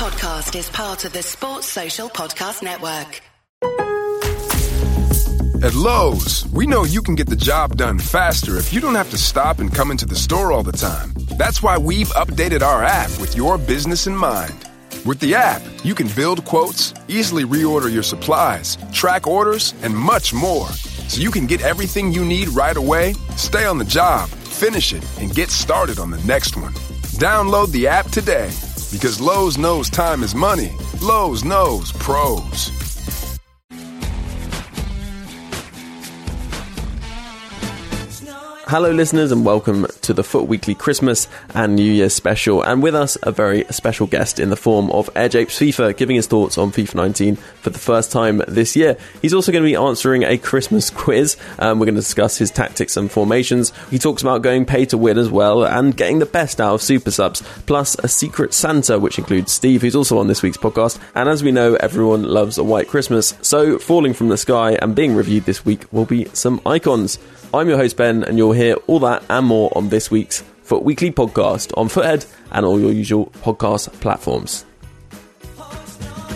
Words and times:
podcast 0.00 0.58
is 0.58 0.70
part 0.70 1.04
of 1.04 1.12
the 1.12 1.22
Sports 1.22 1.66
Social 1.66 2.08
Podcast 2.08 2.62
Network. 2.62 3.20
At 5.62 5.74
Lowe's, 5.74 6.46
we 6.54 6.66
know 6.66 6.84
you 6.84 7.02
can 7.02 7.14
get 7.14 7.28
the 7.28 7.36
job 7.36 7.76
done 7.76 7.98
faster 7.98 8.56
if 8.56 8.72
you 8.72 8.80
don't 8.80 8.94
have 8.94 9.10
to 9.10 9.18
stop 9.18 9.58
and 9.58 9.70
come 9.70 9.90
into 9.90 10.06
the 10.06 10.14
store 10.14 10.52
all 10.52 10.62
the 10.62 10.72
time. 10.72 11.12
That's 11.36 11.62
why 11.62 11.76
we've 11.76 12.08
updated 12.12 12.62
our 12.62 12.82
app 12.82 13.10
with 13.20 13.36
your 13.36 13.58
business 13.58 14.06
in 14.06 14.16
mind. 14.16 14.66
With 15.04 15.20
the 15.20 15.34
app, 15.34 15.60
you 15.84 15.94
can 15.94 16.08
build 16.16 16.46
quotes, 16.46 16.94
easily 17.06 17.44
reorder 17.44 17.92
your 17.92 18.02
supplies, 18.02 18.78
track 18.92 19.26
orders, 19.26 19.74
and 19.82 19.94
much 19.94 20.32
more. 20.32 20.68
So 21.08 21.20
you 21.20 21.30
can 21.30 21.46
get 21.46 21.60
everything 21.60 22.10
you 22.10 22.24
need 22.24 22.48
right 22.48 22.78
away, 22.78 23.12
stay 23.36 23.66
on 23.66 23.76
the 23.76 23.84
job, 23.84 24.30
finish 24.30 24.94
it, 24.94 25.04
and 25.20 25.34
get 25.34 25.50
started 25.50 25.98
on 25.98 26.10
the 26.10 26.24
next 26.24 26.56
one. 26.56 26.72
Download 27.20 27.70
the 27.70 27.86
app 27.86 28.06
today 28.06 28.50
because 28.90 29.20
Lowe's 29.20 29.56
knows 29.56 29.88
time 29.88 30.22
is 30.22 30.34
money. 30.34 30.72
Lowe's 31.00 31.44
knows 31.44 31.92
pros. 31.92 32.89
Hello, 38.70 38.92
listeners, 38.92 39.32
and 39.32 39.44
welcome 39.44 39.84
to 40.02 40.14
the 40.14 40.22
FUT 40.22 40.46
Weekly 40.46 40.76
Christmas 40.76 41.26
and 41.54 41.74
New 41.74 41.92
Year 41.92 42.08
special. 42.08 42.62
And 42.62 42.80
with 42.80 42.94
us, 42.94 43.18
a 43.24 43.32
very 43.32 43.64
special 43.70 44.06
guest 44.06 44.38
in 44.38 44.50
the 44.50 44.56
form 44.56 44.92
of 44.92 45.12
AirJapes 45.14 45.58
FIFA, 45.58 45.96
giving 45.96 46.14
his 46.14 46.28
thoughts 46.28 46.56
on 46.56 46.70
FIFA 46.70 46.94
19 46.94 47.34
for 47.34 47.70
the 47.70 47.80
first 47.80 48.12
time 48.12 48.40
this 48.46 48.76
year. 48.76 48.96
He's 49.22 49.34
also 49.34 49.50
going 49.50 49.64
to 49.64 49.68
be 49.68 49.74
answering 49.74 50.22
a 50.22 50.38
Christmas 50.38 50.88
quiz. 50.94 51.36
Um, 51.58 51.80
we're 51.80 51.86
going 51.86 51.96
to 51.96 52.00
discuss 52.00 52.38
his 52.38 52.52
tactics 52.52 52.96
and 52.96 53.10
formations. 53.10 53.72
He 53.90 53.98
talks 53.98 54.22
about 54.22 54.42
going 54.42 54.66
pay 54.66 54.84
to 54.84 54.96
win 54.96 55.18
as 55.18 55.30
well 55.30 55.64
and 55.64 55.96
getting 55.96 56.20
the 56.20 56.26
best 56.26 56.60
out 56.60 56.74
of 56.74 56.80
super 56.80 57.10
subs, 57.10 57.42
plus 57.66 57.96
a 57.98 58.06
secret 58.06 58.54
Santa, 58.54 59.00
which 59.00 59.18
includes 59.18 59.50
Steve, 59.50 59.82
who's 59.82 59.96
also 59.96 60.16
on 60.18 60.28
this 60.28 60.44
week's 60.44 60.56
podcast. 60.56 61.00
And 61.16 61.28
as 61.28 61.42
we 61.42 61.50
know, 61.50 61.74
everyone 61.74 62.22
loves 62.22 62.56
a 62.56 62.62
white 62.62 62.86
Christmas. 62.86 63.34
So, 63.42 63.80
falling 63.80 64.14
from 64.14 64.28
the 64.28 64.38
sky 64.38 64.78
and 64.80 64.94
being 64.94 65.16
reviewed 65.16 65.46
this 65.46 65.64
week 65.64 65.92
will 65.92 66.06
be 66.06 66.26
some 66.26 66.60
icons. 66.64 67.18
I'm 67.52 67.68
your 67.68 67.78
host, 67.78 67.96
Ben, 67.96 68.22
and 68.22 68.38
you'll 68.38 68.52
hear 68.52 68.74
all 68.86 69.00
that 69.00 69.24
and 69.28 69.44
more 69.44 69.72
on 69.76 69.88
this 69.88 70.08
week's 70.08 70.42
FUT 70.62 70.84
Weekly 70.84 71.10
podcast 71.10 71.76
on 71.76 71.88
FUTHead 71.88 72.32
and 72.52 72.64
all 72.64 72.78
your 72.78 72.92
usual 72.92 73.26
podcast 73.42 73.92
platforms. 74.00 74.64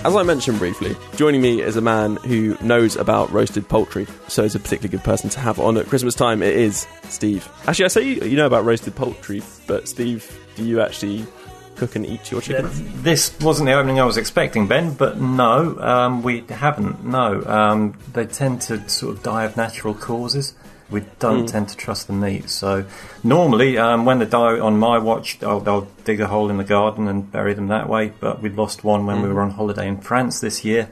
As 0.05 0.17
I 0.17 0.25
mentioned 0.25 0.59
briefly, 0.59 0.97
joining 1.15 1.41
me 1.41 1.63
is 1.63 1.77
a 1.77 1.81
man 1.81 2.17
who 2.17 2.57
knows 2.61 2.97
about 2.97 3.31
roasted 3.31 3.69
poultry, 3.69 4.09
so 4.27 4.43
is 4.43 4.57
a 4.57 4.59
particularly 4.59 4.89
good 4.89 5.05
person 5.05 5.31
to 5.31 5.39
have 5.39 5.61
on 5.61 5.77
at 5.77 5.87
Christmas 5.87 6.17
time. 6.17 6.43
It 6.43 6.57
is 6.57 6.85
Steve. 7.05 7.49
Actually, 7.69 7.85
I 7.85 7.89
say 7.89 8.03
you, 8.03 8.15
you 8.23 8.37
know 8.37 8.47
about 8.47 8.65
roasted 8.65 8.97
poultry, 8.97 9.41
but 9.69 9.87
Steve, 9.87 10.37
do 10.57 10.65
you 10.65 10.81
actually 10.81 11.25
cook 11.77 11.95
and 11.95 12.05
eat 12.05 12.33
your 12.33 12.41
chicken? 12.41 12.69
This 13.03 13.39
wasn't 13.39 13.67
the 13.69 13.73
opening 13.75 14.01
I 14.01 14.05
was 14.05 14.17
expecting, 14.17 14.67
Ben, 14.67 14.95
but 14.95 15.21
no, 15.21 15.79
um, 15.79 16.25
we 16.25 16.41
haven't. 16.49 17.05
No, 17.05 17.45
um, 17.45 17.97
they 18.13 18.27
tend 18.27 18.63
to 18.63 18.87
sort 18.89 19.17
of 19.17 19.23
die 19.23 19.45
of 19.45 19.57
natural 19.57 19.95
causes. 19.95 20.55
We 20.91 21.03
don't 21.19 21.45
Mm. 21.45 21.51
tend 21.51 21.69
to 21.71 21.77
trust 21.77 22.07
the 22.07 22.13
meat. 22.13 22.51
So 22.51 22.85
normally, 23.23 23.79
um, 23.79 24.05
when 24.05 24.19
they 24.19 24.27
die 24.27 24.59
on 24.61 24.79
my 24.79 24.99
watch, 24.99 25.39
I'll, 25.43 25.63
I'll 25.69 25.89
dig 26.05 26.21
a 26.21 26.27
hole 26.29 26.51
in 26.51 26.59
the 26.59 26.65
garden 26.65 27.09
and 27.09 27.31
bury 27.33 27.55
them 27.55 27.69
that 27.69 27.89
way. 27.89 28.13
But 28.21 28.43
we 28.43 28.51
lost 28.51 28.85
one 28.85 29.07
when 29.07 29.23
we 29.23 29.29
Mm. 29.29 29.35
were 29.35 29.41
on 29.41 29.51
holiday 29.53 29.89
in 29.89 29.99
France 29.99 30.41
this 30.41 30.65
year, 30.65 30.89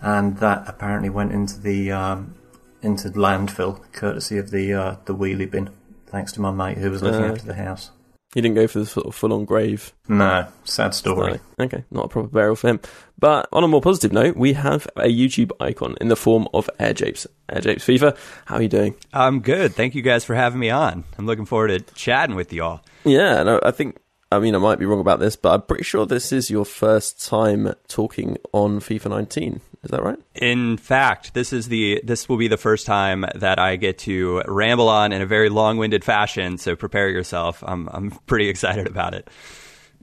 and 0.00 0.38
that 0.38 0.64
apparently 0.66 1.10
went 1.10 1.32
into 1.32 1.60
the 1.60 1.92
um, 1.92 2.34
into 2.82 3.10
landfill, 3.10 3.80
courtesy 3.92 4.38
of 4.38 4.50
the 4.50 4.72
uh, 4.72 4.94
the 5.04 5.14
wheelie 5.14 5.50
bin. 5.50 5.68
Thanks 6.06 6.32
to 6.32 6.40
my 6.40 6.50
mate 6.50 6.78
who 6.78 6.90
was 6.90 7.02
looking 7.02 7.24
Uh, 7.24 7.32
after 7.32 7.46
the 7.46 7.54
house. 7.54 7.90
You 8.34 8.42
didn't 8.42 8.56
go 8.56 8.66
for 8.66 8.80
the 8.80 8.86
sort 8.86 9.06
of 9.06 9.14
full 9.14 9.32
on 9.32 9.46
grave. 9.46 9.94
No, 10.08 10.46
sad 10.64 10.94
story. 10.94 11.40
No. 11.58 11.64
Okay, 11.64 11.84
not 11.90 12.06
a 12.06 12.08
proper 12.08 12.28
burial 12.28 12.56
for 12.56 12.68
him. 12.68 12.80
But 13.18 13.48
on 13.50 13.64
a 13.64 13.68
more 13.68 13.80
positive 13.80 14.12
note, 14.12 14.36
we 14.36 14.52
have 14.52 14.86
a 14.96 15.04
YouTube 15.04 15.52
icon 15.58 15.96
in 16.02 16.08
the 16.08 16.16
form 16.16 16.46
of 16.52 16.68
AirJapes. 16.78 17.26
Air 17.48 17.60
Japes 17.62 17.84
FIFA, 17.84 18.16
how 18.44 18.56
are 18.56 18.62
you 18.62 18.68
doing? 18.68 18.94
I'm 19.12 19.40
good. 19.40 19.74
Thank 19.74 19.94
you 19.94 20.02
guys 20.02 20.24
for 20.24 20.34
having 20.34 20.58
me 20.58 20.68
on. 20.68 21.04
I'm 21.16 21.24
looking 21.24 21.46
forward 21.46 21.68
to 21.68 21.94
chatting 21.94 22.36
with 22.36 22.52
y'all. 22.52 22.80
Yeah, 23.04 23.42
no, 23.42 23.58
I 23.62 23.70
think, 23.70 23.96
I 24.32 24.40
mean, 24.40 24.54
I 24.54 24.58
might 24.58 24.78
be 24.78 24.86
wrong 24.86 25.00
about 25.00 25.20
this, 25.20 25.36
but 25.36 25.54
I'm 25.54 25.62
pretty 25.62 25.84
sure 25.84 26.04
this 26.04 26.32
is 26.32 26.50
your 26.50 26.64
first 26.64 27.24
time 27.24 27.74
talking 27.86 28.38
on 28.52 28.80
FIFA 28.80 29.10
19. 29.10 29.60
Is 29.84 29.90
that 29.92 30.02
right? 30.02 30.18
In 30.34 30.76
fact, 30.78 31.34
this 31.34 31.52
is 31.52 31.68
the 31.68 32.00
this 32.02 32.28
will 32.28 32.36
be 32.36 32.48
the 32.48 32.56
first 32.56 32.86
time 32.86 33.24
that 33.36 33.60
I 33.60 33.76
get 33.76 33.98
to 33.98 34.42
ramble 34.48 34.88
on 34.88 35.12
in 35.12 35.22
a 35.22 35.26
very 35.26 35.48
long-winded 35.48 36.02
fashion. 36.02 36.58
So 36.58 36.74
prepare 36.74 37.08
yourself. 37.08 37.62
I'm 37.64 37.88
I'm 37.92 38.10
pretty 38.26 38.48
excited 38.54 38.88
about 38.88 39.14
it. 39.14 39.28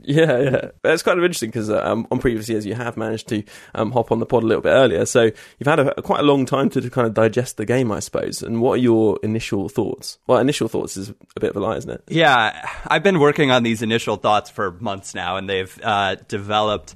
Yeah, 0.06 0.38
yeah. 0.38 0.70
It's 0.84 1.02
kind 1.02 1.18
of 1.18 1.24
interesting 1.24 1.50
because 1.50 1.70
um, 1.70 2.06
on 2.10 2.18
previous 2.18 2.48
years 2.48 2.66
you 2.66 2.74
have 2.74 2.96
managed 2.96 3.28
to 3.28 3.42
um, 3.74 3.90
hop 3.92 4.12
on 4.12 4.20
the 4.20 4.26
pod 4.26 4.42
a 4.42 4.46
little 4.46 4.62
bit 4.62 4.70
earlier. 4.70 5.06
So 5.06 5.22
you've 5.22 5.66
had 5.66 5.80
a, 5.80 6.02
quite 6.02 6.20
a 6.20 6.24
long 6.24 6.46
time 6.46 6.68
to, 6.70 6.80
to 6.80 6.90
kind 6.90 7.06
of 7.06 7.14
digest 7.14 7.56
the 7.56 7.64
game, 7.64 7.90
I 7.90 8.00
suppose. 8.00 8.42
And 8.42 8.60
what 8.60 8.74
are 8.74 8.82
your 8.82 9.18
initial 9.22 9.68
thoughts? 9.68 10.18
Well, 10.26 10.38
initial 10.38 10.68
thoughts 10.68 10.96
is 10.96 11.10
a 11.10 11.40
bit 11.40 11.50
of 11.50 11.56
a 11.56 11.60
lie, 11.60 11.76
isn't 11.76 11.90
it? 11.90 12.02
Yeah, 12.08 12.68
I've 12.86 13.02
been 13.02 13.18
working 13.18 13.50
on 13.50 13.62
these 13.62 13.82
initial 13.82 14.16
thoughts 14.16 14.50
for 14.50 14.72
months 14.72 15.14
now, 15.14 15.36
and 15.36 15.48
they've 15.48 15.80
uh, 15.82 16.16
developed. 16.28 16.94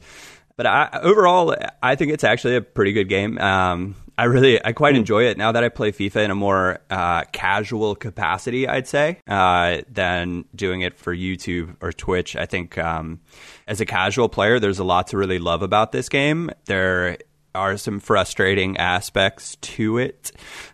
But 0.56 0.66
I, 0.66 1.00
overall, 1.02 1.54
I 1.82 1.94
think 1.94 2.12
it's 2.12 2.25
actually 2.25 2.56
a 2.56 2.60
pretty 2.60 2.92
good 2.92 3.08
game. 3.08 3.38
Um, 3.38 3.94
I 4.18 4.24
really, 4.24 4.62
I 4.64 4.72
quite 4.72 4.96
enjoy 4.96 5.26
it 5.26 5.38
now 5.38 5.52
that 5.52 5.62
I 5.62 5.68
play 5.68 5.92
FIFA 5.92 6.24
in 6.24 6.30
a 6.32 6.34
more 6.34 6.80
uh, 6.90 7.22
casual 7.30 7.94
capacity. 7.94 8.66
I'd 8.66 8.88
say 8.88 9.20
uh, 9.28 9.82
than 9.88 10.44
doing 10.56 10.80
it 10.80 10.98
for 10.98 11.14
YouTube 11.14 11.76
or 11.80 11.92
Twitch. 11.92 12.34
I 12.34 12.44
think 12.44 12.76
um, 12.78 13.20
as 13.68 13.80
a 13.80 13.86
casual 13.86 14.28
player, 14.28 14.58
there's 14.58 14.80
a 14.80 14.84
lot 14.84 15.06
to 15.08 15.16
really 15.16 15.38
love 15.38 15.62
about 15.62 15.92
this 15.92 16.08
game. 16.08 16.50
There 16.66 17.16
are 17.58 17.76
some 17.76 18.00
frustrating 18.00 18.76
aspects 18.76 19.56
to 19.56 19.98
it. 19.98 20.32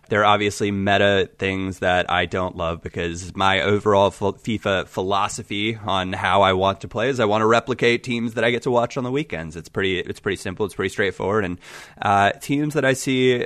There 0.09 0.21
are 0.21 0.25
obviously 0.25 0.71
meta 0.71 1.29
things 1.37 1.79
that 1.79 2.09
I 2.09 2.25
don't 2.27 2.55
love 2.55 2.81
because 2.81 3.35
my 3.35 3.61
overall 3.61 4.11
FIFA 4.11 4.87
philosophy 4.87 5.75
on 5.75 6.13
how 6.13 6.43
I 6.43 6.53
want 6.53 6.81
to 6.81 6.87
play 6.87 7.09
is 7.09 7.19
I 7.19 7.25
want 7.25 7.41
to 7.41 7.47
replicate 7.47 8.03
teams 8.03 8.35
that 8.35 8.43
I 8.43 8.51
get 8.51 8.63
to 8.63 8.71
watch 8.71 8.97
on 8.97 9.03
the 9.03 9.11
weekends. 9.11 9.55
It's 9.55 9.69
pretty 9.69 9.99
it's 9.99 10.19
pretty 10.19 10.37
simple. 10.37 10.65
It's 10.65 10.75
pretty 10.75 10.89
straightforward. 10.89 11.43
And 11.43 11.59
uh, 12.01 12.31
teams 12.33 12.75
that 12.75 12.85
I 12.85 12.93
see 12.93 13.45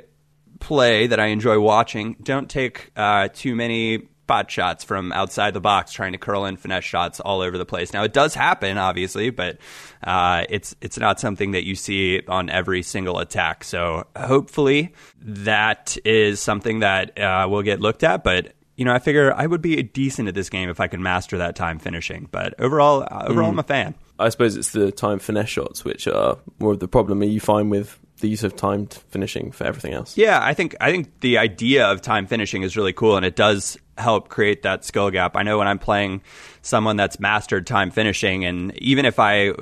play 0.60 1.08
that 1.08 1.20
I 1.20 1.28
enjoy 1.28 1.60
watching 1.60 2.18
don't 2.22 2.50
take 2.50 2.92
uh, 2.96 3.30
too 3.34 3.56
many 3.56 4.10
spot 4.30 4.52
shots 4.52 4.84
from 4.84 5.12
outside 5.12 5.56
the 5.56 5.60
box, 5.60 5.92
trying 5.92 6.12
to 6.12 6.20
curl 6.20 6.46
in 6.46 6.56
finesse 6.56 6.84
shots 6.84 7.20
all 7.20 7.42
over 7.42 7.58
the 7.58 7.66
place. 7.66 7.94
Now 7.94 8.04
it 8.04 8.14
does 8.14 8.36
happen, 8.36 8.78
obviously, 8.78 9.32
but 9.32 9.58
uh, 10.04 10.46
it's 10.50 10.76
it's 10.82 11.00
not 11.00 11.20
something 11.20 11.54
that 11.54 11.66
you 11.66 11.74
see 11.74 12.22
on 12.28 12.52
every 12.52 12.84
single 12.84 13.18
attack. 13.18 13.64
So 13.64 14.06
hopefully 14.16 14.94
that 15.20 15.98
is 16.06 16.40
something 16.40 16.82
that 16.82 17.18
uh, 17.20 17.48
will 17.50 17.64
get 17.64 17.82
looked 17.82 18.04
at. 18.04 18.24
But 18.24 18.54
you 18.76 18.86
know, 18.86 18.94
I 18.94 19.00
figure 19.00 19.34
I 19.34 19.48
would 19.48 19.64
be 19.64 19.82
decent 19.82 20.28
at 20.28 20.36
this 20.36 20.52
game 20.52 20.70
if 20.70 20.80
I 20.80 20.88
could 20.88 21.00
master 21.00 21.40
that 21.40 21.56
time 21.56 21.80
finishing. 21.80 22.30
But 22.30 22.54
overall, 22.60 23.08
uh, 23.10 23.26
overall, 23.30 23.50
I'm 23.50 23.58
a 23.58 23.64
fan. 23.64 23.96
I 24.20 24.30
suppose 24.30 24.58
it's 24.58 24.74
the 24.74 24.92
time 24.92 25.18
finesse 25.18 25.50
shots 25.50 25.84
which 25.84 26.08
are 26.08 26.38
more 26.60 26.74
of 26.74 26.80
the 26.80 26.88
problem. 26.88 27.24
Are 27.24 27.26
you 27.26 27.40
fine 27.40 27.70
with 27.70 28.00
the 28.20 28.30
use 28.30 28.44
of 28.44 28.56
timed 28.56 28.94
finishing 29.10 29.52
for 29.52 29.64
everything 29.64 29.94
else? 29.94 30.18
Yeah, 30.18 30.40
I 30.42 30.54
think 30.54 30.76
I 30.80 30.92
think 30.92 31.20
the 31.22 31.38
idea 31.38 31.88
of 31.88 32.02
time 32.02 32.28
finishing 32.28 32.64
is 32.64 32.78
really 32.78 32.94
cool, 32.94 33.18
and 33.18 33.26
it 33.26 33.36
does 33.36 33.78
help 34.00 34.30
create 34.30 34.64
that 34.64 34.86
skill 34.86 35.12
gap. 35.12 35.36
I 35.36 35.44
know 35.44 35.58
when 35.58 35.68
I'm 35.68 35.80
playing 35.80 36.22
someone 36.62 36.98
that's 36.98 37.20
mastered 37.20 37.68
time 37.68 37.92
finishing, 37.92 38.46
and 38.46 38.76
even 38.78 39.06
if 39.06 39.20
I, 39.20 39.54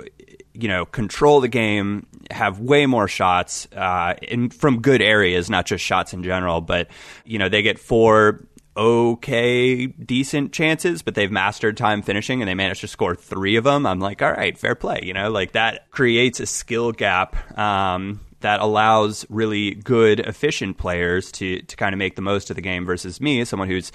you 0.54 0.68
know, 0.68 0.86
control 0.86 1.42
the 1.42 1.48
game, 1.48 2.06
have 2.32 2.60
way 2.60 2.86
more 2.86 3.08
shots 3.08 3.68
uh, 3.76 4.16
in 4.22 4.50
from 4.50 4.82
good 4.82 5.02
areas, 5.02 5.50
not 5.50 5.66
just 5.66 5.84
shots 5.84 6.14
in 6.14 6.24
general, 6.24 6.62
but 6.62 6.90
you 7.26 7.40
know, 7.40 7.50
they 7.50 7.62
get 7.62 7.80
four 7.80 8.48
okay, 8.78 9.88
decent 9.88 10.54
chances, 10.54 11.02
but 11.02 11.16
they've 11.16 11.32
mastered 11.32 11.76
time 11.76 12.04
finishing 12.04 12.42
and 12.42 12.48
they 12.48 12.54
managed 12.54 12.82
to 12.82 12.88
score 12.88 13.16
three 13.16 13.56
of 13.56 13.64
them. 13.64 13.88
I'm 13.88 14.00
like, 14.00 14.22
all 14.22 14.32
right, 14.32 14.56
fair 14.56 14.76
play. 14.76 15.00
You 15.02 15.14
know, 15.14 15.32
like 15.32 15.54
that 15.54 15.90
creates 15.90 16.40
a 16.40 16.46
skill 16.46 16.92
gap. 16.92 17.58
Um, 17.58 18.20
that 18.42 18.60
allows 18.60 19.26
really 19.30 19.76
good, 19.76 20.20
efficient 20.20 20.78
players 20.78 21.32
to 21.34 21.62
to 21.62 21.76
kind 21.76 21.94
of 21.94 22.00
make 22.00 22.16
the 22.16 22.22
most 22.22 22.50
of 22.50 22.56
the 22.56 22.62
game 22.62 22.86
versus 22.86 23.20
me, 23.20 23.44
someone 23.46 23.70
who's 23.70 23.92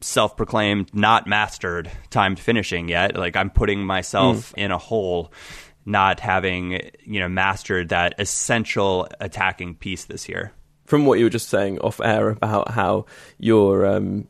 self-proclaimed 0.00 0.92
not 0.94 1.26
mastered 1.26 1.90
timed 2.10 2.38
finishing 2.38 2.88
yet. 2.88 3.16
Like 3.16 3.36
I'm 3.36 3.50
putting 3.50 3.84
myself 3.84 4.52
in 4.56 4.70
a 4.70 4.78
hole, 4.78 5.32
not 5.84 6.20
having 6.20 6.80
you 7.04 7.20
know 7.20 7.28
mastered 7.28 7.88
that 7.90 8.14
essential 8.18 9.08
attacking 9.20 9.76
piece 9.76 10.04
this 10.04 10.28
year. 10.28 10.52
From 10.84 11.04
what 11.04 11.18
you 11.18 11.24
were 11.24 11.30
just 11.30 11.48
saying 11.48 11.80
off 11.80 12.00
air 12.00 12.30
about 12.30 12.70
how 12.70 13.06
you're 13.38 13.86
um, 13.86 14.28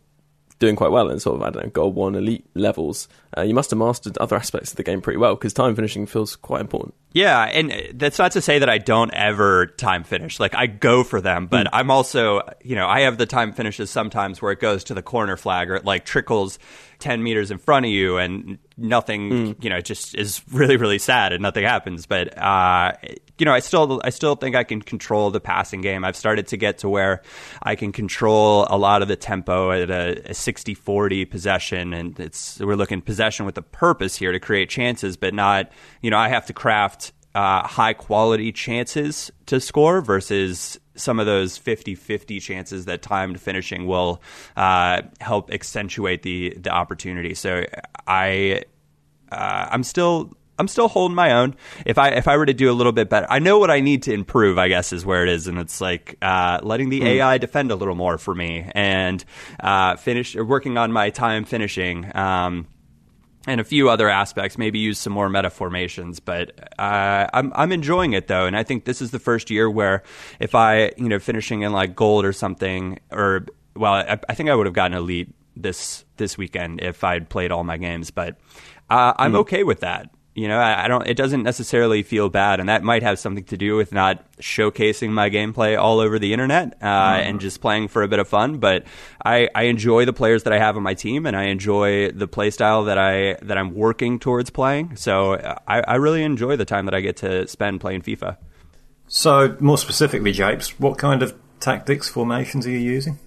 doing 0.59 0.77
quite 0.77 0.91
well 0.91 1.11
in 1.11 1.21
sort 1.21 1.37
of 1.37 1.43
I 1.43 1.51
don't 1.51 1.65
know 1.65 1.71
gold 1.71 1.95
one 1.95 2.15
elite 2.15 2.47
levels, 2.55 3.09
uh, 3.37 3.43
you 3.43 3.55
must 3.55 3.71
have 3.71 3.79
mastered 3.79 4.17
other 4.19 4.37
aspects 4.37 4.71
of 4.71 4.77
the 4.77 4.83
game 4.83 5.01
pretty 5.01 5.19
well 5.19 5.35
because 5.35 5.53
time 5.53 5.75
finishing 5.75 6.07
feels 6.07 6.37
quite 6.37 6.61
important. 6.61 6.95
Yeah, 7.17 7.45
and 7.45 7.73
that's 7.95 8.19
not 8.19 8.33
to 8.33 8.43
say 8.43 8.59
that 8.59 8.69
I 8.69 8.77
don't 8.77 9.11
ever 9.15 9.69
time 9.69 10.05
finish. 10.05 10.39
Like 10.39 10.55
I 10.55 10.67
go 10.67 11.03
for 11.03 11.23
them, 11.23 11.47
but 11.47 11.67
mm. 11.67 11.71
I'm 11.73 11.91
also, 11.91 12.43
you 12.63 12.77
know, 12.77 12.87
I 12.87 13.01
have 13.01 13.17
the 13.17 13.25
time 13.25 13.55
finishes 13.55 13.89
sometimes 13.89 14.43
where 14.43 14.53
it 14.53 14.61
goes 14.61 14.85
to 14.85 14.95
the 14.95 15.01
corner 15.01 15.39
flag 15.39 15.71
or 15.71 15.77
it 15.77 15.87
like 15.87 16.05
trickles 16.05 16.59
10 16.99 17.23
meters 17.23 17.51
in 17.51 17.57
front 17.57 17.87
of 17.87 17.91
you 17.91 18.19
and 18.19 18.59
nothing, 18.77 19.31
mm. 19.31 19.65
you 19.65 19.71
know, 19.71 19.79
it 19.79 19.87
just 19.87 20.15
is 20.15 20.43
really, 20.53 20.77
really 20.77 20.99
sad 20.99 21.33
and 21.33 21.41
nothing 21.41 21.65
happens. 21.65 22.05
But, 22.05 22.37
uh, 22.37 22.93
you 23.39 23.45
know, 23.45 23.53
I 23.53 23.61
still, 23.61 24.01
I 24.05 24.11
still 24.11 24.35
think 24.35 24.57
I 24.57 24.65
can 24.65 24.81
control 24.81 25.31
the 25.31 25.41
passing 25.41 25.81
game. 25.81 26.05
I've 26.05 26.17
started 26.17 26.47
to 26.49 26.57
get 26.57 26.79
to 26.79 26.89
where 26.89 27.23
I 27.63 27.75
can 27.75 27.93
control 27.93 28.67
a 28.71 28.79
lot 28.79 29.03
of 29.03 29.09
the 29.09 29.17
tempo 29.17 29.71
at 29.71 29.91
a, 29.91 30.31
a 30.31 30.35
60 30.35 30.75
40 30.75 31.25
possession. 31.27 31.93
And 31.93 32.19
it's, 32.19 32.59
we're 32.61 32.77
looking 32.77 33.03
possession 33.03 33.47
with 33.47 33.59
a 33.59 33.63
purpose 33.63 34.17
here 34.17 34.33
to 34.33 34.41
create 34.41 34.71
chances, 34.71 35.17
but 35.17 35.35
not, 35.35 35.71
you 36.03 36.11
know, 36.11 36.19
I 36.19 36.29
have 36.29 36.47
to 36.47 36.53
craft 36.53 37.13
uh, 37.37 37.67
high 37.67 37.93
quality 37.93 38.51
chances 38.51 39.31
to 39.45 39.61
score 39.61 40.01
versus 40.01 40.81
some 40.95 41.21
of 41.21 41.27
those 41.27 41.59
50-50 41.59 42.41
chances 42.41 42.87
that 42.87 43.03
timed 43.03 43.39
finishing 43.39 43.87
will 43.87 44.23
uh, 44.57 45.03
help 45.21 45.53
accentuate 45.53 46.23
the 46.23 46.57
the 46.59 46.71
opportunity. 46.71 47.35
So 47.35 47.65
I 48.07 48.63
uh, 49.31 49.69
I'm 49.71 49.83
still 49.83 50.33
I'm 50.59 50.69
still 50.69 50.89
holding 50.89 51.15
my 51.15 51.33
own. 51.33 51.55
If 51.85 51.99
I 51.99 52.09
if 52.11 52.29
I 52.29 52.37
were 52.37 52.47
to 52.47 52.55
do 52.55 52.71
a 52.71 52.75
little 52.75 52.93
bit 52.93 53.09
better, 53.11 53.27
I 53.29 53.39
know 53.39 53.59
what 53.59 53.71
I 53.71 53.81
need 53.81 54.05
to 54.05 54.13
improve. 54.13 54.59
I 54.59 54.69
guess 54.69 54.93
is 54.93 55.05
where 55.05 55.23
it 55.23 55.29
is, 55.29 55.47
and 55.47 55.59
it's 55.59 55.81
like 55.81 56.17
uh, 56.23 56.61
letting 56.63 56.89
the 56.89 57.01
mm. 57.01 57.07
AI 57.07 57.39
defend 57.39 57.71
a 57.71 57.77
little 57.77 57.95
more 57.95 58.19
for 58.19 58.35
me, 58.35 58.71
and 58.75 59.25
uh, 59.61 59.97
finish 59.97 60.35
working 60.35 60.79
on 60.79 60.93
my 60.93 61.11
time 61.11 61.45
finishing. 61.45 62.15
Um, 62.17 62.69
and 63.47 63.61
a 63.61 63.65
few 63.65 63.89
other 63.89 64.09
aspects. 64.09 64.59
Maybe 64.59 64.79
use 64.79 64.99
some 64.99 65.13
more 65.13 65.29
meta 65.29 65.51
formations, 65.51 66.21
but 66.21 66.53
uh, 66.79 67.27
I'm 67.33 67.53
I'm 67.55 67.73
enjoying 67.73 68.13
it 68.13 68.27
though, 68.27 68.47
and 68.47 68.57
I 68.57 68.63
think 68.63 68.85
this 68.85 69.01
is 69.01 69.11
the 69.11 69.19
first 69.19 69.51
year 69.51 69.71
where 69.71 70.03
if 70.41 70.55
I 70.55 70.93
you 70.97 71.09
know 71.09 71.19
finishing 71.19 71.63
in 71.63 71.73
like 71.73 71.95
gold 71.95 72.25
or 72.25 72.33
something, 72.33 72.99
or 73.11 73.47
well, 73.75 73.93
I, 73.93 74.19
I 74.29 74.35
think 74.35 74.51
I 74.51 74.55
would 74.55 74.67
have 74.67 74.75
gotten 74.75 74.97
elite 74.97 75.33
this 75.55 76.05
this 76.17 76.37
weekend 76.37 76.81
if 76.83 77.05
I'd 77.05 77.29
played 77.29 77.53
all 77.53 77.63
my 77.63 77.77
games, 77.77 78.11
but 78.11 78.37
uh, 78.91 79.15
I'm 79.17 79.33
mm. 79.33 79.39
okay 79.39 79.63
with 79.63 79.81
that. 79.81 80.11
You 80.37 80.49
know, 80.49 80.59
I, 80.59 80.85
I, 80.85 80.89
don't. 80.89 81.07
It 81.07 81.17
doesn't 81.17 81.45
necessarily 81.45 82.03
feel 82.03 82.29
bad, 82.29 82.61
and 82.61 82.69
that 82.69 82.83
might 82.83 83.03
have 83.03 83.19
something 83.19 83.45
to 83.45 83.57
do 83.57 83.75
with 83.75 83.91
not 83.91 84.23
showcasing 84.39 85.09
my 85.09 85.31
gameplay 85.31 85.81
all 85.81 85.99
over 85.99 86.19
the 86.19 86.35
internet 86.35 86.77
uh, 86.83 86.87
mm. 86.87 87.23
and 87.23 87.41
just 87.41 87.63
playing 87.63 87.89
for 87.89 88.03
a 88.03 88.09
bit 88.09 88.19
of 88.19 88.29
fun. 88.29 88.59
But 88.59 88.85
I, 89.25 89.49
I, 89.55 89.63
enjoy 89.63 90.05
the 90.05 90.13
players 90.13 90.43
that 90.43 90.53
I 90.53 90.59
have 90.59 90.77
on 90.77 90.83
my 90.83 90.93
team, 90.93 91.25
and 91.25 91.35
I 91.35 91.45
enjoy 91.45 92.11
the 92.11 92.29
playstyle 92.29 92.85
that 92.85 92.99
I 92.99 93.39
that 93.47 93.57
I'm 93.57 93.75
working 93.75 94.19
towards 94.19 94.51
playing. 94.51 94.97
So 94.97 95.37
I, 95.67 95.81
I 95.81 95.95
really 95.95 96.23
enjoy 96.23 96.57
the 96.57 96.67
time 96.67 96.85
that 96.85 96.95
I 96.95 97.01
get 97.01 97.17
to 97.19 97.49
spend 97.49 97.81
playing 97.81 98.03
FIFA. 98.03 98.37
So, 99.09 99.57
more 99.59 99.79
specifically, 99.79 100.33
Japes, 100.33 100.79
what 100.79 100.99
kind 100.99 101.23
of 101.23 101.35
tactics 101.61 102.11
formations 102.11 102.67
are 102.67 102.71
you 102.71 102.79
using? 102.79 103.19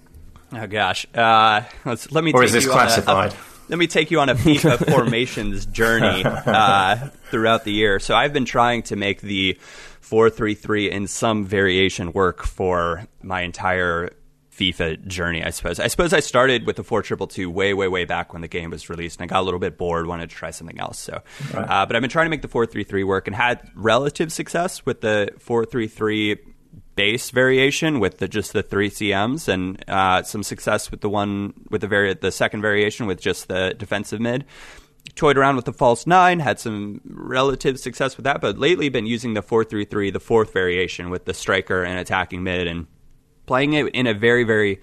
Oh 0.52 0.68
gosh, 0.68 1.06
uh, 1.12 1.62
let 1.84 2.22
me. 2.22 2.32
Or 2.32 2.44
is 2.44 2.52
this 2.52 2.68
classified? 2.68 3.32
A, 3.32 3.34
a, 3.34 3.49
let 3.70 3.78
me 3.78 3.86
take 3.86 4.10
you 4.10 4.18
on 4.18 4.28
a 4.28 4.34
FIFA 4.34 4.90
formations 4.92 5.64
journey 5.66 6.24
uh, 6.24 6.96
throughout 7.30 7.62
the 7.62 7.72
year. 7.72 8.00
So 8.00 8.16
I've 8.16 8.32
been 8.32 8.44
trying 8.44 8.82
to 8.84 8.96
make 8.96 9.20
the 9.20 9.56
four 10.00 10.28
three 10.28 10.54
three 10.54 10.90
in 10.90 11.06
some 11.06 11.46
variation 11.46 12.12
work 12.12 12.44
for 12.44 13.06
my 13.22 13.42
entire 13.42 14.10
FIFA 14.50 15.06
journey, 15.06 15.44
I 15.44 15.50
suppose. 15.50 15.78
I 15.78 15.86
suppose 15.86 16.12
I 16.12 16.18
started 16.18 16.66
with 16.66 16.76
the 16.76 16.82
four 16.82 17.00
triple 17.02 17.28
two 17.28 17.48
way, 17.48 17.72
way, 17.72 17.86
way 17.86 18.04
back 18.04 18.32
when 18.32 18.42
the 18.42 18.48
game 18.48 18.70
was 18.70 18.90
released, 18.90 19.20
and 19.20 19.30
I 19.30 19.32
got 19.32 19.40
a 19.40 19.44
little 19.44 19.60
bit 19.60 19.78
bored, 19.78 20.06
wanted 20.06 20.30
to 20.30 20.36
try 20.36 20.50
something 20.50 20.80
else. 20.80 20.98
So, 20.98 21.22
right. 21.54 21.62
uh, 21.62 21.86
but 21.86 21.94
I've 21.94 22.02
been 22.02 22.10
trying 22.10 22.26
to 22.26 22.30
make 22.30 22.42
the 22.42 22.48
four 22.48 22.66
three 22.66 22.82
three 22.82 23.04
work, 23.04 23.28
and 23.28 23.36
had 23.36 23.70
relative 23.76 24.32
success 24.32 24.84
with 24.84 25.00
the 25.00 25.30
four 25.38 25.64
three 25.64 25.86
three 25.86 26.38
base 26.96 27.30
variation 27.30 28.00
with 28.00 28.18
the, 28.18 28.28
just 28.28 28.52
the 28.52 28.62
three 28.62 28.90
CMs, 28.90 29.48
and 29.48 29.82
uh, 29.88 30.22
some 30.22 30.42
success 30.42 30.90
with 30.90 31.00
the 31.00 31.08
one 31.08 31.54
with 31.70 31.80
the 31.80 31.88
vari- 31.88 32.14
the 32.14 32.32
second 32.32 32.62
variation 32.62 33.06
with 33.06 33.20
just 33.20 33.48
the 33.48 33.74
defensive 33.76 34.20
mid. 34.20 34.44
Toyed 35.14 35.38
around 35.38 35.56
with 35.56 35.64
the 35.64 35.72
false 35.72 36.06
nine, 36.06 36.40
had 36.40 36.60
some 36.60 37.00
relative 37.04 37.80
success 37.80 38.16
with 38.16 38.24
that, 38.24 38.40
but 38.40 38.58
lately 38.58 38.88
been 38.88 39.06
using 39.06 39.34
the 39.34 39.42
four 39.42 39.64
three 39.64 39.84
three, 39.84 40.10
the 40.10 40.20
fourth 40.20 40.52
variation 40.52 41.10
with 41.10 41.24
the 41.24 41.34
striker 41.34 41.82
and 41.82 41.98
attacking 41.98 42.42
mid, 42.42 42.66
and 42.66 42.86
playing 43.46 43.72
it 43.72 43.86
in 43.88 44.06
a 44.06 44.14
very 44.14 44.44
very 44.44 44.80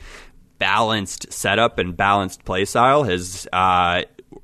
balanced 0.60 1.32
setup 1.32 1.78
and 1.78 1.96
balanced 1.96 2.44
play 2.46 2.66
style 2.66 3.04
has 3.04 3.48
uh, 3.54 4.02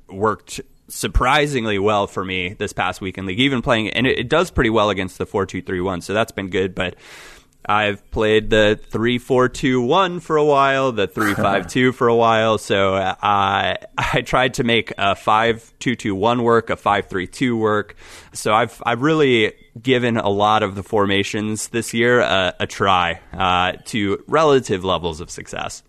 worked 0.08 0.60
surprisingly 0.88 1.78
well 1.78 2.06
for 2.06 2.24
me 2.24 2.54
this 2.54 2.72
past 2.72 3.00
week 3.00 3.18
in 3.18 3.26
league. 3.26 3.40
Even 3.40 3.62
playing, 3.62 3.90
and 3.90 4.06
it, 4.06 4.18
it 4.18 4.28
does 4.28 4.50
pretty 4.50 4.70
well 4.70 4.90
against 4.90 5.18
the 5.18 5.26
four 5.26 5.46
two 5.46 5.62
three 5.62 5.80
one, 5.80 6.00
so 6.00 6.14
that's 6.14 6.32
been 6.32 6.50
good. 6.50 6.74
But 6.74 6.96
I've 7.66 8.10
played 8.10 8.50
the 8.50 8.78
three 8.90 9.18
four 9.18 9.48
two 9.48 9.80
one 9.80 10.20
for 10.20 10.36
a 10.36 10.44
while, 10.44 10.92
the 10.92 11.06
three 11.14 11.34
five 11.34 11.66
two 11.66 11.92
for 11.92 12.08
a 12.08 12.16
while. 12.16 12.58
So 12.58 12.94
uh, 12.94 13.14
I 13.20 14.22
tried 14.24 14.54
to 14.54 14.64
make 14.64 14.92
a 14.98 15.14
five 15.14 15.72
two 15.78 15.96
two 15.96 16.14
one 16.14 16.42
work, 16.42 16.70
a 16.70 16.76
five 16.76 17.06
three 17.08 17.26
two 17.26 17.56
work. 17.56 17.96
So 18.32 18.52
I've 18.52 18.82
I've 18.84 19.02
really 19.02 19.52
given 19.80 20.16
a 20.16 20.28
lot 20.28 20.62
of 20.62 20.74
the 20.74 20.82
formations 20.82 21.68
this 21.68 21.92
year 21.94 22.20
a, 22.20 22.54
a 22.60 22.66
try 22.66 23.20
uh, 23.32 23.72
to 23.86 24.22
relative 24.26 24.84
levels 24.84 25.20
of 25.20 25.30
success. 25.30 25.82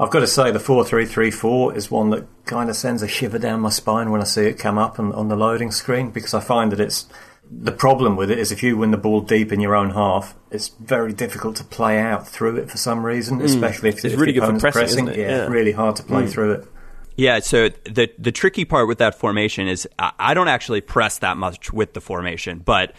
I've 0.00 0.10
got 0.10 0.20
to 0.20 0.26
say 0.28 0.50
the 0.50 0.60
four 0.60 0.84
three 0.84 1.06
three 1.06 1.30
four 1.30 1.76
is 1.76 1.90
one 1.90 2.10
that 2.10 2.26
kind 2.44 2.70
of 2.70 2.76
sends 2.76 3.02
a 3.02 3.08
shiver 3.08 3.38
down 3.38 3.60
my 3.60 3.68
spine 3.68 4.10
when 4.10 4.20
I 4.20 4.24
see 4.24 4.46
it 4.46 4.58
come 4.58 4.78
up 4.78 4.98
on, 4.98 5.12
on 5.12 5.28
the 5.28 5.36
loading 5.36 5.72
screen 5.72 6.10
because 6.10 6.34
I 6.34 6.40
find 6.40 6.72
that 6.72 6.80
it's 6.80 7.06
the 7.50 7.72
problem 7.72 8.16
with 8.16 8.30
it 8.30 8.38
is 8.38 8.52
if 8.52 8.62
you 8.62 8.76
win 8.76 8.90
the 8.90 8.98
ball 8.98 9.20
deep 9.20 9.52
in 9.52 9.60
your 9.60 9.74
own 9.74 9.90
half, 9.90 10.34
it's 10.50 10.68
very 10.68 11.12
difficult 11.12 11.56
to 11.56 11.64
play 11.64 11.98
out 11.98 12.28
through 12.28 12.56
it 12.56 12.70
for 12.70 12.76
some 12.76 13.04
reason, 13.04 13.40
mm. 13.40 13.44
especially 13.44 13.88
if, 13.88 13.96
it's 13.96 14.14
if 14.14 14.20
really 14.20 14.32
the 14.32 14.38
opponent's 14.38 14.62
pressing. 14.62 15.06
pressing 15.06 15.20
yeah, 15.20 15.28
yeah, 15.28 15.46
really 15.46 15.72
hard 15.72 15.96
to 15.96 16.02
play 16.02 16.24
mm. 16.24 16.30
through 16.30 16.52
it. 16.52 16.68
Yeah, 17.16 17.40
so 17.40 17.70
the 17.84 18.10
the 18.16 18.30
tricky 18.30 18.64
part 18.64 18.86
with 18.86 18.98
that 18.98 19.16
formation 19.16 19.66
is 19.66 19.88
I 19.98 20.34
don't 20.34 20.48
actually 20.48 20.82
press 20.82 21.18
that 21.18 21.36
much 21.36 21.72
with 21.72 21.94
the 21.94 22.00
formation, 22.00 22.60
but 22.60 22.94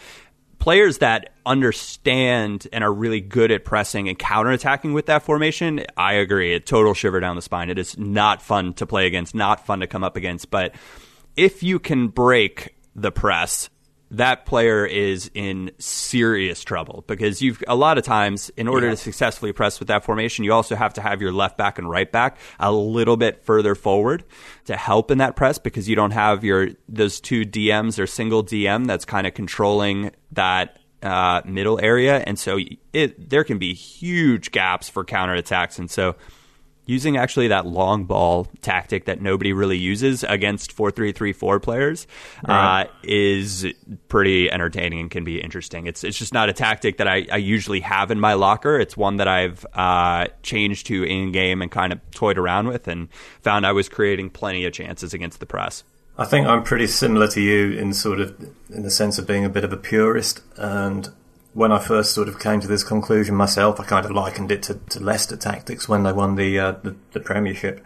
players 0.59 0.97
that 0.97 1.31
understand 1.45 2.67
and 2.73 2.83
are 2.83 2.93
really 2.93 3.21
good 3.21 3.49
at 3.49 3.63
pressing 3.63 4.09
and 4.09 4.19
counterattacking 4.19 4.93
with 4.93 5.05
that 5.05 5.23
formation, 5.23 5.85
I 5.95 6.13
agree. 6.13 6.53
A 6.53 6.59
total 6.59 6.93
shiver 6.93 7.21
down 7.21 7.37
the 7.37 7.41
spine. 7.41 7.69
It 7.69 7.79
is 7.79 7.97
not 7.97 8.41
fun 8.41 8.73
to 8.73 8.85
play 8.85 9.07
against, 9.07 9.33
not 9.33 9.65
fun 9.65 9.79
to 9.79 9.87
come 9.87 10.03
up 10.03 10.17
against, 10.17 10.51
but 10.51 10.75
if 11.37 11.63
you 11.63 11.79
can 11.79 12.09
break 12.09 12.75
the 12.95 13.11
press 13.11 13.69
that 14.11 14.45
player 14.45 14.85
is 14.85 15.29
in 15.33 15.71
serious 15.77 16.63
trouble 16.63 17.03
because 17.07 17.41
you've 17.41 17.63
a 17.67 17.75
lot 17.75 17.97
of 17.97 18.03
times 18.03 18.49
in 18.57 18.67
order 18.67 18.87
yeah. 18.87 18.91
to 18.91 18.97
successfully 18.97 19.51
press 19.51 19.79
with 19.79 19.87
that 19.87 20.03
formation 20.03 20.43
you 20.43 20.51
also 20.51 20.75
have 20.75 20.93
to 20.93 21.01
have 21.01 21.21
your 21.21 21.31
left 21.31 21.57
back 21.57 21.77
and 21.77 21.89
right 21.89 22.11
back 22.11 22.37
a 22.59 22.71
little 22.71 23.17
bit 23.17 23.43
further 23.43 23.75
forward 23.75 24.23
to 24.65 24.75
help 24.75 25.11
in 25.11 25.19
that 25.19 25.35
press 25.35 25.59
because 25.59 25.87
you 25.87 25.95
don't 25.95 26.11
have 26.11 26.43
your 26.43 26.69
those 26.87 27.19
two 27.19 27.45
DMs 27.45 27.99
or 27.99 28.07
single 28.07 28.43
DM 28.43 28.87
that's 28.87 29.05
kind 29.05 29.27
of 29.27 29.33
controlling 29.33 30.11
that 30.31 30.79
uh, 31.03 31.41
middle 31.45 31.79
area 31.81 32.23
and 32.25 32.37
so 32.37 32.59
it 32.91 33.29
there 33.29 33.43
can 33.43 33.57
be 33.57 33.73
huge 33.73 34.51
gaps 34.51 34.89
for 34.89 35.05
counterattacks 35.05 35.79
and 35.79 35.89
so 35.89 36.15
using 36.89 37.17
actually 37.17 37.49
that 37.49 37.67
long 37.67 38.05
ball 38.05 38.47
tactic 38.61 39.05
that 39.05 39.21
nobody 39.21 39.53
really 39.53 39.77
uses 39.77 40.23
against 40.23 40.75
4-3-3-4 40.75 41.61
players 41.61 42.07
right. 42.47 42.85
uh, 42.85 42.87
is 43.03 43.67
pretty 44.07 44.51
entertaining 44.51 44.99
and 44.99 45.11
can 45.11 45.23
be 45.23 45.39
interesting. 45.39 45.85
It's 45.85 46.03
it's 46.03 46.17
just 46.17 46.33
not 46.33 46.49
a 46.49 46.53
tactic 46.53 46.97
that 46.97 47.07
I, 47.07 47.27
I 47.31 47.37
usually 47.37 47.81
have 47.81 48.09
in 48.09 48.19
my 48.19 48.33
locker. 48.33 48.79
It's 48.79 48.97
one 48.97 49.17
that 49.17 49.27
I've 49.27 49.65
uh, 49.73 50.27
changed 50.41 50.87
to 50.87 51.03
in 51.03 51.31
game 51.31 51.61
and 51.61 51.69
kind 51.69 51.93
of 51.93 51.99
toyed 52.11 52.39
around 52.39 52.67
with 52.67 52.87
and 52.87 53.09
found 53.41 53.67
I 53.67 53.71
was 53.71 53.87
creating 53.87 54.31
plenty 54.31 54.65
of 54.65 54.73
chances 54.73 55.13
against 55.13 55.39
the 55.39 55.45
press. 55.45 55.83
I 56.17 56.25
think 56.25 56.47
I'm 56.47 56.63
pretty 56.63 56.87
similar 56.87 57.27
to 57.29 57.39
you 57.41 57.77
in 57.77 57.93
sort 57.93 58.19
of 58.19 58.37
in 58.69 58.81
the 58.81 58.91
sense 58.91 59.19
of 59.19 59.27
being 59.27 59.45
a 59.45 59.49
bit 59.49 59.63
of 59.63 59.71
a 59.71 59.77
purist 59.77 60.41
and 60.57 61.09
when 61.59 61.73
I 61.73 61.79
first 61.79 62.13
sort 62.13 62.29
of 62.29 62.39
came 62.39 62.61
to 62.61 62.67
this 62.67 62.85
conclusion 62.85 63.35
myself, 63.35 63.81
I 63.81 63.83
kind 63.83 64.05
of 64.05 64.11
likened 64.11 64.49
it 64.49 64.63
to, 64.63 64.75
to 64.75 64.99
Leicester 65.01 65.35
tactics 65.35 65.89
when 65.89 66.03
they 66.03 66.13
won 66.13 66.35
the, 66.35 66.57
uh, 66.57 66.71
the, 66.83 66.95
the 67.11 67.19
Premiership. 67.19 67.85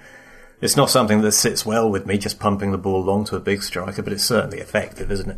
It's 0.62 0.78
not 0.78 0.92
something 0.92 1.22
that 1.22 1.32
sits 1.32 1.66
well 1.66 1.90
with 1.90 2.06
me, 2.06 2.20
just 2.20 2.40
pumping 2.40 2.72
the 2.72 2.78
ball 2.78 3.04
long 3.04 3.26
to 3.26 3.36
a 3.36 3.40
big 3.40 3.64
striker, 3.64 4.04
but 4.04 4.14
it's 4.14 4.24
certainly 4.24 4.60
effective, 4.60 5.12
isn't 5.12 5.28
it? 5.28 5.38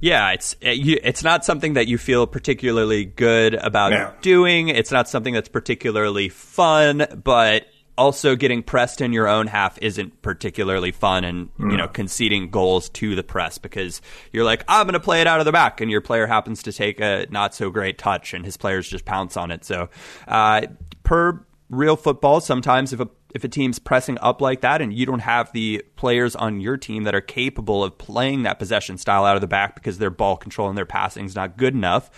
Yeah, 0.00 0.32
it's 0.32 0.54
it's 0.60 1.24
not 1.24 1.46
something 1.46 1.72
that 1.72 1.88
you 1.88 1.96
feel 1.96 2.26
particularly 2.26 3.06
good 3.06 3.54
about 3.54 3.92
yeah. 3.92 4.12
doing. 4.20 4.68
It's 4.68 4.92
not 4.92 5.08
something 5.08 5.32
that's 5.32 5.48
particularly 5.48 6.28
fun, 6.28 7.06
but 7.24 7.66
also 7.98 8.36
getting 8.36 8.62
pressed 8.62 9.00
in 9.00 9.12
your 9.12 9.28
own 9.28 9.46
half 9.46 9.78
isn't 9.80 10.22
particularly 10.22 10.92
fun 10.92 11.24
and 11.24 11.54
mm. 11.56 11.70
you 11.70 11.76
know 11.76 11.88
conceding 11.88 12.50
goals 12.50 12.88
to 12.90 13.14
the 13.14 13.22
press 13.22 13.58
because 13.58 14.00
you're 14.32 14.44
like 14.44 14.64
I'm 14.68 14.86
going 14.86 14.94
to 14.94 15.00
play 15.00 15.20
it 15.20 15.26
out 15.26 15.40
of 15.40 15.46
the 15.46 15.52
back 15.52 15.80
and 15.80 15.90
your 15.90 16.00
player 16.00 16.26
happens 16.26 16.62
to 16.64 16.72
take 16.72 17.00
a 17.00 17.26
not 17.30 17.54
so 17.54 17.70
great 17.70 17.98
touch 17.98 18.34
and 18.34 18.44
his 18.44 18.56
players 18.56 18.88
just 18.88 19.04
pounce 19.04 19.36
on 19.36 19.50
it 19.50 19.64
so 19.64 19.88
uh, 20.28 20.62
per 21.02 21.44
real 21.68 21.96
football 21.96 22.40
sometimes 22.40 22.92
if 22.92 23.00
a 23.00 23.08
if 23.34 23.44
a 23.44 23.48
team's 23.48 23.78
pressing 23.78 24.16
up 24.22 24.40
like 24.40 24.62
that 24.62 24.80
and 24.80 24.94
you 24.94 25.04
don't 25.04 25.20
have 25.20 25.52
the 25.52 25.84
players 25.96 26.34
on 26.34 26.58
your 26.58 26.76
team 26.78 27.04
that 27.04 27.14
are 27.14 27.20
capable 27.20 27.84
of 27.84 27.98
playing 27.98 28.44
that 28.44 28.58
possession 28.58 28.96
style 28.96 29.24
out 29.24 29.36
of 29.36 29.42
the 29.42 29.46
back 29.46 29.74
because 29.74 29.98
their 29.98 30.10
ball 30.10 30.36
control 30.38 30.68
and 30.68 30.78
their 30.78 30.86
passing 30.86 31.26
is 31.26 31.34
not 31.34 31.58
good 31.58 31.74
enough, 31.74 32.10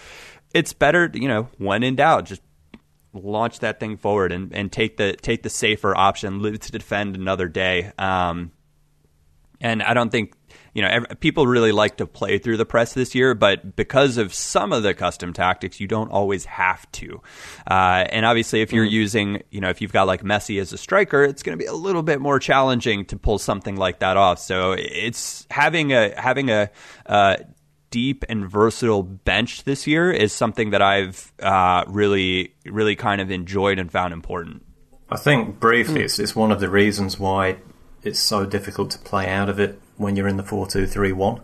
it's 0.54 0.72
better, 0.72 1.10
you 1.12 1.26
know, 1.26 1.48
when 1.58 1.82
in 1.82 1.96
doubt, 1.96 2.24
just 2.24 2.40
launch 3.12 3.60
that 3.60 3.80
thing 3.80 3.96
forward 3.96 4.32
and, 4.32 4.52
and 4.52 4.70
take 4.70 4.96
the 4.96 5.14
take 5.14 5.42
the 5.42 5.50
safer 5.50 5.96
option, 5.96 6.40
live 6.42 6.60
to 6.60 6.72
defend 6.72 7.16
another 7.16 7.48
day. 7.48 7.92
Um, 7.98 8.52
and 9.60 9.82
I 9.82 9.94
don't 9.94 10.10
think 10.10 10.34
you 10.74 10.82
know 10.82 11.04
people 11.20 11.46
really 11.46 11.72
like 11.72 11.96
to 11.96 12.06
play 12.06 12.38
through 12.38 12.56
the 12.58 12.66
press 12.66 12.92
this 12.92 13.14
year, 13.14 13.34
but 13.34 13.74
because 13.74 14.16
of 14.16 14.32
some 14.32 14.72
of 14.72 14.82
the 14.82 14.94
custom 14.94 15.32
tactics, 15.32 15.80
you 15.80 15.88
don't 15.88 16.10
always 16.10 16.44
have 16.44 16.90
to. 16.92 17.20
Uh, 17.68 18.06
and 18.10 18.24
obviously, 18.24 18.60
if 18.60 18.72
you're 18.72 18.86
mm. 18.86 18.90
using 18.90 19.42
you 19.50 19.60
know 19.60 19.68
if 19.68 19.80
you've 19.80 19.92
got 19.92 20.06
like 20.06 20.22
Messi 20.22 20.60
as 20.60 20.72
a 20.72 20.78
striker, 20.78 21.24
it's 21.24 21.42
going 21.42 21.58
to 21.58 21.62
be 21.62 21.68
a 21.68 21.74
little 21.74 22.02
bit 22.02 22.20
more 22.20 22.38
challenging 22.38 23.04
to 23.06 23.16
pull 23.16 23.38
something 23.38 23.76
like 23.76 23.98
that 24.00 24.16
off. 24.16 24.38
So 24.38 24.72
it's 24.78 25.46
having 25.50 25.92
a 25.92 26.18
having 26.20 26.50
a 26.50 26.70
uh, 27.06 27.36
deep 27.90 28.24
and 28.28 28.48
versatile 28.50 29.02
bench 29.02 29.64
this 29.64 29.86
year 29.86 30.10
is 30.10 30.32
something 30.32 30.70
that 30.70 30.82
I've 30.82 31.32
uh, 31.40 31.84
really, 31.86 32.54
really 32.66 32.96
kind 32.96 33.20
of 33.20 33.30
enjoyed 33.30 33.78
and 33.78 33.90
found 33.90 34.12
important. 34.12 34.64
I 35.10 35.16
think 35.16 35.58
briefly, 35.58 36.00
mm. 36.00 36.04
it's, 36.04 36.18
it's 36.18 36.36
one 36.36 36.52
of 36.52 36.60
the 36.60 36.68
reasons 36.68 37.18
why 37.18 37.56
it's 38.02 38.20
so 38.20 38.44
difficult 38.46 38.90
to 38.92 38.98
play 38.98 39.28
out 39.28 39.48
of 39.48 39.58
it 39.58 39.80
when 39.96 40.16
you're 40.16 40.28
in 40.28 40.36
the 40.36 40.42
four-two-three-one. 40.42 41.40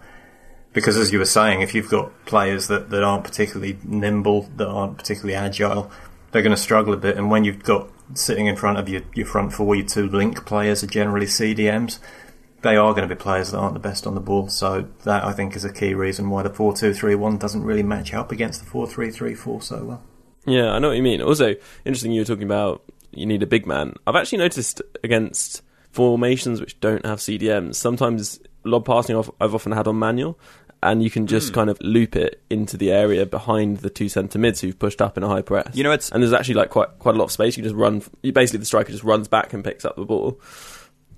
Because 0.72 0.96
as 0.96 1.12
you 1.12 1.18
were 1.18 1.24
saying, 1.24 1.62
if 1.62 1.74
you've 1.74 1.88
got 1.88 2.12
players 2.26 2.66
that, 2.66 2.90
that 2.90 3.02
aren't 3.02 3.24
particularly 3.24 3.78
nimble, 3.84 4.50
that 4.56 4.68
aren't 4.68 4.98
particularly 4.98 5.34
agile, 5.34 5.90
they're 6.32 6.42
going 6.42 6.54
to 6.54 6.60
struggle 6.60 6.92
a 6.92 6.96
bit. 6.96 7.16
And 7.16 7.30
when 7.30 7.44
you've 7.44 7.62
got 7.62 7.88
sitting 8.14 8.46
in 8.46 8.56
front 8.56 8.78
of 8.78 8.88
your, 8.88 9.02
your 9.14 9.26
front 9.26 9.52
four, 9.52 9.74
your 9.76 9.86
two 9.86 10.08
link 10.08 10.44
players 10.44 10.82
are 10.82 10.88
generally 10.88 11.26
CDMs 11.26 12.00
they 12.64 12.76
are 12.76 12.92
going 12.92 13.09
to 13.09 13.14
be 13.14 13.18
players 13.18 13.52
that 13.52 13.59
aren't 13.59 13.75
the 13.75 13.80
best 13.80 14.06
on 14.06 14.14
the 14.14 14.21
ball. 14.21 14.49
So 14.49 14.88
that 15.04 15.23
I 15.23 15.33
think 15.33 15.54
is 15.54 15.64
a 15.64 15.73
key 15.73 15.94
reason 15.94 16.30
why 16.30 16.42
the 16.42 16.50
four-two-three-one 16.50 17.38
doesn't 17.38 17.62
really 17.62 17.85
match 17.85 18.12
up 18.12 18.33
against 18.33 18.61
the 18.61 18.66
four-three-three-four 18.66 19.62
so 19.62 19.85
well. 19.85 20.02
Yeah, 20.47 20.73
I 20.73 20.78
know 20.78 20.88
what 20.88 20.97
you 20.97 21.02
mean. 21.02 21.23
Also, 21.23 21.54
interesting 21.85 22.12
you 22.12 22.23
were 22.23 22.26
talking 22.26 22.44
about 22.44 22.83
you 23.12 23.26
need 23.26 23.42
a 23.42 23.47
big 23.47 23.66
man. 23.66 23.94
I've 24.06 24.16
actually 24.16 24.38
noticed 24.38 24.83
against 25.04 25.62
formations 25.92 26.61
which 26.61 26.80
don't 26.80 27.06
have 27.06 27.21
CDMs, 27.21 27.76
sometimes 27.76 28.40
lob 28.64 28.85
passing 28.85 29.14
off 29.14 29.30
I've 29.40 29.54
often 29.54 29.73
had 29.73 29.87
on 29.87 29.99
manual, 29.99 30.38
and 30.83 31.02
you 31.02 31.11
can 31.11 31.26
just 31.26 31.52
mm. 31.52 31.54
kind 31.54 31.71
of 31.71 31.78
loop 31.80 32.16
it 32.16 32.42
into 32.50 32.76
the 32.76 32.90
area 32.92 33.25
behind 33.25 33.78
the 33.78 33.90
two 33.90 34.09
centre 34.09 34.38
mids 34.38 34.61
who've 34.61 34.78
pushed 34.78 35.00
up 35.00 35.16
in 35.16 35.23
a 35.23 35.28
high 35.28 35.42
press. 35.42 35.75
You 35.75 35.85
know, 35.85 35.92
it's 35.92 36.11
and 36.11 36.23
there's 36.23 36.33
actually 36.33 36.56
like 36.56 36.71
quite 36.71 36.99
quite 36.99 37.14
a 37.14 37.18
lot 37.18 37.25
of 37.25 37.33
space. 37.33 37.56
You 37.56 37.62
just 37.62 37.76
run. 37.76 38.02
You 38.23 38.33
basically 38.33 38.59
the 38.59 38.66
striker 38.66 38.90
just 38.90 39.04
runs 39.04 39.28
back 39.28 39.52
and 39.52 39.62
picks 39.62 39.85
up 39.85 39.97
the 39.97 40.04
ball. 40.04 40.40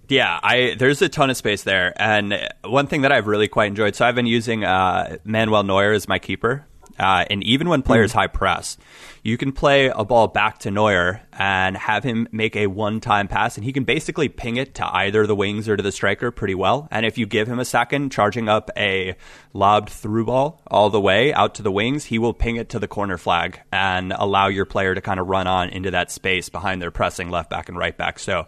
Yeah, 0.09 0.39
I 0.41 0.77
there's 0.79 1.03
a 1.03 1.09
ton 1.09 1.31
of 1.31 1.37
space 1.37 1.65
there, 1.65 1.93
and 1.97 2.49
one 2.65 2.87
thing 2.87 3.03
that 3.03 3.11
I've 3.11 3.27
really 3.27 3.49
quite 3.49 3.67
enjoyed. 3.67 3.97
So 3.97 4.07
I've 4.07 4.15
been 4.15 4.27
using 4.27 4.63
uh, 4.63 5.17
Manuel 5.25 5.65
Neuer 5.65 5.93
as 5.93 6.07
my 6.07 6.21
keeper, 6.21 6.65
uh, 6.99 7.25
and 7.29 7.43
even 7.43 7.69
when 7.69 7.83
players 7.83 8.13
mm 8.13 8.17
high 8.17 8.29
press, 8.29 8.79
you 9.23 9.37
can 9.37 9.53
play 9.53 9.89
a 9.89 10.05
ball 10.05 10.29
back 10.29 10.59
to 10.61 10.71
Neuer 10.71 11.21
and 11.33 11.77
have 11.77 12.05
him 12.05 12.29
make 12.31 12.57
a 12.57 12.69
one-time 12.69 13.27
pass, 13.29 13.57
and 13.57 13.65
he 13.65 13.73
can 13.73 13.85
basically 13.85 14.29
ping 14.29 14.57
it 14.57 14.77
to 14.77 14.87
either 14.87 15.27
the 15.27 15.35
wings 15.35 15.69
or 15.69 15.77
to 15.77 15.83
the 15.83 15.93
striker 15.93 16.31
pretty 16.31 16.55
well. 16.55 16.87
And 16.91 17.05
if 17.05 17.19
you 17.19 17.27
give 17.27 17.49
him 17.49 17.59
a 17.59 17.65
second, 17.65 18.13
charging 18.13 18.49
up 18.49 18.71
a 18.77 19.17
lobbed 19.53 19.91
through 19.91 20.27
ball 20.27 20.63
all 20.69 20.89
the 20.89 21.01
way 21.01 21.35
out 21.35 21.57
to 21.57 21.63
the 21.63 21.73
wings, 21.73 22.05
he 22.05 22.19
will 22.19 22.33
ping 22.33 22.57
it 22.57 22.69
to 22.71 22.79
the 22.79 22.89
corner 22.89 23.19
flag 23.19 23.61
and 23.73 24.13
allow 24.13 24.47
your 24.47 24.65
player 24.65 24.95
to 24.95 25.01
kind 25.01 25.19
of 25.19 25.27
run 25.27 25.49
on 25.49 25.69
into 25.71 25.91
that 25.91 26.13
space 26.13 26.49
behind 26.49 26.81
their 26.81 26.93
pressing 26.93 27.29
left 27.29 27.51
back 27.51 27.69
and 27.69 27.77
right 27.77 27.97
back. 27.97 28.19
So 28.21 28.47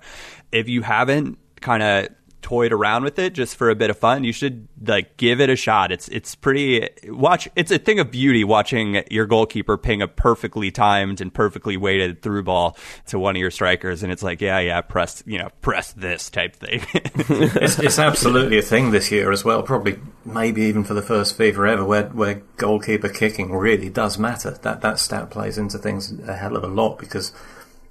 if 0.53 0.69
you 0.69 0.83
haven't 0.83 1.39
kind 1.61 1.83
of 1.83 2.09
toyed 2.49 2.73
around 2.73 3.05
with 3.05 3.19
it 3.19 3.35
just 3.35 3.57
for 3.57 3.69
a 3.69 3.75
bit 3.75 3.91
of 3.91 3.99
fun, 3.99 4.25
you 4.25 4.33
should 4.33 4.69
like 4.87 5.17
give 5.17 5.41
it 5.41 5.51
a 5.51 5.57
shot. 5.57 5.93
It's 5.93 6.09
it's 6.09 6.35
pretty 6.35 6.89
watch. 7.07 7.49
It's 7.57 7.71
a 7.71 7.79
thing 7.79 7.99
of 7.99 8.11
beauty 8.11 8.45
watching 8.45 9.03
your 9.11 9.27
goalkeeper 9.27 9.77
ping 9.77 10.03
a 10.03 10.09
perfectly 10.09 10.71
timed 10.71 11.21
and 11.21 11.33
perfectly 11.33 11.77
weighted 11.77 12.23
through 12.23 12.45
ball 12.45 12.77
to 13.09 13.19
one 13.19 13.37
of 13.37 13.41
your 13.41 13.51
strikers, 13.51 14.03
and 14.03 14.13
it's 14.13 14.23
like 14.23 14.41
yeah 14.41 14.59
yeah 14.61 14.81
press 14.81 15.23
you 15.27 15.39
know 15.39 15.51
press 15.61 15.93
this 15.93 16.31
type 16.31 16.57
thing. 16.57 16.81
it's, 16.95 17.79
it's 17.79 17.99
absolutely 17.99 18.59
a 18.59 18.63
thing 18.63 18.91
this 18.93 19.11
year 19.11 19.31
as 19.31 19.45
well. 19.45 19.63
Probably 19.63 19.99
maybe 20.25 20.63
even 20.63 20.85
for 20.85 20.95
the 20.95 21.03
first 21.03 21.37
FIFA 21.37 21.73
ever, 21.73 21.85
where 21.85 22.05
where 22.09 22.43
goalkeeper 22.57 23.09
kicking 23.09 23.53
really 23.53 23.91
does 23.91 24.19
matter. 24.19 24.53
That 24.63 24.81
that 24.81 24.99
stat 24.99 25.31
plays 25.31 25.59
into 25.59 25.79
things 25.79 26.19
a 26.21 26.37
hell 26.37 26.57
of 26.57 26.65
a 26.65 26.69
lot 26.69 26.99
because 26.99 27.33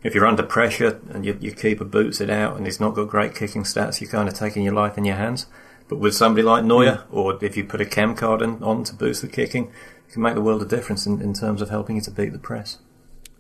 if 0.03 0.13
you're 0.13 0.25
under 0.25 0.43
pressure 0.43 0.99
and 1.09 1.25
your, 1.25 1.35
your 1.37 1.53
keeper 1.53 1.85
boots 1.85 2.21
it 2.21 2.29
out 2.29 2.55
and 2.57 2.65
he's 2.65 2.79
not 2.79 2.95
got 2.95 3.09
great 3.09 3.35
kicking 3.35 3.63
stats, 3.63 3.99
you're 3.99 4.09
kind 4.09 4.27
of 4.27 4.35
taking 4.35 4.63
your 4.63 4.73
life 4.73 4.97
in 4.97 5.05
your 5.05 5.15
hands. 5.15 5.47
But 5.87 5.97
with 5.97 6.15
somebody 6.15 6.43
like 6.43 6.63
Neuer, 6.63 6.97
mm. 6.97 7.03
or 7.11 7.43
if 7.43 7.55
you 7.55 7.63
put 7.63 7.81
a 7.81 7.85
chem 7.85 8.15
card 8.15 8.41
in, 8.41 8.61
on 8.61 8.83
to 8.85 8.93
boost 8.93 9.21
the 9.21 9.27
kicking, 9.27 9.71
it 10.07 10.13
can 10.13 10.21
make 10.21 10.35
the 10.35 10.41
world 10.41 10.61
a 10.61 10.65
difference 10.65 11.05
in, 11.05 11.21
in 11.21 11.33
terms 11.33 11.61
of 11.61 11.69
helping 11.69 11.95
you 11.95 12.01
to 12.03 12.11
beat 12.11 12.33
the 12.33 12.39
press. 12.39 12.77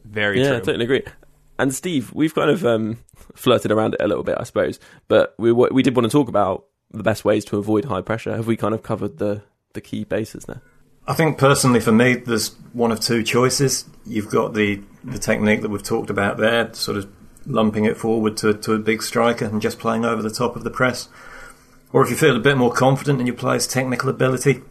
Very 0.05 0.39
yeah, 0.39 0.49
true. 0.49 0.57
I 0.57 0.59
totally 0.59 0.85
agree. 0.85 1.03
And 1.59 1.73
Steve, 1.73 2.13
we've 2.13 2.33
kind 2.33 2.49
of 2.49 2.65
um, 2.65 2.99
flirted 3.35 3.71
around 3.71 3.95
it 3.95 4.01
a 4.01 4.07
little 4.07 4.23
bit, 4.23 4.37
I 4.39 4.43
suppose, 4.43 4.79
but 5.07 5.33
we 5.37 5.51
we 5.51 5.83
did 5.83 5.95
want 5.95 6.05
to 6.05 6.11
talk 6.11 6.29
about 6.29 6.65
the 6.91 7.03
best 7.03 7.25
ways 7.25 7.43
to 7.45 7.57
avoid 7.57 7.85
high 7.85 8.01
pressure. 8.01 8.35
Have 8.35 8.47
we 8.47 8.55
kind 8.55 8.73
of 8.73 8.83
covered 8.83 9.17
the 9.17 9.41
the 9.73 9.81
key 9.81 10.03
bases 10.03 10.47
now? 10.47 10.61
I 11.07 11.13
think 11.13 11.37
personally 11.37 11.79
for 11.79 11.93
me, 11.93 12.15
there's 12.15 12.53
one 12.73 12.91
of 12.91 12.99
two 12.99 13.23
choices. 13.23 13.85
You've 14.05 14.29
got 14.29 14.53
the, 14.53 14.81
the 15.03 15.19
technique 15.19 15.61
that 15.61 15.69
we've 15.69 15.81
talked 15.81 16.09
about 16.09 16.37
there, 16.37 16.73
sort 16.73 16.97
of 16.97 17.09
lumping 17.45 17.85
it 17.85 17.95
forward 17.95 18.35
to, 18.37 18.53
to 18.53 18.73
a 18.73 18.79
big 18.79 19.01
striker 19.01 19.45
and 19.45 19.61
just 19.61 19.79
playing 19.79 20.03
over 20.03 20.21
the 20.21 20.29
top 20.29 20.57
of 20.57 20.65
the 20.65 20.69
press. 20.69 21.07
Or 21.93 22.03
if 22.03 22.09
you 22.09 22.17
feel 22.17 22.35
a 22.35 22.41
bit 22.41 22.57
more 22.57 22.73
confident 22.73 23.21
in 23.21 23.27
your 23.27 23.37
player's 23.37 23.65
technical 23.65 24.09
ability, 24.09 24.61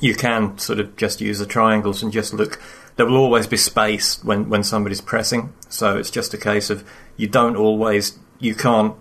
you 0.00 0.14
can 0.14 0.56
sort 0.56 0.80
of 0.80 0.96
just 0.96 1.20
use 1.20 1.38
the 1.38 1.46
triangles 1.46 2.02
and 2.02 2.12
just 2.12 2.32
look. 2.32 2.60
There 2.96 3.04
will 3.04 3.16
always 3.16 3.46
be 3.46 3.58
space 3.58 4.24
when, 4.24 4.48
when 4.48 4.62
somebody's 4.62 5.02
pressing, 5.02 5.52
so 5.68 5.98
it's 5.98 6.10
just 6.10 6.32
a 6.32 6.38
case 6.38 6.70
of 6.70 6.88
you 7.16 7.26
don't 7.26 7.56
always, 7.56 8.18
you 8.38 8.54
can't, 8.54 8.94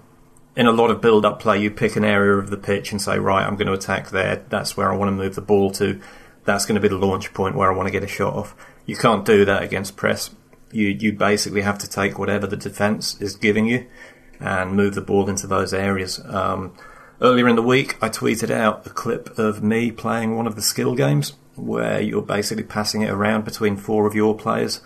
in 0.56 0.68
a 0.68 0.72
lot 0.72 0.92
of 0.92 1.02
build 1.02 1.26
up 1.26 1.40
play, 1.40 1.62
you 1.62 1.72
pick 1.72 1.96
an 1.96 2.04
area 2.04 2.34
of 2.34 2.50
the 2.50 2.58
pitch 2.58 2.92
and 2.92 3.02
say, 3.02 3.18
right, 3.18 3.46
I'm 3.46 3.56
going 3.56 3.68
to 3.68 3.74
attack 3.74 4.10
there, 4.10 4.44
that's 4.50 4.76
where 4.76 4.92
I 4.92 4.96
want 4.98 5.10
to 5.10 5.14
move 5.14 5.36
the 5.36 5.42
ball 5.42 5.72
to 5.72 6.00
that's 6.48 6.66
going 6.66 6.76
to 6.76 6.82
be 6.82 6.88
the 6.88 6.96
launch 6.96 7.34
point 7.34 7.56
where 7.56 7.70
I 7.70 7.76
want 7.76 7.88
to 7.88 7.92
get 7.92 8.04
a 8.04 8.08
shot 8.08 8.34
off. 8.34 8.56
You 8.86 8.96
can't 8.96 9.26
do 9.26 9.44
that 9.44 9.62
against 9.62 9.98
press. 9.98 10.32
You 10.72 10.88
you 10.88 11.12
basically 11.12 11.62
have 11.62 11.78
to 11.80 11.90
take 11.90 12.18
whatever 12.18 12.48
the 12.48 12.56
defence 12.56 13.22
is 13.22 13.36
giving 13.36 13.68
you 13.68 13.86
and 14.40 14.72
move 14.72 14.96
the 14.96 15.02
ball 15.02 15.30
into 15.30 15.46
those 15.46 15.74
areas. 15.74 16.22
Um, 16.26 16.74
earlier 17.22 17.50
in 17.50 17.58
the 17.58 17.62
week, 17.62 17.98
I 18.02 18.08
tweeted 18.08 18.50
out 18.50 18.88
a 18.88 18.90
clip 18.90 19.38
of 19.38 19.62
me 19.62 19.92
playing 19.92 20.38
one 20.38 20.48
of 20.48 20.56
the 20.56 20.62
skill 20.62 20.96
games 20.96 21.34
where 21.56 22.00
you're 22.00 22.22
basically 22.22 22.64
passing 22.64 23.02
it 23.02 23.10
around 23.10 23.44
between 23.44 23.76
four 23.76 24.08
of 24.08 24.16
your 24.16 24.34
players, 24.36 24.80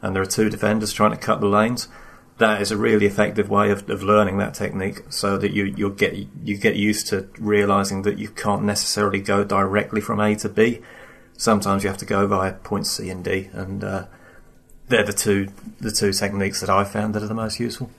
and 0.00 0.14
there 0.14 0.22
are 0.22 0.26
two 0.26 0.48
defenders 0.48 0.92
trying 0.92 1.10
to 1.10 1.16
cut 1.16 1.40
the 1.40 1.46
lanes. 1.46 1.88
That 2.36 2.62
is 2.62 2.70
a 2.70 2.76
really 2.76 3.06
effective 3.06 3.50
way 3.50 3.72
of, 3.72 3.90
of 3.90 4.04
learning 4.04 4.38
that 4.38 4.54
technique, 4.54 5.02
so 5.08 5.36
that 5.36 5.50
you 5.50 5.64
you 5.64 5.90
get 5.90 6.14
you 6.44 6.56
get 6.56 6.76
used 6.76 7.08
to 7.08 7.28
realizing 7.40 8.02
that 8.02 8.18
you 8.18 8.28
can't 8.28 8.62
necessarily 8.62 9.20
go 9.20 9.42
directly 9.42 10.00
from 10.00 10.20
A 10.20 10.36
to 10.36 10.48
B 10.48 10.80
sometimes 11.38 11.82
you 11.82 11.88
have 11.88 11.98
to 11.98 12.04
go 12.04 12.26
via 12.26 12.52
points 12.52 12.90
C 12.90 13.08
and 13.08 13.24
D, 13.24 13.48
and 13.54 13.82
uh, 13.82 14.04
they're 14.88 15.04
the 15.04 15.14
two 15.14 15.48
the 15.80 15.90
two 15.90 16.12
techniques 16.12 16.60
that 16.60 16.68
I've 16.68 16.90
found 16.90 17.14
that 17.14 17.22
are 17.22 17.28
the 17.28 17.34
most 17.34 17.58
useful. 17.58 17.90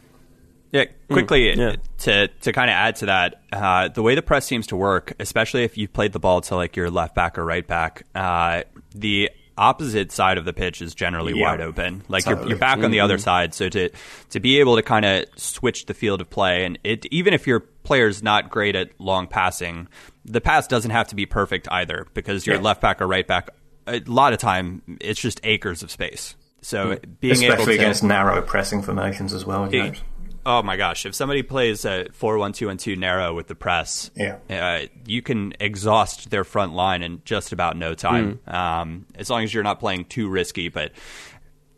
Yeah, 0.71 0.85
quickly 1.09 1.55
mm, 1.55 1.57
yeah. 1.57 1.75
to 1.99 2.27
to 2.27 2.53
kind 2.53 2.69
of 2.69 2.75
add 2.75 2.97
to 2.97 3.07
that, 3.07 3.41
uh, 3.51 3.87
the 3.87 4.03
way 4.03 4.13
the 4.13 4.21
press 4.21 4.45
seems 4.45 4.67
to 4.67 4.75
work, 4.75 5.13
especially 5.19 5.63
if 5.63 5.77
you've 5.77 5.93
played 5.93 6.13
the 6.13 6.19
ball 6.19 6.41
to 6.41 6.55
like 6.55 6.75
your 6.75 6.91
left 6.91 7.15
back 7.15 7.39
or 7.39 7.45
right 7.45 7.65
back, 7.65 8.03
uh, 8.13 8.61
the 8.93 9.31
opposite 9.59 10.11
side 10.11 10.37
of 10.37 10.45
the 10.45 10.53
pitch 10.53 10.81
is 10.81 10.95
generally 10.95 11.37
yeah, 11.37 11.51
wide 11.51 11.61
open. 11.61 12.03
Like 12.07 12.23
totally. 12.23 12.41
you're, 12.41 12.49
you're 12.51 12.57
back 12.57 12.77
mm-hmm. 12.77 12.85
on 12.85 12.91
the 12.91 13.01
other 13.01 13.15
mm-hmm. 13.15 13.23
side, 13.23 13.53
so 13.53 13.69
to 13.69 13.89
to 14.29 14.39
be 14.39 14.59
able 14.59 14.75
to 14.77 14.81
kind 14.81 15.05
of 15.05 15.25
switch 15.35 15.85
the 15.85 15.93
field 15.93 16.21
of 16.21 16.29
play, 16.29 16.65
and 16.65 16.79
it 16.83 17.05
even 17.07 17.33
if 17.33 17.45
your 17.45 17.59
player's 17.59 18.23
not 18.23 18.49
great 18.49 18.75
at 18.75 18.89
long 18.99 19.27
passing, 19.27 19.87
the 20.25 20.41
pass 20.41 20.67
doesn't 20.67 20.91
have 20.91 21.07
to 21.09 21.15
be 21.15 21.25
perfect 21.25 21.67
either 21.71 22.07
because 22.13 22.47
your 22.47 22.55
yeah. 22.55 22.61
left 22.61 22.81
back 22.81 23.01
or 23.01 23.07
right 23.07 23.27
back, 23.27 23.49
a 23.87 23.99
lot 24.05 24.33
of 24.33 24.39
time 24.39 24.81
it's 25.01 25.19
just 25.19 25.39
acres 25.43 25.83
of 25.83 25.91
space. 25.91 26.35
So 26.61 26.97
being 27.19 27.33
especially 27.33 27.53
able 27.53 27.65
to, 27.65 27.71
against 27.71 28.03
narrow 28.03 28.41
pressing 28.41 28.81
formations 28.81 29.33
as 29.33 29.45
well. 29.45 29.69
It, 29.73 30.01
oh 30.45 30.63
my 30.63 30.77
gosh! 30.77 31.05
If 31.05 31.15
somebody 31.15 31.43
plays 31.43 31.85
a 31.85 32.07
four 32.13 32.37
one 32.37 32.53
two 32.53 32.69
and 32.69 32.79
two 32.79 32.95
narrow 32.95 33.33
with 33.33 33.47
the 33.47 33.55
press, 33.55 34.11
yeah, 34.15 34.37
uh, 34.49 34.87
you 35.05 35.21
can 35.21 35.53
exhaust 35.59 36.29
their 36.29 36.43
front 36.43 36.73
line 36.73 37.03
in 37.03 37.21
just 37.25 37.51
about 37.51 37.77
no 37.77 37.93
time. 37.93 38.39
Mm. 38.47 38.53
Um, 38.53 39.05
as 39.15 39.29
long 39.29 39.43
as 39.43 39.53
you're 39.53 39.63
not 39.63 39.79
playing 39.79 40.05
too 40.05 40.29
risky, 40.29 40.69
but 40.69 40.91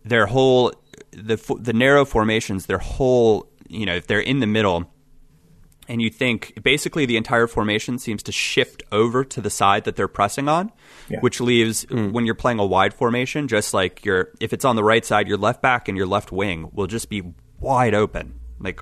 their 0.03 0.25
whole 0.25 0.73
the 1.11 1.37
the 1.59 1.73
narrow 1.73 2.05
formations, 2.05 2.65
their 2.65 2.79
whole 2.79 3.49
you 3.67 3.85
know 3.85 3.95
if 3.95 4.07
they're 4.07 4.19
in 4.19 4.39
the 4.39 4.47
middle 4.47 4.89
and 5.87 6.01
you 6.01 6.09
think 6.09 6.53
basically 6.63 7.05
the 7.05 7.17
entire 7.17 7.47
formation 7.47 7.97
seems 7.97 8.23
to 8.23 8.31
shift 8.31 8.83
over 8.93 9.25
to 9.25 9.41
the 9.41 9.49
side 9.49 9.83
that 9.83 9.95
they're 9.95 10.07
pressing 10.07 10.47
on, 10.47 10.71
yeah. 11.09 11.19
which 11.19 11.41
leaves 11.41 11.85
mm. 11.85 12.11
when 12.11 12.25
you're 12.25 12.35
playing 12.35 12.59
a 12.59 12.65
wide 12.65 12.93
formation, 12.93 13.47
just 13.47 13.73
like 13.73 14.05
your 14.05 14.31
if 14.39 14.53
it's 14.53 14.63
on 14.63 14.75
the 14.75 14.83
right 14.83 15.05
side, 15.05 15.27
your 15.27 15.37
left 15.37 15.61
back 15.61 15.87
and 15.87 15.97
your 15.97 16.07
left 16.07 16.31
wing 16.31 16.69
will 16.71 16.87
just 16.87 17.09
be 17.09 17.23
wide 17.59 17.93
open, 17.93 18.39
like 18.61 18.81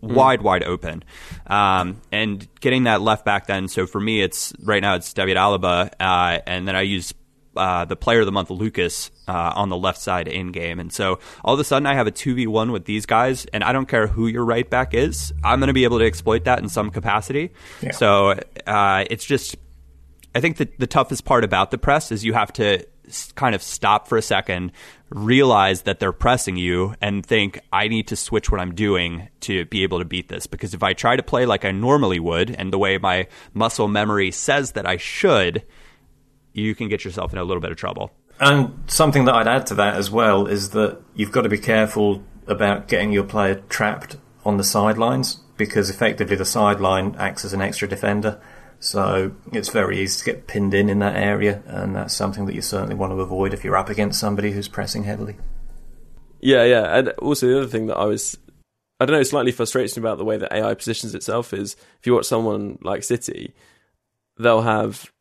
wide, 0.00 0.42
wide 0.42 0.64
open. 0.64 1.04
Um, 1.46 2.00
and 2.10 2.46
getting 2.60 2.84
that 2.84 3.00
left 3.00 3.24
back 3.24 3.46
then, 3.46 3.68
so 3.68 3.86
for 3.86 4.00
me, 4.00 4.22
it's 4.22 4.52
right 4.62 4.82
now 4.82 4.94
it's 4.94 5.12
David 5.12 5.36
Alaba, 5.36 5.90
uh, 6.00 6.40
and 6.46 6.66
then 6.66 6.76
I 6.76 6.82
use 6.82 7.14
uh, 7.56 7.84
the 7.84 7.96
player 7.96 8.20
of 8.20 8.26
the 8.26 8.32
month, 8.32 8.50
Lucas, 8.50 9.10
uh, 9.28 9.52
on 9.54 9.68
the 9.68 9.76
left 9.76 10.00
side 10.00 10.28
in 10.28 10.52
game. 10.52 10.78
And 10.78 10.92
so 10.92 11.18
all 11.44 11.54
of 11.54 11.60
a 11.60 11.64
sudden, 11.64 11.86
I 11.86 11.94
have 11.94 12.06
a 12.06 12.12
2v1 12.12 12.72
with 12.72 12.84
these 12.84 13.06
guys, 13.06 13.44
and 13.46 13.64
I 13.64 13.72
don't 13.72 13.86
care 13.86 14.06
who 14.06 14.26
your 14.26 14.44
right 14.44 14.68
back 14.68 14.94
is. 14.94 15.32
I'm 15.42 15.58
going 15.60 15.68
to 15.68 15.74
be 15.74 15.84
able 15.84 15.98
to 15.98 16.06
exploit 16.06 16.44
that 16.44 16.60
in 16.60 16.68
some 16.68 16.90
capacity. 16.90 17.52
Yeah. 17.82 17.90
So 17.92 18.34
uh, 18.66 19.04
it's 19.10 19.24
just, 19.24 19.56
I 20.34 20.40
think 20.40 20.58
the, 20.58 20.68
the 20.78 20.86
toughest 20.86 21.24
part 21.24 21.44
about 21.44 21.70
the 21.70 21.78
press 21.78 22.12
is 22.12 22.24
you 22.24 22.34
have 22.34 22.52
to 22.54 22.86
kind 23.34 23.54
of 23.54 23.62
stop 23.62 24.08
for 24.08 24.18
a 24.18 24.22
second, 24.22 24.72
realize 25.10 25.82
that 25.82 26.00
they're 26.00 26.12
pressing 26.12 26.56
you, 26.56 26.94
and 27.00 27.24
think, 27.24 27.60
I 27.72 27.88
need 27.88 28.08
to 28.08 28.16
switch 28.16 28.50
what 28.50 28.60
I'm 28.60 28.74
doing 28.74 29.28
to 29.40 29.64
be 29.66 29.82
able 29.82 29.98
to 29.98 30.04
beat 30.04 30.28
this. 30.28 30.46
Because 30.46 30.74
if 30.74 30.82
I 30.82 30.92
try 30.92 31.16
to 31.16 31.22
play 31.22 31.46
like 31.46 31.64
I 31.64 31.70
normally 31.70 32.20
would, 32.20 32.50
and 32.50 32.72
the 32.72 32.78
way 32.78 32.98
my 32.98 33.26
muscle 33.54 33.88
memory 33.88 34.30
says 34.30 34.72
that 34.72 34.86
I 34.86 34.96
should, 34.96 35.64
you 36.52 36.74
can 36.74 36.88
get 36.88 37.04
yourself 37.04 37.32
in 37.32 37.38
a 37.38 37.44
little 37.44 37.60
bit 37.60 37.70
of 37.70 37.76
trouble. 37.76 38.12
And 38.40 38.84
something 38.86 39.26
that 39.26 39.34
I'd 39.34 39.48
add 39.48 39.66
to 39.66 39.74
that 39.74 39.94
as 39.94 40.10
well 40.10 40.46
is 40.46 40.70
that 40.70 41.00
you've 41.14 41.32
got 41.32 41.42
to 41.42 41.48
be 41.48 41.58
careful 41.58 42.22
about 42.46 42.88
getting 42.88 43.12
your 43.12 43.24
player 43.24 43.62
trapped 43.68 44.16
on 44.44 44.56
the 44.56 44.64
sidelines 44.64 45.40
because 45.56 45.90
effectively 45.90 46.36
the 46.36 46.44
sideline 46.44 47.14
acts 47.18 47.44
as 47.44 47.52
an 47.52 47.60
extra 47.60 47.86
defender. 47.86 48.40
So 48.80 49.32
it's 49.52 49.68
very 49.68 50.00
easy 50.00 50.18
to 50.18 50.24
get 50.24 50.46
pinned 50.46 50.72
in 50.72 50.88
in 50.88 51.00
that 51.00 51.14
area, 51.14 51.62
and 51.66 51.94
that's 51.94 52.14
something 52.14 52.46
that 52.46 52.54
you 52.54 52.62
certainly 52.62 52.94
want 52.94 53.12
to 53.12 53.20
avoid 53.20 53.52
if 53.52 53.62
you're 53.62 53.76
up 53.76 53.90
against 53.90 54.18
somebody 54.18 54.52
who's 54.52 54.68
pressing 54.68 55.04
heavily. 55.04 55.36
Yeah, 56.40 56.64
yeah, 56.64 56.96
and 56.96 57.10
also 57.10 57.46
the 57.46 57.58
other 57.58 57.68
thing 57.68 57.88
that 57.88 57.98
I 57.98 58.06
was, 58.06 58.38
I 58.98 59.04
don't 59.04 59.16
know, 59.16 59.22
slightly 59.22 59.52
frustrating 59.52 60.02
about 60.02 60.16
the 60.16 60.24
way 60.24 60.38
that 60.38 60.52
AI 60.52 60.72
positions 60.72 61.14
itself 61.14 61.52
is 61.52 61.76
if 61.98 62.06
you 62.06 62.14
watch 62.14 62.24
someone 62.24 62.78
like 62.80 63.02
City, 63.02 63.54
they'll 64.38 64.62
have 64.62 65.12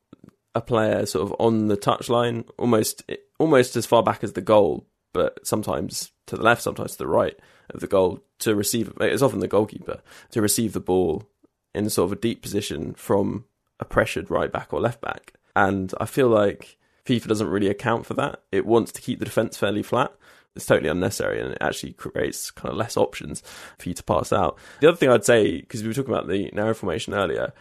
a 0.56 0.62
player 0.62 1.06
sort 1.06 1.30
of 1.30 1.36
on 1.38 1.68
the 1.68 1.78
touchline, 1.78 2.48
almost 2.58 3.04
almost 3.40 3.76
as 3.76 3.86
far 3.86 4.02
back 4.02 4.24
as 4.24 4.34
the 4.34 4.42
goal, 4.42 4.88
but 5.14 5.46
sometimes 5.46 6.12
to 6.28 6.38
the 6.38 6.44
left, 6.44 6.62
sometimes 6.62 6.94
to 6.94 7.00
the 7.00 7.08
right 7.08 7.38
of 7.72 7.82
the 7.82 7.88
goal 7.88 8.24
to 8.40 8.56
receive. 8.56 8.94
It's 9.02 9.22
often 9.22 9.40
the 9.40 9.48
goalkeeper 9.50 10.02
to 10.32 10.42
receive 10.42 10.72
the 10.72 10.80
ball 10.80 11.30
in 11.76 11.90
sort 11.90 12.08
of 12.08 12.18
a 12.18 12.22
deep 12.22 12.42
position 12.42 12.94
from 12.94 13.46
a 13.80 13.86
pressured 13.86 14.30
right 14.30 14.52
back 14.52 14.74
or 14.74 14.80
left 14.82 15.02
back, 15.02 15.34
and 15.56 15.94
I 16.00 16.06
feel 16.06 16.28
like 16.28 16.78
FIFA 17.06 17.28
doesn't 17.28 17.50
really 17.50 17.70
account 17.70 18.06
for 18.06 18.14
that. 18.16 18.44
It 18.52 18.66
wants 18.66 18.92
to 18.94 19.02
keep 19.02 19.20
the 19.20 19.26
defense 19.26 19.58
fairly 19.58 19.84
flat. 19.84 20.14
It's 20.56 20.66
totally 20.66 20.90
unnecessary 20.90 21.40
and 21.40 21.54
it 21.54 21.58
actually 21.62 21.94
creates 21.94 22.52
kind 22.52 22.72
of 22.72 22.78
less 22.78 22.98
options 22.98 23.42
for 23.78 23.88
you 23.88 23.96
to 23.96 24.04
pass 24.04 24.34
out. 24.34 24.58
The 24.82 24.90
other 24.90 24.98
thing 24.98 25.10
I'd 25.10 25.24
say, 25.24 25.62
because 25.62 25.82
we 25.82 25.88
were 25.88 25.94
talking 25.94 26.14
about 26.14 26.28
the 26.28 26.50
narrow 26.54 26.74
formation 26.74 27.14
earlier, 27.14 27.54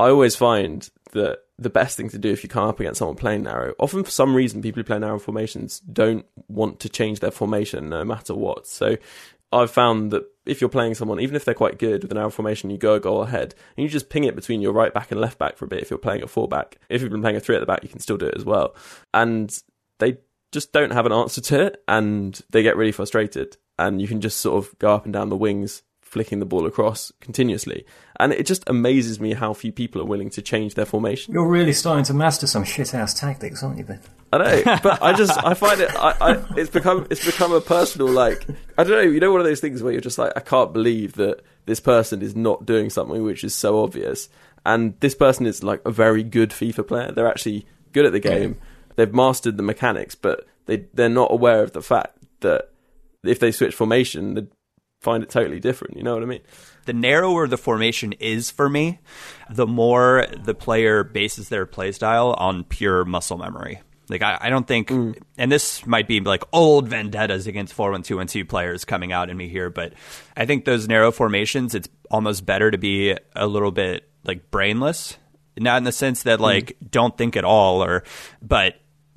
I 0.00 0.08
always 0.08 0.34
find 0.34 0.88
that 1.12 1.38
the 1.58 1.70
best 1.70 1.96
thing 1.96 2.08
to 2.10 2.18
do 2.18 2.32
if 2.32 2.42
you 2.42 2.48
come 2.48 2.68
up 2.68 2.80
against 2.80 2.98
someone 2.98 3.16
playing 3.16 3.44
narrow, 3.44 3.74
often 3.78 4.02
for 4.02 4.10
some 4.10 4.34
reason, 4.34 4.62
people 4.62 4.80
who 4.80 4.84
play 4.84 4.98
narrow 4.98 5.18
formations 5.18 5.80
don't 5.80 6.26
want 6.48 6.80
to 6.80 6.88
change 6.88 7.20
their 7.20 7.30
formation 7.30 7.88
no 7.88 8.04
matter 8.04 8.34
what. 8.34 8.66
So 8.66 8.96
I've 9.52 9.70
found 9.70 10.10
that 10.10 10.24
if 10.44 10.60
you're 10.60 10.70
playing 10.70 10.94
someone, 10.94 11.20
even 11.20 11.36
if 11.36 11.44
they're 11.44 11.54
quite 11.54 11.78
good 11.78 12.02
with 12.02 12.10
an 12.10 12.16
narrow 12.16 12.30
formation, 12.30 12.70
you 12.70 12.78
go 12.78 12.94
a 12.94 13.00
goal 13.00 13.22
ahead 13.22 13.54
and 13.76 13.84
you 13.84 13.88
just 13.88 14.10
ping 14.10 14.24
it 14.24 14.34
between 14.34 14.60
your 14.60 14.72
right 14.72 14.92
back 14.92 15.10
and 15.10 15.20
left 15.20 15.38
back 15.38 15.56
for 15.56 15.64
a 15.64 15.68
bit 15.68 15.80
if 15.80 15.90
you're 15.90 15.98
playing 15.98 16.22
a 16.22 16.26
four 16.26 16.48
back. 16.48 16.78
If 16.88 17.02
you've 17.02 17.10
been 17.10 17.22
playing 17.22 17.36
a 17.36 17.40
three 17.40 17.56
at 17.56 17.60
the 17.60 17.66
back, 17.66 17.82
you 17.82 17.88
can 17.88 18.00
still 18.00 18.16
do 18.16 18.26
it 18.26 18.36
as 18.36 18.44
well. 18.44 18.74
And 19.14 19.56
they 19.98 20.18
just 20.50 20.72
don't 20.72 20.92
have 20.92 21.06
an 21.06 21.12
answer 21.12 21.40
to 21.40 21.66
it 21.66 21.82
and 21.86 22.40
they 22.50 22.62
get 22.62 22.76
really 22.76 22.92
frustrated. 22.92 23.56
And 23.78 24.00
you 24.00 24.08
can 24.08 24.20
just 24.20 24.40
sort 24.40 24.64
of 24.64 24.78
go 24.78 24.94
up 24.94 25.04
and 25.04 25.12
down 25.12 25.28
the 25.28 25.36
wings 25.36 25.82
flicking 26.12 26.40
the 26.40 26.44
ball 26.44 26.66
across 26.66 27.10
continuously. 27.20 27.86
And 28.20 28.34
it 28.34 28.44
just 28.44 28.62
amazes 28.68 29.18
me 29.18 29.32
how 29.32 29.54
few 29.54 29.72
people 29.72 30.02
are 30.02 30.04
willing 30.04 30.28
to 30.30 30.42
change 30.42 30.74
their 30.74 30.84
formation. 30.84 31.32
You're 31.32 31.48
really 31.48 31.72
starting 31.72 32.04
to 32.04 32.14
master 32.14 32.46
some 32.46 32.64
shithouse 32.64 33.18
tactics, 33.18 33.62
aren't 33.62 33.78
you, 33.78 33.84
Ben? 33.84 34.00
I 34.30 34.38
know, 34.38 34.78
but 34.82 35.02
I 35.02 35.14
just 35.14 35.32
I 35.42 35.54
find 35.54 35.80
it 35.80 35.90
I, 35.94 36.14
I, 36.20 36.44
it's 36.56 36.70
become 36.70 37.06
it's 37.10 37.24
become 37.24 37.52
a 37.52 37.60
personal 37.60 38.08
like 38.08 38.46
I 38.78 38.84
don't 38.84 38.92
know 38.92 39.00
you 39.00 39.20
know 39.20 39.30
one 39.30 39.40
of 39.40 39.46
those 39.46 39.60
things 39.60 39.82
where 39.82 39.92
you're 39.92 40.00
just 40.00 40.16
like 40.16 40.32
I 40.36 40.40
can't 40.40 40.72
believe 40.72 41.14
that 41.14 41.40
this 41.66 41.80
person 41.80 42.22
is 42.22 42.34
not 42.34 42.64
doing 42.64 42.88
something 42.88 43.22
which 43.22 43.44
is 43.44 43.54
so 43.54 43.82
obvious 43.82 44.30
and 44.64 44.98
this 45.00 45.14
person 45.14 45.44
is 45.44 45.62
like 45.62 45.82
a 45.84 45.90
very 45.90 46.22
good 46.22 46.48
FIFA 46.48 46.88
player 46.88 47.12
they're 47.12 47.28
actually 47.28 47.66
good 47.92 48.06
at 48.06 48.12
the 48.12 48.20
game 48.20 48.58
they've 48.96 49.12
mastered 49.12 49.58
the 49.58 49.62
mechanics 49.62 50.14
but 50.14 50.46
they 50.64 50.86
they're 50.94 51.10
not 51.10 51.30
aware 51.30 51.62
of 51.62 51.72
the 51.72 51.82
fact 51.82 52.16
that 52.40 52.70
if 53.24 53.38
they 53.38 53.52
switch 53.52 53.74
formation 53.74 54.48
find 55.02 55.22
it 55.22 55.30
totally 55.30 55.60
different. 55.60 55.96
You 55.96 56.02
know 56.02 56.14
what 56.14 56.22
I 56.22 56.26
mean? 56.26 56.40
The 56.86 56.92
narrower 56.92 57.46
the 57.46 57.58
formation 57.58 58.12
is 58.14 58.50
for 58.50 58.68
me, 58.68 58.98
the 59.50 59.66
more 59.66 60.26
the 60.42 60.54
player 60.54 61.04
bases 61.04 61.48
their 61.48 61.66
playstyle 61.66 62.38
on 62.40 62.64
pure 62.64 63.04
muscle 63.04 63.38
memory. 63.38 63.82
Like 64.08 64.22
I, 64.22 64.38
I 64.40 64.50
don't 64.50 64.66
think, 64.66 64.88
mm. 64.88 65.16
and 65.38 65.50
this 65.50 65.86
might 65.86 66.08
be 66.08 66.20
like 66.20 66.42
old 66.52 66.88
vendettas 66.88 67.46
against 67.46 67.72
four 67.72 67.92
one 67.92 68.02
two 68.02 68.16
one 68.16 68.26
two 68.26 68.44
players 68.44 68.84
coming 68.84 69.12
out 69.12 69.30
in 69.30 69.36
me 69.36 69.48
here, 69.48 69.70
but 69.70 69.94
I 70.36 70.44
think 70.44 70.64
those 70.64 70.88
narrow 70.88 71.12
formations, 71.12 71.74
it's 71.74 71.88
almost 72.10 72.44
better 72.44 72.70
to 72.70 72.78
be 72.78 73.16
a 73.34 73.46
little 73.46 73.70
bit 73.70 74.08
like 74.24 74.50
brainless, 74.50 75.16
not 75.56 75.78
in 75.78 75.84
the 75.84 75.92
sense 75.92 76.24
that 76.24 76.40
like 76.40 76.66
mm. 76.66 76.90
don't 76.90 77.16
think 77.16 77.36
at 77.36 77.44
all, 77.44 77.82
or 77.82 78.02
but 78.42 78.74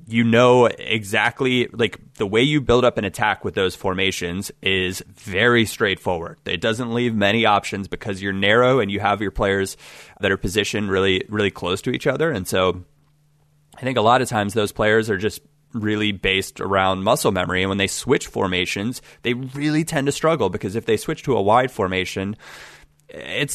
you 0.08 0.22
know 0.22 0.66
exactly 0.66 1.68
like 1.72 2.00
the 2.14 2.26
way 2.26 2.42
you 2.42 2.60
build 2.60 2.84
up 2.84 2.96
an 2.96 3.04
attack 3.04 3.44
with 3.44 3.54
those 3.54 3.74
formations 3.74 4.52
is 4.62 5.02
very 5.08 5.66
straightforward. 5.66 6.38
It 6.44 6.60
doesn't 6.60 6.94
leave 6.94 7.14
many 7.14 7.44
options 7.44 7.88
because 7.88 8.22
you're 8.22 8.32
narrow 8.32 8.78
and 8.78 8.90
you 8.90 9.00
have 9.00 9.20
your 9.20 9.32
players 9.32 9.76
that 10.20 10.30
are 10.30 10.36
positioned 10.36 10.90
really 10.90 11.24
really 11.28 11.50
close 11.50 11.82
to 11.82 11.90
each 11.90 12.06
other 12.06 12.30
and 12.30 12.46
so 12.46 12.84
I 13.76 13.80
think 13.80 13.98
a 13.98 14.02
lot 14.02 14.22
of 14.22 14.28
times 14.28 14.54
those 14.54 14.72
players 14.72 15.10
are 15.10 15.18
just 15.18 15.42
really 15.72 16.12
based 16.12 16.60
around 16.60 17.02
muscle 17.02 17.32
memory 17.32 17.62
and 17.62 17.68
when 17.68 17.78
they 17.78 17.88
switch 17.88 18.28
formations 18.28 19.02
they 19.22 19.34
really 19.34 19.84
tend 19.84 20.06
to 20.06 20.12
struggle 20.12 20.48
because 20.48 20.76
if 20.76 20.86
they 20.86 20.96
switch 20.96 21.24
to 21.24 21.36
a 21.36 21.42
wide 21.42 21.70
formation 21.70 22.36
it's 23.08 23.54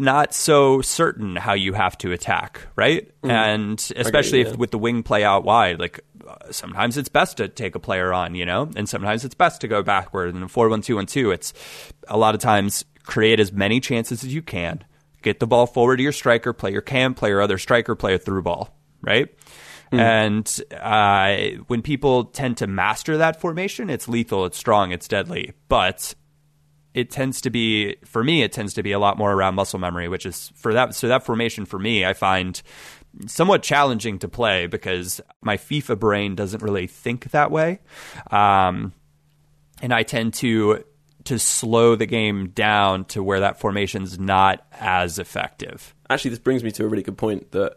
not 0.00 0.34
so 0.34 0.80
certain 0.80 1.36
how 1.36 1.52
you 1.52 1.74
have 1.74 1.96
to 1.98 2.12
attack, 2.12 2.66
right? 2.74 3.10
Mm. 3.22 3.30
And 3.30 3.92
especially 3.96 4.40
if 4.40 4.56
with 4.56 4.70
the 4.70 4.78
wing 4.78 5.02
play 5.02 5.22
out 5.22 5.44
wide, 5.44 5.78
like 5.78 6.00
uh, 6.26 6.50
sometimes 6.50 6.96
it's 6.96 7.08
best 7.08 7.36
to 7.36 7.48
take 7.48 7.74
a 7.74 7.78
player 7.78 8.12
on, 8.12 8.34
you 8.34 8.46
know, 8.46 8.70
and 8.74 8.88
sometimes 8.88 9.24
it's 9.24 9.34
best 9.34 9.60
to 9.60 9.68
go 9.68 9.82
backward. 9.82 10.34
And 10.34 10.50
four 10.50 10.68
one 10.68 10.80
two 10.80 10.96
one 10.96 11.06
two, 11.06 11.30
it's 11.30 11.52
a 12.08 12.16
lot 12.16 12.34
of 12.34 12.40
times 12.40 12.84
create 13.04 13.40
as 13.40 13.52
many 13.52 13.80
chances 13.80 14.24
as 14.24 14.32
you 14.32 14.42
can, 14.42 14.84
get 15.22 15.40
the 15.40 15.46
ball 15.46 15.66
forward 15.66 15.98
to 15.98 16.02
your 16.02 16.12
striker, 16.12 16.52
play 16.52 16.72
your 16.72 16.82
cam, 16.82 17.14
play 17.14 17.28
your 17.28 17.42
other 17.42 17.58
striker, 17.58 17.94
play 17.94 18.14
a 18.14 18.18
through 18.18 18.42
ball, 18.42 18.76
right? 19.02 19.28
Mm. 19.92 19.98
And 19.98 20.60
uh, 20.80 21.62
when 21.66 21.82
people 21.82 22.24
tend 22.26 22.58
to 22.58 22.66
master 22.66 23.16
that 23.16 23.40
formation, 23.40 23.90
it's 23.90 24.08
lethal, 24.08 24.46
it's 24.46 24.56
strong, 24.56 24.92
it's 24.92 25.08
deadly. 25.08 25.52
But 25.68 26.14
it 26.92 27.10
tends 27.10 27.40
to 27.40 27.50
be 27.50 27.96
for 28.04 28.24
me 28.24 28.42
it 28.42 28.52
tends 28.52 28.74
to 28.74 28.82
be 28.82 28.92
a 28.92 28.98
lot 28.98 29.16
more 29.16 29.32
around 29.32 29.54
muscle 29.54 29.78
memory 29.78 30.08
which 30.08 30.26
is 30.26 30.52
for 30.56 30.72
that 30.72 30.94
so 30.94 31.08
that 31.08 31.24
formation 31.24 31.64
for 31.64 31.78
me 31.78 32.04
i 32.04 32.12
find 32.12 32.62
somewhat 33.26 33.62
challenging 33.62 34.18
to 34.20 34.28
play 34.28 34.66
because 34.66 35.20
my 35.42 35.56
fifa 35.56 35.98
brain 35.98 36.34
doesn't 36.34 36.62
really 36.62 36.86
think 36.86 37.30
that 37.32 37.50
way. 37.50 37.80
Um, 38.30 38.92
and 39.82 39.94
i 39.94 40.02
tend 40.02 40.34
to 40.34 40.84
to 41.24 41.38
slow 41.38 41.96
the 41.96 42.06
game 42.06 42.48
down 42.48 43.04
to 43.04 43.22
where 43.22 43.40
that 43.40 43.60
formation's 43.60 44.18
not 44.18 44.66
as 44.72 45.18
effective. 45.18 45.94
Actually 46.08 46.30
this 46.30 46.38
brings 46.38 46.64
me 46.64 46.70
to 46.72 46.84
a 46.84 46.88
really 46.88 47.02
good 47.02 47.18
point 47.18 47.50
that 47.52 47.76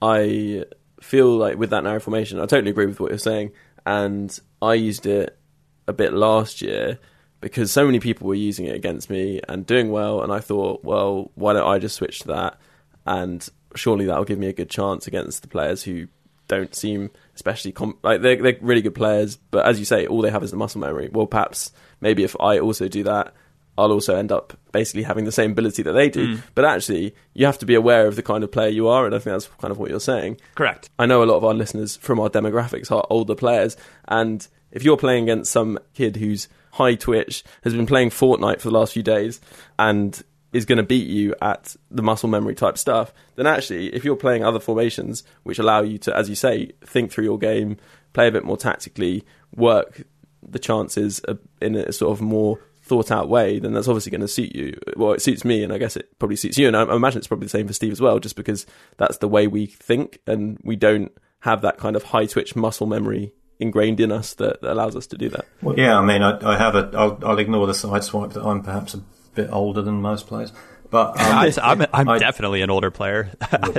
i 0.00 0.64
feel 1.00 1.36
like 1.36 1.58
with 1.58 1.70
that 1.70 1.84
narrow 1.84 2.00
formation 2.00 2.38
i 2.38 2.46
totally 2.46 2.70
agree 2.70 2.86
with 2.86 3.00
what 3.00 3.10
you're 3.10 3.18
saying. 3.18 3.52
And 3.84 4.38
i 4.62 4.74
used 4.74 5.06
it 5.06 5.38
a 5.86 5.92
bit 5.92 6.12
last 6.12 6.62
year 6.62 6.98
because 7.40 7.70
so 7.70 7.86
many 7.86 8.00
people 8.00 8.26
were 8.26 8.34
using 8.34 8.66
it 8.66 8.74
against 8.74 9.10
me 9.10 9.40
and 9.48 9.66
doing 9.66 9.90
well, 9.90 10.22
and 10.22 10.32
I 10.32 10.40
thought, 10.40 10.84
well, 10.84 11.30
why 11.34 11.52
don't 11.52 11.68
I 11.68 11.78
just 11.78 11.96
switch 11.96 12.20
to 12.20 12.28
that? 12.28 12.58
And 13.04 13.48
surely 13.74 14.06
that'll 14.06 14.24
give 14.24 14.38
me 14.38 14.48
a 14.48 14.52
good 14.52 14.70
chance 14.70 15.06
against 15.06 15.42
the 15.42 15.48
players 15.48 15.82
who 15.82 16.08
don't 16.48 16.74
seem 16.74 17.10
especially 17.34 17.72
com- 17.72 17.98
like 18.02 18.22
they're 18.22 18.40
they're 18.40 18.56
really 18.60 18.82
good 18.82 18.94
players, 18.94 19.36
but 19.50 19.66
as 19.66 19.78
you 19.78 19.84
say, 19.84 20.06
all 20.06 20.22
they 20.22 20.30
have 20.30 20.42
is 20.42 20.50
the 20.50 20.56
muscle 20.56 20.80
memory. 20.80 21.08
Well, 21.12 21.26
perhaps 21.26 21.72
maybe 22.00 22.24
if 22.24 22.36
I 22.40 22.58
also 22.58 22.88
do 22.88 23.02
that, 23.04 23.34
I'll 23.78 23.92
also 23.92 24.16
end 24.16 24.32
up 24.32 24.58
basically 24.72 25.02
having 25.02 25.24
the 25.24 25.32
same 25.32 25.52
ability 25.52 25.82
that 25.82 25.92
they 25.92 26.08
do. 26.08 26.36
Mm. 26.36 26.42
But 26.54 26.64
actually, 26.64 27.14
you 27.34 27.46
have 27.46 27.58
to 27.58 27.66
be 27.66 27.74
aware 27.74 28.06
of 28.06 28.16
the 28.16 28.22
kind 28.22 28.42
of 28.42 28.50
player 28.50 28.68
you 28.68 28.88
are, 28.88 29.06
and 29.06 29.14
I 29.14 29.18
think 29.18 29.34
that's 29.34 29.48
kind 29.58 29.70
of 29.70 29.78
what 29.78 29.90
you're 29.90 30.00
saying. 30.00 30.40
Correct. 30.54 30.88
I 30.98 31.06
know 31.06 31.22
a 31.22 31.26
lot 31.26 31.36
of 31.36 31.44
our 31.44 31.54
listeners 31.54 31.96
from 31.96 32.18
our 32.18 32.30
demographics 32.30 32.90
are 32.90 33.06
older 33.10 33.34
players, 33.34 33.76
and 34.08 34.46
if 34.70 34.82
you're 34.82 34.96
playing 34.96 35.24
against 35.24 35.52
some 35.52 35.78
kid 35.94 36.16
who's 36.16 36.48
high 36.76 36.94
twitch, 36.94 37.44
has 37.64 37.74
been 37.74 37.86
playing 37.86 38.10
Fortnite 38.10 38.60
for 38.60 38.68
the 38.70 38.78
last 38.78 38.92
few 38.92 39.02
days, 39.02 39.40
and 39.78 40.22
is 40.52 40.64
going 40.64 40.78
to 40.78 40.82
beat 40.82 41.08
you 41.08 41.34
at 41.42 41.76
the 41.90 42.02
muscle 42.02 42.28
memory 42.28 42.54
type 42.54 42.78
stuff, 42.78 43.12
then 43.34 43.46
actually, 43.46 43.94
if 43.94 44.04
you're 44.04 44.16
playing 44.16 44.44
other 44.44 44.60
formations 44.60 45.22
which 45.42 45.58
allow 45.58 45.82
you 45.82 45.98
to, 45.98 46.16
as 46.16 46.28
you 46.28 46.34
say, 46.34 46.72
think 46.84 47.10
through 47.10 47.24
your 47.24 47.38
game, 47.38 47.76
play 48.12 48.28
a 48.28 48.32
bit 48.32 48.44
more 48.44 48.56
tactically, 48.56 49.24
work 49.54 50.04
the 50.42 50.58
chances 50.58 51.20
in 51.60 51.74
a 51.74 51.92
sort 51.92 52.12
of 52.12 52.22
more 52.22 52.58
thought 52.82 53.10
out 53.10 53.28
way, 53.28 53.58
then 53.58 53.74
that's 53.74 53.88
obviously 53.88 54.10
going 54.10 54.20
to 54.20 54.28
suit 54.28 54.54
you. 54.54 54.78
Well, 54.96 55.12
it 55.12 55.20
suits 55.20 55.44
me, 55.44 55.62
and 55.62 55.72
I 55.72 55.78
guess 55.78 55.96
it 55.96 56.18
probably 56.18 56.36
suits 56.36 56.56
you. 56.56 56.68
And 56.68 56.76
I, 56.76 56.84
I 56.84 56.96
imagine 56.96 57.18
it's 57.18 57.26
probably 57.26 57.46
the 57.46 57.50
same 57.50 57.66
for 57.66 57.74
Steve 57.74 57.92
as 57.92 58.00
well, 58.00 58.18
just 58.18 58.36
because 58.36 58.64
that's 58.96 59.18
the 59.18 59.28
way 59.28 59.46
we 59.46 59.66
think, 59.66 60.20
and 60.26 60.58
we 60.62 60.76
don't 60.76 61.12
have 61.40 61.62
that 61.62 61.78
kind 61.78 61.96
of 61.96 62.04
high 62.04 62.26
twitch 62.26 62.56
muscle 62.56 62.86
memory 62.86 63.32
ingrained 63.58 64.00
in 64.00 64.12
us 64.12 64.34
that, 64.34 64.60
that 64.60 64.72
allows 64.72 64.96
us 64.96 65.06
to 65.08 65.16
do 65.16 65.28
that. 65.30 65.46
Well, 65.62 65.78
yeah, 65.78 65.98
I 65.98 66.04
mean, 66.04 66.22
I, 66.22 66.54
I 66.54 66.58
have 66.58 66.74
a. 66.74 66.90
I'll, 66.94 67.18
I'll 67.24 67.38
ignore 67.38 67.66
the 67.66 67.74
side 67.74 68.04
swipe 68.04 68.32
that 68.32 68.44
I'm 68.44 68.62
perhaps 68.62 68.94
a 68.94 69.00
bit 69.34 69.48
older 69.50 69.82
than 69.82 70.00
most 70.00 70.26
players, 70.26 70.52
but 70.90 71.08
um, 71.10 71.14
I, 71.38 71.52
I'm, 71.62 71.86
I'm 71.92 72.08
I- 72.08 72.18
definitely 72.18 72.62
an 72.62 72.70
older 72.70 72.90
player. 72.90 73.30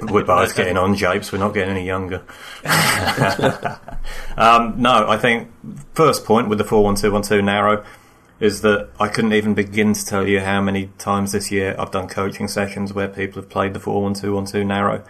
we're 0.04 0.24
both 0.24 0.56
getting 0.56 0.78
on, 0.78 0.96
Japes. 0.96 1.32
We're 1.32 1.40
not 1.40 1.54
getting 1.54 1.76
any 1.76 1.86
younger. 1.86 2.24
um, 4.38 4.82
no, 4.82 5.08
I 5.08 5.18
think 5.18 5.50
first 5.94 6.26
point 6.26 6.50
with 6.50 6.58
the 6.58 6.63
four 6.63 6.84
one 6.84 6.96
two 6.96 7.12
one 7.12 7.22
two 7.22 7.42
narrow 7.42 7.84
is 8.40 8.62
that 8.62 8.90
I 9.00 9.08
couldn't 9.08 9.34
even 9.34 9.56
begin 9.56 9.94
to 9.94 10.06
tell 10.06 10.28
you 10.28 10.40
how 10.42 10.62
many 10.62 10.88
times 11.00 11.32
this 11.32 11.52
year 11.52 11.76
I've 11.80 11.90
done 11.90 12.08
coaching 12.08 12.48
sessions 12.48 12.94
where 12.94 13.08
people 13.08 13.42
have 13.42 13.50
played 13.50 13.74
the 13.74 13.80
four 13.80 14.04
one 14.04 14.13
two 14.13 14.36
one 14.36 14.46
two 14.46 14.63
narrow, 14.63 15.04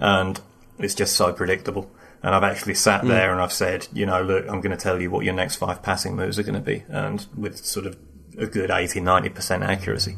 and 0.00 0.40
it's 0.78 0.94
just 0.94 1.14
so 1.14 1.32
predictable. 1.32 1.90
And 2.22 2.34
I've 2.34 2.44
actually 2.44 2.74
sat 2.74 3.04
there 3.04 3.32
and 3.32 3.40
I've 3.40 3.52
said, 3.52 3.88
you 3.92 4.06
know, 4.06 4.22
look, 4.22 4.44
I'm 4.48 4.60
going 4.60 4.70
to 4.76 4.82
tell 4.82 5.00
you 5.02 5.10
what 5.10 5.24
your 5.24 5.34
next 5.34 5.56
five 5.56 5.82
passing 5.82 6.14
moves 6.14 6.38
are 6.38 6.44
going 6.44 6.54
to 6.54 6.60
be, 6.60 6.84
and 6.88 7.26
with 7.36 7.64
sort 7.64 7.84
of 7.86 7.98
a 8.38 8.46
good 8.46 8.70
80, 8.70 9.00
90% 9.00 9.66
accuracy. 9.66 10.16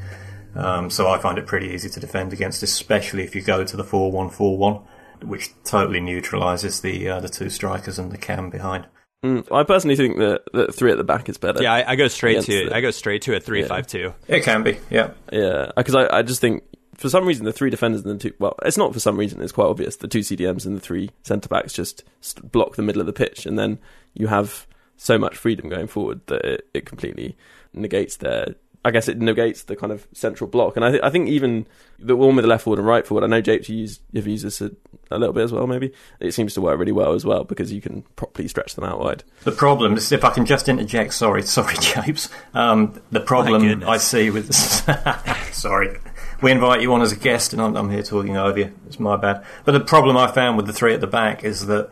Um, 0.54 0.90
so 0.90 1.08
I 1.08 1.18
find 1.18 1.38
it 1.38 1.46
pretty 1.46 1.68
easy 1.68 1.88
to 1.88 1.98
defend 2.00 2.32
against, 2.32 2.62
especially 2.62 3.24
if 3.24 3.34
you 3.34 3.42
go 3.42 3.64
to 3.64 3.76
the 3.76 3.82
4 3.84 4.12
1 4.12 4.30
4 4.30 4.58
1, 4.58 4.74
which 5.22 5.50
totally 5.64 6.00
neutralises 6.00 6.80
the 6.80 7.08
uh, 7.08 7.20
the 7.20 7.28
two 7.28 7.48
strikers 7.50 7.98
and 7.98 8.12
the 8.12 8.18
cam 8.18 8.50
behind. 8.50 8.86
Mm, 9.24 9.50
I 9.50 9.62
personally 9.64 9.96
think 9.96 10.18
that, 10.18 10.42
that 10.52 10.74
three 10.74 10.92
at 10.92 10.98
the 10.98 11.04
back 11.04 11.30
is 11.30 11.38
better. 11.38 11.62
yeah, 11.62 11.72
I, 11.72 11.92
I 11.92 11.96
go 11.96 12.08
straight 12.08 12.42
to 12.42 12.66
the- 12.68 12.76
I 12.76 12.82
go 12.82 12.90
straight 12.90 13.22
to 13.22 13.34
a 13.34 13.40
three 13.40 13.62
five 13.64 13.86
two. 13.86 14.12
It 14.28 14.44
can 14.44 14.62
be, 14.62 14.78
yeah. 14.90 15.12
Yeah, 15.32 15.70
because 15.74 15.94
I, 15.94 16.18
I 16.18 16.22
just 16.22 16.42
think 16.42 16.62
for 16.96 17.08
some 17.08 17.26
reason 17.26 17.44
the 17.44 17.52
three 17.52 17.70
defenders 17.70 18.04
and 18.04 18.18
the 18.20 18.30
two 18.30 18.34
well, 18.38 18.54
it's 18.64 18.78
not 18.78 18.92
for 18.92 19.00
some 19.00 19.16
reason. 19.16 19.40
It's 19.42 19.52
quite 19.52 19.66
obvious. 19.66 19.96
The 19.96 20.08
two 20.08 20.20
CDMs 20.20 20.66
and 20.66 20.76
the 20.76 20.80
three 20.80 21.10
centre 21.22 21.48
backs 21.48 21.72
just 21.72 22.04
st- 22.20 22.50
block 22.50 22.76
the 22.76 22.82
middle 22.82 23.00
of 23.00 23.06
the 23.06 23.12
pitch, 23.12 23.46
and 23.46 23.58
then 23.58 23.78
you 24.14 24.28
have 24.28 24.66
so 24.96 25.18
much 25.18 25.36
freedom 25.36 25.68
going 25.68 25.86
forward 25.86 26.20
that 26.26 26.44
it, 26.44 26.68
it 26.74 26.86
completely 26.86 27.36
negates 27.72 28.16
their. 28.16 28.54
I 28.86 28.90
guess 28.90 29.08
it 29.08 29.18
negates 29.18 29.62
the 29.62 29.76
kind 29.76 29.92
of 29.92 30.06
central 30.12 30.48
block, 30.48 30.76
and 30.76 30.84
I, 30.84 30.90
th- 30.90 31.02
I 31.02 31.08
think 31.08 31.30
even 31.30 31.64
the 31.98 32.14
one 32.16 32.36
with 32.36 32.42
the 32.42 32.48
left 32.48 32.64
forward 32.64 32.78
and 32.78 32.86
right 32.86 33.06
forward. 33.06 33.24
I 33.24 33.28
know 33.28 33.40
Japes, 33.40 33.70
you 33.70 33.78
use 33.78 34.00
you've 34.12 34.26
used 34.26 34.44
this 34.44 34.60
a, 34.60 34.72
a 35.10 35.18
little 35.18 35.32
bit 35.32 35.44
as 35.44 35.52
well. 35.52 35.66
Maybe 35.66 35.90
it 36.20 36.34
seems 36.34 36.52
to 36.52 36.60
work 36.60 36.78
really 36.78 36.92
well 36.92 37.14
as 37.14 37.24
well 37.24 37.44
because 37.44 37.72
you 37.72 37.80
can 37.80 38.02
properly 38.16 38.46
stretch 38.46 38.74
them 38.74 38.84
out 38.84 39.00
wide. 39.00 39.24
The 39.44 39.52
problem 39.52 39.94
is, 39.94 40.12
if 40.12 40.22
I 40.22 40.30
can 40.34 40.44
just 40.44 40.68
interject, 40.68 41.14
sorry, 41.14 41.42
sorry, 41.44 41.76
Japes. 41.80 42.28
Um, 42.52 43.00
the 43.10 43.20
problem 43.20 43.62
goodness. 43.62 43.88
I 43.88 43.96
see 43.96 44.28
with 44.28 44.54
sorry, 45.54 45.98
we 46.44 46.52
invite 46.52 46.82
you 46.82 46.92
on 46.92 47.00
as 47.00 47.10
a 47.10 47.16
guest, 47.16 47.52
and 47.54 47.62
I'm, 47.62 47.74
I'm 47.74 47.90
here 47.90 48.02
talking 48.02 48.36
over 48.36 48.58
you. 48.58 48.74
It's 48.86 49.00
my 49.00 49.16
bad. 49.16 49.44
But 49.64 49.72
the 49.72 49.80
problem 49.80 50.16
I 50.16 50.30
found 50.30 50.58
with 50.58 50.66
the 50.66 50.74
three 50.74 50.92
at 50.92 51.00
the 51.00 51.06
back 51.06 51.42
is 51.42 51.66
that 51.66 51.90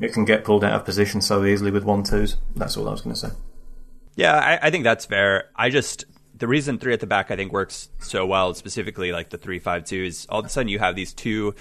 it 0.00 0.14
can 0.14 0.24
get 0.24 0.42
pulled 0.42 0.64
out 0.64 0.72
of 0.72 0.84
position 0.86 1.20
so 1.20 1.44
easily 1.44 1.70
with 1.70 1.84
one 1.84 2.02
twos. 2.02 2.38
That's 2.56 2.76
all 2.76 2.88
I 2.88 2.92
was 2.92 3.02
going 3.02 3.14
to 3.14 3.20
say. 3.20 3.28
Yeah, 4.16 4.34
I, 4.34 4.68
I 4.68 4.70
think 4.70 4.84
that's 4.84 5.04
fair. 5.04 5.50
I 5.54 5.68
just 5.68 6.06
the 6.34 6.48
reason 6.48 6.78
three 6.78 6.94
at 6.94 7.00
the 7.00 7.06
back 7.06 7.30
I 7.30 7.36
think 7.36 7.52
works 7.52 7.90
so 7.98 8.24
well, 8.24 8.54
specifically 8.54 9.12
like 9.12 9.28
the 9.28 9.38
three 9.38 9.58
five 9.58 9.84
two, 9.84 10.02
is 10.02 10.26
all 10.30 10.40
of 10.40 10.46
a 10.46 10.48
sudden 10.48 10.68
you 10.68 10.78
have 10.78 10.96
these 10.96 11.12
two 11.12 11.54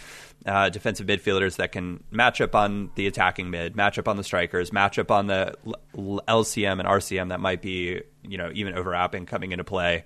uh, 0.46 0.70
defensive 0.70 1.06
midfielders 1.06 1.58
that 1.58 1.74
can 1.74 2.02
match 2.10 2.40
up 2.40 2.56
on 2.56 2.90
the 2.96 3.06
attacking 3.06 3.50
mid, 3.50 3.76
match 3.76 4.00
up 4.00 4.08
on 4.08 4.16
the 4.16 4.24
strikers, 4.24 4.72
match 4.72 4.98
up 4.98 5.12
on 5.12 5.28
the 5.28 5.54
L- 5.98 6.22
LCM 6.28 6.80
and 6.80 6.88
RCM 6.88 7.30
that 7.30 7.42
might 7.42 7.62
be 7.62 8.02
you 8.24 8.38
know 8.38 8.50
even 8.54 8.74
overlapping 8.76 9.26
coming 9.26 9.52
into 9.52 9.66
play, 9.66 10.06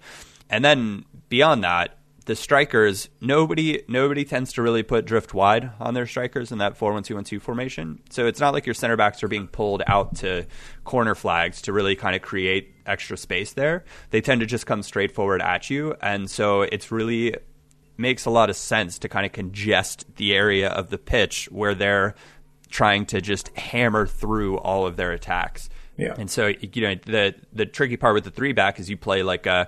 and 0.50 0.65
then 0.65 1.06
beyond 1.30 1.63
that. 1.63 2.00
The 2.26 2.36
strikers, 2.36 3.10
nobody, 3.20 3.84
nobody 3.90 4.24
tends 4.24 4.54
to 4.54 4.62
really 4.62 4.84
put 4.84 5.06
drift 5.06 5.34
wide 5.34 5.72
on 5.80 5.94
their 5.94 6.08
strikers 6.08 6.54
in 6.54 6.60
that 6.60 6.78
four-one-two-one-two 6.78 7.42
formation. 7.42 8.02
So 8.12 8.28
it's 8.28 8.40
not 8.40 8.54
like 8.54 8.66
your 8.66 8.74
center 8.74 8.96
backs 8.96 9.24
are 9.24 9.28
being 9.28 9.48
pulled 9.48 9.84
out 9.88 10.16
to 10.18 10.46
corner 10.86 11.16
flags 11.16 11.62
to 11.64 11.74
really 11.74 11.98
kind 11.98 12.16
of 12.16 12.22
create 12.22 12.74
extra 12.86 13.18
space 13.18 13.52
there. 13.54 13.84
They 14.12 14.22
tend 14.22 14.40
to 14.40 14.48
just 14.48 14.66
come 14.66 14.84
straight 14.84 15.12
forward 15.12 15.42
at 15.42 15.70
you, 15.70 15.96
and 16.02 16.30
so 16.30 16.62
it's 16.62 16.92
really 16.92 17.36
makes 17.98 18.26
a 18.26 18.30
lot 18.30 18.50
of 18.50 18.56
sense 18.56 18.98
to 19.00 19.10
kind 19.10 19.26
of 19.26 19.34
congest 19.34 20.16
the 20.16 20.34
area 20.34 20.70
of 20.70 20.90
the 20.90 20.98
pitch 20.98 21.50
where 21.52 21.76
they're 21.76 22.16
trying 22.70 23.06
to 23.06 23.22
just 23.22 23.56
hammer 23.58 24.08
through 24.08 24.58
all 24.58 24.88
of 24.88 24.96
their 24.96 25.12
attacks. 25.12 25.70
Yeah. 25.98 26.16
And 26.18 26.32
so 26.32 26.48
you 26.48 26.82
know 26.82 26.96
the 27.06 27.36
the 27.52 27.68
tricky 27.68 27.98
part 27.98 28.16
with 28.16 28.24
the 28.24 28.32
three 28.32 28.54
back 28.54 28.80
is 28.80 28.90
you 28.90 28.98
play 28.98 29.22
like 29.22 29.46
a 29.46 29.68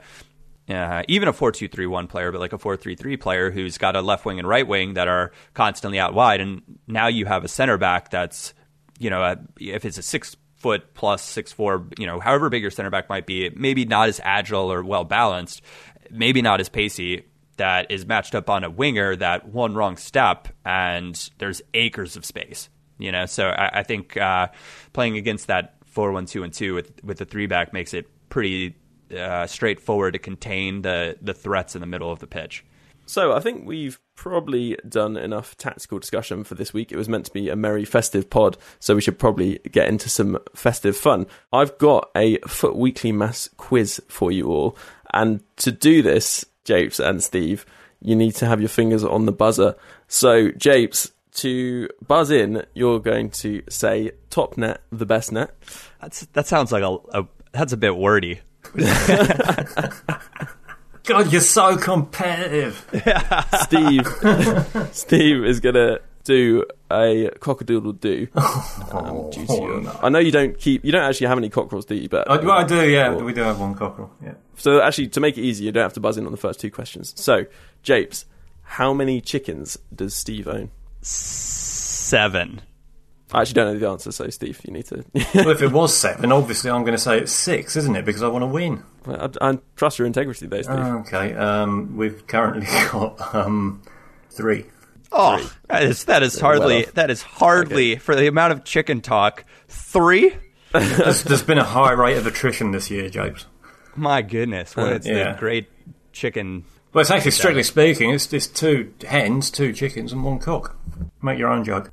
uh, 0.68 1.04
even 1.08 1.28
a 1.28 1.34
four 1.34 1.52
two 1.52 1.68
three 1.68 1.86
one 1.86 2.08
player, 2.08 2.32
but 2.32 2.42
like 2.42 2.54
a 2.54 2.58
four 2.58 2.76
three 2.76 2.96
three 2.96 3.18
player 3.18 3.52
who's 3.52 3.78
got 3.78 3.96
a 3.96 4.02
left 4.02 4.26
wing 4.26 4.40
and 4.40 4.48
right 4.48 4.68
wing 4.68 4.96
that 4.96 5.08
are 5.08 5.32
constantly 5.54 6.00
out 6.00 6.14
wide, 6.14 6.42
and 6.42 6.62
now 6.88 7.08
you 7.08 7.26
have 7.26 7.44
a 7.44 7.48
center 7.48 7.78
back 7.78 8.10
that's 8.10 8.54
you 8.98 9.10
know 9.10 9.22
a, 9.22 9.38
if 9.60 9.86
it's 9.86 9.98
a 9.98 10.02
six 10.02 10.36
foot 10.56 10.94
plus 10.96 11.22
six 11.22 11.52
four, 11.52 11.86
you 12.00 12.08
know 12.08 12.20
however 12.20 12.50
big 12.50 12.64
your 12.64 12.72
center 12.72 12.90
back 12.90 13.10
might 13.10 13.28
be, 13.28 13.52
maybe 13.52 13.86
not 13.86 14.10
as 14.10 14.20
agile 14.24 14.72
or 14.72 14.84
well 14.84 15.04
balanced, 15.04 15.62
maybe 16.10 16.42
not 16.42 16.60
as 16.60 16.70
pacey. 16.70 17.26
That 17.58 17.90
is 17.90 18.06
matched 18.06 18.36
up 18.36 18.50
on 18.50 18.66
a 18.66 18.70
winger 18.70 19.16
that 19.16 19.48
one 19.48 19.76
wrong 19.76 19.96
step 19.96 20.50
and 20.66 21.16
there's 21.38 21.62
acres 21.74 22.18
of 22.18 22.26
space. 22.26 22.68
You 22.98 23.14
know, 23.14 23.28
so 23.28 23.48
I, 23.48 23.80
I 23.80 23.84
think 23.84 24.18
uh, 24.18 24.48
playing 24.92 25.16
against 25.16 25.48
that 25.48 25.76
four 25.86 26.12
one 26.12 26.26
two 26.26 26.44
and 26.44 26.52
two 26.52 26.74
with 26.74 26.92
with 27.04 27.20
the 27.20 27.26
three 27.26 27.46
back 27.46 27.72
makes 27.72 27.94
it 27.94 28.10
pretty 28.30 28.76
uh, 29.16 29.48
straightforward 29.48 30.14
to 30.14 30.20
contain 30.20 30.82
the 30.82 31.18
the 31.22 31.34
threats 31.34 31.76
in 31.76 31.82
the 31.82 31.88
middle 31.88 32.12
of 32.12 32.20
the 32.20 32.28
pitch. 32.28 32.64
So 33.08 33.34
I 33.34 33.40
think 33.40 33.68
we've 33.68 34.00
probably 34.16 34.78
done 34.88 35.16
enough 35.16 35.56
tactical 35.58 36.00
discussion 36.00 36.44
for 36.44 36.56
this 36.56 36.74
week. 36.74 36.92
It 36.92 36.98
was 36.98 37.08
meant 37.08 37.26
to 37.26 37.32
be 37.32 37.50
a 37.50 37.56
merry 37.56 37.86
festive 37.86 38.30
pod, 38.30 38.58
so 38.80 38.96
we 38.96 39.02
should 39.02 39.20
probably 39.20 39.60
get 39.72 39.88
into 39.88 40.10
some 40.10 40.40
festive 40.56 40.98
fun. 40.98 41.28
I've 41.54 41.78
got 41.78 42.10
a 42.16 42.40
FUT 42.40 42.76
Weekly 42.76 43.12
Mass 43.12 43.48
quiz 43.58 44.02
for 44.08 44.32
you 44.32 44.48
all, 44.48 44.78
and 45.14 45.44
to 45.58 45.72
do 45.72 46.02
this, 46.02 46.46
Japes 46.64 47.00
and 47.00 47.24
Steve, 47.24 47.66
you 48.02 48.16
need 48.16 48.34
to 48.36 48.48
have 48.48 48.60
your 48.60 48.70
fingers 48.70 49.04
on 49.04 49.26
the 49.26 49.32
buzzer. 49.32 49.76
So, 50.08 50.52
Japes, 50.52 51.12
to 51.36 51.90
buzz 52.06 52.32
in, 52.32 52.66
you're 52.74 53.00
going 53.00 53.30
to 53.30 53.62
say 53.70 54.12
top 54.30 54.58
net, 54.58 54.82
the 54.92 55.06
best 55.06 55.32
net. 55.32 55.54
That's 56.02 56.22
that 56.28 56.48
sounds 56.48 56.72
like 56.72 56.84
a, 56.84 56.98
a 57.14 57.28
that's 57.52 57.74
a 57.74 57.78
bit 57.78 57.96
wordy. 57.96 58.42
God, 61.04 61.32
you're 61.32 61.42
so 61.42 61.78
competitive. 61.78 62.84
Steve, 63.62 64.08
Steve 64.96 65.46
is 65.46 65.60
gonna 65.60 66.00
do 66.24 66.66
a 66.90 67.30
cockadoodle 67.40 68.00
do. 68.00 68.28
Um, 68.36 69.30
due 69.30 69.46
to 69.46 69.54
Oh, 69.54 69.68
your- 69.68 69.82
no. 69.82 70.00
I 70.02 70.10
know 70.10 70.18
you 70.18 70.32
don't 70.32 70.58
keep, 70.58 70.84
you 70.84 70.92
don't 70.92 71.04
actually 71.04 71.28
have 71.28 71.38
any 71.38 71.50
cockerels, 71.50 71.86
do 71.86 71.94
you? 71.94 72.10
But 72.10 72.30
I, 72.30 72.38
well, 72.38 72.52
I 72.58 72.64
do, 72.64 72.90
yeah. 72.90 73.14
Or- 73.14 73.24
We 73.24 73.34
do 73.34 73.42
have 73.42 73.60
one 73.60 73.76
cockerel. 73.76 74.12
Yeah. 74.24 74.34
So 74.58 74.82
actually, 74.82 75.10
to 75.10 75.20
make 75.20 75.38
it 75.38 75.42
easier, 75.42 75.68
you 75.68 75.72
don't 75.72 75.84
have 75.84 75.94
to 75.94 76.00
buzz 76.00 76.18
in 76.18 76.26
on 76.26 76.32
the 76.32 76.38
first 76.38 76.60
two 76.60 76.72
questions. 76.72 77.14
So, 77.16 77.46
Japes, 77.84 78.26
how 78.64 78.92
many 78.94 79.22
chickens 79.22 79.78
does 79.94 80.16
Steve 80.16 80.48
own? 80.48 80.72
Seven. 81.02 82.62
I 83.32 83.42
actually 83.42 83.56
don't 83.56 83.74
know 83.74 83.80
the 83.80 83.90
answer, 83.90 84.12
so 84.12 84.30
Steve, 84.30 84.62
you 84.66 84.74
need 84.74 84.86
to. 84.86 85.04
well, 85.36 85.50
if 85.50 85.62
it 85.62 85.72
was 85.72 85.96
seven, 85.96 86.32
obviously 86.32 86.70
I'm 86.70 86.84
going 86.84 86.94
to 86.94 87.02
say 87.02 87.20
it's 87.20 87.32
six, 87.32 87.76
isn't 87.76 87.96
it? 87.96 88.06
Because 88.06 88.22
I 88.22 88.28
want 88.28 88.44
to 88.44 88.48
win. 88.48 88.84
I, 89.08 89.30
I 89.42 89.60
trust 89.76 89.98
your 89.98 90.06
integrity, 90.06 90.46
there, 90.48 90.64
Steve. 90.64 90.76
Okay. 90.76 91.34
Um, 91.34 91.98
we've 91.98 92.26
currently 92.28 92.66
got 92.92 93.36
um, 93.36 93.82
three. 94.30 94.66
Oh, 95.12 95.52
that 95.68 95.84
is 95.84 96.06
that 96.06 96.24
is 96.24 96.40
hardly 96.40 96.84
well 96.84 96.92
that 96.96 97.10
is 97.10 97.22
hardly 97.22 97.96
for 97.96 98.16
the 98.16 98.28
amount 98.28 98.54
of 98.54 98.64
chicken 98.64 99.02
talk. 99.02 99.46
Three. 99.68 100.36
There's, 100.74 101.24
there's 101.24 101.44
been 101.44 101.58
a 101.58 101.64
high 101.64 101.94
rate 101.94 102.18
of 102.18 102.28
attrition 102.28 102.72
this 102.72 102.92
year, 102.92 103.10
Japes. 103.10 103.46
My 103.96 104.22
goodness, 104.22 104.76
when 104.76 104.92
it's 104.92 105.08
yeah. 105.08 105.32
the 105.32 105.40
great 105.40 105.70
chicken. 106.12 106.66
Well, 106.92 107.02
it's 107.02 107.12
actually, 107.12 107.32
strictly 107.32 107.64
speaking, 107.64 108.10
it's, 108.10 108.28
just 108.28 108.58
two 108.58 108.94
hens, 109.08 109.50
two 109.50 109.72
chickens, 109.72 110.12
and 110.12 110.22
one 110.22 110.40
cock. 110.40 110.76
Make 111.22 111.40
your 111.40 111.48
own 111.48 111.64
jug. 111.64 111.92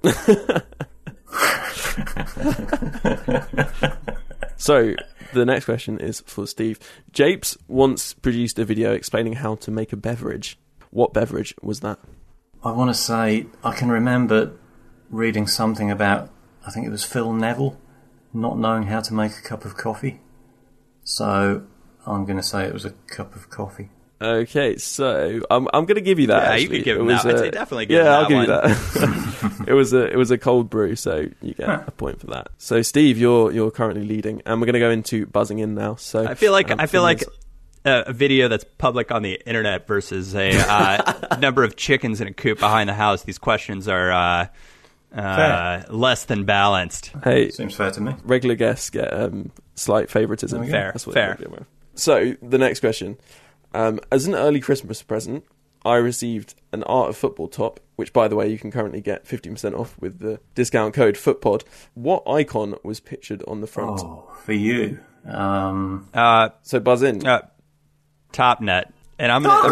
So, 4.62 4.94
the 5.32 5.44
next 5.44 5.64
question 5.64 5.98
is 5.98 6.20
for 6.20 6.46
Steve. 6.46 6.78
Japes 7.10 7.58
once 7.66 8.14
produced 8.14 8.60
a 8.60 8.64
video 8.64 8.92
explaining 8.92 9.32
how 9.32 9.56
to 9.56 9.72
make 9.72 9.92
a 9.92 9.96
beverage. 9.96 10.56
What 10.90 11.12
beverage 11.12 11.52
was 11.60 11.80
that? 11.80 11.98
I 12.62 12.70
want 12.70 12.88
to 12.88 12.94
say 12.94 13.46
I 13.64 13.74
can 13.74 13.90
remember 13.90 14.52
reading 15.10 15.48
something 15.48 15.90
about 15.90 16.30
I 16.64 16.70
think 16.70 16.86
it 16.86 16.90
was 16.90 17.02
Phil 17.02 17.32
Neville 17.32 17.76
not 18.32 18.56
knowing 18.56 18.84
how 18.84 19.00
to 19.00 19.12
make 19.12 19.32
a 19.32 19.42
cup 19.42 19.64
of 19.64 19.76
coffee. 19.76 20.20
So 21.02 21.64
I'm 22.06 22.24
going 22.24 22.36
to 22.36 22.44
say 22.44 22.64
it 22.64 22.72
was 22.72 22.84
a 22.84 22.92
cup 23.08 23.34
of 23.34 23.50
coffee. 23.50 23.90
Okay, 24.22 24.76
so 24.76 25.40
I'm 25.50 25.66
I'm 25.72 25.84
going 25.86 25.96
to 25.96 26.00
give 26.00 26.20
you 26.20 26.28
that. 26.28 26.42
Yeah, 26.42 26.48
you 26.56 26.62
actually. 26.62 26.76
could 26.78 26.84
give 26.84 26.96
It 26.96 27.00
him 27.00 27.06
was 27.06 27.22
that. 27.22 27.28
I'd 27.30 27.34
a- 27.34 27.38
say 27.38 27.50
definitely 27.50 27.86
give 27.86 28.04
yeah, 28.04 28.04
him 28.04 28.24
I'll 28.24 28.28
give 28.28 28.46
that 28.48 28.68
you 28.68 29.00
that. 29.58 29.64
it 29.68 29.72
was 29.72 29.92
a 29.92 30.06
it 30.12 30.16
was 30.16 30.30
a 30.30 30.38
cold 30.38 30.70
brew, 30.70 30.94
so 30.96 31.26
you 31.40 31.54
get 31.54 31.68
a 31.68 31.90
point 31.90 32.20
for 32.20 32.28
that. 32.28 32.48
So 32.58 32.82
Steve, 32.82 33.18
you're 33.18 33.50
you're 33.50 33.70
currently 33.70 34.04
leading, 34.04 34.40
and 34.46 34.60
we're 34.60 34.66
going 34.66 34.74
to 34.74 34.78
go 34.80 34.90
into 34.90 35.26
buzzing 35.26 35.58
in 35.58 35.74
now. 35.74 35.96
So 35.96 36.24
I 36.26 36.34
feel 36.34 36.52
like 36.52 36.70
um, 36.70 36.78
I 36.80 36.86
feel 36.86 37.02
like 37.02 37.18
fingers- 37.20 37.38
a, 37.84 38.04
a 38.08 38.12
video 38.12 38.46
that's 38.48 38.64
public 38.78 39.10
on 39.10 39.22
the 39.22 39.40
internet 39.44 39.88
versus 39.88 40.34
a 40.36 40.52
uh, 40.56 41.36
number 41.40 41.64
of 41.64 41.74
chickens 41.74 42.20
in 42.20 42.28
a 42.28 42.32
coop 42.32 42.60
behind 42.60 42.88
the 42.88 42.94
house, 42.94 43.24
these 43.24 43.38
questions 43.38 43.88
are 43.88 44.12
uh, 44.12 44.46
uh, 45.18 45.82
less 45.90 46.24
than 46.26 46.44
balanced. 46.44 47.12
Hey, 47.24 47.50
Seems 47.50 47.74
fair 47.74 47.90
to 47.90 48.00
me. 48.00 48.14
regular 48.24 48.54
guests 48.54 48.88
get 48.90 49.12
um, 49.12 49.50
slight 49.74 50.10
favoritism. 50.10 50.58
There 50.60 50.66
we 50.66 50.70
go. 50.70 50.72
Fair, 50.78 50.92
That's 50.92 51.06
what 51.06 51.14
fair. 51.14 51.36
they're 51.38 51.48
aware 51.48 51.60
of. 51.62 51.66
So 51.94 52.34
the 52.40 52.58
next 52.58 52.80
question: 52.80 53.18
um, 53.74 54.00
As 54.10 54.26
an 54.26 54.34
early 54.34 54.60
Christmas 54.60 55.02
present, 55.02 55.44
I 55.84 55.96
received 55.96 56.54
an 56.72 56.82
Art 56.84 57.08
of 57.10 57.16
Football 57.16 57.48
top, 57.48 57.80
which, 57.96 58.12
by 58.12 58.28
the 58.28 58.36
way, 58.36 58.48
you 58.48 58.58
can 58.58 58.70
currently 58.70 59.00
get 59.00 59.26
fifteen 59.26 59.52
percent 59.54 59.74
off 59.74 59.96
with 60.00 60.18
the 60.20 60.38
discount 60.54 60.94
code 60.94 61.16
FootPod. 61.16 61.62
What 61.94 62.22
icon 62.28 62.76
was 62.84 63.00
pictured 63.00 63.42
on 63.48 63.60
the 63.60 63.66
front? 63.66 64.00
Oh, 64.00 64.30
for 64.44 64.52
you. 64.52 65.00
Um, 65.26 66.08
Uh, 66.14 66.50
So 66.62 66.78
buzz 66.80 67.02
in. 67.02 67.26
uh, 67.26 67.42
top 68.32 68.60
net. 68.60 68.92
And 69.18 69.30
I'm 69.30 69.42
gonna, 69.44 69.68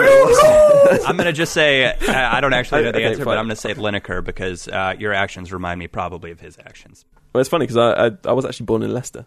I'm 1.06 1.16
gonna, 1.16 1.32
just 1.32 1.52
say 1.52 1.86
uh, 1.86 1.94
I 2.08 2.40
don't 2.40 2.52
actually 2.52 2.82
know 2.82 2.92
the 2.92 2.98
Okay, 2.98 3.06
answer, 3.06 3.24
but 3.24 3.30
fine. 3.32 3.38
I'm 3.38 3.46
gonna 3.46 3.56
say 3.56 3.74
Lineker 3.74 4.22
because 4.22 4.68
uh, 4.68 4.94
your 4.96 5.12
actions 5.12 5.52
remind 5.52 5.80
me 5.80 5.88
probably 5.88 6.30
of 6.30 6.38
his 6.38 6.56
actions. 6.58 7.04
Well, 7.32 7.40
it's 7.40 7.50
funny 7.50 7.66
because 7.66 7.76
I, 7.76 8.06
I 8.06 8.10
I 8.26 8.32
was 8.32 8.44
actually 8.44 8.66
born 8.66 8.82
in 8.84 8.92
Leicester. 8.94 9.26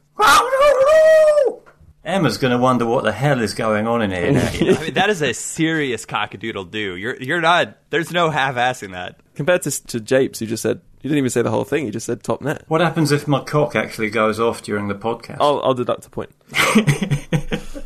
Emma's 2.05 2.37
going 2.37 2.51
to 2.51 2.57
wonder 2.57 2.85
what 2.85 3.03
the 3.05 3.13
hell 3.13 3.41
is 3.41 3.53
going 3.53 3.87
on 3.87 4.01
in 4.01 4.11
here 4.11 4.31
now. 4.31 4.51
you 4.51 4.71
know? 4.71 4.77
I 4.77 4.81
mean, 4.83 4.93
that 4.95 5.09
is 5.09 5.21
a 5.21 5.33
serious 5.33 6.05
cockadoodle 6.05 6.69
do. 6.69 6.95
You're 6.95 7.21
you're 7.21 7.41
not. 7.41 7.77
There's 7.91 8.11
no 8.11 8.29
half-assing 8.29 8.91
that. 8.91 9.19
Compared 9.35 9.61
to 9.63 9.87
to 9.87 9.99
Japes, 9.99 10.39
who 10.39 10.45
just 10.45 10.63
said 10.63 10.81
you 11.01 11.09
didn't 11.09 11.19
even 11.19 11.29
say 11.29 11.41
the 11.41 11.49
whole 11.51 11.63
thing. 11.63 11.85
You 11.85 11.91
just 11.91 12.05
said 12.05 12.23
top 12.23 12.41
net. 12.41 12.63
what 12.67 12.81
happens 12.81 13.11
if 13.11 13.27
my 13.27 13.41
cock 13.41 13.75
actually 13.75 14.09
goes 14.09 14.39
off 14.39 14.61
during 14.63 14.89
the 14.89 14.95
podcast? 14.95 15.37
I'll 15.39 15.61
I'll 15.63 15.73
deduct 15.73 16.05
a 16.05 16.09
point. 16.09 16.31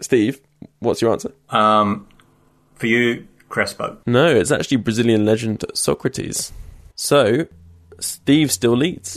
Steve, 0.00 0.40
what's 0.80 1.00
your 1.00 1.12
answer? 1.12 1.32
Um, 1.50 2.08
for 2.74 2.86
you, 2.86 3.26
Crespo. 3.48 3.98
No, 4.06 4.26
it's 4.26 4.50
actually 4.50 4.78
Brazilian 4.78 5.24
legend 5.24 5.64
Socrates. 5.74 6.52
So, 6.96 7.46
Steve 8.00 8.52
still 8.52 8.76
leads. 8.76 9.16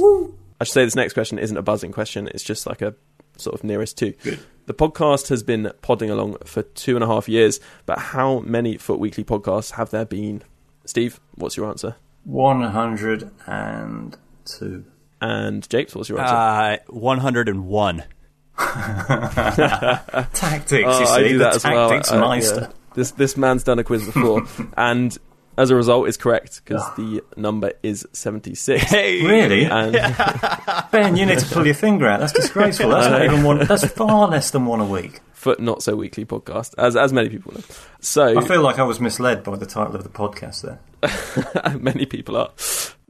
I 0.59 0.63
should 0.63 0.73
say 0.73 0.85
this 0.85 0.95
next 0.95 1.13
question 1.13 1.39
isn't 1.39 1.57
a 1.57 1.61
buzzing 1.61 1.91
question, 1.91 2.27
it's 2.27 2.43
just 2.43 2.65
like 2.65 2.81
a 2.81 2.95
sort 3.37 3.53
of 3.55 3.63
nearest 3.63 3.97
to. 3.99 4.11
Good. 4.23 4.39
The 4.65 4.73
podcast 4.73 5.29
has 5.29 5.43
been 5.43 5.71
podding 5.81 6.09
along 6.09 6.37
for 6.45 6.63
two 6.63 6.95
and 6.95 7.03
a 7.03 7.07
half 7.07 7.29
years, 7.29 7.59
but 7.85 7.99
how 7.99 8.39
many 8.39 8.75
FUT 8.77 8.99
Weekly 8.99 9.23
podcasts 9.23 9.71
have 9.71 9.91
there 9.91 10.03
been? 10.05 10.43
Steve, 10.85 11.19
what's 11.35 11.55
your 11.55 11.69
answer? 11.69 11.95
102. 12.25 14.85
And 15.21 15.69
Japes, 15.69 15.95
what's 15.95 16.09
your 16.09 16.19
answer? 16.19 16.35
Uh, 16.35 16.77
101. 16.89 18.03
Tactics, 18.57 20.71
you 20.71 20.85
Oh, 20.85 21.05
I 21.05 21.21
see. 21.23 21.29
do 21.29 21.37
the 21.37 21.43
that 21.45 21.55
as 21.55 21.63
well. 21.63 21.89
tactics 21.89 22.11
I- 22.11 22.19
meister. 22.19 22.59
yeah. 22.61 22.67
This 22.95 23.11
this 23.11 23.37
man's 23.37 23.63
done 23.63 23.77
a 23.77 23.83
quiz 23.83 24.03
before, 24.05 24.47
and 24.77 25.15
as 25.57 25.69
a 25.71 25.75
result, 25.75 26.07
is 26.07 26.17
correct 26.17 26.61
because 26.63 26.83
the 26.95 27.23
number 27.35 27.73
is 27.83 28.07
seventy 28.13 28.55
six. 28.55 28.83
Hey, 28.83 29.23
Really? 29.25 29.65
And 29.65 29.93
Ben, 30.91 31.17
you 31.17 31.25
need 31.25 31.39
to 31.39 31.45
pull 31.47 31.65
your 31.65 31.75
finger 31.75 32.07
out. 32.07 32.19
That's 32.19 32.33
disgraceful. 32.33 32.89
That's 32.89 33.07
not 33.07 33.23
even 33.23 33.43
one. 33.43 33.65
That's 33.65 33.87
far 33.87 34.27
less 34.27 34.51
than 34.51 34.65
one 34.65 34.79
a 34.81 34.85
week. 34.85 35.21
FUT 35.33 35.59
not 35.59 35.83
so 35.83 35.95
weekly 35.95 36.25
podcast, 36.25 36.73
as 36.77 36.95
as 36.95 37.13
many 37.13 37.29
people 37.29 37.53
know. 37.53 37.61
So 37.99 38.37
I 38.37 38.45
feel 38.45 38.61
like 38.61 38.79
I 38.79 38.83
was 38.83 38.99
misled 38.99 39.43
by 39.43 39.55
the 39.55 39.65
title 39.65 39.95
of 39.95 40.03
the 40.03 40.09
podcast 40.09 40.61
there. 40.61 41.77
many 41.79 42.05
people 42.05 42.37
are. 42.37 42.51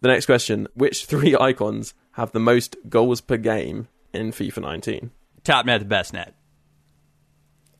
The 0.01 0.09
next 0.09 0.25
question: 0.25 0.67
Which 0.73 1.05
three 1.05 1.35
icons 1.39 1.93
have 2.11 2.31
the 2.31 2.39
most 2.39 2.75
goals 2.89 3.21
per 3.21 3.37
game 3.37 3.87
in 4.13 4.31
FIFA 4.31 4.61
19? 4.61 5.11
top 5.43 5.65
net, 5.65 5.79
the 5.79 5.85
best 5.85 6.11
net. 6.13 6.33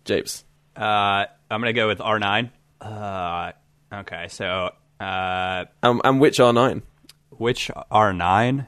Japes. 0.05 0.45
Uh, 0.75 1.25
I'm 1.51 1.61
gonna 1.61 1.73
go 1.73 1.87
with 1.87 1.99
R9. 1.99 2.49
Uh, 2.79 3.51
okay, 3.93 4.27
so 4.29 4.71
uh, 4.99 5.65
Um, 5.83 6.01
and 6.03 6.19
which 6.19 6.39
are 6.39 6.53
nine? 6.53 6.81
which 7.29 7.69
R9? 7.91 8.67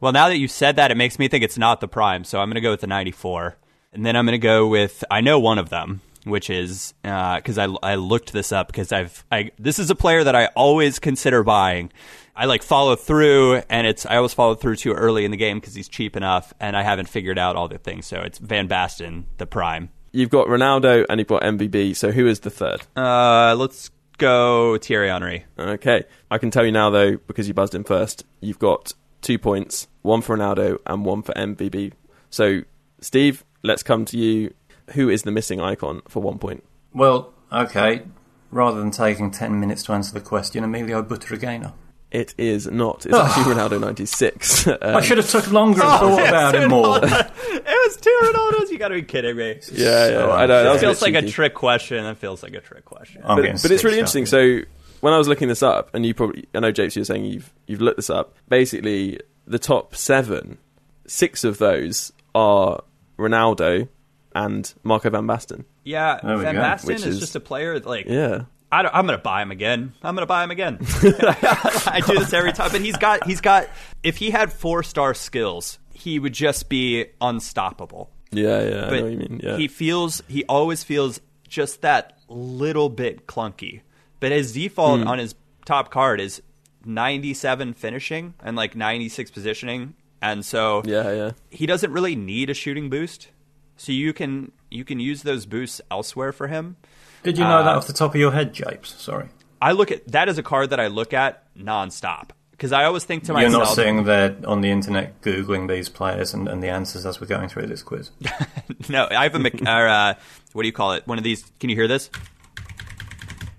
Well, 0.00 0.12
now 0.12 0.28
that 0.28 0.38
you've 0.38 0.50
said 0.50 0.76
that, 0.76 0.90
it 0.90 0.96
makes 0.96 1.18
me 1.18 1.28
think 1.28 1.42
it's 1.44 1.58
not 1.58 1.80
the 1.80 1.88
prime. 1.88 2.24
So 2.24 2.40
I'm 2.40 2.48
gonna 2.48 2.60
go 2.60 2.70
with 2.70 2.80
the 2.80 2.86
94, 2.86 3.56
and 3.92 4.06
then 4.06 4.16
I'm 4.16 4.24
gonna 4.24 4.38
go 4.38 4.66
with 4.68 5.02
I 5.10 5.20
know 5.20 5.38
one 5.40 5.58
of 5.58 5.68
them, 5.70 6.00
which 6.24 6.48
is 6.50 6.94
because 7.02 7.58
I 7.58 7.64
I 7.82 7.96
looked 7.96 8.32
this 8.32 8.52
up 8.52 8.68
because 8.68 8.92
I've 8.92 9.24
I 9.30 9.50
this 9.58 9.78
is 9.78 9.90
a 9.90 9.94
player 9.94 10.22
that 10.24 10.34
I 10.36 10.46
always 10.56 10.98
consider 10.98 11.42
buying. 11.42 11.90
I 12.36 12.46
like 12.46 12.62
follow 12.62 12.96
through, 12.96 13.56
and 13.68 13.86
it's 13.86 14.06
I 14.06 14.16
always 14.16 14.32
follow 14.32 14.54
through 14.54 14.76
too 14.76 14.92
early 14.92 15.24
in 15.26 15.30
the 15.32 15.36
game 15.36 15.58
because 15.58 15.74
he's 15.74 15.88
cheap 15.88 16.16
enough, 16.16 16.54
and 16.60 16.76
I 16.76 16.82
haven't 16.82 17.08
figured 17.08 17.38
out 17.38 17.56
all 17.56 17.68
the 17.68 17.76
things. 17.78 18.06
So 18.06 18.20
it's 18.20 18.38
Van 18.38 18.68
Basten, 18.68 19.24
the 19.36 19.46
prime. 19.46 19.90
You've 20.12 20.30
got 20.30 20.46
Ronaldo 20.46 21.04
and 21.10 21.20
you've 21.20 21.28
got 21.28 21.42
MVB. 21.42 21.94
So 21.94 22.10
who 22.10 22.26
is 22.26 22.40
the 22.40 22.50
third? 22.50 22.80
Uh, 22.96 23.54
let's 23.56 23.90
go 24.20 24.78
Thierry 24.78 25.08
Henry. 25.08 25.46
Okay, 25.58 26.04
I 26.30 26.38
can 26.38 26.52
tell 26.52 26.64
you 26.64 26.70
now 26.70 26.90
though 26.90 27.16
because 27.16 27.48
you 27.48 27.54
buzzed 27.54 27.74
in 27.74 27.82
first. 27.82 28.24
You've 28.40 28.60
got 28.60 28.92
two 29.22 29.38
points, 29.38 29.88
one 30.02 30.20
for 30.20 30.36
Ronaldo 30.36 30.78
and 30.86 31.04
one 31.04 31.22
for 31.22 31.32
MVB. 31.32 31.92
So, 32.28 32.62
Steve, 33.00 33.44
let's 33.62 33.82
come 33.82 34.04
to 34.06 34.18
you. 34.18 34.54
Who 34.92 35.08
is 35.08 35.22
the 35.22 35.30
missing 35.30 35.60
icon 35.60 36.02
for 36.08 36.22
one 36.22 36.38
point? 36.38 36.64
Well, 36.92 37.32
okay. 37.52 38.02
Rather 38.50 38.80
than 38.80 38.90
taking 38.90 39.30
10 39.30 39.58
minutes 39.60 39.84
to 39.84 39.92
answer 39.92 40.12
the 40.12 40.20
question, 40.20 40.64
Emilio 40.64 41.02
Butragueño. 41.02 41.72
It 42.10 42.34
is 42.36 42.66
not. 42.66 43.06
It's 43.06 43.14
actually 43.14 43.52
ah. 43.52 43.56
Ronaldo 43.68 43.80
ninety 43.80 44.04
six. 44.06 44.66
I 44.66 44.72
um, 44.72 45.02
should 45.02 45.18
have 45.18 45.30
took 45.30 45.50
longer 45.52 45.80
and 45.80 45.90
oh, 45.90 46.16
thought 46.16 46.28
about 46.28 46.54
it 46.56 46.68
more. 46.68 46.96
it 46.96 47.64
was 47.64 47.96
two 47.96 48.20
Ronaldos. 48.24 48.70
You 48.70 48.78
got 48.78 48.88
to 48.88 48.94
be 48.94 49.02
kidding 49.02 49.36
me. 49.36 49.60
Yeah, 49.72 50.08
yeah, 50.08 50.30
I 50.30 50.46
know. 50.46 50.64
That 50.64 50.64
That 50.64 50.72
was 50.72 50.76
a 50.82 50.86
feels 50.86 51.00
bit 51.00 51.14
like 51.14 51.24
a 51.24 51.28
trick 51.28 51.54
question. 51.54 52.02
That 52.02 52.16
feels 52.18 52.42
like 52.42 52.54
a 52.54 52.60
trick 52.60 52.84
question. 52.84 53.22
I'm 53.24 53.36
but, 53.36 53.42
getting 53.42 53.58
but 53.62 53.70
it's 53.70 53.84
really 53.84 54.04
stitched 54.04 54.16
interesting. 54.16 54.22
up. 54.24 54.28
So 54.64 54.70
when 55.00 55.12
I 55.12 55.18
was 55.18 55.28
looking 55.28 55.46
this 55.48 55.62
up, 55.62 55.94
and 55.94 56.04
you 56.04 56.12
probably, 56.14 56.48
I 56.52 56.60
know, 56.60 56.72
Japes, 56.72 56.96
you're 56.96 57.04
saying 57.04 57.24
you've 57.26 57.52
you've 57.66 57.80
looked 57.80 57.96
this 57.96 58.10
up. 58.10 58.34
Basically, 58.48 59.20
the 59.46 59.58
top 59.60 59.94
seven, 59.94 60.58
six 61.06 61.44
of 61.44 61.58
those 61.58 62.12
are 62.34 62.82
Ronaldo 63.18 63.88
and 64.34 64.72
Marco 64.82 65.10
van 65.10 65.26
Basten. 65.26 65.64
Yeah, 65.84 66.18
There 66.22 66.36
we 66.36 66.42
Van 66.44 66.54
go. 66.56 66.60
Basten 66.60 66.86
Which 66.86 66.96
is, 66.98 67.06
is- 67.06 67.20
just 67.20 67.36
a 67.36 67.40
player 67.40 67.78
like 67.80 68.06
Yeah, 68.06 68.42
I 68.72 68.98
am 68.98 69.06
going 69.06 69.18
to 69.18 69.22
buy 69.22 69.42
him 69.42 69.50
again. 69.50 69.92
I'm 70.02 70.14
going 70.14 70.22
to 70.22 70.26
buy 70.26 70.44
him 70.44 70.50
again. 70.50 70.78
I 71.02 72.02
do 72.06 72.18
this 72.18 72.32
every 72.32 72.52
time. 72.52 72.70
But 72.70 72.80
he's 72.82 72.96
got 72.96 73.26
he's 73.26 73.40
got 73.40 73.68
if 74.02 74.16
he 74.16 74.30
had 74.30 74.52
four 74.52 74.82
star 74.82 75.14
skills, 75.14 75.78
he 75.92 76.18
would 76.18 76.32
just 76.32 76.68
be 76.68 77.06
unstoppable. 77.20 78.10
yeah, 78.30 78.62
yeah. 78.62 78.86
I 78.86 78.90
But 78.90 78.96
know 78.96 79.02
what 79.02 79.12
you 79.12 79.18
mean. 79.18 79.40
Yeah, 79.42 79.56
he 79.56 79.68
feels 79.68 80.22
he 80.28 80.44
always 80.44 80.84
feels 80.84 81.20
just 81.48 81.82
that 81.82 82.18
little 82.28 82.88
bit 82.88 83.26
clunky. 83.26 83.80
But 84.20 84.32
his 84.32 84.52
default 84.52 85.00
hmm. 85.00 85.08
on 85.08 85.18
his 85.18 85.34
top 85.64 85.90
card 85.90 86.20
is 86.20 86.42
97 86.84 87.74
finishing 87.74 88.34
and 88.42 88.56
like 88.56 88.76
96 88.76 89.30
positioning, 89.30 89.94
and 90.22 90.44
so 90.44 90.82
yeah, 90.84 91.10
yeah. 91.10 91.30
he 91.50 91.66
doesn't 91.66 91.92
really 91.92 92.14
need 92.14 92.50
a 92.50 92.54
shooting 92.54 92.88
boost. 92.88 93.28
So 93.76 93.92
you 93.92 94.12
can 94.12 94.52
you 94.70 94.84
can 94.84 95.00
use 95.00 95.22
those 95.22 95.46
boosts 95.46 95.80
elsewhere 95.90 96.32
for 96.32 96.48
him. 96.48 96.76
Did 97.22 97.38
you 97.38 97.44
know 97.44 97.62
that 97.64 97.76
off 97.76 97.86
the 97.86 97.92
top 97.92 98.14
of 98.14 98.20
your 98.20 98.32
head, 98.32 98.52
Japes? 98.52 98.94
Sorry. 99.00 99.28
I 99.62 99.72
look 99.72 99.90
at 99.90 100.08
that 100.08 100.28
as 100.28 100.38
a 100.38 100.42
card 100.42 100.70
that 100.70 100.80
I 100.80 100.86
look 100.86 101.12
at 101.12 101.44
nonstop 101.54 102.30
because 102.52 102.72
I 102.72 102.84
always 102.84 103.04
think 103.04 103.24
to 103.24 103.32
myself, 103.34 103.52
You're 103.52 103.60
not 103.60 103.74
sitting 103.74 104.04
there 104.04 104.36
on 104.46 104.62
the 104.62 104.70
internet 104.70 105.20
Googling 105.22 105.68
these 105.68 105.88
players 105.88 106.32
and, 106.32 106.48
and 106.48 106.62
the 106.62 106.68
answers 106.68 107.04
as 107.04 107.20
we're 107.20 107.26
going 107.26 107.48
through 107.48 107.66
this 107.66 107.82
quiz. 107.82 108.10
no, 108.88 109.06
I 109.10 109.24
have 109.24 109.34
a 109.34 109.38
mech- 109.38 109.60
or, 109.62 109.88
uh, 109.88 110.14
what 110.52 110.62
do 110.62 110.66
you 110.68 110.72
call 110.72 110.92
it? 110.94 111.06
One 111.06 111.18
of 111.18 111.24
these. 111.24 111.44
Can 111.60 111.68
you 111.70 111.76
hear 111.76 111.88
this? 111.88 112.10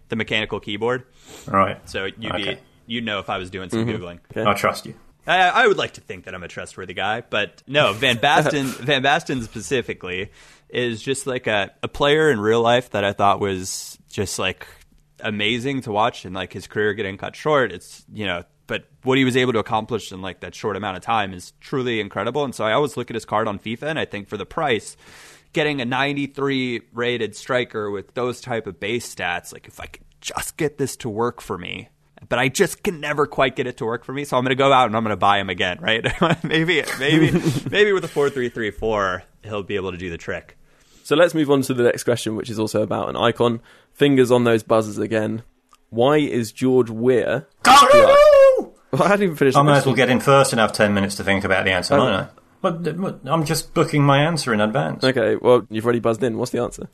The 0.09 0.15
mechanical 0.15 0.59
keyboard. 0.59 1.03
Right. 1.47 1.87
So 1.89 2.05
you'd 2.05 2.31
Okay. 2.31 2.53
be 2.55 2.59
you'd 2.87 3.05
know 3.05 3.19
if 3.19 3.29
I 3.29 3.37
was 3.37 3.49
doing 3.49 3.69
some 3.69 3.85
googling. 3.85 4.19
I 4.35 4.53
trust 4.53 4.85
you. 4.85 4.95
I, 5.27 5.37
I 5.49 5.67
would 5.67 5.77
like 5.77 5.93
to 5.93 6.01
think 6.01 6.25
that 6.25 6.33
I'm 6.33 6.43
a 6.43 6.47
trustworthy 6.47 6.95
guy, 6.95 7.21
but 7.21 7.61
no, 7.67 7.93
Van 7.93 8.17
Basten, 8.17 8.65
Van 8.79 9.03
Basten 9.03 9.43
specifically 9.43 10.31
is 10.71 11.01
just 11.01 11.27
like 11.27 11.47
a, 11.47 11.71
a 11.83 11.87
player 11.87 12.31
in 12.31 12.39
real 12.39 12.61
life 12.61 12.91
that 12.91 13.03
I 13.03 13.13
thought 13.13 13.39
was 13.39 13.97
just 14.09 14.39
like 14.39 14.67
amazing 15.19 15.81
to 15.81 15.91
watch 15.91 16.25
and 16.25 16.33
like 16.33 16.53
his 16.53 16.67
career 16.67 16.93
getting 16.93 17.17
cut 17.17 17.35
short. 17.35 17.71
It's, 17.71 18.03
you 18.11 18.25
know, 18.25 18.43
but 18.67 18.85
what 19.03 19.17
he 19.17 19.25
was 19.25 19.35
able 19.35 19.53
to 19.53 19.59
accomplish 19.59 20.11
in 20.11 20.21
like 20.21 20.39
that 20.41 20.55
short 20.55 20.77
amount 20.77 20.97
of 20.97 21.03
time 21.03 21.33
is 21.33 21.53
truly 21.59 21.99
incredible. 21.99 22.43
And 22.43 22.55
so 22.55 22.63
I 22.63 22.73
always 22.73 22.95
look 22.95 23.09
at 23.09 23.15
his 23.15 23.25
card 23.25 23.47
on 23.47 23.59
FIFA 23.59 23.83
and 23.83 23.99
I 23.99 24.05
think 24.05 24.29
for 24.29 24.37
the 24.37 24.45
price, 24.45 24.95
getting 25.53 25.81
a 25.81 25.85
93 25.85 26.81
rated 26.93 27.35
striker 27.35 27.91
with 27.91 28.13
those 28.13 28.41
type 28.41 28.67
of 28.67 28.79
base 28.79 29.13
stats, 29.13 29.51
like 29.51 29.67
if 29.67 29.79
I 29.79 29.87
could 29.87 30.05
just 30.21 30.55
get 30.57 30.77
this 30.77 30.95
to 30.97 31.09
work 31.09 31.41
for 31.41 31.57
me, 31.57 31.89
but 32.29 32.39
I 32.39 32.47
just 32.47 32.83
can 32.83 32.99
never 32.99 33.25
quite 33.25 33.55
get 33.55 33.67
it 33.67 33.77
to 33.77 33.85
work 33.85 34.05
for 34.05 34.13
me. 34.13 34.23
So 34.23 34.37
I'm 34.37 34.43
going 34.43 34.51
to 34.51 34.55
go 34.55 34.71
out 34.71 34.85
and 34.85 34.95
I'm 34.95 35.03
going 35.03 35.11
to 35.11 35.17
buy 35.17 35.39
him 35.39 35.49
again, 35.49 35.79
right? 35.81 36.05
maybe, 36.43 36.83
maybe, 36.99 37.31
maybe 37.69 37.91
with 37.91 38.05
a 38.05 38.07
four 38.07 38.29
three 38.29 38.49
three 38.49 38.71
four, 38.71 39.23
he'll 39.43 39.63
be 39.63 39.75
able 39.75 39.91
to 39.91 39.97
do 39.97 40.09
the 40.09 40.17
trick. 40.17 40.57
So 41.03 41.15
let's 41.15 41.33
move 41.33 41.49
on 41.49 41.61
to 41.63 41.73
the 41.73 41.83
next 41.83 42.03
question, 42.03 42.35
which 42.35 42.49
is 42.49 42.59
also 42.59 42.81
about 42.81 43.09
an 43.09 43.15
icon. 43.15 43.61
Fingers 43.93 44.31
on 44.31 44.43
those 44.43 44.63
buzzers 44.63 44.97
again. 44.97 45.43
Why 45.89 46.17
is 46.17 46.51
George 46.51 46.89
Weah? 46.89 47.45
Go! 47.63 48.73
Well, 48.91 49.03
I 49.03 49.07
hadn't 49.07 49.23
even 49.23 49.35
finished. 49.35 49.57
I 49.57 49.63
the 49.63 49.71
may 49.71 49.77
as 49.77 49.85
well 49.85 49.95
get 49.95 50.09
in 50.09 50.19
first 50.19 50.53
and 50.53 50.59
have 50.59 50.73
10 50.73 50.93
minutes 50.93 51.15
to 51.15 51.23
think 51.23 51.43
about 51.43 51.65
the 51.65 51.71
answer, 51.71 51.95
oh. 51.95 51.97
don't 51.97 52.13
I? 52.13 52.27
But 52.61 53.21
I'm 53.25 53.45
just 53.45 53.73
booking 53.73 54.03
my 54.03 54.21
answer 54.23 54.53
in 54.53 54.61
advance. 54.61 55.03
Okay, 55.03 55.35
well, 55.35 55.65
you've 55.69 55.85
already 55.85 55.99
buzzed 55.99 56.23
in. 56.23 56.37
What's 56.37 56.51
the 56.51 56.61
answer? 56.61 56.89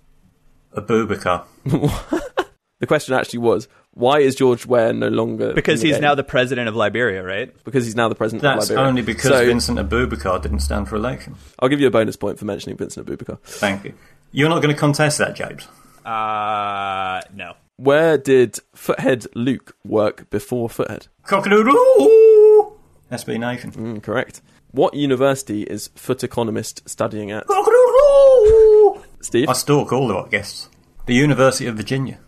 A 0.73 0.81
Aboubakar. 0.81 1.45
The 2.79 2.87
question 2.87 3.15
actually 3.15 3.39
was, 3.39 3.67
why 3.97 4.19
is 4.19 4.35
George 4.35 4.65
Weah 4.65 4.93
no 4.93 5.07
longer 5.07 5.53
Because 5.53 5.79
in 5.81 5.85
the 5.85 5.87
he's 5.87 5.95
game? 5.97 6.01
now 6.03 6.15
the 6.15 6.23
president 6.23 6.67
of 6.69 6.75
Liberia, 6.75 7.23
right? 7.23 7.51
because 7.63 7.83
he's 7.85 7.95
now 7.95 8.07
the 8.09 8.15
president 8.15 8.43
That's 8.43 8.65
of 8.65 8.75
Liberia. 8.75 8.87
only 8.89 9.01
because 9.01 9.31
so, 9.31 9.45
Vincent 9.45 9.79
Aboubakar 9.79 10.41
didn't 10.41 10.59
stand 10.59 10.87
for 10.87 10.95
election. 10.95 11.35
I'll 11.59 11.69
give 11.69 11.79
you 11.81 11.87
a 11.87 11.91
bonus 11.91 12.15
point 12.15 12.37
for 12.39 12.45
mentioning 12.45 12.77
Vincent 12.77 13.07
Aboubakar. 13.07 13.39
Thank 13.41 13.85
you. 13.85 13.93
You're 14.31 14.49
not 14.49 14.61
going 14.61 14.73
to 14.73 14.79
contest 14.79 15.17
that, 15.17 15.35
James. 15.35 15.67
Uh, 16.05 17.21
no. 17.33 17.53
Where 17.77 18.17
did 18.17 18.59
FUTHead 18.75 19.27
Luke 19.35 19.75
work 19.85 20.29
before 20.29 20.67
FUTHead? 20.69 21.07
Cock-a-doodle-oo! 21.23 22.73
SB 23.11 23.39
Nation. 23.39 23.71
Mm, 23.71 24.03
correct. 24.03 24.41
What 24.71 24.93
university 24.93 25.63
is 25.63 25.89
FUT 25.95 26.23
Economist 26.23 26.87
studying 26.89 27.31
at? 27.31 27.45
Cock-a-doodle-oo! 27.47 29.03
Steve? 29.21 29.49
I 29.49 29.53
stalk 29.53 29.91
all 29.93 30.09
of 30.11 30.17
our 30.17 30.27
guests. 30.27 30.69
The 31.05 31.15
University 31.15 31.67
of 31.67 31.75
Virginia. 31.77 32.19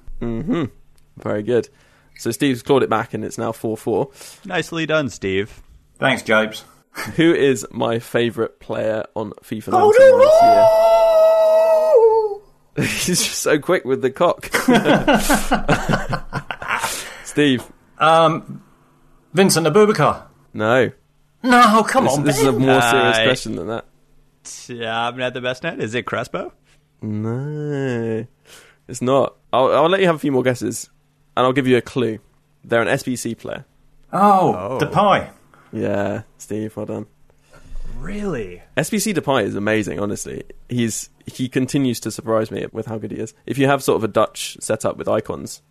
Very 1.22 1.44
good. 1.44 1.70
So 2.18 2.32
Steve's 2.32 2.62
clawed 2.64 2.84
it 2.84 2.90
back 2.90 3.14
and 3.14 3.24
it's 3.24 3.38
now 3.38 3.52
4 3.52 3.78
4. 3.78 4.10
Nicely 4.46 4.86
done, 4.86 5.10
Steve. 5.10 5.62
Thanks, 6.00 6.24
James. 6.24 6.64
Who 7.16 7.34
is 7.34 7.66
my 7.72 8.00
favourite 8.00 8.60
player 8.60 9.06
on 9.16 9.32
FIFA 9.44 9.72
19 9.72 10.20
this 10.20 10.42
year? 10.42 10.68
He's 13.06 13.28
just 13.28 13.40
so 13.42 13.60
quick 13.60 13.86
with 13.86 14.02
the 14.02 14.12
cock. 14.12 14.46
Steve, 17.24 17.64
Um, 18.00 18.64
Vincent 19.34 19.68
Aboubakar. 19.68 20.24
no. 20.54 20.92
No, 21.42 21.84
come 21.88 22.04
This, 22.04 22.18
on. 22.18 22.24
this 22.26 22.38
is 22.42 22.48
a 22.48 22.52
more 22.52 22.82
serious 22.82 23.18
Aye. 23.18 23.24
question 23.24 23.56
than 23.56 23.68
that. 23.68 23.86
Yeah, 24.68 25.08
I'm 25.08 25.16
not 25.16 25.34
the 25.34 25.40
best 25.40 25.64
net. 25.64 25.80
Is 25.80 25.96
it 25.96 26.06
Crespo? 26.06 26.52
No, 27.02 28.28
it's 28.90 29.02
not. 29.02 29.38
I'll, 29.54 29.72
I'll 29.74 29.88
let 29.90 30.02
you 30.02 30.08
have 30.08 30.18
a 30.18 30.20
few 30.20 30.34
more 30.34 30.44
guesses, 30.44 30.90
and 31.40 31.46
I'll 31.46 31.54
give 31.54 31.68
you 31.68 31.78
a 31.78 31.82
clue. 31.82 32.20
They're 32.66 32.82
an 32.82 32.90
SBC 32.90 33.38
player. 33.38 33.64
Oh, 34.12 34.54
Oh. 34.54 34.78
Depay. 34.82 35.30
Yeah, 35.72 36.24
Steve, 36.38 36.76
well 36.76 36.86
done. 36.86 37.06
Really? 37.98 38.62
SBC 38.78 39.14
Depay 39.14 39.44
is 39.44 39.56
amazing, 39.56 40.00
honestly. 40.00 40.44
He's 40.68 41.10
he 41.26 41.48
continues 41.48 42.00
to 42.02 42.12
surprise 42.12 42.50
me 42.52 42.66
with 42.72 42.88
how 42.88 42.98
good 42.98 43.12
he 43.12 43.18
is. 43.18 43.34
If 43.46 43.58
you 43.58 43.68
have 43.68 43.84
sort 43.84 43.98
of 43.98 44.04
a 44.04 44.08
Dutch 44.08 44.58
setup 44.60 44.98
with 44.98 45.08
icons, 45.08 45.62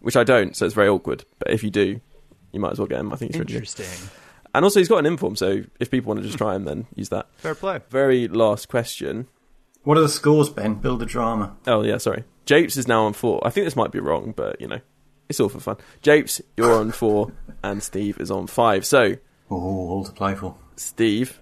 which 0.00 0.16
I 0.16 0.24
don't, 0.24 0.56
so 0.56 0.66
it's 0.66 0.74
very 0.74 0.88
awkward. 0.88 1.24
But 1.38 1.50
if 1.52 1.62
you 1.62 1.70
do, 1.70 2.00
you 2.52 2.60
might 2.60 2.72
as 2.72 2.78
well 2.78 2.86
get 2.88 3.00
him. 3.00 3.12
I 3.12 3.16
think 3.16 3.32
he's 3.32 3.40
really 3.40 3.46
good. 3.52 3.54
Interesting. 3.56 4.08
And 4.54 4.64
also, 4.64 4.80
he's 4.80 4.88
got 4.88 4.98
an 4.98 5.06
inform, 5.06 5.36
so 5.36 5.62
if 5.78 5.90
people 5.90 6.08
want 6.08 6.20
to 6.20 6.26
just 6.26 6.38
try 6.38 6.54
him, 6.56 6.64
then 6.64 6.86
use 6.96 7.08
that. 7.10 7.28
Fair 7.36 7.54
play. 7.54 7.80
Very 7.88 8.26
last 8.28 8.68
question. 8.68 9.28
What 9.84 9.96
are 9.96 10.00
the 10.02 10.08
scores, 10.08 10.48
Ben? 10.50 10.74
Build 10.74 11.02
a 11.02 11.06
drama. 11.06 11.56
Oh 11.66 11.82
yeah, 11.82 11.98
sorry. 11.98 12.24
Japes 12.46 12.76
is 12.76 12.88
now 12.88 13.04
on 13.04 13.12
four. 13.12 13.40
I 13.46 13.50
think 13.50 13.64
this 13.66 13.76
might 13.76 13.92
be 13.92 14.00
wrong, 14.00 14.32
but 14.36 14.60
you 14.60 14.66
know, 14.68 14.80
it's 15.30 15.40
all 15.40 15.48
for 15.48 15.60
fun. 15.60 15.76
Japes, 16.02 16.42
you're 16.58 16.74
on 16.74 16.90
four, 16.92 17.32
and 17.62 17.82
Steve 17.82 18.20
is 18.20 18.30
on 18.30 18.46
five. 18.46 18.84
So, 18.84 19.14
Oh, 19.50 19.56
all 19.56 20.04
to 20.04 20.12
play 20.12 20.34
for. 20.34 20.54
Steve, 20.76 21.40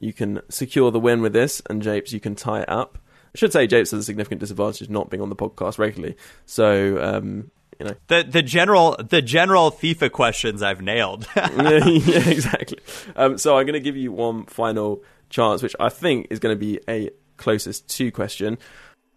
you 0.00 0.12
can 0.12 0.40
secure 0.50 0.90
the 0.90 1.00
win 1.00 1.22
with 1.22 1.32
this, 1.32 1.62
and 1.70 1.80
Japes, 1.82 2.12
you 2.12 2.20
can 2.20 2.34
tie 2.34 2.60
it 2.60 2.68
up. 2.68 2.98
I 3.34 3.38
should 3.38 3.52
say 3.52 3.66
Japes 3.66 3.90
has 3.92 4.00
a 4.00 4.04
significant 4.04 4.40
disadvantage 4.40 4.88
not 4.90 5.08
being 5.10 5.20
on 5.22 5.30
the 5.30 5.36
podcast 5.36 5.78
regularly. 5.78 6.16
So, 6.46 7.02
um, 7.02 7.50
you 7.80 7.86
know, 7.86 7.94
The 8.06 8.22
the 8.28 8.42
general 8.42 8.94
the 8.96 9.20
general 9.20 9.72
FIFA 9.72 10.12
questions 10.12 10.62
I've 10.62 10.80
nailed. 10.80 11.26
yeah, 11.34 11.48
yeah, 11.86 12.28
exactly. 12.28 12.78
Um, 13.16 13.36
so 13.38 13.56
I'm 13.58 13.66
going 13.66 13.72
to 13.74 13.80
give 13.80 13.96
you 13.96 14.12
one 14.12 14.44
final 14.46 15.02
chance, 15.30 15.60
which 15.62 15.74
I 15.80 15.88
think 15.88 16.28
is 16.30 16.38
going 16.38 16.54
to 16.54 16.58
be 16.60 16.78
a 16.88 17.10
closest 17.36 17.88
to 17.96 18.12
question. 18.12 18.58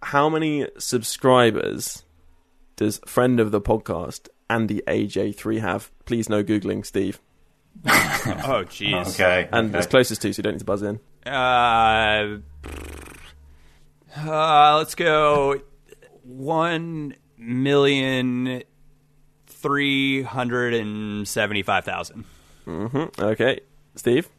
How 0.01 0.27
many 0.29 0.67
subscribers 0.79 2.03
does 2.77 3.01
friend 3.05 3.39
of 3.39 3.51
the 3.51 3.59
podcast 3.59 4.29
Andy 4.49 4.81
AJ3 4.87 5.59
have? 5.59 5.91
Please 6.05 6.29
no 6.29 6.43
googling, 6.43 6.85
Steve. 6.85 7.19
oh 7.85 8.63
jeez. 8.69 9.13
Okay. 9.13 9.49
And 9.51 9.69
okay. 9.69 9.79
it's 9.79 9.87
closest 9.87 10.21
to, 10.21 10.33
so 10.33 10.39
you 10.39 10.43
don't 10.43 10.53
need 10.53 10.59
to 10.59 10.65
buzz 10.65 10.81
in. 10.81 10.99
Uh, 11.25 12.37
uh, 14.17 14.77
let's 14.77 14.95
go 14.95 15.61
one 16.23 17.15
million 17.37 18.63
three 19.47 20.23
hundred 20.23 20.73
and 20.73 21.27
seventy-five 21.27 21.83
thousand. 21.83 22.25
Okay, 22.67 23.59
Steve. 23.95 24.29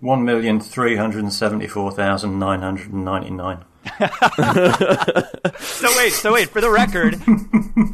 One 0.00 0.24
million 0.24 0.60
three 0.60 0.96
hundred 0.96 1.30
seventy-four 1.32 1.92
thousand 1.92 2.38
nine 2.38 2.60
hundred 2.60 2.92
ninety-nine. 2.92 3.64
So 5.60 5.88
wait, 5.96 6.12
so 6.12 6.32
wait. 6.32 6.50
For 6.50 6.60
the 6.60 6.70
record, 6.70 7.16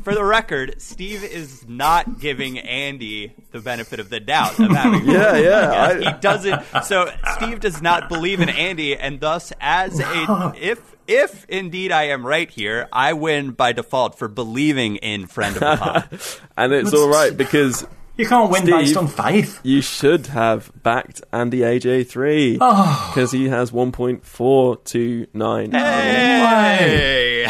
for 0.02 0.14
the 0.14 0.24
record, 0.24 0.80
Steve 0.80 1.22
is 1.24 1.66
not 1.68 2.18
giving 2.18 2.58
Andy 2.58 3.34
the 3.52 3.60
benefit 3.60 4.00
of 4.00 4.10
the 4.10 4.20
doubt 4.20 4.58
of 4.58 4.70
having. 4.70 5.04
Yeah, 5.14 5.36
yeah. 5.36 5.98
he 5.98 6.20
doesn't. 6.20 6.62
So 6.84 7.10
Steve 7.36 7.60
does 7.60 7.80
not 7.82 8.08
believe 8.08 8.40
in 8.40 8.48
Andy, 8.48 8.96
and 8.96 9.20
thus, 9.20 9.52
as 9.60 10.00
a 10.00 10.54
if 10.60 10.80
if 11.06 11.44
indeed 11.48 11.92
I 11.92 12.04
am 12.04 12.26
right 12.26 12.50
here, 12.50 12.88
I 12.92 13.12
win 13.12 13.52
by 13.52 13.72
default 13.72 14.18
for 14.18 14.28
believing 14.28 14.96
in 14.96 15.26
friend 15.26 15.56
of 15.56 15.60
the 15.60 15.76
pod. 15.76 16.20
and 16.56 16.72
it's 16.72 16.94
all 16.94 17.08
right 17.08 17.36
because 17.36 17.86
You 18.16 18.26
can't 18.26 18.50
win 18.50 18.62
Steve. 18.62 18.74
based 18.76 18.96
on 18.96 19.08
faith. 19.08 19.60
you 19.64 19.80
should 19.80 20.28
have 20.28 20.70
backed 20.82 21.22
Andy 21.32 21.60
AJ3 21.60 22.58
Oh. 22.60 23.10
because 23.12 23.32
he 23.32 23.48
has 23.48 23.72
1.429. 23.72 25.72
Hey! 25.72 27.46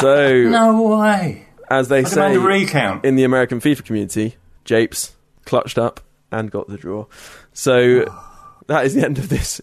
So, 0.00 0.42
No 0.48 0.82
way. 0.98 1.46
as 1.70 1.88
they 1.88 2.00
I 2.00 2.04
say 2.04 2.34
a 2.36 2.40
recount. 2.40 3.04
in 3.04 3.16
the 3.16 3.24
American 3.24 3.60
FIFA 3.60 3.84
community, 3.84 4.36
Japes 4.64 5.16
clutched 5.46 5.78
up 5.78 6.00
and 6.30 6.50
got 6.50 6.68
the 6.68 6.76
draw. 6.76 7.06
So 7.52 8.04
that 8.68 8.84
is 8.84 8.94
the 8.94 9.04
end 9.04 9.18
of 9.18 9.28
this 9.28 9.60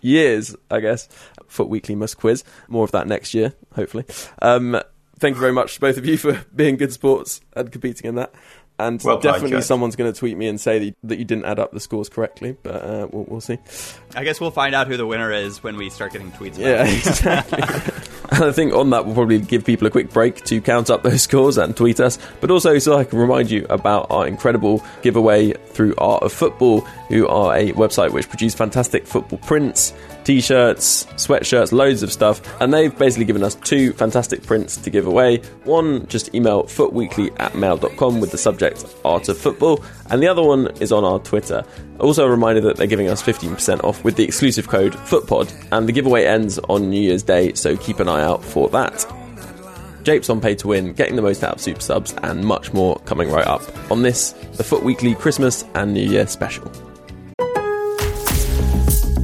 year's, 0.00 0.56
I 0.70 0.80
guess, 0.80 1.08
FUT 1.46 1.68
Weekly 1.68 1.94
Must 1.94 2.16
Quiz. 2.18 2.42
More 2.68 2.84
of 2.84 2.90
that 2.92 3.06
next 3.06 3.34
year, 3.34 3.52
hopefully. 3.74 4.04
Um, 4.40 4.80
thank 5.18 5.36
you 5.36 5.40
very 5.40 5.52
much, 5.52 5.74
to 5.74 5.80
both 5.80 5.96
of 5.96 6.06
you, 6.06 6.16
for 6.18 6.44
being 6.54 6.76
good 6.76 6.92
sports 6.92 7.40
and 7.54 7.70
competing 7.70 8.08
in 8.08 8.14
that. 8.16 8.34
And 8.88 9.02
Well 9.02 9.18
definitely 9.18 9.62
someone's 9.62 9.96
going 9.96 10.12
to 10.12 10.18
tweet 10.18 10.36
me 10.36 10.48
and 10.48 10.60
say 10.60 10.78
that 10.78 10.84
you, 10.84 10.94
that 11.04 11.18
you 11.18 11.24
didn't 11.24 11.44
add 11.44 11.58
up 11.58 11.72
the 11.72 11.80
scores 11.80 12.08
correctly, 12.08 12.56
but 12.62 12.74
uh, 12.74 13.08
we'll, 13.10 13.24
we'll 13.24 13.40
see. 13.40 13.58
I 14.14 14.24
guess 14.24 14.40
we'll 14.40 14.50
find 14.50 14.74
out 14.74 14.88
who 14.88 14.96
the 14.96 15.06
winner 15.06 15.32
is 15.32 15.62
when 15.62 15.76
we 15.76 15.90
start 15.90 16.12
getting 16.12 16.32
tweets. 16.32 16.56
About 16.56 16.60
Yeah, 16.60 16.84
exactly. 16.88 17.62
and 18.30 18.44
I 18.44 18.52
think 18.52 18.74
on 18.74 18.90
that, 18.90 19.06
we'll 19.06 19.14
probably 19.14 19.38
give 19.38 19.64
people 19.64 19.86
a 19.86 19.90
quick 19.90 20.10
break 20.10 20.44
to 20.44 20.60
count 20.60 20.90
up 20.90 21.02
those 21.02 21.22
scores 21.28 21.58
and 21.58 21.76
tweet 21.76 22.00
us, 22.00 22.18
but 22.40 22.50
also 22.50 22.78
so 22.78 22.96
I 22.96 23.04
can 23.04 23.18
remind 23.18 23.50
you 23.50 23.66
about 23.70 24.08
our 24.10 24.26
incredible 24.26 24.84
giveaway 25.02 25.52
through 25.52 25.94
Art 25.98 26.22
of 26.22 26.32
Football, 26.32 26.80
who 27.08 27.26
are 27.28 27.56
a 27.56 27.72
website 27.72 28.12
which 28.12 28.28
produce 28.28 28.54
fantastic 28.54 29.06
football 29.06 29.38
prints, 29.38 29.92
t 30.24 30.40
shirts, 30.40 31.04
sweatshirts, 31.16 31.72
loads 31.72 32.02
of 32.02 32.12
stuff. 32.12 32.42
And 32.60 32.72
they've 32.72 32.96
basically 32.96 33.24
given 33.24 33.42
us 33.42 33.54
two 33.54 33.92
fantastic 33.92 34.42
prints 34.42 34.76
to 34.76 34.90
give 34.90 35.06
away. 35.06 35.38
One, 35.64 36.06
just 36.06 36.34
email 36.34 36.64
footweekly 36.64 37.30
at 37.38 37.54
mail.com 37.54 38.20
with 38.20 38.30
the 38.30 38.38
subject 38.38 38.84
Art 39.04 39.28
of 39.28 39.38
Football, 39.38 39.82
and 40.10 40.22
the 40.22 40.28
other 40.28 40.42
one 40.42 40.68
is 40.80 40.92
on 40.92 41.04
our 41.04 41.18
Twitter. 41.18 41.64
Also, 41.98 42.26
a 42.26 42.30
reminder 42.30 42.60
that 42.62 42.76
they're 42.76 42.86
giving 42.86 43.08
us 43.08 43.22
15% 43.22 43.84
off 43.84 44.02
with 44.04 44.16
the 44.16 44.24
exclusive 44.24 44.68
code 44.68 44.94
FOOTPOD, 44.94 45.68
and 45.72 45.88
the 45.88 45.92
giveaway 45.92 46.24
ends 46.24 46.58
on 46.68 46.90
New 46.90 47.00
Year's 47.00 47.22
Day, 47.22 47.52
so 47.54 47.76
keep 47.76 48.00
an 48.00 48.08
eye 48.08 48.22
out 48.22 48.44
for 48.44 48.68
that. 48.70 49.06
Japes 50.02 50.28
on 50.30 50.40
pay 50.40 50.54
to 50.56 50.68
win, 50.68 50.92
getting 50.94 51.16
the 51.16 51.22
most 51.22 51.44
out 51.44 51.54
of 51.54 51.60
super 51.60 51.80
subs, 51.80 52.14
and 52.22 52.44
much 52.44 52.72
more 52.72 52.98
coming 53.00 53.30
right 53.30 53.46
up 53.46 53.62
on 53.90 54.02
this, 54.02 54.32
the 54.56 54.64
FUT 54.64 54.82
Weekly 54.82 55.14
Christmas 55.14 55.64
and 55.74 55.94
New 55.94 56.08
Year 56.08 56.26
special. 56.26 56.70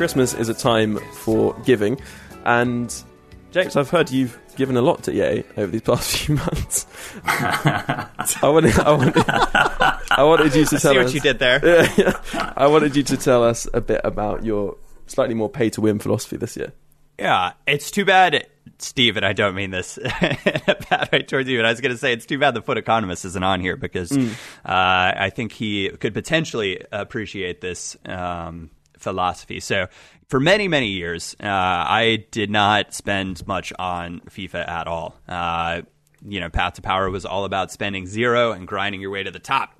Christmas 0.00 0.32
is 0.32 0.48
a 0.48 0.54
time 0.54 0.96
for 1.12 1.54
giving, 1.66 2.00
and 2.46 3.04
James, 3.50 3.76
I've 3.76 3.90
heard 3.90 4.10
you've 4.10 4.38
given 4.56 4.78
a 4.78 4.80
lot 4.80 5.02
to 5.02 5.12
EA 5.12 5.44
over 5.58 5.66
these 5.66 5.82
past 5.82 6.16
few 6.16 6.36
months. 6.36 6.86
I 7.26 8.08
wanted, 8.42 8.78
I 8.78 8.92
wanted, 8.92 9.24
I 9.28 10.22
wanted 10.22 10.54
you 10.54 10.64
to 10.64 10.78
tell 10.78 10.92
See 10.92 10.96
what 10.96 11.04
us. 11.04 11.12
you 11.12 11.20
did 11.20 11.38
there. 11.38 11.60
I 12.56 12.66
wanted 12.68 12.96
you 12.96 13.02
to 13.02 13.16
tell 13.18 13.44
us 13.44 13.68
a 13.74 13.82
bit 13.82 14.00
about 14.02 14.42
your 14.42 14.78
slightly 15.06 15.34
more 15.34 15.50
pay 15.50 15.68
to 15.68 15.82
win 15.82 15.98
philosophy 15.98 16.38
this 16.38 16.56
year. 16.56 16.72
Yeah, 17.18 17.52
it's 17.66 17.90
too 17.90 18.06
bad, 18.06 18.46
Steve, 18.78 19.18
and 19.18 19.26
I 19.26 19.34
don't 19.34 19.54
mean 19.54 19.70
this 19.70 19.98
bad 19.98 21.10
way 21.12 21.24
towards 21.24 21.46
you, 21.46 21.58
but 21.58 21.66
I 21.66 21.72
was 21.72 21.82
going 21.82 21.92
to 21.92 21.98
say 21.98 22.14
it's 22.14 22.24
too 22.24 22.38
bad 22.38 22.54
the 22.54 22.62
FUT 22.62 22.78
Economist 22.78 23.26
isn't 23.26 23.44
on 23.44 23.60
here 23.60 23.76
because 23.76 24.08
mm. 24.08 24.30
uh, 24.64 25.12
I 25.14 25.28
think 25.28 25.52
he 25.52 25.90
could 25.90 26.14
potentially 26.14 26.82
appreciate 26.90 27.60
this 27.60 27.98
um, 28.06 28.70
philosophy. 29.00 29.60
So, 29.60 29.88
for 30.28 30.38
many, 30.38 30.68
many 30.68 30.88
years, 30.88 31.34
uh, 31.42 31.46
I 31.46 32.24
did 32.30 32.50
not 32.50 32.94
spend 32.94 33.44
much 33.48 33.72
on 33.78 34.20
FIFA 34.30 34.68
at 34.68 34.86
all. 34.86 35.16
Uh, 35.28 35.82
you 36.26 36.38
know, 36.38 36.48
Path 36.48 36.74
to 36.74 36.82
Power 36.82 37.10
was 37.10 37.24
all 37.24 37.44
about 37.44 37.72
spending 37.72 38.06
zero 38.06 38.52
and 38.52 38.66
grinding 38.68 39.00
your 39.00 39.10
way 39.10 39.22
to 39.22 39.30
the 39.30 39.38
top. 39.40 39.74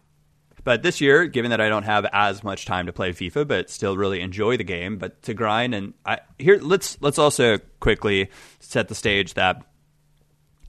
But 0.64 0.83
this 0.83 1.01
year, 1.01 1.27
given 1.27 1.51
that 1.51 1.61
I 1.61 1.68
don't 1.68 1.85
have 1.85 2.07
as 2.12 2.45
much 2.45 2.66
time 2.66 2.87
to 2.87 2.93
play 2.93 3.12
FIFA, 3.12 3.47
but 3.49 3.71
still 3.71 3.97
really 3.97 4.21
enjoy 4.21 4.57
the 4.57 4.64
game, 4.64 4.99
but 4.99 5.23
to 5.23 5.35
grind 5.35 5.75
and 5.75 5.95
I 6.05 6.18
here 6.39 6.59
let's 6.61 6.99
let's 7.01 7.18
also 7.18 7.59
quickly 7.79 8.31
set 8.59 8.89
the 8.89 8.95
stage 8.95 9.35
that 9.35 9.64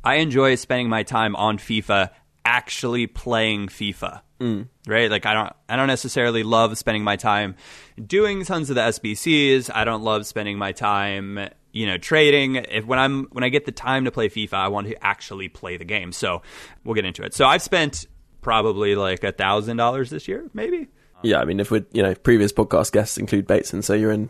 I 0.04 0.16
enjoy 0.16 0.56
spending 0.56 0.90
my 0.90 1.04
time 1.04 1.36
on 1.36 1.58
FIFA 1.58 2.10
actually 2.46 3.08
playing 3.08 3.68
FIFA. 3.68 4.22
Mm. 4.42 4.68
Right? 4.88 5.10
Like 5.10 5.26
I 5.26 5.34
don't 5.34 5.54
I 5.70 5.76
don't 5.76 5.88
necessarily 5.88 6.44
love 6.44 6.78
spending 6.78 7.04
my 7.04 7.16
time 7.16 7.56
doing 8.04 8.44
tons 8.44 8.70
of 8.70 8.76
the 8.76 8.82
SBCs. 8.82 9.70
I 9.74 9.86
don't 9.86 10.04
love 10.04 10.26
spending 10.26 10.58
my 10.58 10.72
time 10.72 11.50
you 11.74 11.86
know 11.86 11.98
trading 11.98 12.56
if 12.56 12.86
when 12.86 13.00
i'm 13.00 13.28
when 13.32 13.46
i 13.46 13.48
get 13.48 13.66
the 13.66 13.72
time 13.72 14.04
to 14.04 14.12
play 14.12 14.28
fifa 14.28 14.56
i 14.56 14.68
want 14.68 14.86
to 14.88 15.06
actually 15.06 15.48
play 15.48 15.78
the 15.78 15.86
game 15.86 16.12
so 16.12 16.42
we'll 16.84 16.96
get 16.96 17.06
into 17.06 17.24
it 17.24 17.34
so 17.34 17.46
i've 17.46 17.62
spent 17.62 18.08
probably 18.42 18.96
like 18.96 19.24
a 19.24 19.32
thousand 19.32 19.78
dollars 19.78 20.10
this 20.10 20.28
year, 20.28 20.50
maybe. 20.54 20.88
Yeah, 21.24 21.40
I 21.40 21.46
mean, 21.46 21.60
if 21.60 21.72
we're 21.72 21.86
you 21.92 22.02
know 22.02 22.16
previous 22.16 22.52
podcast 22.52 22.92
guests 22.92 23.18
include 23.18 23.48
Bateson, 23.48 23.82
so 23.84 23.94
you're 23.94 24.12
in. 24.12 24.30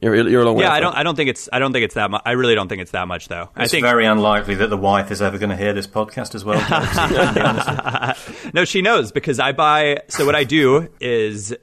You're, 0.00 0.28
you're 0.28 0.42
a 0.42 0.44
long 0.44 0.56
way. 0.56 0.62
Yeah, 0.62 0.72
I 0.72 0.80
don't. 0.80 0.94
I 0.94 1.02
don't 1.02 1.16
think 1.16 1.28
it's. 1.28 1.48
I 1.52 1.58
don't 1.58 1.72
think 1.72 1.84
it's 1.84 1.94
that 1.94 2.10
much. 2.10 2.22
I 2.24 2.32
really 2.32 2.54
don't 2.54 2.68
think 2.68 2.80
it's 2.80 2.92
that 2.92 3.08
much, 3.08 3.28
though. 3.28 3.50
It's 3.56 3.56
I 3.56 3.66
think 3.66 3.84
very 3.84 4.06
unlikely 4.06 4.54
that 4.56 4.70
the 4.70 4.76
wife 4.76 5.10
is 5.10 5.20
ever 5.20 5.38
going 5.38 5.50
to 5.50 5.56
hear 5.56 5.72
this 5.72 5.88
podcast 5.88 6.34
as 6.34 6.44
well. 6.44 6.60
no, 8.54 8.64
she 8.64 8.80
knows 8.80 9.10
because 9.10 9.40
I 9.40 9.52
buy. 9.52 10.02
So 10.08 10.24
what 10.24 10.36
I 10.36 10.44
do 10.44 10.88
is, 11.00 11.54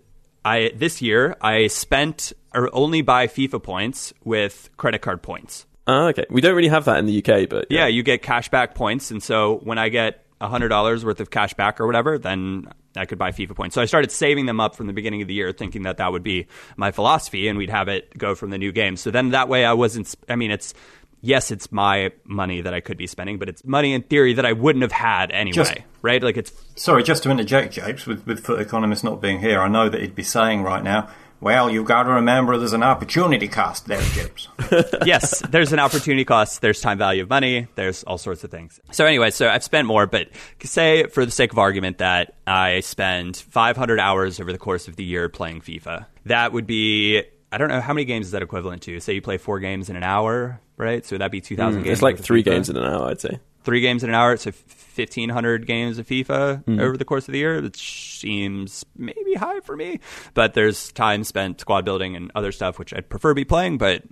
I 0.44 0.72
this 0.76 1.02
year 1.02 1.38
I 1.40 1.68
spent 1.68 2.34
or 2.54 2.70
only 2.74 3.02
buy 3.02 3.28
FIFA 3.28 3.64
points 3.64 4.14
with 4.24 4.70
credit 4.76 5.02
card 5.02 5.22
points. 5.22 5.66
Oh, 5.88 6.08
okay. 6.08 6.26
We 6.30 6.42
don't 6.42 6.56
really 6.56 6.70
have 6.70 6.86
that 6.86 6.98
in 6.98 7.06
the 7.06 7.20
UK, 7.20 7.48
but 7.48 7.68
yeah. 7.70 7.82
yeah, 7.82 7.88
you 7.88 8.04
get 8.04 8.22
cashback 8.22 8.76
points, 8.76 9.12
and 9.12 9.22
so 9.22 9.60
when 9.64 9.78
I 9.78 9.90
get 9.90 10.25
$100 10.42 11.04
worth 11.04 11.20
of 11.20 11.30
cash 11.30 11.54
back 11.54 11.80
or 11.80 11.88
whatever, 11.88 12.18
then 12.18 12.68
I 12.96 13.06
could 13.06 13.18
buy 13.18 13.32
FIFA 13.32 13.56
points. 13.56 13.76
So 13.76 13.82
I 13.82 13.86
started 13.86 14.12
saving 14.12 14.46
them 14.46 14.60
up 14.60 14.76
from 14.76 14.88
the 14.88 14.94
beginning 14.94 15.22
of 15.22 15.28
the 15.28 15.34
year, 15.34 15.52
thinking 15.52 15.84
that 15.84 15.98
that 15.98 16.12
would 16.12 16.24
be 16.24 16.48
my 16.78 16.92
philosophy 16.92 17.48
and 17.48 17.58
we'd 17.58 17.70
have 17.70 17.88
it 17.88 18.18
go 18.18 18.36
from 18.36 18.50
the 18.50 18.58
new 18.58 18.72
game. 18.72 18.98
So 18.98 19.12
then 19.12 19.30
that 19.30 19.48
way 19.48 19.66
I 19.66 19.74
wasn't, 19.74 20.14
I 20.28 20.36
mean, 20.36 20.52
it's, 20.52 20.74
yes, 21.22 21.52
it's 21.52 21.72
my 21.72 22.12
money 22.26 22.62
that 22.62 22.74
I 22.74 22.82
could 22.82 22.98
be 22.98 23.08
spending, 23.08 23.40
but 23.40 23.50
it's 23.50 23.64
money 23.66 23.94
in 23.94 24.02
theory 24.04 24.34
that 24.34 24.46
I 24.46 24.54
wouldn't 24.54 24.84
have 24.84 24.92
had 24.92 25.32
anyway, 25.32 25.56
just, 25.56 25.78
right? 26.02 26.22
Like 26.22 26.38
it's. 26.38 26.52
Sorry, 26.76 27.04
just 27.04 27.24
to 27.24 27.32
interject, 27.32 27.74
Japes, 27.74 28.06
with, 28.06 28.26
with 28.28 28.46
FUT 28.46 28.60
Economist 28.60 29.04
not 29.04 29.22
being 29.22 29.40
here, 29.40 29.62
I 29.62 29.68
know 29.68 29.90
that 29.90 30.02
he'd 30.02 30.16
be 30.16 30.24
saying 30.24 30.64
right 30.64 30.84
now, 30.84 31.10
well, 31.46 31.70
you've 31.70 31.86
got 31.86 32.04
to 32.04 32.10
remember 32.10 32.58
there's 32.58 32.74
an 32.74 32.82
opportunity 32.82 33.48
cost 33.48 33.86
there, 33.86 34.02
Gibbs. 34.16 34.48
yes, 35.06 35.44
there's 35.52 35.74
an 35.74 35.78
opportunity 35.78 36.26
cost. 36.26 36.60
There's 36.60 36.82
time 36.82 36.98
value 36.98 37.22
of 37.22 37.30
money. 37.30 37.68
There's 37.76 38.04
all 38.06 38.18
sorts 38.18 38.44
of 38.44 38.50
things. 38.50 38.80
So 38.92 39.06
anyway, 39.06 39.30
so 39.30 39.48
I've 39.48 39.64
spent 39.64 39.86
more, 39.86 40.08
but 40.08 40.30
say 40.64 41.06
for 41.06 41.24
the 41.24 41.30
sake 41.30 41.52
of 41.52 41.60
argument 41.60 42.00
that 42.00 42.34
I 42.48 42.80
spend 42.80 43.38
500 43.38 44.00
hours 44.00 44.40
over 44.40 44.52
the 44.52 44.58
course 44.58 44.88
of 44.88 44.96
the 44.96 45.04
year 45.04 45.30
playing 45.30 45.62
FIFA. 45.62 46.08
That 46.26 46.52
would 46.52 46.66
be 46.66 47.22
I 47.52 47.60
don't 47.60 47.70
know 47.70 47.80
how 47.80 47.94
many 47.94 48.06
games 48.06 48.26
is 48.26 48.32
that 48.32 48.42
equivalent 48.42 48.82
to. 48.84 49.00
Say 49.00 49.14
you 49.14 49.22
play 49.22 49.38
four 49.38 49.60
games 49.60 49.92
in 49.92 49.96
an 49.96 50.04
hour, 50.04 50.60
right? 50.78 51.06
So 51.06 51.16
that'd 51.16 51.32
be 51.32 51.42
2,000 51.42 51.80
mm, 51.80 51.84
games. 51.84 51.94
It's 51.94 52.02
like 52.02 52.18
three 52.18 52.42
games 52.42 52.72
in 52.72 52.76
an 52.76 52.84
hour, 52.84 53.08
I'd 53.12 53.22
say 53.22 53.40
three 53.66 53.82
games 53.82 54.04
in 54.04 54.10
an 54.10 54.16
hour. 54.16 54.38
So 54.38 54.52
1,500 54.96 55.68
games 55.68 55.98
of 56.00 56.08
FIFA 56.08 56.64
mm-hmm. 56.64 56.80
over 56.80 56.98
the 56.98 57.06
course 57.06 57.28
of 57.28 57.34
the 57.34 57.40
year. 57.40 57.58
It 57.58 57.76
seems 57.76 58.86
maybe 58.96 59.34
high 59.34 59.60
for 59.60 59.76
me, 59.76 60.00
but 60.34 60.54
there's 60.54 60.92
time 60.94 61.24
spent 61.24 61.60
squad 61.60 61.84
building 61.86 62.16
and 62.16 62.32
other 62.36 62.52
stuff, 62.52 62.80
which 62.80 62.94
I'd 62.94 63.10
prefer 63.10 63.34
be 63.34 63.46
playing, 63.46 63.78
but 63.78 64.04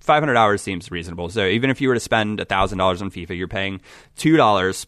500 0.00 0.36
hours 0.36 0.60
seems 0.60 0.90
reasonable. 0.90 1.28
So 1.28 1.46
even 1.46 1.70
if 1.70 1.80
you 1.80 1.88
were 1.88 1.94
to 1.94 2.00
spend 2.00 2.40
$1,000 2.40 3.00
on 3.00 3.10
FIFA, 3.10 3.36
you're 3.36 3.48
paying 3.48 3.80
$2 4.18 4.86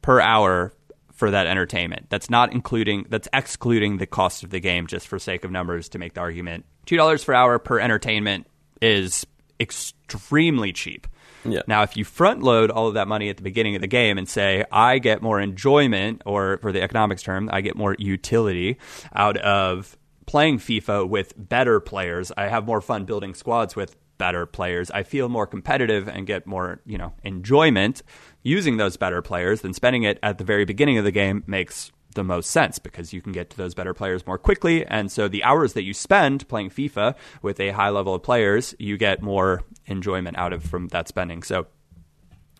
per 0.00 0.20
hour 0.20 0.72
for 1.12 1.30
that 1.30 1.46
entertainment. 1.46 2.06
That's 2.08 2.30
not 2.30 2.52
including, 2.52 3.06
that's 3.08 3.28
excluding 3.32 3.98
the 3.98 4.06
cost 4.06 4.42
of 4.42 4.50
the 4.50 4.58
game 4.58 4.86
just 4.86 5.06
for 5.06 5.18
sake 5.18 5.44
of 5.44 5.50
numbers 5.50 5.88
to 5.90 5.98
make 5.98 6.14
the 6.14 6.20
argument. 6.20 6.64
$2 6.86 7.24
per 7.24 7.34
hour 7.34 7.58
per 7.58 7.78
entertainment 7.78 8.46
is 8.80 9.24
extremely 9.60 10.72
cheap. 10.72 11.06
Yeah. 11.44 11.62
Now, 11.66 11.82
if 11.82 11.96
you 11.96 12.04
front 12.04 12.42
load 12.42 12.70
all 12.70 12.88
of 12.88 12.94
that 12.94 13.08
money 13.08 13.28
at 13.28 13.36
the 13.36 13.42
beginning 13.42 13.74
of 13.74 13.80
the 13.80 13.88
game 13.88 14.18
and 14.18 14.28
say, 14.28 14.64
I 14.70 14.98
get 14.98 15.22
more 15.22 15.40
enjoyment, 15.40 16.22
or 16.24 16.58
for 16.58 16.72
the 16.72 16.82
economics 16.82 17.22
term, 17.22 17.50
I 17.52 17.60
get 17.60 17.76
more 17.76 17.96
utility 17.98 18.78
out 19.14 19.36
of 19.38 19.96
playing 20.26 20.58
FIFA 20.58 21.08
with 21.08 21.34
better 21.36 21.80
players, 21.80 22.32
I 22.36 22.48
have 22.48 22.64
more 22.64 22.80
fun 22.80 23.04
building 23.04 23.34
squads 23.34 23.76
with 23.76 23.96
better 24.18 24.46
players. 24.46 24.90
I 24.90 25.02
feel 25.02 25.28
more 25.28 25.46
competitive 25.48 26.08
and 26.08 26.26
get 26.26 26.46
more, 26.46 26.80
you 26.86 26.96
know, 26.96 27.12
enjoyment 27.24 28.02
using 28.42 28.76
those 28.76 28.96
better 28.96 29.20
players 29.20 29.62
than 29.62 29.74
spending 29.74 30.04
it 30.04 30.18
at 30.22 30.38
the 30.38 30.44
very 30.44 30.64
beginning 30.64 30.96
of 30.96 31.04
the 31.04 31.10
game 31.10 31.42
makes 31.46 31.90
the 32.14 32.24
most 32.24 32.50
sense 32.50 32.78
because 32.78 33.12
you 33.12 33.20
can 33.20 33.32
get 33.32 33.50
to 33.50 33.56
those 33.56 33.74
better 33.74 33.94
players 33.94 34.26
more 34.26 34.38
quickly. 34.38 34.84
And 34.86 35.10
so 35.10 35.28
the 35.28 35.44
hours 35.44 35.72
that 35.74 35.82
you 35.82 35.94
spend 35.94 36.46
playing 36.48 36.70
FIFA 36.70 37.14
with 37.42 37.60
a 37.60 37.70
high 37.70 37.90
level 37.90 38.14
of 38.14 38.22
players, 38.22 38.74
you 38.78 38.96
get 38.96 39.22
more 39.22 39.62
enjoyment 39.86 40.38
out 40.38 40.52
of 40.52 40.62
from 40.62 40.88
that 40.88 41.08
spending. 41.08 41.42
So 41.42 41.66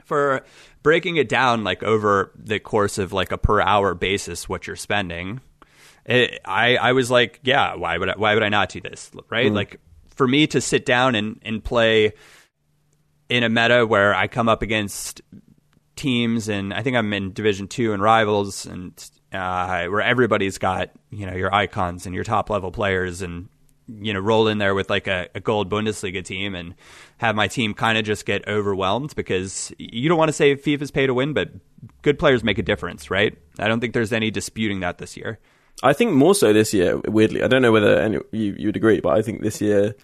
for 0.04 0.44
breaking 0.82 1.16
it 1.16 1.28
down 1.28 1.64
like 1.64 1.82
over 1.82 2.32
the 2.36 2.58
course 2.58 2.98
of 2.98 3.12
like 3.12 3.32
a 3.32 3.38
per 3.38 3.60
hour 3.60 3.94
basis, 3.94 4.48
what 4.48 4.66
you're 4.66 4.76
spending, 4.76 5.40
it, 6.04 6.40
I 6.44 6.76
I 6.76 6.92
was 6.92 7.10
like, 7.10 7.40
yeah, 7.44 7.76
why 7.76 7.96
would 7.96 8.08
I, 8.08 8.14
why 8.16 8.34
would 8.34 8.42
I 8.42 8.48
not 8.48 8.70
do 8.70 8.80
this? 8.80 9.10
Right? 9.30 9.50
Mm. 9.50 9.54
Like 9.54 9.80
for 10.14 10.26
me 10.26 10.46
to 10.48 10.60
sit 10.60 10.84
down 10.84 11.14
and 11.14 11.40
and 11.42 11.62
play 11.62 12.12
in 13.28 13.44
a 13.44 13.48
meta 13.48 13.86
where 13.86 14.14
I 14.14 14.26
come 14.28 14.48
up 14.48 14.62
against 14.62 15.22
teams 15.96 16.48
and 16.48 16.74
I 16.74 16.82
think 16.82 16.96
I'm 16.96 17.12
in 17.12 17.32
Division 17.32 17.68
Two 17.68 17.92
and 17.92 18.02
rivals 18.02 18.66
and 18.66 18.92
uh, 19.32 19.86
where 19.86 20.02
everybody's 20.02 20.58
got 20.58 20.90
you 21.10 21.26
know 21.26 21.34
your 21.34 21.54
icons 21.54 22.06
and 22.06 22.14
your 22.14 22.24
top 22.24 22.50
level 22.50 22.70
players 22.70 23.22
and 23.22 23.48
you 23.88 24.12
know 24.12 24.20
roll 24.20 24.48
in 24.48 24.58
there 24.58 24.74
with 24.74 24.90
like 24.90 25.06
a, 25.06 25.28
a 25.34 25.40
gold 25.40 25.70
Bundesliga 25.70 26.24
team 26.24 26.54
and 26.54 26.74
have 27.18 27.34
my 27.34 27.48
team 27.48 27.74
kind 27.74 27.98
of 27.98 28.04
just 28.04 28.26
get 28.26 28.46
overwhelmed 28.46 29.14
because 29.16 29.72
you 29.78 30.08
don't 30.08 30.18
want 30.18 30.28
to 30.28 30.32
say 30.32 30.54
FIFA's 30.56 30.90
pay 30.90 31.06
to 31.06 31.14
win, 31.14 31.32
but 31.32 31.50
good 32.02 32.18
players 32.18 32.44
make 32.44 32.58
a 32.58 32.62
difference, 32.62 33.10
right? 33.10 33.36
I 33.58 33.68
don't 33.68 33.80
think 33.80 33.94
there's 33.94 34.12
any 34.12 34.30
disputing 34.30 34.80
that 34.80 34.98
this 34.98 35.16
year. 35.16 35.38
I 35.82 35.92
think 35.92 36.12
more 36.12 36.34
so 36.34 36.52
this 36.52 36.72
year. 36.74 36.98
Weirdly, 36.98 37.42
I 37.42 37.48
don't 37.48 37.62
know 37.62 37.72
whether 37.72 37.98
any, 37.98 38.18
you 38.30 38.54
you 38.58 38.68
would 38.68 38.76
agree, 38.76 39.00
but 39.00 39.16
I 39.16 39.22
think 39.22 39.42
this 39.42 39.60
year. 39.60 39.94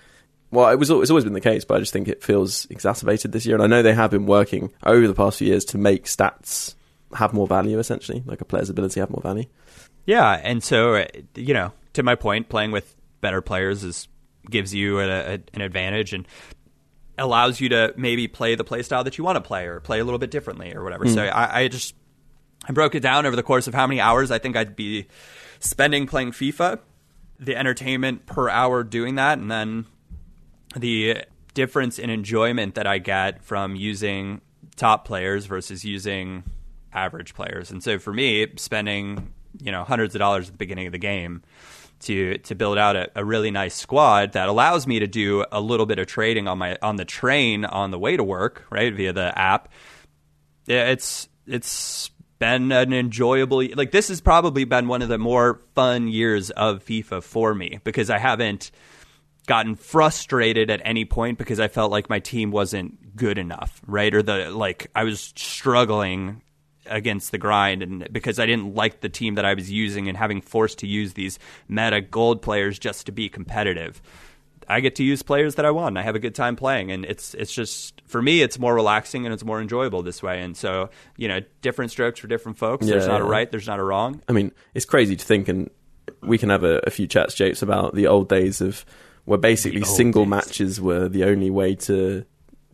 Well, 0.51 0.71
it 0.71 0.77
was 0.77 0.89
it's 0.89 1.11
always 1.11 1.25
been 1.25 1.35
the 1.35 1.43
case, 1.43 1.67
but 1.67 1.77
I 1.77 1.81
just 1.81 1.93
think 1.93 2.09
it 2.09 2.25
feels 2.25 2.67
exacerbated 2.71 3.33
this 3.33 3.45
year. 3.45 3.55
And 3.55 3.63
I 3.63 3.67
know 3.67 3.83
they 3.83 3.93
have 3.93 4.11
been 4.11 4.25
working 4.25 4.73
over 4.83 5.07
the 5.07 5.15
past 5.15 5.39
few 5.39 5.49
years 5.49 5.67
to 5.67 5.79
make 5.79 6.07
stats 6.07 6.75
have 7.15 7.33
more 7.33 7.47
value, 7.47 7.79
essentially, 7.79 8.23
like 8.27 8.41
a 8.41 8.45
player's 8.45 8.71
ability 8.71 9.01
have 9.01 9.11
more 9.11 9.23
value. 9.23 9.45
Yeah, 10.07 10.41
and 10.43 10.63
so 10.63 11.05
you 11.35 11.55
know, 11.55 11.73
to 11.95 12.03
my 12.03 12.15
point, 12.15 12.49
playing 12.49 12.71
with 12.71 12.97
better 13.21 13.41
players 13.41 13.85
is 13.85 14.09
gives 14.51 14.75
you 14.75 15.01
a, 15.01 15.09
a, 15.09 15.39
an 15.53 15.61
advantage 15.61 16.13
and 16.13 16.27
allows 17.19 17.61
you 17.61 17.69
to 17.69 17.93
maybe 17.97 18.29
play 18.29 18.55
the 18.55 18.65
play 18.65 18.83
style 18.83 19.05
that 19.05 19.19
you 19.19 19.25
want 19.25 19.37
to 19.37 19.41
play 19.41 19.67
or 19.67 19.81
play 19.81 19.99
a 19.99 20.05
little 20.05 20.19
bit 20.19 20.31
differently 20.31 20.75
or 20.75 20.83
whatever. 20.83 21.05
Mm. 21.05 21.15
So 21.15 21.25
I, 21.25 21.61
I 21.61 21.69
just 21.69 21.95
I 22.67 22.73
broke 22.73 22.95
it 22.95 23.01
down 23.01 23.27
over 23.27 23.37
the 23.37 23.43
course 23.43 23.67
of 23.67 23.75
how 23.75 23.87
many 23.87 24.01
hours 24.01 24.31
I 24.31 24.39
think 24.39 24.57
I'd 24.57 24.77
be 24.77 25.07
spending 25.61 26.07
playing 26.07 26.33
FIFA, 26.33 26.79
the 27.39 27.57
entertainment 27.57 28.27
per 28.27 28.49
hour 28.49 28.85
doing 28.85 29.17
that, 29.17 29.39
and 29.39 29.51
then 29.51 29.87
the 30.77 31.25
difference 31.55 31.99
in 31.99 32.11
enjoyment 32.11 32.77
that 32.77 32.87
I 32.87 32.99
get 32.99 33.43
from 33.43 33.75
using 33.75 34.41
top 34.77 35.05
players 35.05 35.47
versus 35.47 35.85
using 35.85 36.45
average 36.93 37.35
players. 37.35 37.71
And 37.71 37.83
so 37.83 37.99
for 37.99 38.13
me, 38.13 38.47
spending 38.57 39.33
you 39.61 39.73
know 39.73 39.85
hundreds 39.85 40.15
of 40.15 40.19
dollars 40.19 40.47
at 40.47 40.53
the 40.53 40.59
beginning 40.59 40.87
of 40.87 40.93
the 40.93 40.99
game 40.99 41.43
to 42.01 42.39
to 42.39 42.55
build 42.55 42.79
out 42.79 42.97
a, 42.97 43.11
a, 43.17 43.25
really 43.25 43.51
nice 43.51 43.75
squad 43.75 44.33
that 44.33 44.49
allows 44.49 44.87
me 44.87 45.01
to 45.01 45.07
do 45.07 45.45
a 45.51 45.61
little 45.61 45.87
bit 45.87 45.99
of 45.99 46.07
trading 46.07 46.47
on 46.47 46.59
my 46.59 46.79
on 46.83 46.97
the 46.97 47.05
train 47.05 47.65
on 47.65 47.91
the 47.91 47.99
way 47.99 48.17
to 48.17 48.25
work, 48.25 48.65
right 48.71 48.95
via 48.95 49.13
the 49.13 49.37
app. 49.39 49.69
It's 50.67 51.29
it's 51.47 52.11
been 52.39 52.71
an 52.71 52.93
enjoyable 52.93 53.67
like 53.75 53.91
this 53.91 54.09
has 54.09 54.21
probably 54.21 54.65
been 54.65 54.87
one 54.87 55.03
of 55.03 55.09
the 55.09 55.19
more 55.19 55.61
fun 55.75 56.07
years 56.07 56.51
of 56.51 56.85
FIFA 56.85 57.23
for 57.23 57.53
me 57.55 57.81
because 57.83 58.11
I 58.11 58.19
haven't 58.19 58.71
gotten 59.47 59.75
frustrated 59.75 60.71
at 60.71 60.81
any 60.85 61.05
point 61.05 61.39
because 61.39 61.59
I 61.59 61.69
felt 61.69 61.91
like 61.91 62.09
my 62.09 62.21
team 62.21 62.51
wasn't 62.51 63.17
good 63.17 63.39
enough, 63.39 63.81
right? 63.87 64.15
Or 64.15 64.23
the 64.23 64.51
like 64.51 64.89
I 64.95 65.05
was 65.05 65.33
struggling 65.35 66.43
against 66.89 67.31
the 67.31 67.39
grind 67.39 67.83
and 67.83 68.09
because 68.13 68.39
I 68.39 68.47
didn't 68.47 68.75
like 68.75 69.01
the 69.01 69.09
team 69.09 69.35
that 69.37 69.45
I 69.45 69.55
was 69.55 69.71
using 69.71 70.09
and 70.09 70.17
having 70.17 70.41
forced 70.41 70.79
to 70.79 70.87
use 70.87 71.15
these 71.15 71.39
meta 71.69 72.01
gold 72.01 72.43
players 72.43 72.79
just 72.79 73.07
to 73.07 73.13
be 73.13 73.29
competitive. 73.29 74.01
I 74.71 74.81
get 74.81 74.97
to 74.97 75.03
use 75.03 75.23
players 75.23 75.55
that 75.55 75.65
I 75.65 75.71
want. 75.71 75.97
I 75.97 76.03
have 76.03 76.15
a 76.15 76.19
good 76.19 76.35
time 76.35 76.55
playing, 76.55 76.91
and 76.91 77.07
it's 77.07 77.33
it's 77.35 77.53
just 77.53 78.03
for 78.07 78.21
me, 78.21 78.43
it's 78.43 78.59
more 78.59 78.75
relaxing 78.75 79.25
and 79.25 79.33
it's 79.33 79.45
more 79.45 79.63
enjoyable 79.63 80.03
this 80.03 80.23
way. 80.23 80.43
And 80.43 80.55
so, 80.55 80.91
you 81.17 81.27
know, 81.27 81.41
different 81.63 81.91
strokes 81.91 82.21
for 82.21 82.27
different 82.27 82.59
folks. 82.59 82.87
Yeah, 82.87 82.93
there's 82.93 83.07
not 83.07 83.23
a 83.23 83.25
right, 83.25 83.51
there's 83.51 83.67
not 83.67 83.79
a 83.79 83.83
wrong. 83.83 84.23
I 84.29 84.33
mean, 84.33 84.53
it's 84.75 84.85
crazy 84.85 85.17
to 85.17 85.25
think, 85.25 85.49
and 85.49 85.71
we 86.23 86.37
can 86.37 86.51
have 86.51 86.65
a, 86.65 86.81
a 86.87 86.91
few 86.91 87.07
chats, 87.07 87.35
Japes, 87.35 87.63
about 87.63 87.95
the 87.95 88.07
old 88.07 88.29
days 88.29 88.61
of 88.61 88.85
where 89.25 89.39
basically 89.39 89.85
single 89.85 90.25
days. 90.25 90.31
matches 90.31 90.81
were 90.81 91.09
the 91.09 91.25
only 91.25 91.51
way 91.51 91.75
to 91.75 92.25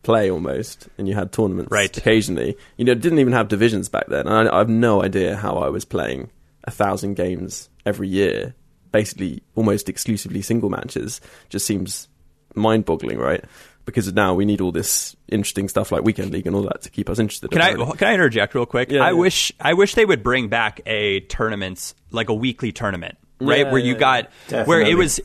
play 0.05 0.31
almost, 0.31 0.89
and 0.99 1.09
you 1.09 1.15
had 1.15 1.33
tournaments 1.33 1.73
Right. 1.73 1.95
occasionally. 1.97 2.57
You 2.77 2.85
know, 2.85 2.95
didn't 2.95 3.19
even 3.19 3.33
have 3.33 3.49
divisions 3.49 3.89
back 3.89 4.07
then. 4.09 4.29
And 4.29 4.49
I, 4.49 4.55
I 4.55 4.59
have 4.59 4.69
no 4.69 5.03
idea 5.03 5.37
how 5.37 5.57
I 5.57 5.69
was 5.69 5.85
playing 5.85 6.31
a 6.65 6.71
thousand 6.71 7.15
games 7.15 7.69
every 7.85 8.09
year, 8.09 8.55
basically 8.93 9.43
almost 9.55 9.89
exclusively 9.89 10.43
single 10.43 10.71
matches. 10.71 11.21
Just 11.49 11.67
seems 11.67 12.09
mind-boggling, 12.55 13.19
right? 13.19 13.45
Because 13.85 14.11
now 14.15 14.33
we 14.33 14.45
need 14.47 14.61
all 14.63 14.73
this 14.73 15.15
interesting 15.29 15.69
stuff 15.69 15.93
like 15.93 16.05
weekend 16.05 16.31
league 16.31 16.47
and 16.47 16.57
all 16.57 16.63
that 16.63 16.81
to 16.83 16.91
keep 16.91 17.11
us 17.11 17.19
interested. 17.19 17.51
Can 17.51 17.61
I 17.61 17.75
can 17.75 18.09
I 18.09 18.15
interject 18.15 18.55
real 18.55 18.65
quick? 18.65 18.91
Yeah, 18.91 19.03
I 19.05 19.09
yeah. 19.11 19.13
wish 19.13 19.53
I 19.61 19.75
wish 19.75 19.95
they 19.95 20.07
would 20.07 20.23
bring 20.23 20.49
back 20.49 20.81
a 20.87 21.21
tournaments 21.21 21.95
like 22.11 22.31
a 22.31 22.35
weekly 22.35 22.73
tournament, 22.73 23.19
right? 23.41 23.67
Yeah, 23.67 23.73
where 23.73 23.81
you 23.81 23.93
yeah, 23.93 23.99
got 23.99 24.31
where 24.67 24.81
it 24.81 24.97
was 24.97 25.21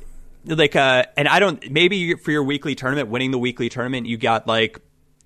like 0.49 0.75
uh 0.75 1.03
and 1.15 1.27
I 1.27 1.39
don't 1.39 1.71
maybe 1.71 2.15
for 2.15 2.31
your 2.31 2.43
weekly 2.43 2.75
tournament, 2.75 3.09
winning 3.09 3.31
the 3.31 3.39
weekly 3.39 3.69
tournament, 3.69 4.07
you 4.07 4.17
got 4.17 4.47
like 4.47 4.79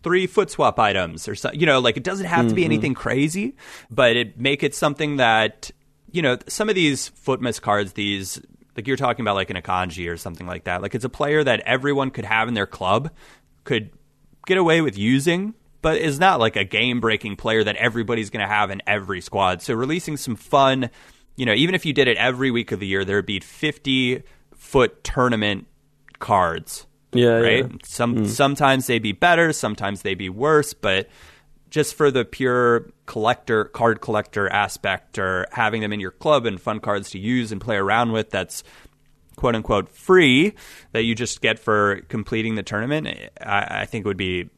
three 0.04 0.28
FUT 0.28 0.52
Swap 0.52 0.78
items 0.80 1.28
or 1.28 1.36
something. 1.36 1.60
You 1.60 1.66
know, 1.66 1.80
like 1.80 1.98
it 1.98 2.04
doesn't 2.04 2.26
have 2.26 2.48
to 2.50 2.54
be 2.54 2.66
anything 2.66 2.94
crazy, 2.94 3.56
but 3.90 4.16
it 4.16 4.40
make 4.40 4.64
it 4.64 4.76
something 4.76 5.18
that 5.18 5.72
you 6.12 6.22
know 6.22 6.38
some 6.48 6.70
of 6.70 6.76
these 6.76 7.10
Futmas 7.12 7.60
cards 7.62 7.94
these. 7.94 8.42
Like 8.76 8.88
you're 8.88 8.98
talking 8.98 9.22
about, 9.22 9.36
like 9.36 9.52
an 9.52 9.56
Akanji 9.56 10.12
or 10.12 10.18
something 10.18 10.48
like 10.48 10.64
that. 10.64 10.82
Like 10.82 10.96
it's 10.96 11.06
a 11.06 11.10
player 11.10 11.44
that 11.44 11.60
everyone 11.60 12.10
could 12.10 12.26
have 12.26 12.48
in 12.48 12.56
their 12.56 12.66
club, 12.66 13.12
could 13.66 13.92
get 14.48 14.58
away 14.58 14.82
with 14.82 14.98
using, 14.98 15.54
but 15.84 15.98
is 15.98 16.20
not 16.20 16.40
like 16.40 16.56
a 16.56 16.64
game 16.64 17.00
breaking 17.00 17.36
player 17.36 17.64
that 17.64 17.76
everybody's 17.76 18.32
going 18.32 18.44
to 18.44 18.52
have 18.52 18.72
in 18.72 18.82
every 18.88 19.22
squad. 19.22 19.62
So 19.62 19.76
releasing 19.76 20.18
some 20.18 20.36
fun, 20.36 20.90
you 21.36 21.46
know, 21.46 21.54
even 21.54 21.76
if 21.76 21.86
you 21.86 21.94
did 21.94 22.08
it 22.08 22.18
every 22.18 22.50
week 22.50 22.72
of 22.72 22.80
the 22.80 22.88
year, 22.88 23.06
there 23.06 23.18
would 23.18 23.28
be 23.28 23.40
50 23.40 24.24
FUT 24.64 25.04
tournament 25.04 25.68
cards. 26.20 26.88
Yeah, 27.12 27.40
right. 27.40 27.70
yeah. 27.70 27.78
Some 27.84 28.16
mm. 28.16 28.28
sometimes 28.28 28.88
they'd 28.88 29.00
be 29.00 29.12
better, 29.12 29.54
sometimes 29.54 30.02
they'd 30.02 30.16
be 30.16 30.30
worse, 30.30 30.74
but 30.74 31.10
just 31.70 31.96
for 31.96 32.10
the 32.10 32.24
pure 32.24 32.90
collector 33.06 33.66
card 33.66 34.00
collector 34.00 34.48
aspect 34.48 35.20
or 35.20 35.46
having 35.52 35.82
them 35.82 35.92
in 35.92 36.00
your 36.00 36.12
club 36.12 36.46
and 36.46 36.62
fun 36.62 36.80
cards 36.80 37.10
to 37.12 37.20
use 37.20 37.52
and 37.52 37.60
play 37.60 37.76
around 37.76 38.14
with 38.14 38.30
that's 38.30 38.64
quote 39.36 39.56
unquote 39.56 39.90
free 39.90 40.54
that 40.94 41.04
you 41.04 41.14
just 41.14 41.42
get 41.42 41.60
for 41.60 42.02
completing 42.08 42.56
the 42.56 42.64
tournament 42.64 43.08
i, 43.42 43.82
I 43.82 43.86
think 43.86 44.06
would 44.06 44.18
be 44.18 44.50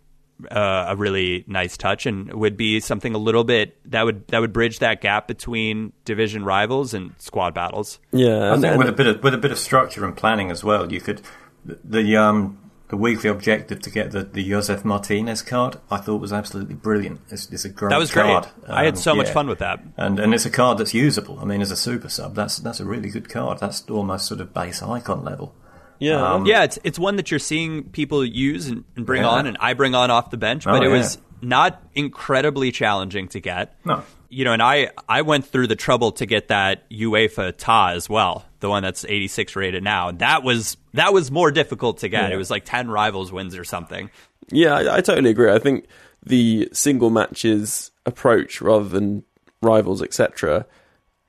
uh, 0.51 0.85
a 0.89 0.95
really 0.95 1.43
nice 1.47 1.77
touch 1.77 2.05
and 2.05 2.31
would 2.33 2.57
be 2.57 2.79
something 2.79 3.15
a 3.15 3.17
little 3.17 3.43
bit 3.43 3.77
that 3.89 4.03
would 4.03 4.27
that 4.27 4.39
would 4.39 4.51
bridge 4.53 4.79
that 4.79 4.99
gap 5.01 5.27
between 5.27 5.93
division 6.03 6.43
rivals 6.43 6.93
and 6.93 7.13
squad 7.17 7.53
battles 7.53 7.99
Yeah, 8.11 8.29
I 8.29 8.53
and- 8.53 8.61
think 8.61 8.71
and- 8.71 8.77
with 8.79 8.89
a 8.89 8.93
bit 8.93 9.07
of 9.07 9.23
with 9.23 9.33
a 9.33 9.37
bit 9.37 9.51
of 9.51 9.57
structure 9.59 10.03
and 10.05 10.15
planning 10.15 10.51
as 10.51 10.63
well, 10.63 10.91
you 10.91 10.99
could 10.99 11.21
the, 11.63 11.79
the 11.83 12.17
um 12.17 12.59
the 12.89 12.97
weekly 12.97 13.29
objective 13.29 13.79
to 13.81 13.89
get 13.89 14.11
the 14.11 14.23
the 14.23 14.47
Josef 14.47 14.83
Martinez 14.85 15.41
card. 15.41 15.77
I 15.89 15.97
thought 15.97 16.21
was 16.21 16.31
absolutely 16.33 16.75
brilliant. 16.75 17.21
It's, 17.29 17.49
it's 17.51 17.65
a 17.65 17.69
great 17.69 17.89
that 17.89 17.97
was 17.97 18.11
great 18.11 18.25
card. 18.25 18.47
i 18.67 18.83
had 18.83 18.95
Um, 18.95 18.99
so 18.99 19.15
much 19.15 19.29
fun 19.29 19.47
with 19.47 19.59
that 19.59 19.79
And 19.97 20.19
and 20.19 20.33
it's 20.35 20.45
a 20.45 20.51
card 20.51 20.77
that's 20.79 20.93
usable. 20.93 21.39
I 21.41 21.45
mean, 21.45 21.61
as 21.61 21.71
a 21.71 21.75
super 21.77 22.09
sub, 22.09 22.35
that's 22.35 22.57
that's 22.59 22.79
a 22.81 22.85
really 22.85 23.09
good 23.09 23.27
card. 23.29 23.59
That's 23.59 23.83
almost 23.89 24.27
sort 24.27 24.41
of 24.41 24.53
base 24.53 24.83
icon 24.83 25.23
level. 25.23 25.55
Yeah, 25.99 26.33
Um, 26.33 26.45
yeah, 26.45 26.63
it's 26.63 26.79
it's 26.83 26.99
one 26.99 27.15
that 27.17 27.31
you're 27.31 27.39
seeing 27.39 27.83
people 27.89 28.23
use 28.25 28.67
and, 28.67 28.83
and 28.95 29.05
bring 29.05 29.21
Yeah. 29.23 29.29
on, 29.29 29.47
and 29.47 29.57
I 29.59 29.73
bring 29.73 29.95
on 29.95 30.11
off 30.11 30.29
the 30.29 30.37
bench. 30.37 30.65
Oh, 30.67 30.71
But 30.71 30.83
it 30.83 30.89
yeah. 30.89 30.97
was 30.97 31.17
not 31.41 31.81
incredibly 31.93 32.71
challenging 32.71 33.27
to 33.29 33.39
get. 33.39 33.75
No. 33.85 34.03
you 34.29 34.43
know, 34.45 34.53
and 34.53 34.61
I 34.63 34.89
I 35.07 35.21
went 35.21 35.45
through 35.45 35.67
the 35.67 35.75
trouble 35.75 36.11
to 36.13 36.25
get 36.25 36.47
that 36.49 36.89
UEFA 36.89 37.53
Ta 37.57 37.89
as 37.91 38.09
well, 38.09 38.45
the 38.59 38.69
one 38.69 38.83
that's 38.83 39.05
86 39.05 39.55
rated 39.55 39.83
now. 39.83 40.11
That 40.11 40.43
was 40.43 40.77
that 40.93 41.13
was 41.13 41.31
more 41.31 41.51
difficult 41.51 41.99
to 41.99 42.09
get. 42.09 42.31
It 42.31 42.37
was 42.37 42.49
like 42.49 42.65
10 42.65 42.89
rivals 42.89 43.31
wins 43.31 43.55
or 43.55 43.63
something. 43.63 44.09
Yeah, 44.49 44.73
I, 44.75 44.97
I 44.97 45.01
totally 45.01 45.29
agree. 45.29 45.51
I 45.51 45.59
think 45.59 45.85
the 46.25 46.69
single 46.73 47.09
matches 47.11 47.91
approach 48.05 48.61
rather 48.61 48.87
than 48.89 49.23
rivals, 49.61 50.01
etc., 50.01 50.65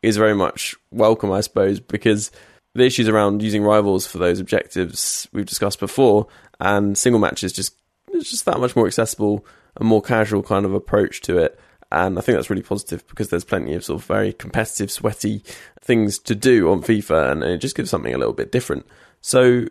is 0.02 0.16
very 0.16 0.34
much 0.34 0.74
welcome, 0.90 1.30
I 1.32 1.40
suppose, 1.40 1.80
because 1.80 2.30
the 2.76 2.84
issues 2.84 3.08
around 3.08 3.42
using 3.42 3.62
rivals 3.62 4.06
for 4.06 4.18
those 4.18 4.40
objectives 4.40 5.28
we've 5.32 5.46
discussed 5.46 5.80
before, 5.80 6.26
and 6.60 6.96
single 6.96 7.20
matches 7.20 7.52
just 7.52 7.74
it's 8.12 8.30
just 8.30 8.44
that 8.46 8.60
much 8.60 8.76
more 8.76 8.86
accessible, 8.86 9.44
and 9.76 9.88
more 9.88 10.02
casual 10.02 10.42
kind 10.42 10.64
of 10.64 10.74
approach 10.74 11.20
to 11.22 11.38
it. 11.38 11.58
And 11.92 12.18
I 12.18 12.20
think 12.20 12.36
that's 12.36 12.50
really 12.50 12.62
positive 12.62 13.06
because 13.06 13.28
there's 13.28 13.44
plenty 13.44 13.74
of 13.74 13.84
sort 13.84 14.00
of 14.00 14.06
very 14.06 14.32
competitive, 14.32 14.90
sweaty 14.90 15.42
things 15.80 16.18
to 16.20 16.34
do 16.34 16.70
on 16.70 16.82
FIFA, 16.82 17.32
and 17.32 17.42
it 17.44 17.58
just 17.58 17.76
gives 17.76 17.90
something 17.90 18.12
a 18.12 18.18
little 18.18 18.32
bit 18.32 18.50
different. 18.50 18.86
So, 19.20 19.66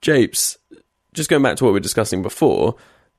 Japes, 0.00 0.58
just 1.12 1.30
going 1.30 1.42
back 1.42 1.56
to 1.56 1.64
what 1.64 1.70
we 1.70 1.74
were 1.74 1.80
discussing 1.80 2.22
before, 2.22 2.74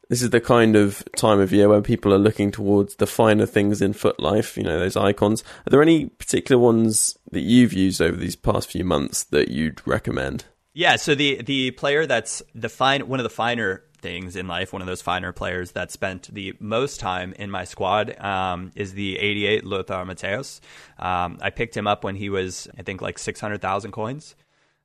this 0.09 0.21
is 0.21 0.29
the 0.29 0.41
kind 0.41 0.75
of 0.75 1.03
time 1.15 1.39
of 1.39 1.51
year 1.51 1.69
when 1.69 1.83
people 1.83 2.13
are 2.13 2.19
looking 2.19 2.51
towards 2.51 2.95
the 2.95 3.07
finer 3.07 3.45
things 3.45 3.81
in 3.81 3.93
FUT 3.93 4.19
life, 4.19 4.57
you 4.57 4.63
know, 4.63 4.79
those 4.79 4.95
icons. 4.95 5.43
Are 5.65 5.69
there 5.69 5.81
any 5.81 6.07
particular 6.07 6.61
ones 6.61 7.17
that 7.31 7.41
you've 7.41 7.73
used 7.73 8.01
over 8.01 8.17
these 8.17 8.35
past 8.35 8.69
few 8.69 8.83
months 8.83 9.23
that 9.25 9.49
you'd 9.49 9.85
recommend? 9.87 10.45
Yeah, 10.73 10.97
so 10.97 11.15
the 11.15 11.41
the 11.41 11.71
player 11.71 12.05
that's 12.05 12.43
the 12.53 12.69
fine 12.69 13.07
one 13.07 13.19
of 13.19 13.23
the 13.23 13.29
finer 13.29 13.83
things 14.05 14.35
in 14.35 14.47
life, 14.47 14.71
one 14.71 14.81
of 14.81 14.87
those 14.87 15.01
finer 15.01 15.31
players 15.31 15.71
that 15.71 15.91
spent 15.91 16.31
the 16.31 16.53
most 16.59 16.99
time 16.99 17.33
in 17.39 17.49
my 17.49 17.63
squad 17.63 18.15
um, 18.19 18.71
is 18.75 18.93
the 18.93 19.17
88 19.17 19.63
Lothar 19.63 20.05
Matthäus. 20.05 20.59
Um, 20.99 21.39
I 21.41 21.49
picked 21.49 21.75
him 21.75 21.87
up 21.87 22.03
when 22.03 22.15
he 22.15 22.29
was, 22.29 22.67
I 22.77 22.83
think, 22.83 23.01
like 23.01 23.17
600,000 23.17 23.91
coins. 23.91 24.35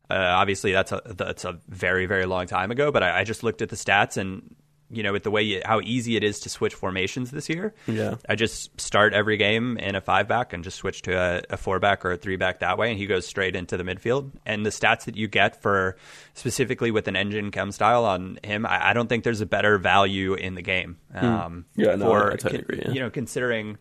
Uh, 0.09 0.14
obviously, 0.14 0.73
that's 0.73 0.91
a 0.91 1.03
that's 1.05 1.45
a 1.45 1.61
very 1.68 2.07
very 2.07 2.27
long 2.27 2.47
time 2.47 2.71
ago, 2.71 2.91
but 2.91 3.03
I, 3.03 3.21
I 3.21 3.25
just 3.25 3.43
looked 3.43 3.62
at 3.62 3.68
the 3.68 3.77
stats 3.77 4.16
and 4.16 4.57
you 4.91 5.03
know 5.03 5.12
with 5.12 5.22
the 5.22 5.30
way 5.30 5.43
you, 5.43 5.62
how 5.64 5.80
easy 5.80 6.16
it 6.16 6.24
is 6.24 6.41
to 6.41 6.49
switch 6.49 6.74
formations 6.74 7.30
this 7.30 7.49
year. 7.49 7.72
Yeah. 7.86 8.16
I 8.28 8.34
just 8.34 8.80
start 8.80 9.12
every 9.12 9.36
game 9.36 9.76
in 9.78 9.95
a 9.95 10.01
five 10.01 10.28
back 10.28 10.53
and 10.53 10.64
just 10.64 10.78
switch 10.78 11.03
to 11.03 11.12
a, 11.12 11.43
a 11.51 11.57
four 11.57 11.78
back 11.78 12.05
or 12.05 12.12
a 12.12 12.16
three 12.16 12.36
back 12.36 12.61
that 12.61 12.78
way, 12.78 12.91
and 12.91 12.99
he 12.99 13.07
goes 13.07 13.26
straight 13.26 13.55
into 13.57 13.76
the 13.76 13.84
midfield. 13.84 14.30
And 14.45 14.66
the 14.66 14.70
stats 14.70 15.05
that 15.05 15.16
you 15.16 15.28
get 15.28 15.62
for 15.62 15.97
specifically 16.34 16.91
with 16.91 17.09
an 17.09 17.16
engine 17.16 17.51
chem 17.51 17.72
style 17.72 18.05
on 18.05 18.38
him, 18.43 18.66
I, 18.66 18.91
I 18.91 18.93
don't 18.93 19.09
think 19.09 19.24
there's 19.24 19.41
a 19.41 19.47
better 19.47 19.78
value 19.78 20.34
in 20.34 20.55
the 20.55 20.62
game. 20.62 20.99
Um, 21.14 21.66
Hmm. 21.74 21.80
Yeah, 21.80 21.95
no, 21.97 22.07
for 22.07 22.32
I 22.32 22.36
totally 22.36 22.61
agree, 22.61 22.82
yeah. 22.84 22.91
you 22.93 23.01
know 23.01 23.11
considering 23.11 23.78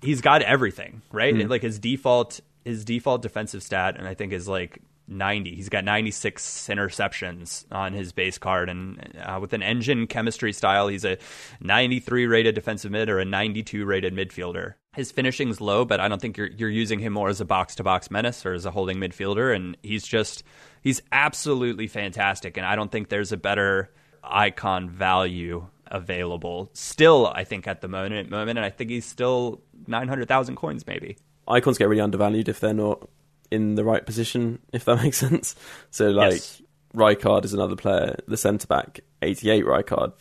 he's 0.00 0.20
got 0.20 0.42
everything 0.42 1.02
right. 1.12 1.34
Hmm. 1.34 1.48
Like 1.48 1.62
his 1.62 1.78
default 1.78 2.40
his 2.64 2.84
default 2.84 3.22
defensive 3.22 3.62
stat, 3.62 3.96
and 3.98 4.06
I 4.06 4.14
think 4.14 4.32
is 4.32 4.48
like. 4.48 4.80
90. 5.12 5.54
He's 5.54 5.68
got 5.68 5.84
96 5.84 6.68
interceptions 6.68 7.64
on 7.70 7.92
his 7.92 8.12
base 8.12 8.38
card. 8.38 8.68
And 8.68 9.16
uh, 9.22 9.38
with 9.40 9.52
an 9.52 9.62
engine 9.62 10.06
chemistry 10.06 10.52
style, 10.52 10.88
he's 10.88 11.04
a 11.04 11.18
93 11.60 12.26
rated 12.26 12.54
defensive 12.54 12.90
mid 12.90 13.08
or 13.08 13.18
a 13.18 13.24
92 13.24 13.84
rated 13.84 14.14
midfielder. 14.14 14.74
His 14.94 15.10
finishing's 15.10 15.60
low, 15.60 15.84
but 15.84 16.00
I 16.00 16.08
don't 16.08 16.20
think 16.20 16.36
you're, 16.36 16.50
you're 16.50 16.68
using 16.68 16.98
him 16.98 17.12
more 17.14 17.28
as 17.28 17.40
a 17.40 17.44
box 17.44 17.74
to 17.76 17.82
box 17.82 18.10
menace 18.10 18.44
or 18.44 18.52
as 18.52 18.66
a 18.66 18.70
holding 18.70 18.98
midfielder. 18.98 19.54
And 19.54 19.76
he's 19.82 20.06
just, 20.06 20.42
he's 20.82 21.00
absolutely 21.12 21.86
fantastic. 21.86 22.56
And 22.56 22.66
I 22.66 22.76
don't 22.76 22.92
think 22.92 23.08
there's 23.08 23.32
a 23.32 23.36
better 23.36 23.90
icon 24.22 24.90
value 24.90 25.66
available 25.86 26.70
still, 26.72 27.26
I 27.26 27.44
think, 27.44 27.66
at 27.66 27.80
the 27.80 27.88
moment. 27.88 28.30
moment 28.30 28.58
and 28.58 28.64
I 28.64 28.70
think 28.70 28.90
he's 28.90 29.06
still 29.06 29.62
900,000 29.86 30.56
coins, 30.56 30.86
maybe. 30.86 31.16
Icons 31.48 31.78
get 31.78 31.88
really 31.88 32.00
undervalued 32.00 32.48
if 32.48 32.60
they're 32.60 32.74
not 32.74 33.08
in 33.52 33.74
the 33.76 33.84
right 33.84 34.04
position, 34.04 34.58
if 34.72 34.84
that 34.86 34.96
makes 35.02 35.18
sense. 35.18 35.54
So, 35.90 36.10
like, 36.10 36.32
Yes. 36.32 36.62
Rijkaard 36.94 37.44
is 37.44 37.54
another 37.54 37.76
player, 37.76 38.16
the 38.28 38.36
centre 38.36 38.66
back, 38.66 39.00
88 39.22 39.64
Rijkaard, 39.64 40.12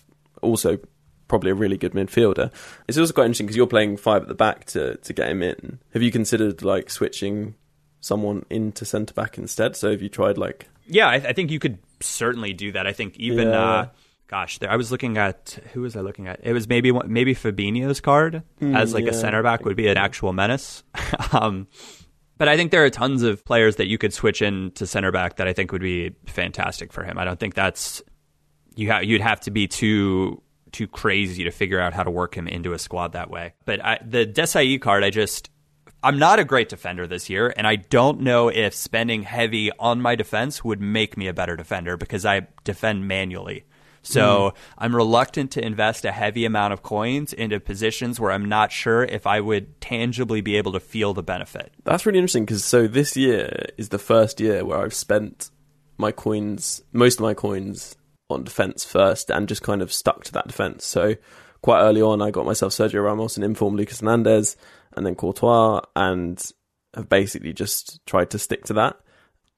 also 0.42 0.78
probably 1.28 1.52
a 1.52 1.56
really 1.56 1.78
good 1.78 1.94
midfielder. 1.94 2.52
It's 2.88 2.98
also 2.98 3.14
quite 3.14 3.26
interesting 3.26 3.46
because 3.48 3.58
you're 3.58 3.68
playing 3.68 3.98
five 3.98 4.22
at 4.22 4.28
the 4.28 4.36
back 4.36 4.66
to, 4.68 4.96
to 4.98 5.14
get 5.14 5.30
him 5.30 5.42
in. 5.44 5.80
Have 5.94 6.02
you 6.02 6.12
considered, 6.12 6.62
like, 6.62 6.90
switching 6.90 7.56
someone 8.02 8.46
into 8.50 8.86
centre 8.86 9.14
back 9.14 9.38
instead? 9.38 9.76
So, 9.76 9.92
have 9.92 10.02
you 10.02 10.10
tried, 10.10 10.38
like, 10.38 10.68
Yeah, 10.88 11.08
I, 11.08 11.16
I 11.16 11.34
think 11.34 11.52
you 11.52 11.60
could 11.60 11.78
certainly 12.00 12.54
do 12.54 12.72
that. 12.74 12.88
I 12.88 12.94
think 12.94 13.18
even, 13.18 13.50
Yeah. 13.50 13.62
uh, 13.64 13.88
gosh, 14.28 14.60
there, 14.60 14.72
I 14.72 14.76
was 14.78 14.92
looking 14.92 15.18
at 15.18 15.60
who 15.74 15.82
was 15.82 15.96
I 15.98 16.02
looking 16.02 16.28
at? 16.28 16.40
It 16.44 16.54
was 16.54 16.68
maybe 16.70 16.92
maybe 16.92 17.36
Fabinho's 17.36 18.00
card 18.00 18.44
as 18.62 18.94
like 18.94 19.06
a 19.06 19.14
center 19.14 19.44
back 19.44 19.66
would 19.66 19.76
be 19.76 19.88
an 19.88 19.98
actual 19.98 20.32
menace. 20.34 20.84
um, 21.34 21.68
but 22.42 22.48
I 22.48 22.58
think 22.58 22.72
there 22.72 22.84
are 22.84 22.90
tons 22.90 23.22
of 23.22 23.46
players 23.46 23.76
that 23.76 23.86
you 23.86 24.00
could 24.00 24.16
switch 24.16 24.42
in 24.42 24.72
to 24.72 24.88
center 24.88 25.12
back 25.12 25.36
that 25.36 25.48
I 25.48 25.54
think 25.54 25.72
would 25.72 25.84
be 25.84 26.16
fantastic 26.26 26.92
for 26.92 27.04
him. 27.04 27.20
I 27.20 27.24
don't 27.24 27.40
think 27.40 27.54
that's 27.54 28.02
you 28.74 28.92
ha- 28.92 29.02
you'd 29.02 29.22
have 29.22 29.42
to 29.42 29.52
be 29.52 29.68
too 29.68 30.42
too 30.72 30.88
crazy 30.88 31.44
to 31.44 31.52
figure 31.52 31.80
out 31.80 31.94
how 31.94 32.02
to 32.02 32.10
work 32.10 32.36
him 32.36 32.48
into 32.48 32.74
a 32.74 32.80
squad 32.80 33.14
that 33.14 33.30
way. 33.30 33.54
But 33.66 33.86
I, 33.86 34.00
the 34.04 34.26
Desailly 34.26 34.82
card, 34.82 35.04
I 35.04 35.12
just 35.12 35.52
I'm 36.02 36.18
not 36.18 36.40
a 36.40 36.44
great 36.44 36.68
defender 36.68 37.06
this 37.06 37.30
year, 37.30 37.54
and 37.56 37.68
I 37.68 37.76
don't 37.76 38.22
know 38.22 38.48
if 38.48 38.74
spending 38.74 39.22
heavy 39.22 39.70
on 39.78 40.02
my 40.02 40.16
defense 40.16 40.64
would 40.64 40.82
make 40.82 41.16
me 41.16 41.28
a 41.28 41.36
better 41.36 41.56
defender 41.56 41.96
because 41.96 42.26
I 42.26 42.48
defend 42.64 43.08
manually. 43.08 43.66
So 44.02 44.22
mm. 44.22 44.54
I'm 44.78 44.96
reluctant 44.96 45.52
to 45.52 45.66
invest 45.66 46.06
a 46.06 46.12
heavy 46.12 46.46
amount 46.46 46.74
of 46.74 46.84
coins 46.84 47.34
into 47.34 47.60
positions 47.60 48.20
where 48.20 48.32
I'm 48.32 48.46
not 48.46 48.72
sure 48.72 49.04
if 49.04 49.28
I 49.28 49.40
would 49.40 49.80
tangibly 49.80 50.42
be 50.42 50.56
able 50.56 50.72
to 50.74 50.80
feel 50.80 51.14
the 51.14 51.24
benefit. 51.24 51.72
That's 51.84 52.06
really 52.06 52.20
interesting 52.20 52.46
because 52.46 52.66
so 52.66 52.88
this 52.88 53.16
year 53.16 53.68
is 53.78 53.90
the 53.90 54.00
first 54.00 54.40
year 54.40 54.66
where 54.66 54.80
I've 54.80 54.94
spent 54.94 55.52
my 55.98 56.12
coins, 56.12 56.82
most 56.92 57.16
of 57.16 57.22
my 57.22 57.34
coins, 57.34 57.96
on 58.32 58.44
defense 58.44 58.84
first 58.86 59.30
and 59.30 59.48
just 59.48 59.62
kind 59.62 59.82
of 59.82 59.92
stuck 59.92 60.24
to 60.24 60.32
that 60.32 60.48
defense. 60.48 60.86
So 60.86 61.16
quite 61.62 61.82
early 61.82 62.02
on, 62.02 62.22
I 62.22 62.32
got 62.32 62.46
myself 62.46 62.74
Sergio 62.74 63.04
Ramos 63.04 63.36
and 63.36 63.44
informed 63.44 63.78
Lucas 63.78 64.00
Hernandez 64.00 64.56
and 64.94 65.06
then 65.06 65.16
Courtois 65.16 65.82
and 65.96 66.42
have 66.96 67.10
basically 67.10 67.54
just 67.54 68.06
tried 68.06 68.30
to 68.32 68.40
stick 68.40 68.66
to 68.66 68.74
that. 68.74 68.98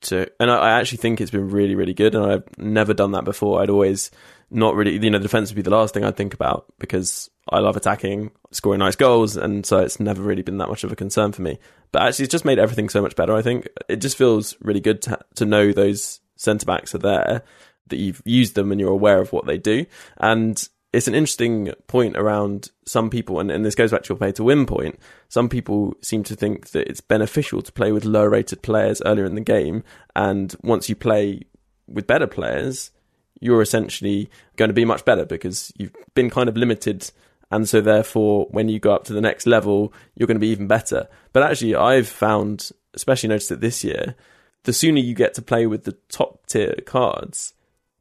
To, 0.04 0.30
and 0.40 0.52
I, 0.52 0.58
I 0.58 0.80
actually 0.80 1.00
think 1.00 1.20
it's 1.20 1.32
been 1.32 1.50
really, 1.50 1.76
really 1.76 1.94
good. 1.94 2.16
And 2.16 2.26
I've 2.26 2.58
never 2.58 2.94
done 2.94 3.12
that 3.12 3.26
before. 3.26 3.62
I'd 3.62 3.70
always 3.70 4.12
not 4.50 4.76
really, 4.76 4.94
you 4.94 5.10
know, 5.10 5.18
the 5.18 5.24
defense 5.24 5.50
would 5.50 5.56
be 5.56 5.62
the 5.62 5.70
last 5.70 5.94
thing 5.94 6.04
I'd 6.04 6.16
think 6.16 6.34
about 6.34 6.66
because 6.80 7.30
I 7.50 7.60
love 7.60 7.76
attacking, 7.76 8.32
scoring 8.52 8.80
nice 8.80 8.96
goals, 8.96 9.36
and 9.36 9.66
so 9.66 9.80
it's 9.80 10.00
never 10.00 10.22
really 10.22 10.44
been 10.44 10.60
that 10.60 10.70
much 10.70 10.84
of 10.84 10.92
a 10.92 10.96
concern 10.96 11.32
for 11.32 11.42
me. 11.42 11.60
But 11.92 12.04
actually, 12.04 12.26
it's 12.26 12.32
just 12.32 12.46
made 12.46 12.60
everything 12.60 12.90
so 12.90 13.02
much 13.02 13.16
better. 13.16 13.36
I 13.36 13.42
think 13.42 13.68
it 13.90 13.98
just 13.98 14.18
feels 14.18 14.56
really 14.62 14.80
good 14.80 15.02
to 15.04 15.20
to 15.36 15.46
know 15.46 15.72
those 15.72 16.22
centre 16.36 16.66
backs 16.66 16.96
are 16.96 17.00
there, 17.00 17.44
that 17.88 17.98
you've 17.98 18.22
used 18.26 18.56
them 18.56 18.72
and 18.72 18.80
you're 18.80 18.92
aware 18.92 19.20
of 19.20 19.34
what 19.34 19.46
they 19.46 19.58
do, 19.58 19.86
and 20.18 20.68
it's 20.94 21.08
an 21.08 21.16
interesting 21.16 21.74
point 21.88 22.16
around 22.16 22.70
some 22.86 23.10
people, 23.10 23.40
and, 23.40 23.50
and 23.50 23.66
this 23.66 23.76
goes 23.76 23.92
back 23.92 24.04
to 24.04 24.10
your 24.10 24.18
pay 24.18 24.32
to 24.34 24.44
win 24.44 24.68
point. 24.68 25.00
Some 25.28 25.50
people 25.50 25.96
seem 26.02 26.24
to 26.24 26.36
think 26.36 26.70
that 26.70 26.88
it's 26.88 27.02
beneficial 27.02 27.64
to 27.64 27.72
play 27.72 27.92
with 27.92 28.06
lower 28.06 28.30
rated 28.30 28.62
players 28.62 29.02
earlier 29.04 29.26
in 29.26 29.36
the 29.36 29.42
game, 29.42 29.84
and 30.16 30.56
once 30.62 30.88
you 30.88 30.96
play 30.96 31.42
with 31.88 32.08
better 32.08 32.28
players, 32.28 32.92
you're 33.40 33.62
essentially 33.62 34.30
going 34.56 34.70
to 34.70 34.74
be 34.74 34.86
much 34.86 35.04
better 35.04 35.26
because 35.26 35.74
you've 35.78 35.96
been 36.14 36.30
kind 36.30 36.48
of 36.48 36.56
limited. 36.56 37.12
And 37.52 37.68
so, 37.68 37.82
therefore, 37.82 38.48
when 38.52 38.70
you 38.70 38.80
go 38.80 38.94
up 38.94 39.04
to 39.06 39.14
the 39.14 39.22
next 39.22 39.46
level, 39.46 39.94
you're 40.16 40.28
going 40.28 40.38
to 40.38 40.40
be 40.40 40.48
even 40.48 40.68
better. 40.68 41.08
But 41.34 41.44
actually, 41.44 41.76
I've 41.76 42.08
found, 42.08 42.72
especially 42.94 43.30
noticed 43.30 43.52
it 43.52 43.62
this 43.62 43.84
year, 43.84 44.16
the 44.64 44.74
sooner 44.74 45.00
you 45.00 45.14
get 45.14 45.34
to 45.36 45.42
play 45.42 45.68
with 45.68 45.84
the 45.84 45.98
top 46.10 46.46
tier 46.48 46.76
cards, 46.86 47.54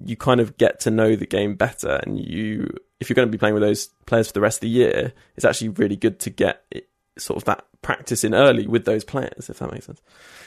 you 0.05 0.17
kind 0.17 0.41
of 0.41 0.57
get 0.57 0.81
to 0.81 0.91
know 0.91 1.17
the 1.17 1.27
game 1.27 1.55
better 1.55 2.01
and 2.05 2.19
you 2.19 2.69
if 3.01 3.09
you're 3.09 3.15
going 3.15 3.27
to 3.27 3.33
be 3.33 3.39
playing 3.39 3.55
with 3.55 3.63
those 3.63 3.89
players 4.07 4.29
for 4.29 4.33
the 4.35 4.41
rest 4.41 4.59
of 4.59 4.63
the 4.63 4.69
year 4.69 5.13
it's 5.37 5.45
actually 5.45 5.69
really 5.71 5.97
good 5.97 6.19
to 6.21 6.31
get 6.31 6.65
it, 6.71 6.89
sort 7.19 7.37
of 7.37 7.45
that 7.45 7.65
practice 7.83 8.25
in 8.25 8.35
early 8.35 8.67
with 8.67 8.85
those 8.85 9.05
players 9.05 9.51
if 9.51 9.59
that 9.59 9.71
makes 9.73 9.87
sense. 9.87 10.01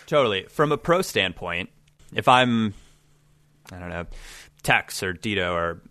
Totally. 0.07 0.45
From 0.49 0.71
a 0.71 0.77
pro 0.77 1.01
standpoint 1.01 1.69
if 2.13 2.27
i'm 2.27 2.73
i 3.71 3.79
don't 3.79 3.89
know 3.89 4.05
tex 4.61 5.01
or 5.01 5.13
dito 5.13 5.53
or 5.53 5.81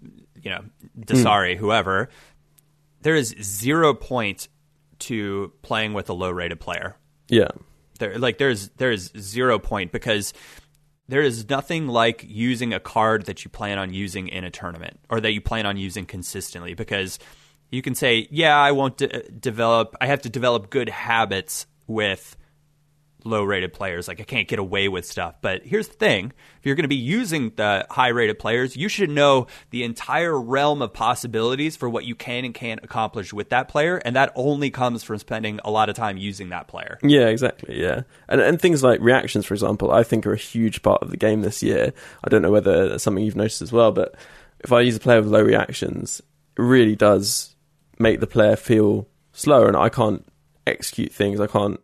you 0.40 0.50
know 0.50 0.64
desari 0.98 1.54
mm. 1.54 1.56
whoever 1.56 2.08
there 3.04 3.14
is 3.14 3.34
zero 3.40 3.94
point 3.94 4.48
to 4.98 5.52
playing 5.62 5.92
with 5.92 6.08
a 6.08 6.12
low 6.12 6.30
rated 6.30 6.58
player. 6.58 6.96
Yeah. 7.28 7.48
There 7.98 8.18
like 8.18 8.38
there's 8.38 8.70
there's 8.70 9.12
zero 9.16 9.58
point 9.58 9.92
because 9.92 10.32
there 11.08 11.22
is 11.22 11.48
nothing 11.48 11.86
like 11.86 12.24
using 12.26 12.72
a 12.72 12.80
card 12.80 13.26
that 13.26 13.44
you 13.44 13.50
plan 13.50 13.78
on 13.78 13.92
using 13.92 14.28
in 14.28 14.44
a 14.44 14.50
tournament 14.50 14.98
or 15.10 15.20
that 15.20 15.32
you 15.32 15.40
plan 15.40 15.66
on 15.66 15.76
using 15.76 16.06
consistently 16.06 16.74
because 16.74 17.18
you 17.70 17.82
can 17.82 17.94
say, 17.94 18.28
yeah, 18.30 18.56
I 18.56 18.72
won't 18.72 18.96
de- 18.96 19.28
develop, 19.30 19.96
I 20.00 20.06
have 20.06 20.22
to 20.22 20.28
develop 20.28 20.70
good 20.70 20.88
habits 20.88 21.66
with 21.86 22.36
low 23.24 23.42
rated 23.42 23.72
players. 23.72 24.06
Like 24.06 24.20
I 24.20 24.24
can't 24.24 24.46
get 24.46 24.58
away 24.58 24.88
with 24.88 25.06
stuff. 25.06 25.36
But 25.40 25.64
here's 25.64 25.88
the 25.88 25.94
thing 25.94 26.32
if 26.58 26.66
you're 26.66 26.74
going 26.74 26.84
to 26.84 26.88
be 26.88 26.96
using 26.96 27.52
the 27.56 27.86
high 27.90 28.08
rated 28.08 28.38
players, 28.38 28.76
you 28.76 28.88
should 28.88 29.10
know 29.10 29.46
the 29.70 29.82
entire 29.82 30.38
realm 30.38 30.82
of 30.82 30.92
possibilities 30.92 31.76
for 31.76 31.88
what 31.88 32.04
you 32.04 32.14
can 32.14 32.44
and 32.44 32.54
can't 32.54 32.82
accomplish 32.84 33.32
with 33.32 33.50
that 33.50 33.68
player. 33.68 33.96
And 33.96 34.14
that 34.16 34.32
only 34.34 34.70
comes 34.70 35.02
from 35.02 35.18
spending 35.18 35.60
a 35.64 35.70
lot 35.70 35.88
of 35.88 35.96
time 35.96 36.16
using 36.16 36.50
that 36.50 36.68
player. 36.68 36.98
Yeah, 37.02 37.26
exactly. 37.26 37.80
Yeah. 37.80 38.02
And, 38.28 38.40
and 38.40 38.60
things 38.60 38.82
like 38.82 39.00
reactions, 39.00 39.46
for 39.46 39.54
example, 39.54 39.90
I 39.90 40.02
think 40.02 40.26
are 40.26 40.34
a 40.34 40.38
huge 40.38 40.82
part 40.82 41.02
of 41.02 41.10
the 41.10 41.16
game 41.16 41.42
this 41.42 41.62
year. 41.62 41.92
I 42.22 42.28
don't 42.28 42.42
know 42.42 42.52
whether 42.52 42.88
that's 42.90 43.04
something 43.04 43.24
you've 43.24 43.36
noticed 43.36 43.62
as 43.62 43.72
well, 43.72 43.92
but 43.92 44.14
if 44.60 44.72
I 44.72 44.80
use 44.80 44.96
a 44.96 45.00
player 45.00 45.20
with 45.20 45.30
low 45.30 45.42
reactions, 45.42 46.20
it 46.56 46.62
really 46.62 46.96
does 46.96 47.54
make 47.98 48.20
the 48.20 48.26
player 48.26 48.56
feel 48.56 49.08
slower 49.32 49.68
and 49.68 49.76
I 49.76 49.88
can't 49.88 50.24
execute 50.66 51.12
things. 51.12 51.40
I 51.40 51.46
can't 51.46 51.80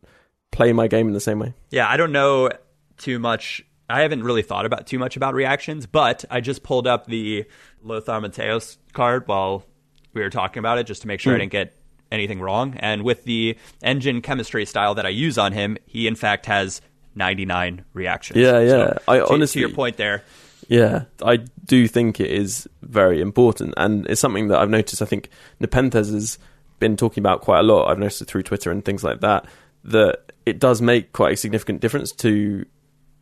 play 0.50 0.72
my 0.72 0.88
game 0.88 1.06
in 1.06 1.14
the 1.14 1.20
same 1.20 1.38
way. 1.38 1.54
Yeah, 1.70 1.88
I 1.88 1.96
don't 1.96 2.12
know 2.12 2.50
too 2.98 3.18
much. 3.18 3.64
I 3.88 4.02
haven't 4.02 4.22
really 4.22 4.42
thought 4.42 4.66
about 4.66 4.86
too 4.86 4.98
much 4.98 5.16
about 5.16 5.34
reactions, 5.34 5.86
but 5.86 6.24
I 6.30 6.40
just 6.40 6.62
pulled 6.62 6.86
up 6.86 7.06
the 7.06 7.44
Lothar 7.82 8.20
Matthäus 8.20 8.76
card 8.92 9.26
while 9.26 9.64
we 10.12 10.22
were 10.22 10.30
talking 10.30 10.60
about 10.60 10.78
it 10.78 10.84
just 10.84 11.02
to 11.02 11.08
make 11.08 11.20
sure 11.20 11.32
mm. 11.32 11.36
I 11.36 11.38
hmm. 11.38 11.40
didn't 11.42 11.52
get 11.52 11.76
anything 12.12 12.40
wrong. 12.40 12.74
And 12.78 13.02
with 13.02 13.24
the 13.24 13.56
engine 13.82 14.22
chemistry 14.22 14.66
style 14.66 14.94
that 14.96 15.06
I 15.06 15.10
use 15.10 15.38
on 15.38 15.52
him, 15.52 15.76
he 15.86 16.06
in 16.06 16.14
fact 16.14 16.46
has 16.46 16.80
99 17.14 17.84
reactions. 17.92 18.38
Yeah, 18.38 18.60
yeah. 18.60 18.68
So, 18.68 18.98
I 19.08 19.18
to, 19.18 19.32
honestly, 19.32 19.62
to 19.62 19.68
your 19.68 19.74
point 19.74 19.96
there. 19.96 20.24
Yeah, 20.68 21.04
I 21.22 21.38
do 21.64 21.88
think 21.88 22.20
it 22.20 22.30
is 22.30 22.68
very 22.82 23.20
important, 23.20 23.74
and 23.76 24.06
it's 24.06 24.20
something 24.20 24.48
that 24.48 24.60
I've 24.60 24.70
noticed. 24.70 25.02
I 25.02 25.04
think 25.04 25.28
Nepenthez 25.60 26.12
has 26.12 26.38
been 26.78 26.96
talking 26.96 27.20
about 27.20 27.40
quite 27.40 27.60
a 27.60 27.62
lot. 27.64 27.90
I've 27.90 27.98
noticed 27.98 28.22
it 28.22 28.26
through 28.26 28.44
Twitter 28.44 28.70
and 28.70 28.84
things 28.84 29.02
like 29.02 29.20
that. 29.20 29.46
That 29.84 30.29
it 30.46 30.58
does 30.58 30.80
make 30.80 31.12
quite 31.12 31.34
a 31.34 31.36
significant 31.36 31.80
difference 31.80 32.12
to 32.12 32.64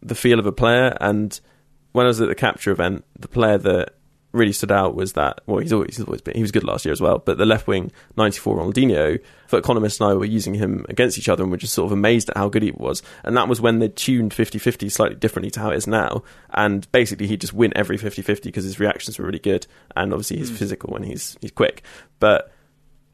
the 0.02 0.14
feel 0.14 0.38
of 0.38 0.46
a 0.46 0.52
player. 0.52 0.96
And 1.00 1.38
when 1.92 2.06
I 2.06 2.08
was 2.08 2.20
at 2.20 2.28
the 2.28 2.34
capture 2.34 2.70
event, 2.70 3.04
the 3.18 3.28
player 3.28 3.58
that 3.58 3.94
really 4.32 4.52
stood 4.52 4.70
out 4.70 4.94
was 4.94 5.14
that 5.14 5.40
well 5.46 5.58
he's 5.58 5.72
always 5.72 5.96
he's 5.96 6.04
always 6.04 6.20
been 6.20 6.34
he 6.34 6.42
was 6.42 6.52
good 6.52 6.62
last 6.62 6.84
year 6.84 6.92
as 6.92 7.00
well 7.00 7.18
but 7.18 7.38
the 7.38 7.46
left 7.46 7.66
wing 7.66 7.90
94 8.18 8.58
Ronaldinho 8.58 9.18
FUT 9.46 9.58
Economist 9.58 10.00
and 10.00 10.10
I 10.10 10.14
were 10.14 10.26
using 10.26 10.52
him 10.52 10.84
against 10.90 11.16
each 11.16 11.30
other 11.30 11.42
and 11.42 11.50
we're 11.50 11.56
just 11.56 11.72
sort 11.72 11.86
of 11.86 11.92
amazed 11.92 12.28
at 12.28 12.36
how 12.36 12.50
good 12.50 12.62
he 12.62 12.70
was 12.72 13.02
and 13.24 13.34
that 13.38 13.48
was 13.48 13.60
when 13.60 13.78
they 13.78 13.88
tuned 13.88 14.32
50-50 14.32 14.92
slightly 14.92 15.16
differently 15.16 15.50
to 15.52 15.60
how 15.60 15.70
it 15.70 15.76
is 15.76 15.86
now 15.86 16.22
and 16.50 16.90
basically 16.92 17.26
he'd 17.26 17.40
just 17.40 17.54
win 17.54 17.72
every 17.74 17.96
50-50 17.96 18.42
because 18.42 18.64
his 18.64 18.78
reactions 18.78 19.18
were 19.18 19.24
really 19.24 19.38
good 19.38 19.66
and 19.96 20.12
obviously 20.12 20.36
he's 20.36 20.50
mm. 20.50 20.56
physical 20.56 20.94
and 20.94 21.06
he's 21.06 21.38
he's 21.40 21.50
quick 21.50 21.82
but 22.20 22.52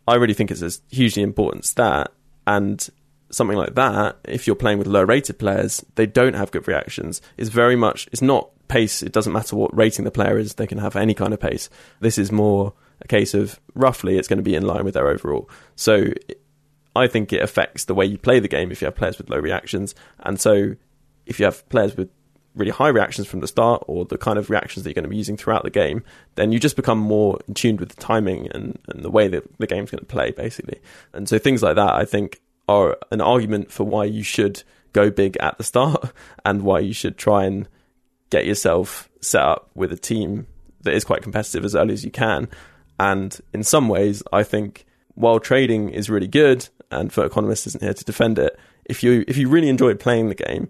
I 0.09 0.17
really 0.17 0.35
think 0.35 0.51
it's 0.51 0.63
a 0.63 0.73
hugely 0.95 1.23
important 1.23 1.65
stat 1.65 2.11
and 2.45 2.91
something 3.35 3.57
like 3.57 3.75
that, 3.75 4.17
if 4.25 4.47
you're 4.47 4.57
playing 4.57 4.79
with 4.79 4.87
low 4.87 5.03
rated 5.03 5.39
players, 5.39 5.85
they 5.95 6.07
don't 6.07 6.35
have 6.35 6.51
good 6.51 6.67
reactions. 6.69 7.21
It's 7.37 7.51
very 7.51 7.77
much, 7.77 8.09
it's 8.13 8.23
not 8.23 8.51
pace. 8.69 9.03
It 9.03 9.13
doesn't 9.13 9.33
matter 9.33 9.57
what 9.57 9.77
rating 9.77 10.05
the 10.05 10.11
player 10.11 10.39
is, 10.39 10.55
they 10.55 10.67
can 10.67 10.79
have 10.79 10.97
any 10.97 11.15
kind 11.15 11.35
of 11.35 11.41
pace. 11.41 11.69
This 12.01 12.19
is 12.19 12.33
more 12.33 12.73
a 13.03 13.09
case 13.09 13.35
of 13.35 13.61
roughly 13.75 14.19
it's 14.19 14.29
going 14.29 14.39
to 14.39 14.43
be 14.43 14.55
in 14.55 14.67
line 14.67 14.85
with 14.85 14.95
their 14.95 15.09
overall. 15.09 15.49
So 15.77 16.07
I 16.97 17.07
think 17.07 17.33
it 17.33 17.43
affects 17.43 17.85
the 17.85 17.95
way 17.95 18.07
you 18.07 18.19
play 18.19 18.41
the 18.41 18.49
game 18.49 18.71
if 18.71 18.81
you 18.81 18.87
have 18.87 18.95
players 18.95 19.19
with 19.19 19.31
low 19.31 19.39
reactions. 19.39 19.95
And 20.21 20.41
so 20.41 20.77
if 21.27 21.39
you 21.39 21.45
have 21.45 21.69
players 21.69 21.97
with 21.97 22.09
really 22.55 22.71
high 22.71 22.89
reactions 22.89 23.27
from 23.27 23.41
the 23.41 23.49
start 23.49 23.83
or 23.89 24.05
the 24.05 24.17
kind 24.17 24.39
of 24.39 24.49
reactions 24.49 24.85
that 24.85 24.91
you're 24.91 24.95
going 24.95 25.05
to 25.05 25.09
be 25.09 25.17
using 25.17 25.37
throughout 25.37 25.65
the 25.65 25.71
game, 25.71 26.05
then 26.37 26.53
you 26.53 26.61
just 26.61 26.77
become 26.77 26.99
more 26.99 27.39
in 27.49 27.55
tune 27.55 27.77
with 27.77 27.89
the 27.89 28.01
timing 28.01 28.49
and, 28.53 28.79
and 28.89 29.05
the 29.05 29.11
way 29.11 29.27
that 29.27 29.45
the 29.59 29.67
game's 29.67 29.91
going 29.91 29.99
to 29.99 30.07
play, 30.07 30.31
basically. 30.31 30.81
And 31.13 31.29
so 31.29 31.39
things 31.39 31.63
like 31.63 31.75
that, 31.77 31.95
I 31.95 32.05
think, 32.05 32.41
are 32.69 32.97
an 33.11 33.21
argument 33.21 33.71
for 33.71 33.85
why 33.85 34.05
you 34.05 34.23
should 34.23 34.63
go 34.93 35.11
big 35.11 35.37
at 35.39 35.59
the 35.59 35.65
start 35.65 36.13
and 36.45 36.63
why 36.63 36.79
you 36.79 36.93
should 36.93 37.17
try 37.17 37.45
and 37.45 37.69
get 38.31 38.47
yourself 38.47 39.09
set 39.21 39.43
up 39.43 39.71
with 39.75 39.93
a 39.93 39.97
team 39.97 40.47
that 40.83 40.95
is 40.95 41.05
quite 41.05 41.23
competitive 41.23 41.65
as 41.65 41.75
early 41.75 41.93
as 41.93 42.05
you 42.05 42.11
can. 42.11 42.49
And 42.99 43.39
in 43.53 43.63
some 43.63 43.89
ways, 43.89 44.23
I 44.33 44.43
think 44.43 44.87
while 45.15 45.41
trading 45.41 45.91
is 45.91 46.11
really 46.11 46.29
good, 46.29 46.69
and 46.91 47.13
for 47.13 47.25
economists 47.25 47.67
isn't 47.67 47.83
here 47.83 47.95
to 47.95 48.05
defend 48.05 48.39
it, 48.39 48.59
if 48.85 49.03
you 49.03 49.25
if 49.27 49.37
you 49.37 49.49
really 49.49 49.69
enjoy 49.69 49.95
playing 49.95 50.29
the 50.29 50.35
game, 50.35 50.69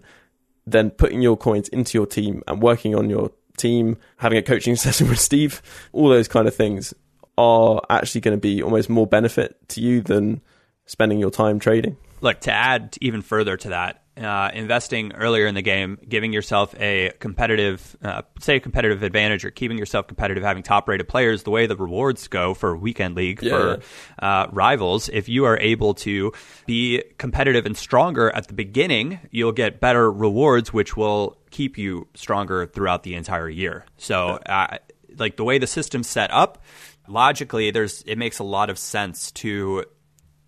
then 0.65 0.89
putting 0.89 1.21
your 1.21 1.37
coins 1.37 1.67
into 1.69 1.97
your 1.97 2.07
team 2.07 2.41
and 2.47 2.61
working 2.61 2.95
on 2.95 3.09
your 3.09 3.31
team, 3.57 3.97
having 4.17 4.37
a 4.37 4.41
coaching 4.41 4.75
session 4.85 5.07
with 5.07 5.19
Steve, 5.19 5.61
all 5.91 6.09
those 6.09 6.27
kind 6.27 6.47
of 6.47 6.55
things 6.55 6.93
are 7.37 7.81
actually 7.89 8.21
going 8.21 8.35
to 8.35 8.41
be 8.41 8.63
almost 8.63 8.89
more 8.89 9.05
benefit 9.05 9.57
to 9.69 9.81
you 9.81 10.01
than 10.01 10.41
spending 10.85 11.19
your 11.19 11.31
time 11.31 11.59
trading. 11.59 11.97
Look, 12.21 12.41
to 12.41 12.51
add 12.51 12.97
even 13.01 13.21
further 13.21 13.57
to 13.57 13.69
that, 13.69 14.01
uh, 14.17 14.49
investing 14.53 15.11
earlier 15.13 15.45
in 15.45 15.55
the 15.55 15.61
game, 15.61 15.97
giving 16.07 16.31
yourself 16.31 16.73
a 16.79 17.11
competitive, 17.19 17.97
uh, 18.01 18.21
say 18.39 18.55
a 18.55 18.59
competitive 18.59 19.03
advantage, 19.03 19.43
or 19.43 19.51
keeping 19.51 19.77
yourself 19.77 20.07
competitive, 20.07 20.43
having 20.43 20.63
top 20.63 20.87
rated 20.87 21.07
players, 21.07 21.43
the 21.43 21.49
way 21.49 21.65
the 21.65 21.75
rewards 21.75 22.27
go 22.27 22.53
for 22.53 22.77
weekend 22.77 23.15
league 23.15 23.43
yeah. 23.43 23.51
for 23.51 23.79
uh, 24.19 24.47
rivals, 24.51 25.09
if 25.09 25.27
you 25.27 25.45
are 25.45 25.59
able 25.59 25.93
to 25.93 26.31
be 26.65 27.03
competitive 27.17 27.65
and 27.65 27.75
stronger 27.75 28.29
at 28.31 28.47
the 28.47 28.53
beginning, 28.53 29.19
you'll 29.31 29.51
get 29.51 29.81
better 29.81 30.09
rewards, 30.09 30.71
which 30.71 30.95
will 30.95 31.37
keep 31.51 31.77
you 31.77 32.07
stronger 32.13 32.65
throughout 32.65 33.03
the 33.03 33.15
entire 33.15 33.49
year. 33.49 33.85
So, 33.97 34.39
uh, 34.45 34.77
like 35.17 35.35
the 35.35 35.43
way 35.43 35.57
the 35.57 35.67
system's 35.67 36.07
set 36.07 36.31
up, 36.31 36.63
logically, 37.07 37.71
there's 37.71 38.01
it 38.03 38.17
makes 38.17 38.39
a 38.39 38.43
lot 38.43 38.69
of 38.69 38.77
sense 38.77 39.31
to 39.33 39.85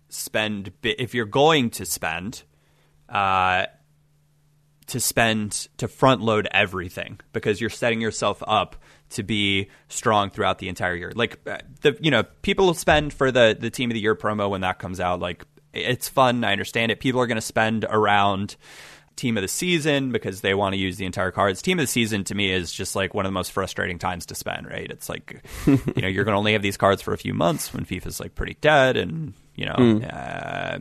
spend 0.08 0.72
if 0.82 1.14
you're 1.14 1.26
going 1.26 1.70
to 1.70 1.84
spend 1.84 2.42
uh, 3.08 3.66
to 4.86 5.00
spend 5.00 5.68
to 5.76 5.88
front 5.88 6.20
load 6.20 6.48
everything 6.50 7.20
because 7.32 7.60
you're 7.60 7.70
setting 7.70 8.00
yourself 8.00 8.42
up 8.46 8.76
to 9.10 9.22
be 9.22 9.68
strong 9.88 10.30
throughout 10.30 10.58
the 10.58 10.68
entire 10.68 10.94
year. 10.94 11.12
Like 11.14 11.38
uh, 11.46 11.58
the 11.82 11.96
you 12.00 12.10
know 12.10 12.24
people 12.42 12.66
will 12.66 12.74
spend 12.74 13.12
for 13.12 13.30
the 13.30 13.56
the 13.58 13.70
team 13.70 13.90
of 13.90 13.94
the 13.94 14.00
year 14.00 14.14
promo 14.14 14.50
when 14.50 14.62
that 14.62 14.78
comes 14.78 15.00
out. 15.00 15.20
Like 15.20 15.44
it's 15.72 16.08
fun. 16.08 16.44
I 16.44 16.52
understand 16.52 16.90
it. 16.90 17.00
People 17.00 17.20
are 17.20 17.26
going 17.26 17.36
to 17.36 17.42
spend 17.42 17.84
around 17.88 18.56
team 19.18 19.36
of 19.36 19.42
the 19.42 19.48
season 19.48 20.12
because 20.12 20.40
they 20.40 20.54
want 20.54 20.72
to 20.72 20.78
use 20.78 20.96
the 20.96 21.04
entire 21.04 21.30
cards. 21.30 21.60
Team 21.60 21.78
of 21.78 21.82
the 21.82 21.88
season 21.88 22.24
to 22.24 22.34
me 22.34 22.50
is 22.50 22.72
just 22.72 22.96
like 22.96 23.12
one 23.12 23.26
of 23.26 23.30
the 23.30 23.34
most 23.34 23.52
frustrating 23.52 23.98
times 23.98 24.26
to 24.26 24.34
spend, 24.34 24.66
right? 24.66 24.90
It's 24.90 25.08
like, 25.08 25.44
you 25.66 26.02
know, 26.02 26.08
you're 26.08 26.24
going 26.24 26.34
to 26.34 26.38
only 26.38 26.52
have 26.52 26.62
these 26.62 26.76
cards 26.76 27.02
for 27.02 27.12
a 27.12 27.18
few 27.18 27.34
months 27.34 27.74
when 27.74 27.84
FIFA's 27.84 28.20
like 28.20 28.34
pretty 28.34 28.56
dead 28.60 28.96
and, 28.96 29.34
you 29.58 29.66
know, 29.66 29.74
mm. 29.74 30.14
uh, 30.14 30.78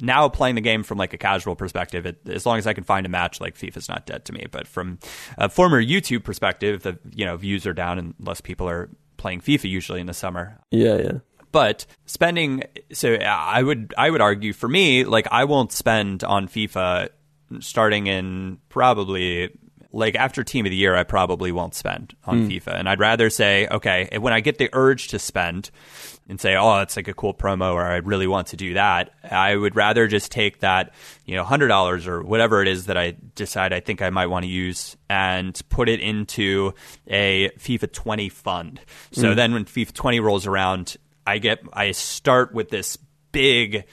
now 0.00 0.28
playing 0.28 0.56
the 0.56 0.60
game 0.60 0.82
from 0.82 0.98
like 0.98 1.12
a 1.12 1.18
casual 1.18 1.54
perspective, 1.54 2.06
it, 2.06 2.18
as 2.28 2.44
long 2.44 2.58
as 2.58 2.66
I 2.66 2.72
can 2.72 2.82
find 2.82 3.06
a 3.06 3.08
match, 3.08 3.40
like 3.40 3.56
FIFA's 3.56 3.88
not 3.88 4.04
dead 4.04 4.24
to 4.24 4.32
me. 4.32 4.46
But 4.50 4.66
from 4.66 4.98
a 5.38 5.48
former 5.48 5.82
YouTube 5.82 6.24
perspective, 6.24 6.82
the 6.82 6.98
you 7.14 7.24
know 7.24 7.36
views 7.36 7.66
are 7.66 7.72
down 7.72 7.98
and 7.98 8.14
less 8.18 8.40
people 8.40 8.68
are 8.68 8.90
playing 9.16 9.40
FIFA 9.40 9.70
usually 9.70 10.00
in 10.00 10.06
the 10.06 10.14
summer. 10.14 10.58
Yeah, 10.72 10.96
yeah. 10.96 11.18
But 11.52 11.86
spending, 12.04 12.64
so 12.92 13.14
I 13.14 13.62
would 13.62 13.94
I 13.96 14.10
would 14.10 14.20
argue 14.20 14.52
for 14.52 14.68
me, 14.68 15.04
like 15.04 15.28
I 15.30 15.44
won't 15.44 15.70
spend 15.70 16.24
on 16.24 16.48
FIFA 16.48 17.10
starting 17.60 18.08
in 18.08 18.58
probably 18.68 19.56
like 19.92 20.16
after 20.16 20.42
team 20.42 20.66
of 20.66 20.70
the 20.70 20.76
year, 20.76 20.96
I 20.96 21.04
probably 21.04 21.52
won't 21.52 21.74
spend 21.74 22.14
on 22.24 22.48
mm. 22.48 22.50
FIFA. 22.50 22.78
And 22.78 22.88
I'd 22.88 22.98
rather 22.98 23.30
say, 23.30 23.68
okay, 23.68 24.08
when 24.18 24.32
I 24.32 24.40
get 24.40 24.58
the 24.58 24.68
urge 24.72 25.08
to 25.08 25.18
spend 25.18 25.70
and 26.28 26.40
say, 26.40 26.56
oh, 26.56 26.80
it's 26.80 26.96
like 26.96 27.08
a 27.08 27.14
cool 27.14 27.34
promo 27.34 27.74
or 27.74 27.84
I 27.84 27.96
really 27.96 28.26
want 28.26 28.48
to 28.48 28.56
do 28.56 28.74
that, 28.74 29.12
I 29.30 29.54
would 29.54 29.76
rather 29.76 30.08
just 30.08 30.32
take 30.32 30.60
that, 30.60 30.92
you 31.24 31.36
know, 31.36 31.44
$100 31.44 32.06
or 32.06 32.22
whatever 32.22 32.62
it 32.62 32.68
is 32.68 32.86
that 32.86 32.96
I 32.96 33.16
decide 33.34 33.72
I 33.72 33.80
think 33.80 34.02
I 34.02 34.10
might 34.10 34.26
want 34.26 34.44
to 34.44 34.50
use 34.50 34.96
and 35.08 35.60
put 35.68 35.88
it 35.88 36.00
into 36.00 36.74
a 37.06 37.50
FIFA 37.58 37.92
20 37.92 38.28
fund. 38.28 38.80
So 39.12 39.32
mm. 39.32 39.36
then 39.36 39.52
when 39.52 39.64
FIFA 39.64 39.92
20 39.92 40.20
rolls 40.20 40.46
around, 40.46 40.96
I 41.26 41.38
get, 41.38 41.62
I 41.72 41.92
start 41.92 42.52
with 42.52 42.70
this 42.70 42.98
big 43.30 43.84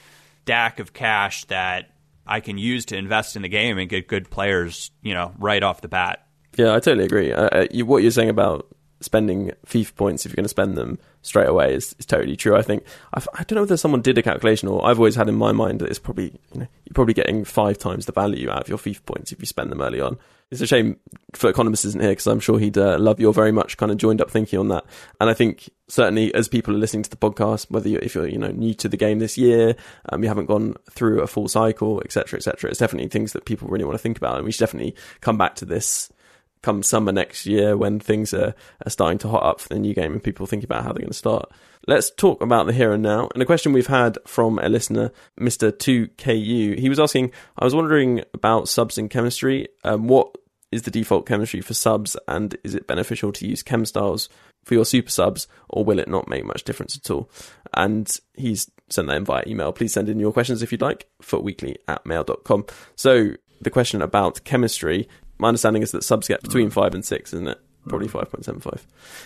stack 0.43 0.79
of 0.79 0.93
cash 0.93 1.45
that 1.45 1.91
I 2.25 2.39
can 2.39 2.57
use 2.57 2.85
to 2.85 2.97
invest 2.97 3.35
in 3.35 3.43
the 3.43 3.49
game 3.49 3.77
and 3.77 3.87
get 3.89 4.07
good 4.07 4.29
players, 4.29 4.91
you 5.01 5.13
know, 5.13 5.33
right 5.37 5.61
off 5.61 5.81
the 5.81 5.87
bat. 5.87 6.25
Yeah, 6.55 6.73
I 6.73 6.79
totally 6.79 7.05
agree. 7.05 7.31
Uh 7.33 7.67
you, 7.71 7.85
what 7.85 8.03
you're 8.03 8.11
saying 8.11 8.29
about 8.29 8.67
spending 9.03 9.51
FIFA 9.65 9.95
points 9.95 10.25
if 10.25 10.31
you're 10.31 10.35
going 10.35 10.45
to 10.45 10.49
spend 10.49 10.77
them 10.77 10.97
straight 11.23 11.47
away 11.47 11.73
is, 11.73 11.95
is 11.97 12.05
totally 12.05 12.35
true. 12.35 12.55
I 12.55 12.61
think 12.61 12.83
I've, 13.13 13.27
I 13.33 13.43
do 13.43 13.55
not 13.55 13.61
know 13.61 13.63
whether 13.63 13.77
someone 13.77 14.01
did 14.01 14.17
a 14.19 14.21
calculation 14.21 14.67
or 14.69 14.85
I've 14.85 14.99
always 14.99 15.15
had 15.15 15.27
in 15.27 15.35
my 15.35 15.51
mind 15.51 15.79
that 15.79 15.89
it's 15.89 15.97
probably 15.97 16.39
you 16.53 16.59
know 16.59 16.67
you're 16.85 16.93
probably 16.93 17.15
getting 17.15 17.43
five 17.43 17.79
times 17.79 18.05
the 18.05 18.11
value 18.11 18.51
out 18.51 18.61
of 18.61 18.69
your 18.69 18.77
FIFA 18.77 19.05
points 19.05 19.31
if 19.31 19.39
you 19.39 19.47
spend 19.47 19.71
them 19.71 19.81
early 19.81 19.99
on. 19.99 20.19
It's 20.51 20.61
a 20.61 20.67
shame 20.67 20.97
FUT 21.33 21.49
Economist 21.49 21.83
isn't 21.85 21.99
here 21.99 22.11
because 22.11 22.27
I'm 22.27 22.39
sure 22.39 22.59
he'd 22.59 22.77
uh, 22.77 22.99
love 22.99 23.19
your 23.19 23.33
very 23.33 23.51
much 23.51 23.77
kind 23.77 23.91
of 23.91 23.97
joined 23.97 24.21
up 24.21 24.29
thinking 24.29 24.59
on 24.59 24.67
that. 24.67 24.85
And 25.19 25.27
I 25.27 25.33
think 25.33 25.67
certainly 25.87 26.31
as 26.35 26.47
people 26.47 26.75
are 26.75 26.77
listening 26.77 27.01
to 27.03 27.09
the 27.09 27.15
podcast, 27.15 27.71
whether 27.71 27.89
you're, 27.89 28.01
if 28.01 28.13
you're 28.13 28.27
you 28.27 28.37
know 28.37 28.51
new 28.51 28.75
to 28.75 28.87
the 28.87 28.97
game 28.97 29.17
this 29.17 29.35
year, 29.37 29.75
um, 30.09 30.21
you 30.21 30.27
haven't 30.27 30.45
gone 30.45 30.75
through 30.91 31.21
a 31.21 31.27
full 31.27 31.47
cycle, 31.47 32.01
etc., 32.01 32.37
etc., 32.37 32.69
it's 32.69 32.79
definitely 32.79 33.09
things 33.09 33.33
that 33.33 33.45
people 33.45 33.67
really 33.67 33.85
want 33.85 33.95
to 33.95 34.03
think 34.03 34.17
about, 34.17 34.35
and 34.35 34.45
we 34.45 34.51
should 34.51 34.59
definitely 34.59 34.93
come 35.21 35.37
back 35.37 35.55
to 35.55 35.65
this 35.65 36.11
come 36.63 36.81
summer 36.81 37.11
next 37.11 37.45
year 37.45 37.77
when 37.77 37.99
things 37.99 38.33
are, 38.33 38.55
are 38.85 38.89
starting 38.89 39.19
to 39.19 39.27
hot 39.27 39.43
up 39.43 39.59
for 39.59 39.69
the 39.69 39.79
new 39.79 39.93
game 39.93 40.13
and 40.13 40.23
people 40.23 40.47
thinking 40.47 40.65
about 40.65 40.83
how 40.83 40.91
they're 40.91 41.01
going 41.01 41.09
to 41.09 41.13
start. 41.13 41.51
Let's 41.85 42.09
talk 42.09 42.41
about 42.41 42.65
the 42.65 42.73
here 42.73 42.93
and 42.93 43.03
now. 43.03 43.29
And 43.33 43.43
a 43.43 43.45
question 43.45 43.73
we've 43.73 43.87
had 43.87 44.17
from 44.25 44.57
a 44.59 44.69
listener, 44.69 45.11
Mr. 45.39 45.71
2KU, 45.71 46.79
he 46.79 46.89
was 46.89 46.99
asking, 46.99 47.31
I 47.57 47.65
was 47.65 47.75
wondering 47.75 48.23
about 48.33 48.69
subs 48.69 48.97
in 48.97 49.09
chemistry. 49.09 49.67
Um, 49.83 50.07
what 50.07 50.35
is 50.71 50.83
the 50.83 50.91
default 50.91 51.27
chemistry 51.27 51.61
for 51.61 51.73
subs, 51.73 52.17
and 52.27 52.57
is 52.63 52.73
it 52.73 52.87
beneficial 52.87 53.31
to 53.31 53.47
use 53.47 53.61
chem 53.61 53.85
styles 53.85 54.27
for 54.63 54.73
your 54.73 54.85
super 54.85 55.11
subs, 55.11 55.47
or 55.69 55.85
will 55.85 55.99
it 55.99 56.07
not 56.07 56.27
make 56.27 56.45
much 56.45 56.63
difference 56.63 56.97
at 56.97 57.11
all? 57.11 57.29
And 57.73 58.09
he's 58.33 58.71
sent 58.89 59.07
that 59.07 59.17
in 59.17 59.25
via 59.25 59.43
email. 59.45 59.71
Please 59.71 59.93
send 59.93 60.09
in 60.09 60.19
your 60.19 60.33
questions 60.33 60.63
if 60.63 60.71
you'd 60.71 60.81
like, 60.81 61.07
footweekly 61.21 61.77
at 61.87 62.05
mail.com. 62.05 62.65
So 62.95 63.33
the 63.61 63.69
question 63.69 64.01
about 64.01 64.43
chemistry, 64.43 65.07
my 65.37 65.47
understanding 65.49 65.81
is 65.81 65.91
that 65.91 66.03
subs 66.03 66.27
get 66.27 66.41
between 66.41 66.69
mm. 66.69 66.73
5 66.73 66.93
and 66.95 67.05
6, 67.05 67.33
isn't 67.33 67.47
it? 67.47 67.59
Mm. 67.85 67.89
Probably 67.89 68.07
5.75. 68.07 68.81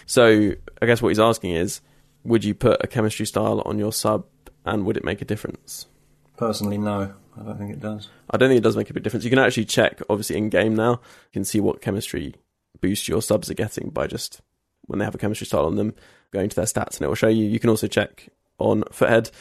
So 0.05 0.53
I 0.81 0.85
guess 0.85 1.01
what 1.01 1.09
he's 1.09 1.19
asking 1.19 1.51
is, 1.51 1.81
would 2.23 2.43
you 2.43 2.53
put 2.53 2.83
a 2.83 2.87
chemistry 2.87 3.25
style 3.25 3.61
on 3.65 3.77
your 3.77 3.93
sub, 3.93 4.25
and 4.65 4.85
would 4.85 4.97
it 4.97 5.03
make 5.03 5.21
a 5.21 5.25
difference? 5.25 5.87
Personally, 6.35 6.77
no. 6.77 7.13
I 7.39 7.43
don't 7.43 7.57
think 7.57 7.71
it 7.71 7.79
does. 7.79 8.09
I 8.29 8.37
don't 8.37 8.49
think 8.49 8.57
it 8.57 8.63
does 8.63 8.75
make 8.75 8.89
a 8.89 8.93
big 8.93 9.03
difference. 9.03 9.23
You 9.23 9.29
can 9.29 9.39
actually 9.39 9.65
check, 9.65 10.01
obviously, 10.09 10.37
in 10.37 10.49
game 10.49 10.75
now. 10.75 10.91
You 10.91 11.33
can 11.33 11.45
see 11.45 11.59
what 11.59 11.81
chemistry 11.81 12.35
boost 12.81 13.07
your 13.07 13.21
subs 13.21 13.49
are 13.49 13.55
getting 13.55 13.89
by 13.89 14.07
just 14.07 14.41
when 14.85 14.99
they 14.99 15.05
have 15.05 15.15
a 15.15 15.19
chemistry 15.19 15.45
style 15.45 15.65
on 15.65 15.75
them, 15.75 15.93
going 16.31 16.49
to 16.49 16.55
their 16.55 16.65
stats, 16.65 16.95
and 16.95 17.03
it 17.03 17.07
will 17.07 17.15
show 17.15 17.27
you. 17.27 17.45
You 17.45 17.59
can 17.59 17.69
also 17.69 17.87
check 17.87 18.29
on 18.57 18.83
Futhead. 18.85 19.31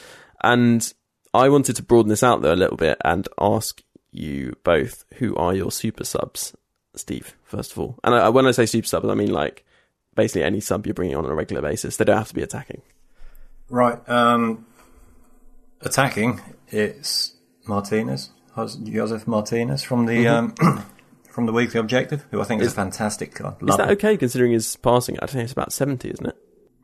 And 0.42 0.92
I 1.32 1.48
wanted 1.48 1.76
to 1.76 1.82
broaden 1.82 2.08
this 2.08 2.22
out 2.22 2.42
though 2.42 2.52
a 2.52 2.56
little 2.56 2.76
bit 2.76 2.98
and 3.04 3.26
ask 3.40 3.82
you 4.16 4.56
both 4.64 5.04
who 5.14 5.34
are 5.36 5.54
your 5.54 5.70
super 5.70 6.04
subs, 6.04 6.56
Steve, 6.94 7.36
first 7.44 7.72
of 7.72 7.78
all. 7.78 7.98
And 8.02 8.14
I, 8.14 8.28
when 8.28 8.46
I 8.46 8.50
say 8.50 8.66
super 8.66 8.86
subs, 8.86 9.08
I 9.08 9.14
mean 9.14 9.32
like 9.32 9.64
basically 10.14 10.42
any 10.42 10.60
sub 10.60 10.86
you're 10.86 10.94
bringing 10.94 11.16
on 11.16 11.24
on 11.24 11.30
a 11.30 11.34
regular 11.34 11.62
basis. 11.62 11.96
They 11.96 12.04
don't 12.04 12.16
have 12.16 12.28
to 12.28 12.34
be 12.34 12.42
attacking. 12.42 12.82
Right. 13.68 13.98
Um, 14.08 14.66
attacking, 15.80 16.40
it's 16.68 17.34
Martinez, 17.66 18.30
Josef 18.56 19.26
Martinez 19.26 19.82
from 19.82 20.06
the 20.06 20.24
mm-hmm. 20.24 20.66
um, 20.66 20.84
from 21.30 21.46
the 21.46 21.52
Weekly 21.52 21.78
Objective, 21.78 22.24
who 22.30 22.40
I 22.40 22.44
think 22.44 22.62
is, 22.62 22.68
is 22.68 22.72
a 22.72 22.76
fantastic. 22.76 23.38
Love 23.40 23.56
is 23.60 23.76
that 23.76 23.90
it. 23.90 23.92
okay 23.98 24.16
considering 24.16 24.52
his 24.52 24.76
passing? 24.76 25.18
I 25.20 25.26
think 25.26 25.44
it's 25.44 25.52
about 25.52 25.72
seventy, 25.72 26.10
isn't 26.10 26.26
it? 26.26 26.36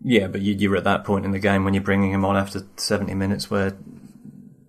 Yeah, 0.04 0.26
but 0.26 0.40
you, 0.40 0.72
are 0.72 0.76
at 0.76 0.84
that 0.84 1.04
point 1.04 1.24
in 1.24 1.30
the 1.30 1.38
game 1.38 1.64
when 1.64 1.74
you're 1.74 1.82
bringing 1.82 2.10
him 2.10 2.24
on 2.24 2.36
after 2.36 2.62
seventy 2.76 3.14
minutes, 3.14 3.50
where 3.50 3.76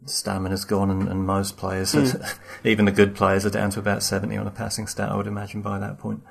stamina's 0.06 0.66
gone, 0.66 0.90
and, 0.90 1.08
and 1.08 1.26
most 1.26 1.58
players, 1.58 1.94
mm. 1.94 2.38
even 2.64 2.86
the 2.86 2.92
good 2.92 3.16
players, 3.16 3.46
are 3.46 3.50
down 3.50 3.70
to 3.72 3.80
about 3.80 4.04
seventy 4.04 4.38
on 4.38 4.48
a 4.48 4.52
passing 4.52 4.88
stat. 4.88 5.12
I 5.12 5.16
would 5.16 5.28
imagine 5.28 5.62
by 5.62 5.80
that 5.80 5.98
point. 5.98 6.24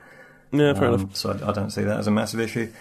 Yeah, 0.52 0.74
fair 0.74 0.88
um, 0.88 0.94
enough. 0.94 1.16
So 1.16 1.30
I, 1.30 1.50
I 1.50 1.52
don't 1.52 1.70
see 1.70 1.82
that 1.82 1.98
as 1.98 2.06
a 2.06 2.10
massive 2.10 2.40
issue. 2.40 2.72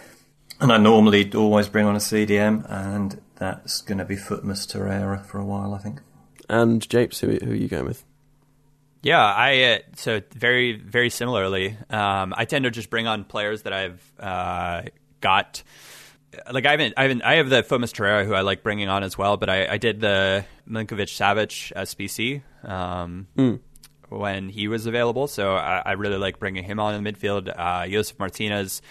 And 0.59 0.71
I 0.71 0.77
normally 0.77 1.33
always 1.33 1.67
bring 1.67 1.85
on 1.85 1.95
a 1.95 1.99
CDM, 1.99 2.69
and 2.69 3.19
that's 3.37 3.81
going 3.81 3.97
to 3.97 4.05
be 4.05 4.15
Futmas 4.15 4.67
Torreira 4.67 5.25
for 5.25 5.39
a 5.39 5.45
while, 5.45 5.73
I 5.73 5.79
think. 5.79 6.01
And 6.47 6.87
Japes, 6.87 7.19
who, 7.19 7.29
who 7.43 7.51
are 7.51 7.55
you 7.55 7.67
going 7.67 7.85
with? 7.85 8.03
Yeah, 9.01 9.23
I 9.23 9.63
uh, 9.63 9.77
so 9.95 10.21
very 10.33 10.73
very 10.73 11.09
similarly. 11.09 11.75
Um, 11.89 12.35
I 12.37 12.45
tend 12.45 12.65
to 12.65 12.71
just 12.71 12.91
bring 12.91 13.07
on 13.07 13.23
players 13.23 13.63
that 13.63 13.73
I've 13.73 14.13
uh, 14.19 14.83
got. 15.21 15.63
Like 16.51 16.65
I 16.65 16.71
haven't, 16.71 16.93
I 16.97 17.03
haven't, 17.03 17.21
I 17.23 17.35
have 17.35 17.49
the 17.49 17.63
Futmas 17.63 17.91
Torreira 17.91 18.25
who 18.25 18.33
I 18.33 18.41
like 18.41 18.63
bringing 18.63 18.89
on 18.89 19.03
as 19.03 19.17
well. 19.17 19.37
But 19.37 19.49
I, 19.49 19.67
I 19.73 19.77
did 19.77 19.99
the 19.99 20.45
Milinkovic 20.69 21.09
Savic 21.09 21.73
SBC 21.73 22.41
um, 22.69 23.27
mm. 23.37 23.59
when 24.09 24.49
he 24.49 24.67
was 24.67 24.85
available, 24.85 25.27
so 25.27 25.55
I, 25.55 25.81
I, 25.85 25.91
really 25.93 26.17
like 26.17 26.39
bringing 26.39 26.63
him 26.63 26.79
on 26.79 26.95
in 26.95 27.03
the 27.03 27.11
midfield. 27.11 27.53
Uh, 27.53 27.87
Josef 27.87 28.17
Martinez, 28.19 28.81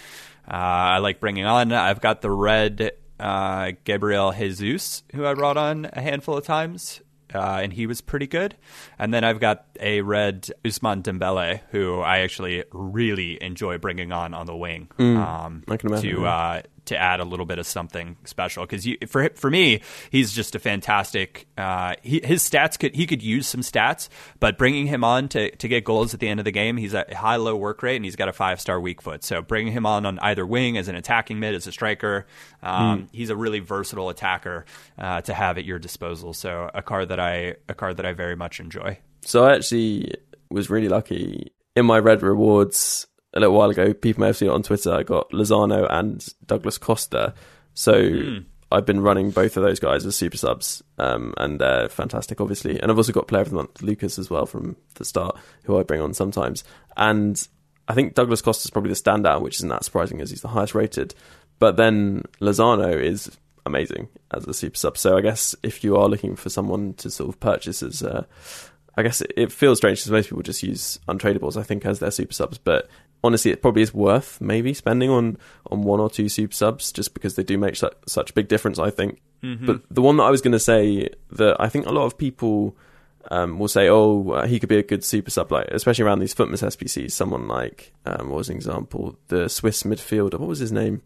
uh, 0.47 0.55
I 0.55 0.99
like 0.99 1.20
bringing 1.20 1.47
on. 1.47 1.72
I've 1.72 2.01
got 2.01 2.20
the 2.20 2.30
red 2.30 2.93
uh, 3.18 3.72
Gabriel 3.84 4.32
Jesus, 4.32 5.03
who 5.14 5.24
I 5.24 5.34
brought 5.34 5.57
on 5.57 5.88
a 5.93 6.01
handful 6.01 6.36
of 6.36 6.45
times 6.45 7.01
uh, 7.34 7.61
and 7.62 7.72
he 7.72 7.86
was 7.86 8.01
pretty 8.01 8.26
good. 8.26 8.57
And 8.99 9.12
then 9.12 9.24
I've 9.24 9.41
got 9.41 9.66
a 9.78 10.01
red 10.03 10.51
Ousmane 10.64 11.03
Dembele, 11.03 11.61
who 11.70 12.01
I 12.01 12.18
actually 12.18 12.64
really 12.72 13.43
enjoy 13.43 13.78
bringing 13.78 14.12
on 14.12 14.34
on 14.34 14.47
the 14.47 14.57
wing. 14.57 14.88
Mm, 14.99 15.16
um, 15.16 15.64
I 15.68 15.76
can 15.76 15.91
imagine. 15.91 16.16
To, 16.16 16.26
uh, 16.26 16.62
to 16.87 16.97
add 16.97 17.20
a 17.20 17.24
little 17.24 17.47
bit 17.47 17.59
of 17.59 17.66
something 17.66 18.16
special. 18.24 18.64
Because 18.66 18.87
for 19.09 19.31
for 19.35 19.51
me 19.51 19.83
he's 20.11 20.33
just 20.33 20.55
a 20.55 20.59
fantastic 20.59 21.47
uh, 21.57 21.95
he, 22.03 22.20
his 22.22 22.49
stats 22.49 22.78
could 22.78 22.95
he 22.95 23.07
could 23.07 23.22
use 23.22 23.47
some 23.47 23.61
stats 23.61 24.09
but 24.39 24.59
bringing 24.59 24.87
him 24.87 25.05
on 25.05 25.28
to, 25.28 25.55
to 25.57 25.68
get 25.68 25.85
goals 25.85 26.14
at 26.14 26.20
the 26.20 26.28
end 26.28 26.41
of 26.41 26.45
the 26.45 26.51
game 26.51 26.76
he's 26.76 26.95
a 26.95 27.05
high 27.14 27.37
low 27.37 27.57
work 27.57 27.83
rate 27.83 27.97
and 27.97 28.05
he's 28.05 28.16
got 28.16 28.28
a 28.28 28.33
five 28.33 28.61
star 28.61 28.81
weak 28.81 29.03
foot. 29.03 29.24
So 29.24 29.43
bringing 29.43 29.72
him 29.72 29.87
on 29.87 30.07
on 30.07 30.18
either 30.20 30.47
wing 30.47 30.76
as 30.76 30.89
an 30.89 30.97
attacking 30.97 31.39
mid 31.41 31.55
as 31.55 31.66
a 31.66 31.72
striker 31.72 32.26
um, 32.62 33.03
mm. 33.03 33.09
he's 33.12 33.31
a 33.31 33.37
really 33.37 33.61
versatile 33.61 34.09
attacker 34.09 34.64
uh, 34.99 35.20
to 35.22 35.35
have 35.35 35.59
at 35.59 35.64
your 35.64 35.78
disposal. 35.78 36.33
So 36.35 36.70
a 36.74 36.83
card 36.83 37.09
that 37.09 37.20
I 37.20 37.57
a 37.68 37.74
card 37.74 37.97
that 37.99 38.07
I 38.07 38.12
very 38.12 38.37
much 38.37 38.61
enjoy. 38.61 38.99
So 39.22 39.45
I 39.45 39.55
actually 39.57 40.14
was 40.51 40.70
really 40.70 40.89
lucky. 40.89 41.53
In 41.76 41.87
my 41.87 41.99
red 41.99 42.22
rewards 42.22 43.07
a 43.35 43.41
little 43.41 43.55
while 43.55 43.70
ago, 43.70 43.93
people 43.93 44.20
may 44.20 44.26
have 44.28 44.37
seen 44.37 44.49
it 44.49 44.53
on 44.53 44.62
Twitter. 44.62 44.93
I 44.93 45.03
got 45.03 45.31
Lozano 45.31 45.87
and 45.91 46.26
Douglas 46.47 46.78
Costa. 46.78 47.35
So 47.74 47.93
mm. 47.93 48.45
I've 48.72 48.87
been 48.87 49.01
running 49.01 49.31
both 49.31 49.57
of 49.57 49.62
those 49.62 49.81
guys 49.81 50.05
as 50.07 50.16
super 50.16 50.37
subs, 50.37 50.83
um, 50.99 51.35
and 51.37 51.61
they're 51.61 51.89
fantastic, 51.89 52.41
obviously. 52.41 52.81
And 52.81 52.91
I've 52.91 52.99
also 52.99 53.12
got 53.12 53.28
player 53.28 53.43
of 53.43 53.51
the 53.51 53.57
month 53.57 53.83
Lucas 53.83 54.18
as 54.18 54.31
well 54.31 54.47
from 54.47 54.76
the 54.95 55.05
start, 55.05 55.39
who 55.64 55.78
I 55.78 55.83
bring 55.83 56.01
on 56.01 56.14
sometimes. 56.14 56.64
And 56.97 57.47
I 57.89 57.95
think 57.95 58.14
Douglas 58.14 58.43
Costa 58.43 58.66
is 58.66 58.70
probably 58.70 58.91
the 58.91 58.97
standout, 58.97 59.43
which 59.43 59.57
isn't 59.57 59.68
that 59.68 59.85
surprising 59.85 60.20
as 60.20 60.31
he's 60.31 60.43
the 60.43 60.49
highest 60.49 60.74
rated. 60.74 61.14
But 61.59 61.76
then 61.76 62.24
Lozano 62.41 63.01
is 63.01 63.37
amazing 63.66 64.09
as 64.33 64.47
a 64.47 64.55
super 64.55 64.76
sub. 64.76 64.97
So 64.97 65.16
I 65.16 65.20
guess 65.20 65.55
if 65.62 65.85
you 65.85 65.97
are 65.97 66.09
looking 66.09 66.37
for 66.37 66.49
someone 66.49 66.95
to 66.95 67.11
sort 67.11 67.28
of 67.28 67.41
purchase 67.41 67.83
as 67.83 68.03
a 68.03 68.26
I 68.97 69.03
guess 69.03 69.20
it, 69.20 69.33
it 69.37 69.53
feels 69.53 69.78
strange 69.78 69.99
because 69.99 70.11
most 70.11 70.28
people 70.28 70.43
just 70.43 70.62
use 70.62 70.99
untradables, 71.09 71.57
I 71.57 71.62
think, 71.62 71.87
as 71.87 72.01
their 72.01 72.11
super 72.11 72.33
subs. 72.33 72.59
But 72.59 72.89
honestly, 73.23 73.51
it 73.51 73.62
probably 73.62 73.83
is 73.83 73.95
worth 73.95 74.41
maybe 74.41 74.75
spending 74.75 75.11
on 75.11 75.39
on 75.71 75.83
one 75.83 76.01
or 76.01 76.11
two 76.11 76.29
super 76.29 76.55
subs 76.55 76.93
just 76.93 77.14
because 77.14 77.37
they 77.37 77.43
do 77.43 77.59
make 77.59 77.77
such, 77.77 77.95
such 78.07 78.31
a 78.31 78.33
big 78.33 78.49
difference. 78.49 78.79
I 78.79 78.91
think. 78.91 79.21
Mm-hmm. 79.43 79.66
But 79.66 79.83
the 79.91 80.03
one 80.03 80.16
that 80.18 80.25
I 80.25 80.31
was 80.31 80.43
going 80.43 80.53
to 80.53 80.61
say 80.61 81.09
that 81.33 81.57
I 81.59 81.68
think 81.68 81.87
a 81.87 81.93
lot 81.93 82.05
of 82.05 82.18
people 82.18 82.77
um, 83.31 83.59
will 83.59 83.68
say, 83.68 83.89
"Oh, 83.89 84.31
uh, 84.31 84.47
he 84.47 84.59
could 84.59 84.68
be 84.68 84.79
a 84.79 84.83
good 84.83 85.05
super 85.05 85.31
sub," 85.31 85.53
like 85.53 85.68
especially 85.68 86.05
around 86.05 86.21
these 86.21 86.35
Futmas 86.35 86.62
SBCs. 86.62 87.12
Someone 87.12 87.49
like 87.49 87.93
um, 88.07 88.29
what 88.29 88.37
was 88.37 88.49
an 88.49 88.57
example? 88.57 89.16
The 89.29 89.49
Swiss 89.49 89.83
midfielder. 89.83 90.39
What 90.39 90.49
was 90.49 90.59
his 90.59 90.73
name? 90.73 91.03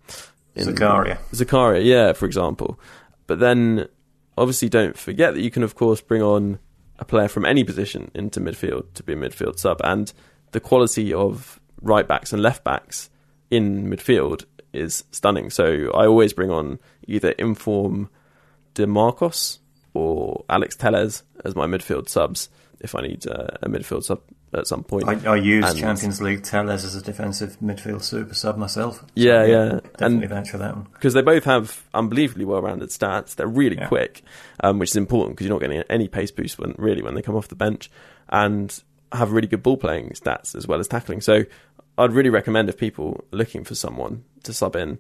In- 0.55 0.69
Zakaria. 0.69 1.19
Zakaria, 1.33 1.85
yeah, 1.85 2.13
for 2.13 2.27
example. 2.27 2.79
But 3.27 3.41
then, 3.41 3.89
obviously, 4.37 4.69
don't 4.69 4.97
forget 4.97 5.35
that 5.35 5.41
you 5.41 5.51
can, 5.51 5.63
of 5.63 5.75
course, 5.75 6.01
bring 6.01 6.23
on 6.23 6.59
a 6.99 7.05
player 7.05 7.29
from 7.29 7.45
any 7.45 7.65
position 7.65 8.11
into 8.15 8.41
midfield 8.41 8.93
to 8.95 9.03
be 9.03 9.15
a 9.15 9.17
midfield 9.17 9.59
sub, 9.59 9.81
and 9.83 10.13
the 10.53 10.61
quality 10.61 11.13
of 11.13 11.61
right 11.85 12.07
backs 12.09 12.33
and 12.33 12.43
left 12.43 12.65
backs 12.65 13.11
in 13.51 13.87
midfield 13.89 14.45
is 14.73 15.05
stunning. 15.13 15.51
So 15.51 15.91
I 15.95 16.07
always 16.07 16.33
bring 16.33 16.51
on 16.51 16.79
either 17.07 17.31
Inform 17.31 18.09
DeMarcos 18.75 19.59
or 19.93 20.45
Alex 20.49 20.75
Telles 20.77 21.23
as 21.45 21.55
my 21.55 21.67
midfield 21.67 22.09
subs 22.09 22.49
if 22.81 22.95
I 22.95 23.03
need 23.03 23.27
uh, 23.27 23.47
a 23.63 23.69
midfield 23.69 24.05
sub 24.05 24.21
at 24.53 24.67
some 24.67 24.83
point. 24.85 25.09
I, 25.09 25.33
I 25.33 25.37
use 25.37 25.65
And- 25.71 25.79
Champions 25.79 26.21
League 26.21 26.43
Telles 26.43 26.85
as 26.85 26.95
a 26.95 27.03
defensive 27.03 27.57
midfield 27.63 28.03
super 28.03 28.35
sub 28.35 28.57
myself. 28.57 28.99
So, 28.99 29.07
Yeah, 29.15 29.45
yeah. 29.45 29.65
Definitely 29.97 30.25
And- 30.27 30.29
vouch 30.31 30.51
for 30.51 30.59
that 30.59 30.75
one. 30.77 30.87
because 30.93 31.15
they 31.15 31.23
both 31.23 31.45
have 31.45 31.85
unbelievably 31.95 32.45
well-rounded 32.45 32.91
stats. 32.91 33.35
They're 33.37 33.47
really 33.47 33.77
Yeah. 33.77 33.87
quick, 33.89 34.23
um, 34.61 34.79
which 34.79 34.91
is 34.91 34.97
important 34.97 35.37
because 35.37 35.47
you're 35.47 35.55
not 35.55 35.61
getting 35.61 35.83
any 35.89 36.09
pace 36.09 36.31
boost 36.31 36.59
when 36.59 36.75
really 36.79 37.03
when 37.03 37.15
they 37.15 37.23
come 37.23 37.37
off 37.37 37.49
the 37.49 37.55
bench, 37.57 37.91
and 38.29 38.83
have 39.13 39.31
really 39.33 39.47
good 39.47 39.63
ball 39.63 39.77
playing 39.77 40.11
stats 40.11 40.57
as 40.57 40.67
well 40.67 40.81
as 40.81 40.89
tackling. 40.89 41.21
So 41.21 41.45
I'd 41.97 42.13
really 42.13 42.31
recommend 42.31 42.69
if 42.69 42.77
people 42.77 43.25
are 43.33 43.37
looking 43.37 43.65
for 43.65 43.75
someone 43.75 44.25
to 44.43 44.53
sub 44.53 44.77
in 44.77 44.99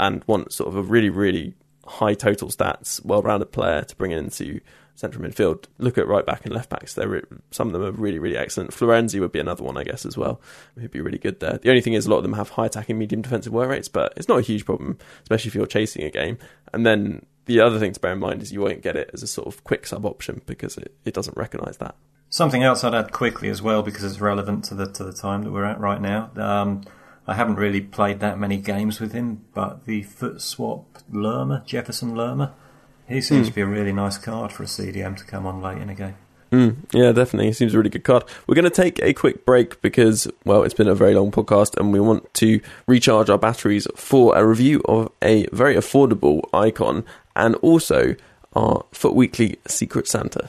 and 0.00 0.24
want 0.26 0.52
sort 0.52 0.68
of 0.68 0.76
a 0.76 0.82
really 0.82 1.10
really 1.10 1.54
high 1.86 2.14
total 2.14 2.48
stats, 2.48 3.04
well-rounded 3.04 3.52
player 3.52 3.82
to 3.82 3.96
bring 3.96 4.10
into 4.10 4.60
central 4.94 5.22
midfield. 5.24 5.64
Look 5.78 5.98
at 5.98 6.06
right 6.06 6.24
back 6.24 6.44
and 6.44 6.54
left 6.54 6.70
backs. 6.70 6.94
They're 6.94 7.08
re- 7.08 7.22
some 7.50 7.68
of 7.68 7.72
them 7.72 7.82
are 7.82 7.90
really 7.90 8.18
really 8.18 8.36
excellent. 8.36 8.70
Florenzi 8.70 9.20
would 9.20 9.32
be 9.32 9.40
another 9.40 9.64
one, 9.64 9.76
I 9.76 9.84
guess, 9.84 10.06
as 10.06 10.16
well. 10.16 10.40
Who'd 10.78 10.90
be 10.90 11.00
really 11.00 11.18
good 11.18 11.40
there. 11.40 11.58
The 11.58 11.68
only 11.68 11.82
thing 11.82 11.94
is 11.94 12.06
a 12.06 12.10
lot 12.10 12.18
of 12.18 12.22
them 12.22 12.34
have 12.34 12.50
high 12.50 12.66
attacking, 12.66 12.98
medium 12.98 13.22
defensive 13.22 13.52
work 13.52 13.68
rates, 13.68 13.88
but 13.88 14.12
it's 14.16 14.28
not 14.28 14.38
a 14.38 14.42
huge 14.42 14.64
problem, 14.64 14.98
especially 15.22 15.48
if 15.48 15.54
you're 15.54 15.66
chasing 15.66 16.04
a 16.04 16.10
game. 16.10 16.38
And 16.72 16.86
then 16.86 17.26
the 17.46 17.60
other 17.60 17.78
thing 17.78 17.92
to 17.92 18.00
bear 18.00 18.12
in 18.12 18.18
mind 18.18 18.42
is 18.42 18.52
you 18.52 18.60
won't 18.60 18.82
get 18.82 18.96
it 18.96 19.10
as 19.12 19.22
a 19.22 19.26
sort 19.26 19.46
of 19.46 19.62
quick 19.64 19.86
sub 19.86 20.06
option 20.06 20.42
because 20.46 20.78
it, 20.78 20.94
it 21.04 21.12
doesn't 21.12 21.36
recognise 21.36 21.76
that. 21.78 21.94
Something 22.30 22.62
else 22.62 22.82
I'd 22.82 22.94
add 22.94 23.12
quickly 23.12 23.48
as 23.48 23.62
well 23.62 23.82
because 23.82 24.02
it's 24.02 24.20
relevant 24.20 24.64
to 24.64 24.74
the 24.74 24.86
to 24.86 25.04
the 25.04 25.12
time 25.12 25.42
that 25.42 25.52
we're 25.52 25.64
at 25.64 25.78
right 25.78 26.00
now. 26.00 26.30
Um, 26.36 26.82
I 27.26 27.34
haven't 27.34 27.56
really 27.56 27.80
played 27.80 28.20
that 28.20 28.38
many 28.38 28.58
games 28.58 29.00
with 29.00 29.12
him, 29.12 29.44
but 29.54 29.86
the 29.86 30.02
FUT 30.02 30.42
Swap 30.42 30.98
Lerma, 31.10 31.62
Jefferson 31.64 32.14
Lerma, 32.14 32.52
he 33.08 33.20
seems 33.20 33.48
to 33.48 33.54
be 33.54 33.60
a 33.60 33.66
really 33.66 33.92
nice 33.92 34.18
card 34.18 34.52
for 34.52 34.62
a 34.62 34.66
CDM 34.66 35.16
to 35.16 35.24
come 35.24 35.46
on 35.46 35.62
late 35.62 35.78
in 35.78 35.88
a 35.88 35.94
game. 35.94 36.16
Mm, 36.52 36.76
yeah, 36.92 37.12
definitely. 37.12 37.46
He 37.46 37.52
seems 37.52 37.74
a 37.74 37.78
really 37.78 37.90
good 37.90 38.04
card. 38.04 38.24
We're 38.46 38.54
going 38.54 38.64
to 38.64 38.70
take 38.70 39.02
a 39.02 39.12
quick 39.12 39.44
break 39.44 39.80
because, 39.82 40.28
well, 40.44 40.62
it's 40.62 40.74
been 40.74 40.88
a 40.88 40.94
very 40.94 41.14
long 41.14 41.32
podcast 41.32 41.76
and 41.76 41.92
we 41.92 41.98
want 41.98 42.32
to 42.34 42.60
recharge 42.86 43.28
our 43.28 43.38
batteries 43.38 43.88
for 43.96 44.36
a 44.36 44.46
review 44.46 44.80
of 44.84 45.10
a 45.20 45.46
very 45.46 45.74
affordable 45.74 46.42
icon 46.52 47.04
and 47.34 47.56
also 47.56 48.14
our 48.54 48.84
FUT 48.92 49.16
Weekly 49.16 49.58
Secret 49.66 50.06
Santa. 50.06 50.48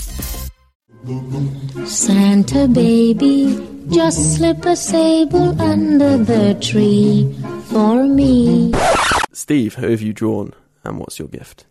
Santa 1.85 2.67
baby, 2.67 3.57
just 3.89 4.35
slip 4.37 4.63
a 4.65 4.75
sable 4.75 5.59
under 5.59 6.17
the 6.17 6.53
tree 6.61 7.35
for 7.65 8.03
me. 8.05 8.71
Steve, 9.33 9.75
who 9.75 9.89
have 9.89 10.01
you 10.01 10.13
drawn 10.13 10.53
and 10.83 10.99
what's 10.99 11.17
your 11.17 11.27
gift? 11.27 11.65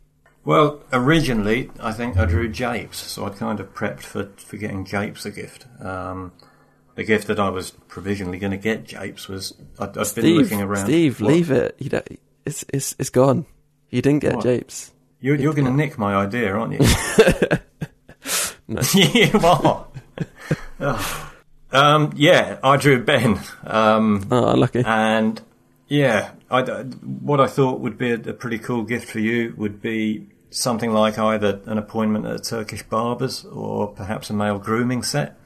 Well, 0.44 0.82
originally 0.92 1.70
I 1.80 1.92
think 1.92 2.16
I 2.16 2.24
drew 2.24 2.48
Japes, 2.48 2.98
so 2.98 3.24
I'd 3.24 3.36
kind 3.36 3.60
of 3.60 3.72
prepped 3.72 4.00
for, 4.00 4.24
for 4.36 4.56
getting 4.56 4.84
Japes 4.84 5.24
a 5.24 5.30
gift. 5.30 5.66
Um, 5.80 6.32
the 6.96 7.04
gift 7.04 7.28
that 7.28 7.38
I 7.38 7.50
was 7.50 7.70
provisionally 7.70 8.38
going 8.38 8.50
to 8.50 8.56
get 8.56 8.84
Japes 8.84 9.28
was 9.28 9.54
I'd, 9.78 9.90
I'd 9.90 9.94
been 9.94 10.04
Steve, 10.06 10.36
looking 10.40 10.60
around. 10.60 10.86
Steve, 10.86 11.20
What? 11.20 11.32
leave 11.32 11.50
it. 11.52 11.76
You 11.78 11.90
don't, 11.90 12.06
it's, 12.44 12.64
it's, 12.72 12.96
it's 12.98 13.10
gone. 13.10 13.46
You 13.90 14.02
didn't 14.02 14.22
get 14.22 14.34
What? 14.34 14.42
Japes. 14.44 14.90
You're, 15.20 15.36
you're 15.36 15.54
going 15.54 15.66
to 15.66 15.72
nick 15.72 15.98
my 15.98 16.14
idea, 16.16 16.52
aren't 16.52 16.72
you? 16.72 16.80
you 18.94 19.30
are. 19.42 19.86
Oh. 20.80 21.32
Um, 21.72 22.12
yeah, 22.16 22.58
I 22.64 22.76
drew 22.76 23.02
Ben. 23.04 23.38
Um, 23.64 24.26
Oh, 24.30 24.52
lucky. 24.54 24.82
and 24.84 25.40
yeah, 25.88 26.32
I, 26.50 26.62
what 26.62 27.40
I 27.40 27.46
thought 27.46 27.80
would 27.80 27.96
be 27.98 28.10
a, 28.10 28.14
a 28.14 28.32
pretty 28.32 28.58
cool 28.58 28.82
gift 28.82 29.08
for 29.10 29.18
you 29.20 29.54
would 29.56 29.80
be 29.80 30.26
something 30.50 30.92
like 30.92 31.18
either 31.18 31.60
an 31.66 31.78
appointment 31.78 32.26
at 32.26 32.34
a 32.34 32.38
Turkish 32.40 32.82
barber's 32.82 33.44
or 33.44 33.88
perhaps 33.88 34.30
a 34.30 34.32
male 34.34 34.58
grooming 34.58 35.02
set. 35.02 35.36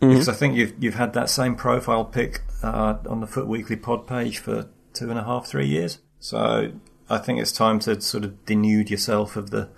Because 0.00 0.28
I 0.28 0.32
think 0.32 0.56
you've 0.56 0.74
you've 0.82 0.96
had 0.96 1.12
that 1.12 1.30
same 1.30 1.54
profile 1.54 2.04
pic 2.04 2.40
uh, 2.62 2.96
on 3.08 3.20
the 3.20 3.26
FUT 3.28 3.46
Weekly 3.46 3.76
pod 3.76 4.04
page 4.08 4.38
for 4.40 4.68
two 4.94 5.10
and 5.10 5.18
a 5.18 5.22
half, 5.22 5.46
three 5.46 5.66
years. 5.68 6.00
So 6.18 6.72
I 7.08 7.18
think 7.18 7.38
it's 7.40 7.52
time 7.52 7.78
to 7.80 8.00
sort 8.00 8.24
of 8.24 8.44
denude 8.44 8.90
yourself 8.90 9.36
of 9.36 9.50
the 9.50 9.68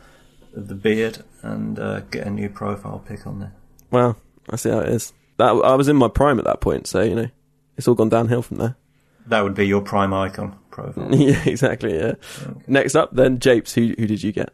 the 0.54 0.74
beard 0.74 1.22
and 1.42 1.78
uh, 1.78 2.00
get 2.00 2.26
a 2.26 2.30
new 2.30 2.48
profile 2.48 3.02
pic 3.06 3.26
on 3.26 3.40
there. 3.40 3.52
Wow, 3.90 4.16
I 4.50 4.56
see 4.56 4.70
how 4.70 4.80
it 4.80 4.88
is. 4.88 5.12
That 5.36 5.50
I 5.50 5.74
was 5.74 5.88
in 5.88 5.96
my 5.96 6.08
prime 6.08 6.38
at 6.38 6.44
that 6.44 6.60
point, 6.60 6.86
so 6.86 7.02
you 7.02 7.14
know, 7.14 7.28
it's 7.76 7.88
all 7.88 7.94
gone 7.94 8.08
downhill 8.08 8.42
from 8.42 8.58
there. 8.58 8.76
That 9.26 9.40
would 9.40 9.54
be 9.54 9.66
your 9.66 9.80
prime 9.80 10.12
icon 10.12 10.56
profile. 10.70 11.14
yeah, 11.14 11.42
exactly. 11.44 11.96
Yeah. 11.96 12.14
Next 12.66 12.94
up, 12.94 13.14
then 13.14 13.38
Japes. 13.40 13.74
Who 13.74 13.94
who 13.98 14.06
did 14.06 14.22
you 14.22 14.32
get? 14.32 14.50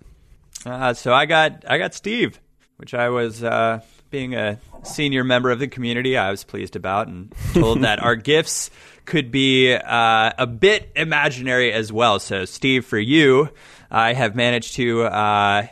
Uh, 0.64 0.94
so 0.94 1.12
I 1.12 1.26
got 1.26 1.64
I 1.68 1.78
got 1.78 1.94
Steve, 1.94 2.40
which 2.76 2.94
I 2.94 3.08
was 3.08 3.42
uh, 3.42 3.80
being 4.10 4.34
a 4.34 4.58
senior 4.82 5.24
member 5.24 5.50
of 5.50 5.58
the 5.58 5.68
community. 5.68 6.16
I 6.16 6.30
was 6.30 6.44
pleased 6.44 6.76
about 6.76 7.08
and 7.08 7.34
told 7.54 7.82
that 7.82 8.02
our 8.02 8.16
gifts 8.16 8.70
could 9.04 9.30
be 9.30 9.74
uh, 9.74 10.32
a 10.38 10.46
bit 10.46 10.90
imaginary 10.94 11.72
as 11.72 11.92
well. 11.92 12.18
So 12.18 12.44
Steve, 12.44 12.84
for 12.84 12.98
you, 12.98 13.50
I 13.90 14.12
have 14.12 14.34
managed 14.34 14.74
to 14.76 15.02
uh, 15.02 15.66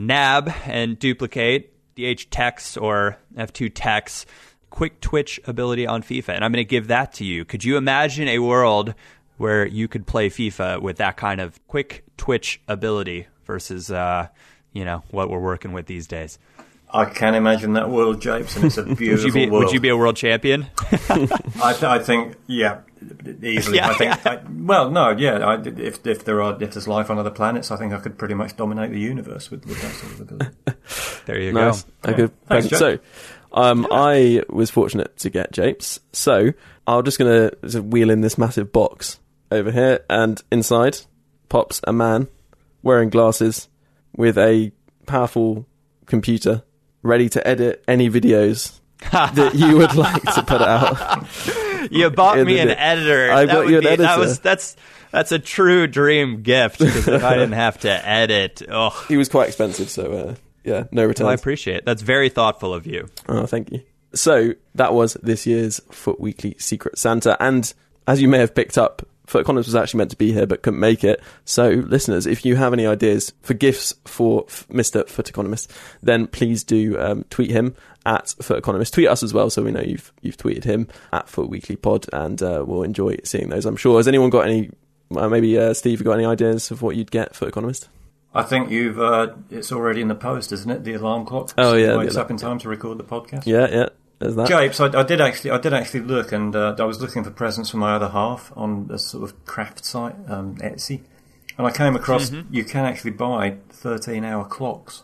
nab 0.00 0.52
and 0.64 0.98
duplicate 0.98 1.74
DH 1.94 2.30
Tekkz 2.30 2.80
or 2.80 3.18
F2 3.36 3.70
Tekkz 3.70 4.24
quick 4.70 5.00
twitch 5.00 5.40
ability 5.44 5.86
on 5.86 6.02
FIFA, 6.02 6.30
and 6.30 6.44
I'm 6.44 6.52
going 6.52 6.64
to 6.64 6.68
give 6.68 6.86
that 6.88 7.12
to 7.14 7.24
you. 7.24 7.44
Could 7.44 7.64
you 7.64 7.76
imagine 7.76 8.28
a 8.28 8.38
world 8.38 8.94
where 9.36 9.66
you 9.66 9.88
could 9.88 10.06
play 10.06 10.30
FIFA 10.30 10.80
with 10.80 10.98
that 10.98 11.16
kind 11.16 11.40
of 11.40 11.64
quick 11.66 12.04
twitch 12.16 12.60
ability 12.68 13.26
versus, 13.44 13.90
uh, 13.90 14.28
you 14.72 14.84
know, 14.84 15.02
what 15.10 15.28
we're 15.28 15.40
working 15.40 15.72
with 15.72 15.86
these 15.86 16.06
days? 16.06 16.38
I 16.92 17.04
can 17.04 17.34
imagine 17.34 17.74
that 17.74 17.90
world, 17.90 18.20
Japes, 18.20 18.56
and 18.56 18.64
it's 18.66 18.76
a 18.78 18.84
Would 18.86 18.98
beautiful 18.98 19.26
you 19.28 19.32
be 19.46 19.50
world. 19.50 19.64
Would 19.64 19.72
you 19.72 19.80
be 19.80 19.88
a 19.88 19.96
world 19.96 20.16
champion? 20.16 20.66
I, 21.08 21.72
th- 21.72 21.82
I 21.84 21.98
think, 21.98 22.36
yeah, 22.46 22.80
easily. 23.42 23.76
Yeah, 23.76 23.90
I 23.90 23.94
think. 23.94 24.26
I, 24.26 24.42
well, 24.50 24.90
no, 24.90 25.10
yeah. 25.10 25.38
I, 25.38 25.60
if 25.60 26.04
if 26.06 26.24
there 26.24 26.42
are 26.42 26.60
if 26.62 26.72
there's 26.72 26.88
life 26.88 27.10
on 27.10 27.18
other 27.18 27.30
planets, 27.30 27.70
I 27.70 27.76
think 27.76 27.92
I 27.92 27.98
could 27.98 28.18
pretty 28.18 28.34
much 28.34 28.56
dominate 28.56 28.90
the 28.90 28.98
universe 29.00 29.50
with, 29.50 29.64
with 29.66 29.80
that 29.82 29.92
sort 29.92 30.12
of 30.12 30.20
ability. 30.20 30.56
there 31.26 31.38
you 31.40 31.52
Nice. 31.52 31.82
go. 31.82 32.12
A 32.12 32.14
good 32.14 32.32
Thanks, 32.46 32.68
present. 32.68 33.00
So, 33.02 33.58
um, 33.60 33.86
I 33.90 34.42
was 34.48 34.70
fortunate 34.70 35.16
to 35.18 35.30
get 35.30 35.52
Japes. 35.52 36.00
So, 36.12 36.52
I'm 36.86 37.04
just 37.04 37.18
going 37.18 37.50
to 37.70 37.82
wheel 37.82 38.10
in 38.10 38.20
this 38.20 38.36
massive 38.36 38.72
box 38.72 39.20
over 39.50 39.70
here, 39.70 40.00
and 40.10 40.40
inside 40.50 40.98
pops 41.48 41.80
a 41.84 41.92
man 41.92 42.28
wearing 42.82 43.10
glasses 43.10 43.68
with 44.16 44.38
a 44.38 44.72
powerful 45.06 45.66
computer 46.06 46.62
ready 47.02 47.28
to 47.30 47.46
edit 47.46 47.84
any 47.88 48.08
videos 48.10 48.78
that 49.12 49.54
you 49.54 49.76
would 49.78 49.94
like 49.94 50.22
to 50.34 50.42
put 50.42 50.60
out. 50.62 51.26
You 51.90 52.10
bought 52.10 52.38
me 52.46 52.58
an 52.58 52.68
editor. 52.68 53.32
I 53.32 53.46
That 53.46 53.54
bought 53.54 53.68
you 53.68 53.76
an 53.78 53.80
be- 53.82 53.86
That 53.96 54.00
editor. 54.00 54.20
was 54.20 54.38
that's 54.40 54.76
that's 55.10 55.32
a 55.32 55.38
true 55.38 55.86
dream 55.86 56.42
gift 56.42 56.78
because 56.78 57.08
if 57.08 57.24
I 57.24 57.32
didn't 57.34 57.52
have 57.52 57.80
to 57.80 58.08
edit, 58.08 58.60
oh, 58.68 58.90
He 59.08 59.16
was 59.16 59.30
quite 59.30 59.48
expensive, 59.48 59.88
so 59.88 60.12
uh, 60.12 60.34
Yeah, 60.62 60.84
no 60.92 61.06
return. 61.06 61.24
Well, 61.24 61.30
I 61.32 61.34
appreciate 61.34 61.78
it. 61.78 61.84
That's 61.86 62.02
very 62.02 62.28
thoughtful 62.28 62.74
of 62.74 62.86
you. 62.86 63.08
Oh, 63.30 63.46
thank 63.46 63.72
you. 63.72 63.80
So 64.14 64.52
that 64.74 64.92
was 64.92 65.14
this 65.22 65.46
year's 65.46 65.80
FUT 65.90 66.20
Weekly 66.20 66.54
Secret 66.58 66.98
Santa, 66.98 67.34
and 67.42 67.72
as 68.06 68.20
you 68.20 68.28
may 68.28 68.38
have 68.38 68.54
picked 68.54 68.76
up, 68.76 69.02
FUT 69.30 69.42
Economist 69.42 69.68
was 69.68 69.76
actually 69.76 69.98
meant 69.98 70.10
to 70.10 70.16
be 70.16 70.32
here 70.32 70.44
but 70.44 70.62
couldn't 70.62 70.80
make 70.80 71.04
it. 71.04 71.22
So, 71.44 71.68
listeners, 71.70 72.26
if 72.26 72.44
you 72.44 72.56
have 72.56 72.72
any 72.72 72.84
ideas 72.84 73.32
for 73.42 73.54
gifts 73.54 73.94
for 74.04 74.44
f- 74.48 74.66
Mr. 74.68 75.08
FUT 75.08 75.28
Economist, 75.28 75.72
then 76.02 76.26
please 76.26 76.64
do 76.64 76.98
um, 76.98 77.24
tweet 77.30 77.52
him 77.52 77.76
at 78.04 78.28
Foot 78.42 78.58
Economist. 78.58 78.92
Tweet 78.92 79.06
us 79.06 79.22
as 79.22 79.32
well, 79.32 79.48
so 79.48 79.62
we 79.62 79.70
know 79.70 79.82
you've 79.82 80.12
you've 80.20 80.36
tweeted 80.36 80.64
him 80.64 80.88
at 81.12 81.28
FUT 81.28 81.48
Weekly 81.48 81.76
Pod, 81.76 82.06
and 82.12 82.42
uh, 82.42 82.64
we'll 82.66 82.82
enjoy 82.82 83.18
seeing 83.22 83.50
those. 83.50 83.66
I'm 83.66 83.76
sure. 83.76 83.98
Has 83.98 84.08
anyone 84.08 84.30
got 84.30 84.46
any? 84.46 84.70
Uh, 85.14 85.28
maybe 85.28 85.56
uh, 85.56 85.74
Steve, 85.74 86.00
you 86.00 86.04
got 86.04 86.14
any 86.14 86.24
ideas 86.26 86.72
of 86.72 86.82
what 86.82 86.96
you'd 86.96 87.12
get 87.12 87.36
for 87.36 87.46
Economist? 87.46 87.88
I 88.34 88.42
think 88.42 88.70
you've. 88.70 89.00
Uh, 89.00 89.34
it's 89.50 89.70
already 89.70 90.00
in 90.00 90.08
the 90.08 90.14
post, 90.16 90.50
isn't 90.50 90.70
it? 90.70 90.82
The 90.82 90.94
alarm 90.94 91.24
clock. 91.24 91.52
Oh, 91.56 91.74
yeah, 91.74 91.96
wakes 91.96 92.16
up 92.16 92.30
in 92.30 92.36
time 92.36 92.58
to 92.60 92.68
record 92.68 92.98
the 92.98 93.04
podcast. 93.04 93.46
Yeah, 93.46 93.68
yeah. 93.70 93.88
There's 94.20 94.36
that. 94.36 94.48
Japes, 94.48 94.78
I, 94.80 94.86
I 94.98 95.02
did 95.02 95.20
actually, 95.20 95.50
I 95.50 95.58
did 95.58 95.72
actually 95.72 96.00
look, 96.00 96.30
and 96.30 96.54
uh, 96.54 96.76
I 96.78 96.84
was 96.84 97.00
looking 97.00 97.24
for 97.24 97.30
presents 97.30 97.70
for 97.70 97.78
my 97.78 97.94
other 97.96 98.10
half 98.10 98.52
on 98.56 98.88
a 98.92 98.98
sort 98.98 99.24
of 99.24 99.44
craft 99.46 99.84
site, 99.84 100.14
um, 100.28 100.54
Etsy, 100.58 101.00
and 101.58 101.66
I 101.66 101.70
came 101.72 101.96
across 101.96 102.30
you 102.50 102.62
can 102.64 102.84
actually 102.84 103.12
buy 103.12 103.56
thirteen-hour 103.70 104.44
clocks. 104.44 105.02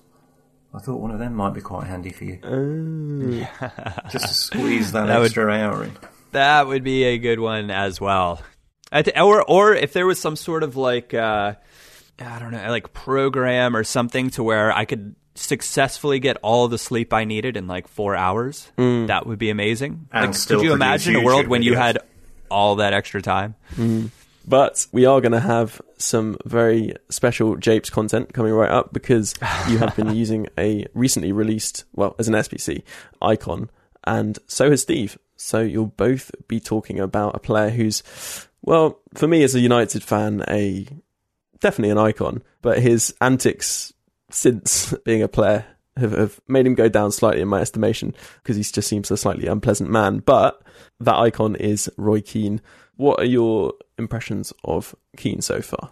I 0.74 0.78
thought 0.78 1.00
one 1.00 1.10
of 1.10 1.18
them 1.18 1.34
might 1.34 1.54
be 1.54 1.60
quite 1.62 1.86
handy 1.86 2.10
for 2.12 2.24
you, 2.24 2.38
just 4.10 4.28
to 4.28 4.34
squeeze 4.34 4.92
that, 4.92 5.06
That 5.08 5.18
would- 5.18 5.24
extra 5.26 5.50
hour 5.50 5.84
in. 5.84 5.92
That 6.32 6.66
would 6.66 6.84
be 6.84 7.04
a 7.04 7.16
good 7.18 7.40
one 7.40 7.70
as 7.70 7.98
well. 7.98 8.42
I 8.92 9.00
th- 9.02 9.16
or 9.18 9.42
or 9.42 9.74
if 9.74 9.94
there 9.94 10.06
was 10.06 10.20
some 10.20 10.36
sort 10.36 10.62
of 10.62 10.76
like 10.76 11.14
uh, 11.14 11.54
I 12.18 12.38
don't 12.38 12.50
know, 12.52 12.68
like 12.70 12.92
program 12.92 13.74
or 13.74 13.82
something 13.84 14.28
to 14.30 14.42
where 14.42 14.70
I 14.70 14.84
could 14.84 15.16
successfully 15.36 16.18
get 16.18 16.36
all 16.42 16.68
the 16.68 16.78
sleep 16.78 17.12
I 17.12 17.24
needed 17.24 17.56
in 17.56 17.66
like 17.66 17.88
four 17.88 18.16
hours, 18.16 18.70
mm. 18.76 19.06
that 19.06 19.26
would 19.26 19.38
be 19.38 19.50
amazing. 19.50 20.08
And 20.12 20.26
Like, 20.26 20.34
still 20.34 20.58
could 20.58 20.64
you 20.64 20.70
produce 20.70 21.06
imagine 21.06 21.16
a 21.16 21.24
world 21.24 21.46
YouTube 21.46 21.48
when 21.48 21.62
you 21.62 21.76
had 21.76 21.98
all 22.50 22.76
that 22.76 22.92
extra 22.92 23.22
time? 23.22 23.54
Mm. 23.74 24.10
But 24.48 24.86
we 24.92 25.06
are 25.06 25.20
going 25.20 25.32
to 25.32 25.40
have 25.40 25.80
some 25.98 26.36
very 26.44 26.94
special 27.08 27.56
Japes 27.56 27.90
content 27.90 28.32
coming 28.32 28.52
right 28.52 28.70
up 28.70 28.92
because 28.92 29.34
you 29.68 29.78
have 29.78 29.96
been 29.96 30.14
using 30.14 30.46
a 30.56 30.86
recently 30.94 31.32
released, 31.32 31.84
well, 31.94 32.14
as 32.18 32.28
an 32.28 32.34
SBC 32.34 32.82
icon, 33.20 33.70
and 34.04 34.38
so 34.46 34.70
has 34.70 34.82
Steve. 34.82 35.18
So 35.36 35.60
you'll 35.60 35.86
both 35.86 36.30
be 36.48 36.60
talking 36.60 37.00
about 37.00 37.34
a 37.34 37.40
player 37.40 37.70
who's, 37.70 38.02
well, 38.62 39.00
for 39.14 39.26
me 39.26 39.42
as 39.42 39.54
a 39.54 39.60
United 39.60 40.02
fan, 40.02 40.44
a 40.48 40.86
definitely 41.60 41.90
an 41.90 41.98
icon, 41.98 42.42
but 42.62 42.78
his 42.78 43.14
antics 43.20 43.92
since 44.30 44.94
being 45.04 45.22
a 45.22 45.28
player 45.28 45.64
have, 45.96 46.12
have 46.12 46.40
made 46.48 46.66
him 46.66 46.74
go 46.74 46.88
down 46.88 47.10
slightly 47.12 47.40
in 47.40 47.48
my 47.48 47.60
estimation 47.60 48.14
because 48.42 48.56
he 48.56 48.62
just 48.62 48.88
seems 48.88 49.10
a 49.10 49.16
slightly 49.16 49.46
unpleasant 49.46 49.90
man. 49.90 50.18
But 50.18 50.62
that 51.00 51.16
icon 51.16 51.56
is 51.56 51.90
Roy 51.96 52.20
Keane. 52.20 52.60
What 52.96 53.20
are 53.20 53.24
your 53.24 53.74
impressions 53.98 54.52
of 54.64 54.94
Keane 55.16 55.42
so 55.42 55.60
far? 55.60 55.90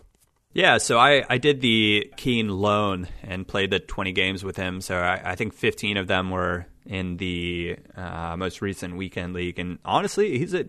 Yeah, 0.52 0.78
so 0.78 0.98
I, 0.98 1.24
I 1.28 1.38
did 1.38 1.60
the 1.60 2.12
Keane 2.16 2.48
loan 2.48 3.08
and 3.24 3.46
played 3.46 3.70
the 3.70 3.80
20 3.80 4.12
games 4.12 4.44
with 4.44 4.56
him. 4.56 4.80
So 4.80 4.96
I, 4.96 5.32
I 5.32 5.34
think 5.34 5.52
15 5.52 5.96
of 5.96 6.06
them 6.06 6.30
were 6.30 6.66
in 6.86 7.16
the 7.16 7.76
uh, 7.96 8.36
most 8.36 8.62
recent 8.62 8.96
weekend 8.96 9.34
league. 9.34 9.58
And 9.58 9.78
honestly, 9.84 10.38
he's 10.38 10.54
a 10.54 10.66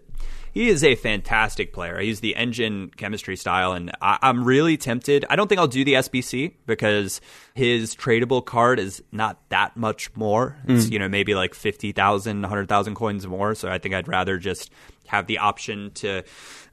he 0.56 0.70
is 0.70 0.86
a 0.86 0.96
fantastic 0.96 1.74
player. 1.74 2.00
He's 2.00 2.22
the 2.22 2.34
engine 2.38 2.90
chemistry 2.96 3.36
style, 3.36 3.74
and 3.74 3.92
I, 4.02 4.18
I'm 4.22 4.46
really 4.46 4.78
tempted. 4.78 5.26
I 5.30 5.36
don't 5.36 5.50
think 5.50 5.60
I'll 5.60 5.68
do 5.68 5.84
the 5.84 5.96
SBC 5.96 6.54
because 6.66 7.20
his 7.54 7.94
tradable 7.94 8.44
card 8.44 8.80
is 8.80 9.04
not 9.12 9.38
that 9.50 9.76
much 9.76 10.16
more. 10.16 10.58
It's 10.66 10.90
you 10.90 10.98
know 10.98 11.10
maybe 11.10 11.36
like 11.36 11.54
50,000, 11.54 12.42
100,000 12.42 12.96
coins 12.96 13.28
more. 13.28 13.54
So 13.54 13.70
I 13.70 13.80
think 13.80 13.94
I'd 13.94 14.08
rather 14.08 14.38
just 14.38 14.72
have 15.08 15.28
the 15.28 15.40
option 15.40 15.92
to 15.96 16.24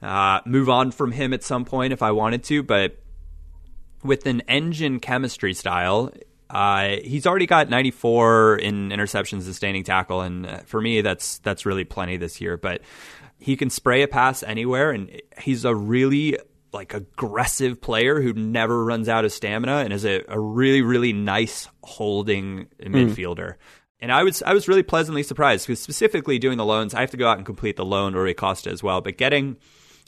uh, 0.01 0.39
move 0.45 0.69
on 0.69 0.91
from 0.91 1.11
him 1.11 1.33
at 1.33 1.43
some 1.43 1.65
point 1.65 1.91
if 1.91 2.01
I 2.01 2.11
wanted 2.11 2.45
to, 2.45 2.63
but 2.63 2.97
with 4.01 4.25
an 4.25 4.41
engine 4.47 5.01
chemistry 5.01 5.53
style, 5.53 6.09
uh, 6.49 6.97
he's 7.03 7.25
already 7.25 7.47
got 7.47 7.69
94 7.69 8.57
in 8.57 8.89
interceptions 8.89 9.45
and 9.45 9.55
standing 9.55 9.83
tackle, 9.83 10.21
and 10.21 10.45
uh, 10.45 10.57
for 10.59 10.79
me, 10.79 11.01
that's 11.01 11.39
that's 11.39 11.65
really 11.65 11.83
plenty 11.83 12.15
this 12.15 12.39
year. 12.39 12.55
But 12.55 12.81
he 13.43 13.57
can 13.57 13.69
spray 13.69 14.03
a 14.03 14.07
pass 14.07 14.41
anywhere, 14.41 14.91
and 14.91 15.21
he's 15.37 15.65
a 15.65 15.75
really 15.75 16.37
like 16.71 16.93
aggressive 16.93 17.81
player 17.81 18.21
who 18.21 18.31
never 18.31 18.85
runs 18.85 19.09
out 19.09 19.25
of 19.25 19.33
stamina, 19.33 19.79
and 19.79 19.91
is 19.91 20.05
a, 20.05 20.23
a 20.29 20.39
really 20.39 20.81
really 20.81 21.11
nice 21.11 21.67
holding 21.83 22.67
hmm. 22.81 22.95
midfielder. 22.95 23.55
And 23.99 24.13
I 24.13 24.23
was 24.23 24.41
I 24.43 24.53
was 24.53 24.69
really 24.69 24.81
pleasantly 24.81 25.23
surprised 25.23 25.67
because 25.67 25.81
specifically 25.81 26.39
doing 26.39 26.57
the 26.57 26.63
loans, 26.63 26.93
I 26.93 27.01
have 27.01 27.11
to 27.11 27.17
go 27.17 27.27
out 27.27 27.35
and 27.35 27.45
complete 27.45 27.75
the 27.75 27.83
loan 27.83 28.13
Rui 28.13 28.33
Costa 28.33 28.69
as 28.69 28.81
well. 28.81 29.01
But 29.01 29.17
getting 29.17 29.57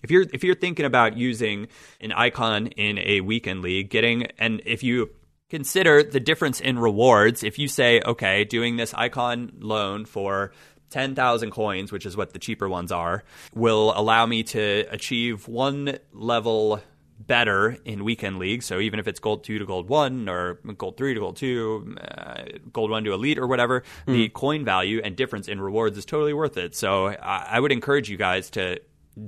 if 0.02 0.10
you're 0.10 0.26
if 0.34 0.42
you're 0.42 0.56
thinking 0.56 0.86
about 0.86 1.18
using 1.18 1.68
an 2.00 2.14
icon 2.14 2.68
in 2.68 3.00
a 3.00 3.20
weekend 3.20 3.64
league, 3.64 3.90
getting 3.90 4.28
and 4.40 4.62
if 4.66 4.82
you 4.82 5.10
consider 5.50 6.04
the 6.04 6.22
difference 6.22 6.62
in 6.62 6.80
rewards, 6.80 7.44
if 7.44 7.60
you 7.60 7.68
say, 7.68 8.02
okay, 8.06 8.46
doing 8.46 8.78
this 8.78 8.94
icon 8.94 9.52
loan 9.60 10.06
for 10.06 10.54
10,000 10.96 11.52
coins, 11.52 11.92
which 11.92 12.06
is 12.06 12.16
what 12.16 12.32
the 12.32 12.40
cheaper 12.40 12.70
ones 12.70 12.90
are, 12.90 13.26
will 13.54 13.92
allow 13.98 14.26
me 14.26 14.44
to 14.44 14.86
achieve 14.90 15.46
one 15.46 16.00
level 16.14 16.80
better 17.20 17.78
in 17.84 18.06
weekend 18.06 18.40
league. 18.40 18.64
So 18.64 18.80
even 18.80 18.98
if 19.02 19.06
it's 19.06 19.20
gold 19.20 19.44
2 19.44 19.60
to 19.60 19.66
gold 19.66 19.90
1 19.90 20.30
or 20.30 20.54
gold 20.78 20.96
3 20.96 21.14
to 21.16 21.20
gold 21.20 21.36
2, 21.36 21.98
uh, 22.00 22.44
gold 22.72 22.92
1 22.92 23.04
to 23.04 23.12
elite 23.12 23.38
or 23.38 23.46
whatever, 23.46 23.84
the 24.06 24.30
coin 24.30 24.64
value 24.64 25.02
and 25.04 25.18
difference 25.18 25.50
in 25.50 25.60
rewards 25.60 25.98
is 25.98 26.06
totally 26.06 26.34
worth 26.34 26.56
it. 26.56 26.76
So 26.76 27.08
I, 27.08 27.46
I 27.52 27.60
would 27.60 27.74
encourage 27.74 28.10
you 28.10 28.16
guys 28.16 28.50
to 28.52 28.80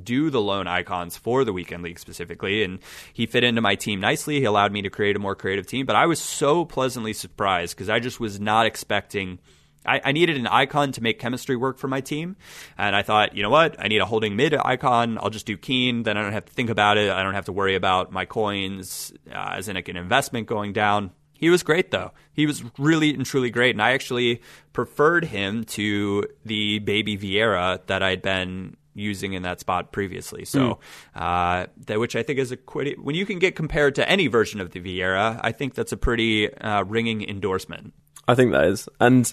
do 0.03 0.30
the 0.30 0.39
loan 0.39 0.68
icons 0.68 1.18
for 1.18 1.43
the 1.43 1.51
weekend 1.51 1.84
league 1.84 1.99
specifically 1.99 2.63
and 2.63 2.80
he 3.11 3.26
fit 3.26 3.43
into 3.45 3.61
my 3.61 3.76
team 3.76 4.01
nicely 4.01 4.38
he 4.38 4.43
allowed 4.43 4.70
me 4.74 4.82
to 4.82 4.89
create 4.89 5.15
a 5.15 5.20
more 5.20 5.34
creative 5.34 5.65
team 5.65 5.86
but 5.86 5.95
i 5.95 6.05
was 6.05 6.20
so 6.20 6.65
pleasantly 6.65 7.13
surprised 7.13 7.74
because 7.74 7.88
i 7.88 7.97
just 7.97 8.20
was 8.20 8.38
not 8.38 8.65
expecting 8.65 9.39
I, 9.88 10.01
I 10.03 10.11
needed 10.11 10.38
an 10.38 10.47
icon 10.47 10.91
to 10.93 11.01
make 11.01 11.19
chemistry 11.19 11.55
work 11.55 11.77
for 11.77 11.88
my 11.88 12.01
team 12.01 12.35
and 12.77 12.95
i 12.95 13.01
thought 13.01 13.35
you 13.35 13.43
know 13.43 13.49
what 13.49 13.75
i 13.79 13.88
need 13.88 14.01
a 14.01 14.05
holding 14.05 14.35
mid 14.35 14.53
icon 14.53 15.17
i'll 15.21 15.29
just 15.29 15.45
do 15.45 15.57
Keane 15.57 16.03
then 16.03 16.17
i 16.17 16.21
don't 16.21 16.33
have 16.33 16.45
to 16.45 16.53
think 16.53 16.69
about 16.69 16.97
it 16.97 17.11
i 17.11 17.23
don't 17.23 17.33
have 17.33 17.45
to 17.45 17.53
worry 17.53 17.75
about 17.75 18.11
my 18.11 18.25
coins 18.25 19.13
uh, 19.31 19.53
as 19.53 19.67
in 19.67 19.75
like 19.75 19.89
an 19.89 19.97
investment 19.97 20.47
going 20.47 20.73
down 20.73 21.11
he 21.39 21.49
was 21.49 21.63
great 21.63 21.91
though. 21.91 22.11
He 22.33 22.45
was 22.45 22.63
really 22.77 23.13
and 23.13 23.25
truly 23.25 23.49
great, 23.49 23.75
and 23.75 23.81
I 23.81 23.91
actually 23.91 24.41
preferred 24.73 25.25
him 25.25 25.63
to 25.65 26.25
the 26.45 26.79
baby 26.79 27.17
Vieira 27.17 27.85
that 27.88 28.03
I'd 28.03 28.21
been 28.21 28.75
using 28.95 29.33
in 29.33 29.43
that 29.43 29.59
spot 29.59 29.91
previously. 29.91 30.43
So, 30.43 30.79
uh, 31.15 31.67
that 31.85 31.99
which 31.99 32.15
I 32.15 32.23
think 32.23 32.39
is 32.39 32.51
a 32.51 32.57
quite 32.57 32.99
when 33.01 33.15
you 33.15 33.25
can 33.25 33.39
get 33.39 33.55
compared 33.55 33.95
to 33.95 34.09
any 34.09 34.27
version 34.27 34.59
of 34.59 34.71
the 34.71 34.79
Vieira, 34.79 35.39
I 35.43 35.51
think 35.51 35.75
that's 35.75 35.91
a 35.91 35.97
pretty 35.97 36.53
uh, 36.53 36.83
ringing 36.83 37.27
endorsement. 37.27 37.93
I 38.27 38.35
think 38.35 38.51
that 38.51 38.65
is. 38.65 38.89
And 38.99 39.31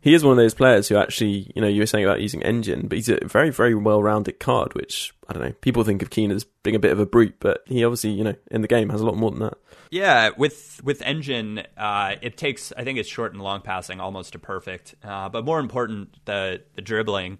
he 0.00 0.14
is 0.14 0.24
one 0.24 0.32
of 0.32 0.38
those 0.38 0.54
players 0.54 0.88
who 0.88 0.96
actually, 0.96 1.50
you 1.54 1.62
know, 1.62 1.68
you 1.68 1.80
were 1.80 1.86
saying 1.86 2.04
about 2.04 2.20
using 2.20 2.42
engine, 2.42 2.86
but 2.88 2.96
he's 2.96 3.08
a 3.08 3.18
very, 3.24 3.50
very 3.50 3.74
well 3.74 4.02
rounded 4.02 4.38
card, 4.38 4.74
which, 4.74 5.12
I 5.28 5.32
don't 5.32 5.42
know, 5.42 5.52
people 5.60 5.84
think 5.84 6.02
of 6.02 6.10
Keane 6.10 6.30
as 6.30 6.44
being 6.62 6.76
a 6.76 6.80
bit 6.80 6.92
of 6.92 7.00
a 7.00 7.06
brute, 7.06 7.36
but 7.40 7.62
he 7.66 7.84
obviously, 7.84 8.10
you 8.10 8.24
know, 8.24 8.34
in 8.50 8.62
the 8.62 8.68
game 8.68 8.90
has 8.90 9.00
a 9.00 9.06
lot 9.06 9.16
more 9.16 9.30
than 9.30 9.40
that. 9.40 9.58
Yeah, 9.90 10.30
with 10.36 10.82
with 10.84 11.00
engine, 11.02 11.62
uh, 11.76 12.16
it 12.20 12.36
takes 12.36 12.72
I 12.76 12.84
think 12.84 12.98
it's 12.98 13.08
short 13.08 13.32
and 13.32 13.42
long 13.42 13.62
passing 13.62 14.00
almost 14.00 14.32
to 14.34 14.38
perfect. 14.38 14.94
Uh, 15.02 15.30
but 15.30 15.46
more 15.46 15.60
important, 15.60 16.14
the 16.26 16.62
the 16.74 16.82
dribbling 16.82 17.38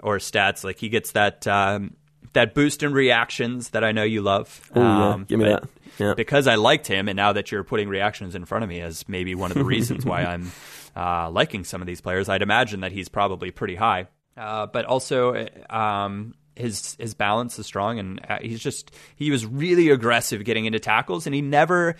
or 0.00 0.18
stats. 0.18 0.62
Like 0.62 0.78
he 0.78 0.88
gets 0.88 1.12
that 1.12 1.46
um, 1.48 1.96
that 2.34 2.54
boost 2.54 2.82
in 2.82 2.92
reactions 2.92 3.70
that 3.70 3.84
I 3.84 3.92
know 3.92 4.04
you 4.04 4.22
love. 4.22 4.70
Oh, 4.74 4.80
yeah. 4.80 5.08
Um, 5.08 5.24
Give 5.24 5.38
me 5.40 5.46
that. 5.46 5.64
Yeah. 5.98 6.14
Because 6.14 6.46
I 6.46 6.54
liked 6.54 6.86
him, 6.86 7.08
and 7.08 7.16
now 7.16 7.32
that 7.32 7.50
you're 7.50 7.64
putting 7.64 7.88
reactions 7.88 8.36
in 8.36 8.44
front 8.44 8.62
of 8.62 8.70
me 8.70 8.80
as 8.80 9.08
maybe 9.08 9.34
one 9.34 9.50
of 9.50 9.56
the 9.56 9.64
reasons 9.64 10.06
why 10.06 10.22
I'm 10.24 10.52
uh, 10.98 11.30
liking 11.30 11.64
some 11.64 11.80
of 11.80 11.86
these 11.86 12.00
players, 12.00 12.28
I'd 12.28 12.42
imagine 12.42 12.80
that 12.80 12.92
he's 12.92 13.08
probably 13.08 13.50
pretty 13.50 13.76
high. 13.76 14.08
Uh, 14.36 14.66
but 14.66 14.84
also, 14.84 15.46
um, 15.70 16.34
his 16.56 16.96
his 16.98 17.14
balance 17.14 17.58
is 17.58 17.66
strong, 17.66 17.98
and 17.98 18.20
uh, 18.28 18.38
he's 18.40 18.60
just 18.60 18.90
he 19.16 19.30
was 19.30 19.46
really 19.46 19.90
aggressive 19.90 20.44
getting 20.44 20.64
into 20.64 20.78
tackles, 20.78 21.26
and 21.26 21.34
he 21.34 21.40
never 21.40 21.96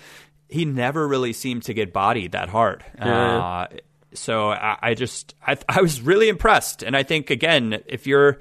he 0.48 0.64
never 0.64 1.06
really 1.06 1.32
seemed 1.32 1.62
to 1.64 1.74
get 1.74 1.92
bodied 1.92 2.32
that 2.32 2.48
hard. 2.48 2.84
Uh, 2.98 3.66
so 4.14 4.50
I, 4.50 4.78
I 4.82 4.94
just 4.94 5.34
I, 5.46 5.56
I 5.68 5.80
was 5.80 6.00
really 6.00 6.28
impressed, 6.28 6.82
and 6.82 6.96
I 6.96 7.02
think 7.02 7.30
again, 7.30 7.82
if 7.86 8.06
you're 8.06 8.38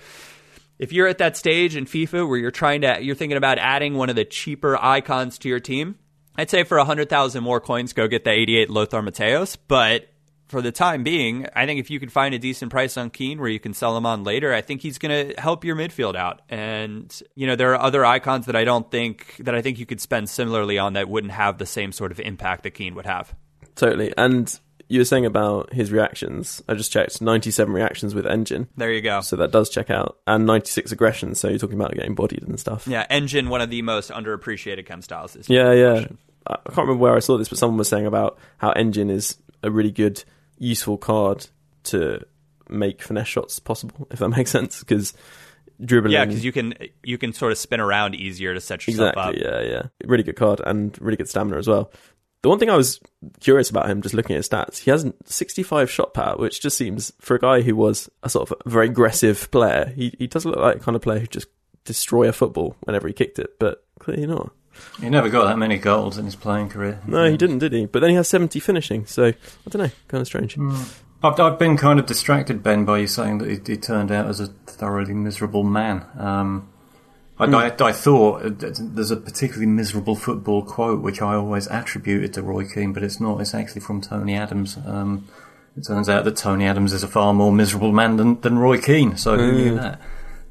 if 0.80 0.92
you're 0.92 1.08
at 1.08 1.20
that 1.20 1.38
stage 1.38 1.76
in 1.76 1.86
FIFA 1.86 2.28
where 2.28 2.38
you're 2.38 2.52
trying 2.52 2.82
to 2.82 3.00
you're 3.02 3.16
thinking 3.16 3.38
about 3.38 3.58
adding 3.60 3.96
one 3.96 4.10
of 4.10 4.16
the 4.16 4.26
cheaper 4.26 4.78
icons 4.78 5.38
to 5.40 5.50
your 5.50 5.60
team, 5.60 5.98
I'd 6.36 6.50
say 6.50 6.64
for 6.64 6.78
100,000 6.78 7.44
more 7.44 7.60
coins 7.60 7.94
go 7.94 8.08
get 8.08 8.24
the 8.24 8.32
88 8.32 8.70
Lothar 8.70 9.02
Matthäus, 9.02 9.58
but 9.68 10.08
for 10.48 10.62
the 10.62 10.72
time 10.72 11.04
being, 11.04 11.46
I 11.56 11.66
think 11.66 11.80
if 11.80 11.90
you 11.90 12.00
can 12.00 12.10
find 12.10 12.34
a 12.34 12.40
decent 12.40 12.72
price 12.72 12.98
on 12.98 13.10
Keane 13.10 13.40
where 13.40 13.50
you 13.50 13.60
can 13.60 13.74
sell 13.74 13.98
him 13.98 14.06
on 14.06 14.24
later, 14.24 14.54
I 14.54 14.62
think 14.62 14.82
he's 14.82 14.98
going 14.98 15.30
to 15.30 15.42
help 15.42 15.64
your 15.64 15.76
midfield 15.76 16.16
out. 16.16 16.42
And 16.50 17.14
you 17.36 17.48
know, 17.48 17.56
there 17.56 17.74
are 17.74 17.82
other 17.82 18.06
icons 18.06 18.46
that 18.46 18.56
I 18.56 18.64
don't 18.64 18.90
think 18.90 19.36
that 19.40 19.56
I 19.56 19.62
think 19.62 19.80
you 19.80 19.86
could 19.86 20.02
spend 20.02 20.30
similarly 20.30 20.78
on 20.78 20.94
that 20.94 21.10
wouldn't 21.10 21.34
have 21.34 21.58
the 21.58 21.66
same 21.66 21.92
sort 21.92 22.12
of 22.12 22.20
impact 22.20 22.64
that 22.64 22.72
Keane 22.72 22.96
would 22.96 23.06
have. 23.06 23.36
totally. 23.76 24.14
And 24.18 24.60
you 24.90 25.02
were 25.02 25.06
saying 25.06 25.26
about 25.26 25.74
his 25.74 25.92
reactions. 25.92 26.64
I 26.70 26.74
just 26.74 26.94
checked 26.94 27.22
97 27.22 27.74
reactions 27.74 28.16
with 28.16 28.26
engine. 28.26 28.70
There 28.78 28.92
you 28.92 29.02
go. 29.02 29.20
So 29.20 29.36
that 29.36 29.52
does 29.52 29.70
check 29.70 29.90
out. 29.90 30.18
And 30.26 30.46
96 30.46 30.94
aggression. 30.94 31.36
So 31.36 31.50
you're 31.50 31.60
talking 31.60 31.76
about 31.76 31.94
getting 31.94 32.16
bodied 32.16 32.44
and 32.44 32.58
stuff. 32.58 32.88
Yeah, 32.88 33.06
engine, 33.10 33.50
one 33.50 33.60
of 33.60 33.70
the 33.70 33.82
most 33.82 34.12
underappreciated 34.12 34.86
chem 34.86 35.02
styles. 35.02 35.36
Yeah, 35.50 35.74
yeah. 35.74 36.06
I 36.48 36.54
I 36.54 36.56
can't 36.70 36.78
remember 36.78 37.02
where 37.02 37.16
I 37.16 37.20
saw 37.20 37.38
this, 37.38 37.50
but 37.50 37.58
someone 37.58 37.78
was 37.78 37.90
saying 37.90 38.06
about 38.06 38.40
how 38.58 38.72
engine 38.72 39.10
is 39.10 39.38
a 39.64 39.70
really 39.70 39.92
good, 39.92 40.24
useful 40.58 40.98
card 40.98 41.48
to 41.86 42.26
make 42.70 43.02
finesse 43.02 43.28
shots 43.28 43.60
possible, 43.60 44.08
if 44.12 44.20
that 44.20 44.30
makes 44.38 44.52
sense. 44.52 44.80
Because 44.80 45.14
dribbling. 45.84 46.14
Yeah, 46.14 46.26
because 46.26 46.44
you 46.44 46.52
can 46.52 46.74
you 47.04 47.18
can 47.18 47.34
sort 47.34 47.52
of 47.52 47.58
spin 47.58 47.80
around 47.80 48.16
easier 48.16 48.54
to 48.54 48.60
set 48.62 48.86
yourself 48.88 49.14
Exactly. 49.14 49.46
up. 49.46 49.52
Yeah, 49.54 49.62
yeah. 49.62 49.82
Really 50.06 50.24
good 50.24 50.36
card 50.36 50.62
and 50.66 51.00
really 51.02 51.18
good 51.18 51.30
stamina 51.30 51.58
as 51.58 51.68
well. 51.68 51.92
The 52.44 52.50
one 52.50 52.60
thing 52.60 52.70
I 52.70 52.76
was 52.78 53.00
curious 53.40 53.70
about 53.72 53.90
him, 53.90 54.02
just 54.02 54.14
looking 54.14 54.36
at 54.36 54.38
his 54.40 54.48
stats, 54.50 54.78
he 54.78 54.92
has 54.92 55.12
65 55.26 55.90
shot 55.90 56.14
power, 56.14 56.38
which 56.38 56.62
just 56.62 56.78
seems 56.78 57.12
for 57.20 57.36
a 57.36 57.40
guy 57.40 57.62
who 57.62 57.76
was 57.76 58.10
a 58.22 58.30
sort 58.30 58.52
of 58.52 58.58
very 58.72 58.86
aggressive 58.88 59.50
player. 59.52 59.92
He 59.96 60.14
he 60.20 60.28
does 60.28 60.46
look 60.46 60.58
like 60.58 60.78
the 60.80 60.84
kind 60.84 60.96
of 60.96 61.02
player 61.02 61.20
who 61.20 61.28
just 61.28 61.48
destroy 61.84 62.28
a 62.28 62.32
football 62.32 62.76
whenever 62.84 63.08
he 63.08 63.14
kicked 63.14 63.40
it, 63.40 63.58
but 63.60 63.84
clearly 64.00 64.28
not. 64.28 64.52
He 65.00 65.10
never 65.10 65.30
got 65.30 65.46
that 65.46 65.58
many 65.58 65.78
goals 65.78 66.18
in 66.18 66.26
his 66.26 66.36
playing 66.36 66.70
career. 66.70 67.00
No, 67.06 67.30
he 67.30 67.38
didn't, 67.38 67.60
did 67.60 67.74
he? 67.74 67.86
But 67.86 68.00
then 68.00 68.10
he 68.10 68.16
has 68.16 68.28
70 68.28 68.60
finishing, 68.60 69.06
so 69.06 69.26
I 69.26 69.70
don't 69.70 69.82
know, 69.82 69.92
kind 70.08 70.22
of 70.22 70.28
strange. 70.28 70.58
I've, 71.24 71.40
I've 71.40 71.60
been 71.60 71.78
kind 71.78 72.00
of 72.00 72.06
distracted, 72.06 72.64
Ben, 72.64 72.86
by 72.86 73.00
you 73.00 73.08
saying 73.08 73.40
that 73.40 73.50
he, 73.50 73.60
he 73.74 73.78
turned 73.78 74.12
out 74.12 74.28
as 74.28 74.40
a 74.40 74.48
thoroughly 74.48 75.14
miserable 75.14 75.64
man. 75.64 76.06
Um, 76.18 76.70
I, 77.40 77.46
I, 77.46 77.76
I 77.80 77.92
thought 77.92 78.44
uh, 78.44 78.72
there's 78.80 79.12
a 79.12 79.18
particularly 79.18 79.68
miserable 79.68 80.16
football 80.16 80.64
quote 80.64 81.02
which 81.02 81.22
I 81.22 81.36
always 81.36 81.68
attributed 81.68 82.34
to 82.34 82.42
Roy 82.42 82.68
Keane, 82.68 82.94
but 82.94 83.04
it's 83.04 83.20
not. 83.20 83.42
It's 83.42 83.54
actually 83.54 83.82
from 83.82 84.02
Tony 84.02 84.36
Adams. 84.36 84.78
Um, 84.86 85.28
it 85.76 85.86
turns 85.86 86.10
out 86.10 86.26
that 86.26 86.36
Tony 86.36 86.66
Adams 86.66 86.94
is 86.94 87.04
a 87.04 87.08
far 87.08 87.34
more 87.34 87.52
miserable 87.52 87.92
man 87.92 88.18
than, 88.18 88.42
than 88.42 88.58
Roy 88.58 88.80
Keane. 88.80 89.18
So 89.18 89.38
who 89.38 89.52
knew 89.52 89.76
that? 89.76 90.02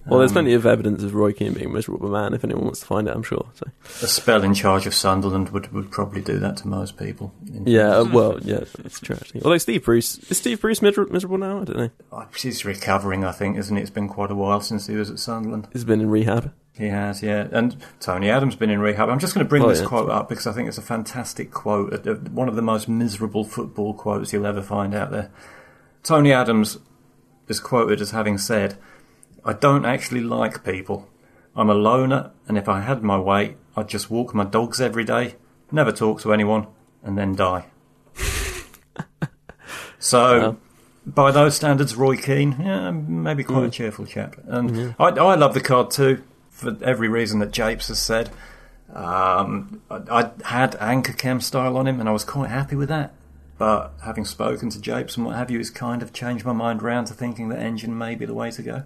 Well, 0.09 0.21
there's 0.21 0.33
plenty 0.33 0.53
of 0.55 0.65
evidence 0.67 1.03
of 1.03 1.15
Roy 1.15 1.33
Keane 1.33 1.53
being 1.55 1.67
a 1.67 1.69
miserable 1.69 2.09
man. 2.09 2.33
If 2.35 2.45
anyone 2.45 2.65
wants 2.65 2.81
to 2.81 2.87
find 2.87 3.09
it, 3.09 3.15
I'm 3.15 3.23
sure. 3.23 3.47
So 3.55 3.67
A 4.03 4.07
spell 4.07 4.45
in 4.45 4.55
charge 4.55 4.87
of 4.87 4.95
Sunderland 4.95 5.49
would, 5.51 5.73
would 5.73 5.91
probably 5.91 6.21
do 6.21 6.39
that 6.39 6.57
to 6.59 6.69
most 6.69 6.97
people. 6.97 7.35
Yeah, 7.45 7.99
uh, 7.99 8.05
well, 8.05 8.39
yeah, 8.41 8.61
it's 8.85 9.01
true. 9.01 9.17
Actually. 9.17 9.43
Although 9.43 9.59
Steve 9.59 9.85
Bruce 9.85 10.19
is 10.31 10.39
Steve 10.39 10.61
Bruce 10.61 10.81
miser- 10.81 11.07
miserable 11.07 11.39
now? 11.39 11.61
I 11.61 11.65
don't 11.65 11.77
know. 11.77 11.91
Oh, 12.13 12.27
He's 12.37 12.65
recovering, 12.65 13.25
I 13.25 13.33
think, 13.33 13.57
isn't 13.59 13.77
it? 13.77 13.81
It's 13.81 13.91
been 13.91 14.09
quite 14.09 14.31
a 14.31 14.35
while 14.37 14.61
since 14.61 14.87
he 14.87 14.95
was 14.97 15.11
at 15.11 15.19
Sunderland. 15.19 15.69
He's 15.73 15.85
been 15.85 16.01
in 16.01 16.09
rehab. 16.11 16.53
He 16.79 16.89
has, 16.89 17.23
yeah. 17.23 17.49
And 17.53 17.75
Tony 18.01 18.29
Adams 18.31 18.55
been 18.55 18.69
in 18.71 18.81
rehab. 18.81 19.09
I'm 19.09 19.19
just 19.19 19.35
going 19.35 19.45
to 19.45 19.49
bring 19.49 19.63
Oh, 19.63 19.69
this 19.69 19.81
yeah. 19.81 19.87
quote 19.87 20.11
up 20.11 20.29
because 20.29 20.47
I 20.47 20.53
think 20.53 20.69
it's 20.69 20.77
a 20.79 20.83
fantastic 20.83 21.51
quote. 21.51 21.93
uh, 22.07 22.11
uh, 22.13 22.15
One 22.31 22.49
of 22.49 22.55
the 22.55 22.61
most 22.63 22.87
miserable 22.87 23.45
football 23.45 23.95
quotes 23.95 24.33
you'll 24.33 24.47
ever 24.47 24.61
find 24.63 24.95
out 24.95 25.11
there. 25.11 25.31
Tony 26.03 26.33
Adams 26.33 26.79
is 27.49 27.61
quoted 27.61 28.01
as 28.03 28.11
having 28.11 28.37
said, 28.39 28.77
I 29.47 29.53
don't 29.53 29.85
actually 29.87 30.21
like 30.21 30.65
people. 30.65 31.09
I'm 31.55 31.71
a 31.71 31.75
loner, 31.75 32.33
and 32.49 32.59
if 32.59 32.69
I 32.69 32.81
had 32.81 33.03
my 33.03 33.19
way, 33.19 33.57
I'd 33.77 33.89
just 33.89 34.11
walk 34.11 34.35
my 34.35 34.45
dogs 34.45 34.81
every 34.81 35.05
day, 35.05 35.37
never 35.71 35.93
talk 35.93 36.21
to 36.23 36.33
anyone, 36.33 36.67
and 37.03 37.17
then 37.17 37.35
die. 37.35 37.67
so, 39.99 40.41
Wow. 40.41 40.57
by 41.07 41.31
those 41.31 41.55
standards, 41.57 41.95
Roy 41.97 42.17
Keane, 42.17 42.57
yeah, 42.61 42.91
maybe 42.91 43.45
quite 43.45 43.65
a 43.65 43.71
cheerful 43.71 44.05
chap. 44.07 44.37
And 44.47 44.95
I, 44.99 45.05
I 45.09 45.35
love 45.37 45.55
the 45.55 45.61
card 45.61 45.91
too, 45.91 46.23
for 46.51 46.77
every 46.83 47.09
reason 47.09 47.39
that 47.41 47.53
Japes 47.53 47.89
has 47.89 47.99
said. 47.99 48.31
Um, 48.93 49.83
I, 49.91 50.01
I 50.11 50.31
had 50.45 50.77
anchor 50.81 51.13
chem 51.13 51.41
style 51.41 51.77
on 51.77 51.87
him, 51.87 52.01
and 52.01 52.09
I 52.09 52.13
was 52.13 52.25
quite 52.25 52.51
happy 52.51 52.77
with 52.77 52.89
that. 52.89 53.15
But 53.59 53.93
having 54.05 54.25
spoken 54.27 54.69
to 54.71 54.81
Japes 54.81 55.17
and 55.17 55.25
what 55.25 55.37
have 55.37 55.51
you, 55.51 55.59
it's 55.59 55.71
kind 55.71 56.03
of 56.03 56.13
changed 56.13 56.45
my 56.45 56.53
mind 56.53 56.83
round 56.83 57.07
to 57.07 57.15
thinking 57.15 57.49
that 57.49 57.59
engine 57.59 57.97
may 57.97 58.15
be 58.15 58.27
the 58.27 58.35
way 58.35 58.51
to 58.51 58.63
go. 58.63 58.83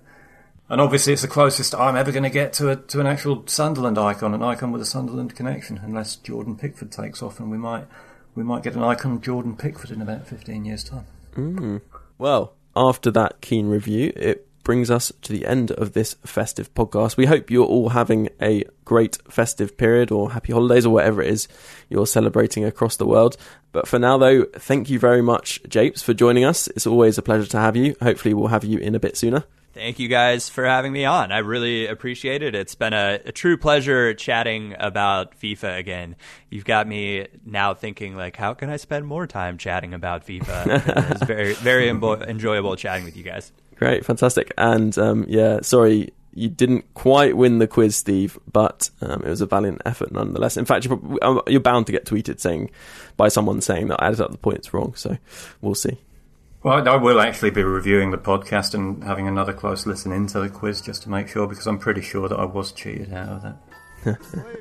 And 0.71 0.81
obviously, 0.81 1.13
it's 1.13 1.23
the 1.23 1.29
closest 1.29 1.75
I'm 1.75 1.97
ever 1.97 2.13
going 2.13 2.23
to 2.23 2.31
get 2.31 2.53
to 2.55 2.71
a, 2.71 2.77
to 2.77 3.01
an 3.01 3.07
actual 3.07 3.43
Sunderland 3.49 3.99
icon, 3.99 4.35
an 4.35 4.43
icon 4.43 4.71
with 4.71 4.81
a 4.81 4.87
Sunderland 4.87 5.35
connection, 5.35 5.81
unless 5.83 6.15
Jordan 6.15 6.57
Pickford 6.57 6.93
takes 6.93 7.23
off, 7.23 7.41
and 7.41 7.51
we 7.51 7.59
might 7.59 7.87
we 8.37 8.45
might 8.45 8.63
get 8.63 8.77
an 8.77 8.85
icon 8.85 9.21
Jordan 9.21 9.57
Pickford 9.57 9.91
in 9.91 10.01
about 10.01 10.29
15 10.29 10.65
years' 10.65 10.85
time. 10.85 11.07
Mm. 11.35 11.81
Well, 12.19 12.55
after 12.77 13.11
that 13.11 13.41
Keane 13.41 13.67
review, 13.67 14.13
it 14.15 14.47
brings 14.63 14.93
us 14.93 15.11
to 15.23 15.33
the 15.33 15.45
end 15.45 15.73
of 15.73 15.93
this 15.93 16.15
festive 16.25 16.73
podcast. 16.75 17.17
We 17.17 17.27
hope 17.27 17.51
you're 17.51 17.67
all 17.67 17.89
having 17.89 18.29
a 18.41 18.63
great 18.85 19.19
festive 19.29 19.77
period 19.77 20.13
or 20.13 20.31
happy 20.31 20.53
holidays 20.53 20.87
or 20.87 20.91
whatever 20.91 21.21
it 21.21 21.31
is 21.31 21.49
you're 21.89 22.07
celebrating 22.07 22.65
across 22.65 22.97
the 22.97 23.07
world. 23.07 23.37
But 23.73 23.89
for 23.89 23.99
now, 23.99 24.19
though, 24.19 24.45
thank 24.45 24.89
you 24.89 25.01
very 25.01 25.23
much, 25.23 25.61
Japes, 25.69 26.03
for 26.03 26.15
joining 26.15 26.45
us. 26.45 26.69
It's 26.69 26.87
always 26.87 27.19
a 27.19 27.23
pleasure 27.23 27.49
to 27.49 27.59
have 27.59 27.75
you. 27.75 27.97
Hopefully, 28.01 28.35
we'll 28.35 28.49
have 28.49 28.65
you 28.65 28.79
in 28.79 28.95
a 28.95 29.01
bit 29.01 29.17
sooner. 29.17 29.45
Thank 29.73 30.01
you 30.01 30.09
guys 30.09 30.49
for 30.49 30.65
having 30.65 30.93
me 30.93 31.05
on. 31.05 31.31
I 31.31 31.39
really 31.39 31.87
appreciate 31.87 32.43
it. 32.43 32.57
It's 32.57 32.75
been 32.75 32.93
a, 32.93 33.21
a 33.25 33.33
true 33.33 33.57
pleasure 33.57 34.15
chatting 34.15 34.75
about 34.79 35.39
FIFA 35.39 35.79
again. 35.79 36.17
You've 36.51 36.65
got 36.65 36.89
me 36.89 37.29
now 37.45 37.75
thinking 37.75 38.17
like, 38.17 38.37
how 38.37 38.55
can 38.55 38.69
I 38.69 38.77
spend 38.79 39.07
more 39.07 39.29
time 39.29 39.59
chatting 39.59 39.95
about 39.95 40.27
FIFA? 40.27 41.11
it's 41.13 41.23
very, 41.23 41.55
very 41.55 41.87
embo- 41.87 42.27
enjoyable 42.27 42.75
chatting 42.75 43.05
with 43.05 43.17
you 43.17 43.23
guys. 43.23 43.53
Great, 43.77 44.05
fantastic. 44.05 44.53
And 44.59 44.97
um, 44.99 45.25
yeah, 45.29 45.61
sorry 45.63 46.13
you 46.33 46.49
didn't 46.49 46.93
quite 46.95 47.37
win 47.37 47.59
the 47.59 47.67
quiz, 47.67 47.97
Steve, 47.97 48.39
but 48.53 48.91
um, 49.01 49.23
it 49.23 49.29
was 49.29 49.41
a 49.41 49.47
valiant 49.47 49.83
effort 49.85 50.13
nonetheless. 50.13 50.57
In 50.57 50.65
fact, 50.65 50.85
you're, 50.85 51.01
um, 51.23 51.43
you're 51.47 51.61
bound 51.61 51.87
to 51.87 51.93
get 51.93 52.07
tweeted 52.07 52.41
saying 52.41 52.71
by 53.17 53.29
someone 53.29 53.61
saying 53.61 53.89
that 53.89 54.03
I 54.03 54.09
added 54.09 54.21
up 54.21 54.31
the 54.31 54.39
points 54.39 54.73
wrong. 54.73 54.95
So 54.95 55.17
we'll 55.61 55.75
see. 55.75 55.99
Well, 56.63 56.87
I 56.87 56.97
will 56.97 57.21
actually 57.21 57.51
be 57.51 57.63
reviewing 57.63 58.11
the 58.11 58.19
podcast 58.19 58.75
and 58.75 59.03
having 59.03 59.27
another 59.27 59.55
close 59.55 59.87
listen 59.87 60.13
into 60.13 60.41
the 60.41 60.51
quiz 60.51 60.83
just 60.83 61.03
to 61.05 61.09
make 61.11 61.29
sure, 61.29 61.47
because 61.47 61.67
I'm 61.67 61.79
pretty 61.79 62.03
sure 62.03 62.29
that 62.29 62.39
I 62.39 62.45
was 62.45 62.73
cheated 62.73 63.13
out 63.13 63.29
of 63.29 63.43
that. 63.43 63.57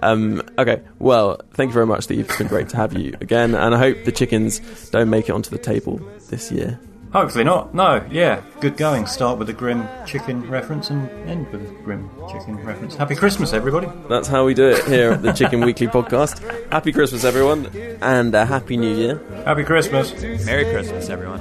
Um, 0.00 0.42
okay, 0.58 0.80
well, 1.00 1.40
thank 1.54 1.70
you 1.70 1.72
very 1.74 1.86
much, 1.86 2.04
Steve. 2.04 2.26
It's 2.26 2.38
been 2.38 2.46
great 2.46 2.68
to 2.68 2.76
have 2.76 2.96
you 2.96 3.16
again, 3.20 3.54
and 3.56 3.74
I 3.74 3.78
hope 3.78 4.04
the 4.04 4.12
chickens 4.12 4.60
don't 4.90 5.10
make 5.10 5.28
it 5.28 5.32
onto 5.32 5.50
the 5.50 5.58
table 5.58 6.00
this 6.30 6.52
year. 6.52 6.78
Hopefully 7.16 7.44
not. 7.44 7.72
No, 7.72 8.04
yeah, 8.10 8.42
good 8.60 8.76
going. 8.76 9.06
Start 9.06 9.38
with 9.38 9.48
a 9.48 9.52
grim 9.54 9.88
chicken 10.04 10.46
reference 10.50 10.90
and 10.90 11.08
end 11.26 11.50
with 11.50 11.62
a 11.62 11.74
grim 11.82 12.10
chicken 12.30 12.62
reference. 12.62 12.94
Happy 12.94 13.14
Christmas, 13.14 13.54
everybody. 13.54 13.88
That's 14.06 14.28
how 14.28 14.44
we 14.44 14.52
do 14.52 14.68
it 14.68 14.84
here 14.84 15.12
at 15.12 15.22
the 15.22 15.32
Chicken 15.32 15.62
Weekly 15.62 15.86
podcast. 15.86 16.42
Happy 16.70 16.92
Christmas, 16.92 17.24
everyone, 17.24 17.68
and 18.02 18.34
a 18.34 18.44
happy 18.44 18.76
New 18.76 18.94
Year. 18.94 19.22
Happy 19.46 19.64
Christmas. 19.64 20.12
Merry 20.44 20.66
Christmas, 20.66 21.08
everyone. 21.08 21.40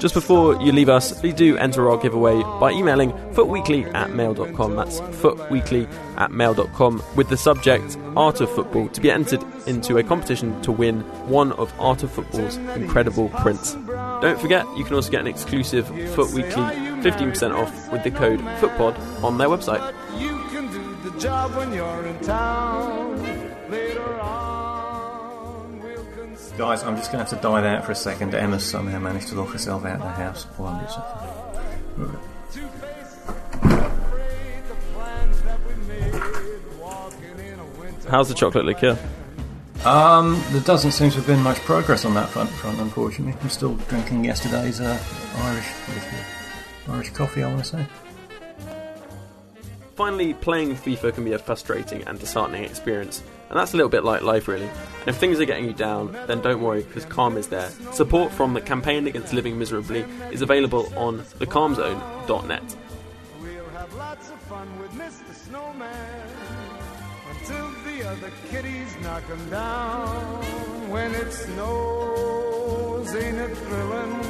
Just 0.00 0.14
before 0.14 0.60
you 0.62 0.72
leave 0.72 0.88
us, 0.88 1.18
please 1.20 1.34
do 1.34 1.56
enter 1.56 1.90
our 1.90 1.96
giveaway 1.96 2.42
by 2.60 2.72
emailing 2.72 3.12
futweekly 3.32 3.92
at 3.94 4.10
mail.com. 4.10 4.76
That's 4.76 5.00
futweekly 5.00 5.90
at 6.16 6.32
mail.com 6.32 7.02
with 7.16 7.28
the 7.28 7.36
subject 7.36 7.96
Art 8.16 8.40
of 8.40 8.50
Football 8.50 8.88
to 8.88 9.00
be 9.00 9.10
entered 9.10 9.44
into 9.66 9.98
a 9.98 10.02
competition 10.02 10.60
to 10.62 10.72
win 10.72 11.00
one 11.28 11.52
of 11.52 11.72
Art 11.78 12.02
of 12.02 12.10
Football's 12.10 12.56
incredible 12.56 13.28
prints. 13.40 13.74
Don't 14.20 14.40
forget, 14.40 14.66
you 14.76 14.84
can 14.84 14.94
also 14.94 15.10
get 15.10 15.20
an 15.20 15.26
exclusive 15.26 15.86
FUT 16.14 16.32
Weekly 16.32 16.62
15% 17.02 17.54
off 17.54 17.92
with 17.92 18.02
the 18.04 18.10
code 18.10 18.40
FOOTPOD 18.40 19.22
on 19.22 19.38
their 19.38 19.48
website. 19.48 19.80
Guys, 26.60 26.82
I'm 26.82 26.94
just 26.94 27.10
going 27.10 27.24
to 27.24 27.30
have 27.30 27.40
to 27.40 27.42
dive 27.42 27.64
out 27.64 27.86
for 27.86 27.92
a 27.92 27.94
second. 27.94 28.34
Emma 28.34 28.60
somehow 28.60 28.98
managed 28.98 29.28
to 29.28 29.34
lock 29.34 29.48
herself 29.48 29.86
out 29.86 29.94
of 29.94 30.02
the 30.02 30.10
house 30.10 30.44
while 30.58 30.74
I'm 30.74 30.86
something. 30.90 31.30
How's 38.10 38.28
the 38.28 38.34
chocolate 38.34 38.66
liqueur? 38.66 38.98
Um, 39.86 40.38
there 40.50 40.60
doesn't 40.60 40.90
seem 40.90 41.08
to 41.08 41.16
have 41.16 41.26
been 41.26 41.42
much 41.42 41.56
progress 41.60 42.04
on 42.04 42.12
that 42.12 42.28
front, 42.28 42.50
front 42.50 42.78
unfortunately. 42.78 43.40
I'm 43.40 43.48
still 43.48 43.76
drinking 43.88 44.26
yesterday's 44.26 44.82
uh, 44.82 45.02
Irish 45.36 45.72
Irish 46.88 47.08
coffee, 47.08 47.42
I 47.42 47.46
want 47.48 47.64
to 47.64 47.70
say. 47.70 47.86
Finally, 49.94 50.34
playing 50.34 50.76
FIFA 50.76 51.14
can 51.14 51.24
be 51.24 51.32
a 51.32 51.38
frustrating 51.38 52.02
and 52.02 52.18
disheartening 52.20 52.64
experience, 52.64 53.22
and 53.50 53.58
that's 53.58 53.74
a 53.74 53.76
little 53.76 53.90
bit 53.90 54.04
like 54.04 54.22
life, 54.22 54.46
really. 54.46 54.68
And 54.68 55.08
if 55.08 55.16
things 55.16 55.40
are 55.40 55.44
getting 55.44 55.64
you 55.64 55.72
down, 55.72 56.12
then 56.28 56.40
don't 56.40 56.62
worry, 56.62 56.84
because 56.84 57.04
CALM 57.06 57.36
is 57.36 57.48
there. 57.48 57.68
Support 57.92 58.30
from 58.32 58.54
the 58.54 58.60
Campaign 58.60 59.08
Against 59.08 59.32
Living 59.32 59.58
Miserably 59.58 60.04
is 60.30 60.40
available 60.40 60.92
on 60.96 61.18
thecalmzone.net. 61.18 62.76
We'll 63.40 63.68
have 63.70 63.92
lots 63.94 64.30
of 64.30 64.40
fun 64.42 64.68
with 64.78 64.92
Mr. 64.92 65.34
Snowman 65.34 66.28
until 67.30 67.70
the 67.84 68.08
other 68.08 68.30
kitties 68.50 68.96
knock 69.02 69.24
him 69.24 69.50
down. 69.50 70.44
When 70.88 71.12
it 71.12 71.32
snows, 71.32 73.14
ain't 73.16 73.36
it 73.36 73.56
thrilling? 73.56 74.20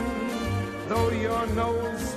Though 0.88 1.10
your 1.10 1.47
nose 1.48 2.16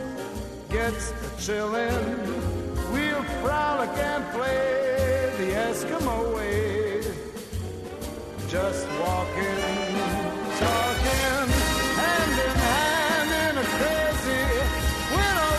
gets 0.70 1.12
chillin', 1.38 2.94
we'll 2.94 3.24
frolic 3.42 3.90
and 3.90 4.24
play 4.34 5.34
the 5.38 5.52
Eskimo 5.52 6.36
way. 6.36 6.83
Just 8.54 8.88
walking, 9.00 9.44
talking, 10.60 11.50
hand 11.98 12.34
in 12.40 12.54
hand 12.62 13.30
in 13.50 13.58
a 13.58 13.66
crazy 13.66 14.46
winter 15.10 15.54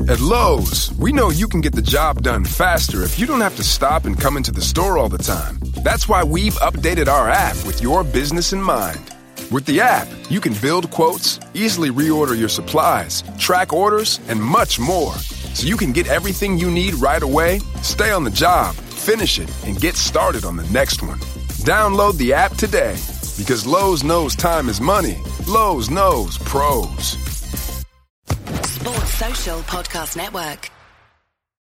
wonderland. 0.00 0.10
At 0.10 0.20
Lowe's, 0.20 0.90
we 0.94 1.12
know 1.12 1.28
you 1.28 1.48
can 1.48 1.60
get 1.60 1.74
the 1.74 1.82
job 1.82 2.22
done 2.22 2.46
faster 2.46 3.02
if 3.02 3.18
you 3.18 3.26
don't 3.26 3.42
have 3.42 3.56
to 3.56 3.62
stop 3.62 4.06
and 4.06 4.18
come 4.18 4.38
into 4.38 4.52
the 4.52 4.62
store 4.62 4.96
all 4.96 5.10
the 5.10 5.18
time. 5.18 5.58
That's 5.84 6.08
why 6.08 6.24
we've 6.24 6.54
updated 6.54 7.08
our 7.08 7.28
app 7.28 7.56
with 7.66 7.82
your 7.82 8.04
business 8.04 8.54
in 8.54 8.62
mind. 8.62 9.15
With 9.48 9.64
the 9.64 9.80
app, 9.80 10.08
you 10.28 10.40
can 10.40 10.54
build 10.54 10.90
quotes, 10.90 11.38
easily 11.54 11.90
reorder 11.90 12.36
your 12.36 12.48
supplies, 12.48 13.22
track 13.38 13.72
orders, 13.72 14.18
and 14.26 14.42
much 14.42 14.80
more. 14.80 15.12
So 15.54 15.68
you 15.68 15.76
can 15.76 15.92
get 15.92 16.08
everything 16.08 16.58
you 16.58 16.68
need 16.68 16.94
right 16.94 17.22
away, 17.22 17.60
stay 17.80 18.10
on 18.10 18.24
the 18.24 18.30
job, 18.30 18.74
finish 18.74 19.38
it, 19.38 19.48
and 19.64 19.80
get 19.80 19.94
started 19.94 20.44
on 20.44 20.56
the 20.56 20.68
next 20.70 21.00
one. 21.00 21.20
Download 21.62 22.16
the 22.16 22.32
app 22.32 22.54
today 22.54 22.96
because 23.38 23.68
Lowe's 23.68 24.02
knows 24.02 24.34
time 24.34 24.68
is 24.68 24.80
money. 24.80 25.18
Lowe's 25.46 25.90
knows 25.90 26.38
pros. 26.38 27.16
Sports 28.64 29.14
Social 29.14 29.60
Podcast 29.60 30.16
Network. 30.16 30.70